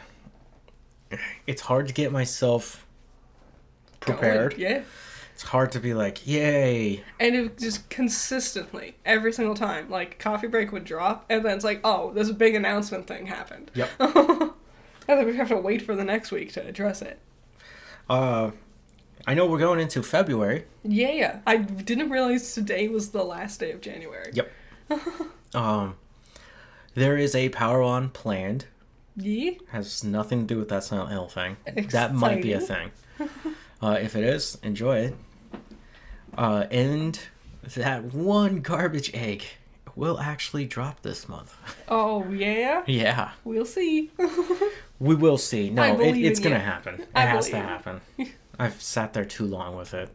It's 1.46 1.62
hard 1.62 1.88
to 1.88 1.94
get 1.94 2.12
myself 2.12 2.86
prepared. 4.00 4.56
Yeah. 4.56 4.82
It's 5.40 5.48
hard 5.48 5.72
to 5.72 5.80
be 5.80 5.94
like, 5.94 6.26
yay. 6.26 7.02
And 7.18 7.34
it 7.34 7.56
just 7.56 7.88
consistently, 7.88 8.96
every 9.06 9.32
single 9.32 9.54
time, 9.54 9.88
like 9.88 10.18
coffee 10.18 10.48
break 10.48 10.70
would 10.70 10.84
drop, 10.84 11.24
and 11.30 11.42
then 11.42 11.56
it's 11.56 11.64
like, 11.64 11.80
oh, 11.82 12.12
this 12.12 12.30
big 12.30 12.54
announcement 12.54 13.06
thing 13.06 13.26
happened. 13.26 13.70
Yep. 13.72 13.88
and 14.00 14.52
then 15.08 15.24
we 15.24 15.34
have 15.36 15.48
to 15.48 15.56
wait 15.56 15.80
for 15.80 15.96
the 15.96 16.04
next 16.04 16.30
week 16.30 16.52
to 16.52 16.66
address 16.66 17.00
it. 17.00 17.18
Uh, 18.10 18.50
I 19.26 19.32
know 19.32 19.46
we're 19.46 19.58
going 19.58 19.80
into 19.80 20.02
February. 20.02 20.66
Yeah, 20.82 21.12
yeah. 21.12 21.40
I 21.46 21.56
didn't 21.56 22.10
realize 22.10 22.52
today 22.52 22.88
was 22.88 23.08
the 23.08 23.24
last 23.24 23.60
day 23.60 23.72
of 23.72 23.80
January. 23.80 24.32
Yep. 24.34 24.52
um, 25.54 25.96
there 26.92 27.16
is 27.16 27.34
a 27.34 27.48
power 27.48 27.80
on 27.80 28.10
planned. 28.10 28.66
Yeah. 29.16 29.52
Has 29.70 30.04
nothing 30.04 30.46
to 30.46 30.54
do 30.54 30.58
with 30.58 30.68
that 30.68 30.84
Silent 30.84 31.12
Hill 31.12 31.28
thing. 31.28 31.56
That 31.92 32.14
might 32.14 32.42
be 32.42 32.52
a 32.52 32.60
thing. 32.60 32.90
Uh, 33.82 33.98
if 33.98 34.14
it 34.14 34.24
is, 34.24 34.58
enjoy 34.62 34.98
it. 34.98 35.16
Uh, 36.36 36.66
and 36.70 37.18
that 37.76 38.04
one 38.14 38.60
garbage 38.60 39.10
egg 39.14 39.44
will 39.96 40.18
actually 40.18 40.64
drop 40.66 41.02
this 41.02 41.28
month. 41.28 41.54
Oh 41.88 42.28
yeah. 42.30 42.82
yeah, 42.86 43.30
We'll 43.44 43.64
see. 43.64 44.10
we 45.00 45.14
will 45.16 45.38
see. 45.38 45.70
No, 45.70 45.82
it, 46.00 46.16
it's 46.16 46.38
gonna 46.38 46.54
you. 46.56 46.60
happen. 46.62 46.94
It 47.00 47.08
I 47.14 47.22
has 47.26 47.48
to 47.50 47.56
happen. 47.56 48.00
I've 48.58 48.80
sat 48.80 49.12
there 49.12 49.24
too 49.24 49.46
long 49.46 49.76
with 49.76 49.92
it. 49.94 50.14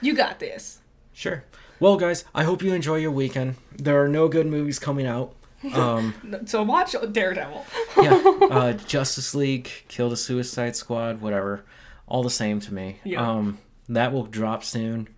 you 0.00 0.14
got 0.14 0.38
this. 0.38 0.80
Sure. 1.12 1.44
Well, 1.80 1.96
guys, 1.96 2.24
I 2.34 2.44
hope 2.44 2.62
you 2.62 2.72
enjoy 2.72 2.96
your 2.96 3.10
weekend. 3.10 3.56
There 3.76 4.02
are 4.02 4.08
no 4.08 4.28
good 4.28 4.46
movies 4.46 4.78
coming 4.78 5.06
out. 5.06 5.34
Um, 5.74 6.14
So 6.46 6.62
watch 6.62 6.94
Daredevil. 7.12 7.64
yeah, 8.00 8.22
uh, 8.50 8.72
Justice 8.72 9.34
League, 9.34 9.68
Kill 9.88 10.08
the 10.10 10.16
Suicide 10.16 10.76
Squad, 10.76 11.20
whatever, 11.20 11.64
all 12.06 12.22
the 12.22 12.30
same 12.30 12.60
to 12.60 12.72
me. 12.74 13.00
Yeah. 13.04 13.28
Um, 13.28 13.58
that 13.88 14.12
will 14.12 14.24
drop 14.26 14.64
soon. 14.64 15.08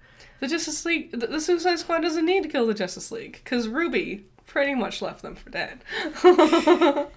The 0.41 0.49
Justice 0.49 0.85
League, 0.85 1.13
the, 1.13 1.27
the 1.27 1.41
Suicide 1.41 1.79
Squad 1.79 2.01
doesn't 2.01 2.27
need 2.27 2.43
to 2.43 2.49
kill 2.49 2.67
the 2.67 2.75
Justice 2.75 3.11
League 3.11 3.41
because 3.43 3.69
Ruby 3.69 4.27
pretty 4.47 4.75
much 4.75 5.01
left 5.01 5.23
them 5.23 5.35
for 5.35 5.51
dead. 5.51 5.81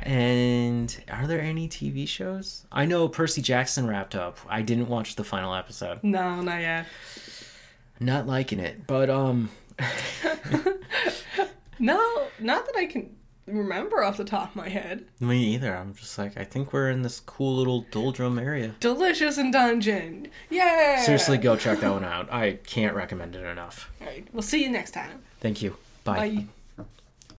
And 0.00 0.96
are 1.10 1.26
there 1.26 1.40
any 1.40 1.68
TV 1.68 2.06
shows? 2.06 2.64
I 2.70 2.86
know 2.86 3.08
Percy 3.08 3.42
Jackson 3.42 3.88
wrapped 3.88 4.14
up. 4.14 4.38
I 4.48 4.62
didn't 4.62 4.88
watch 4.88 5.16
the 5.16 5.24
final 5.24 5.52
episode. 5.54 6.04
no, 6.04 6.40
not 6.40 6.60
yet. 6.60 6.86
Not 7.98 8.26
liking 8.28 8.60
it, 8.60 8.86
but 8.86 9.10
um, 9.10 9.50
No, 11.80 12.28
not 12.40 12.66
that 12.66 12.74
I 12.76 12.86
can 12.86 13.14
remember 13.48 14.02
off 14.02 14.16
the 14.16 14.24
top 14.24 14.50
of 14.50 14.56
my 14.56 14.68
head. 14.68 15.04
me 15.20 15.54
either. 15.54 15.74
I'm 15.76 15.94
just 15.94 16.18
like, 16.18 16.36
I 16.36 16.44
think 16.44 16.72
we're 16.72 16.90
in 16.90 17.02
this 17.02 17.20
cool 17.20 17.56
little 17.56 17.82
doldrum 17.90 18.38
area. 18.38 18.74
Delicious 18.80 19.38
in 19.38 19.50
Dungeon. 19.50 20.28
Yeah. 20.50 21.00
Seriously, 21.02 21.38
go 21.38 21.56
check 21.56 21.80
that 21.80 21.92
one 21.92 22.04
out. 22.04 22.32
I 22.32 22.58
can't 22.66 22.94
recommend 22.94 23.34
it 23.36 23.44
enough. 23.44 23.90
All 24.00 24.06
right. 24.06 24.26
We'll 24.32 24.42
see 24.42 24.62
you 24.62 24.70
next 24.70 24.92
time. 24.92 25.22
Thank 25.40 25.62
you. 25.62 25.76
Bye. 26.04 26.16
Bye. 26.16 26.46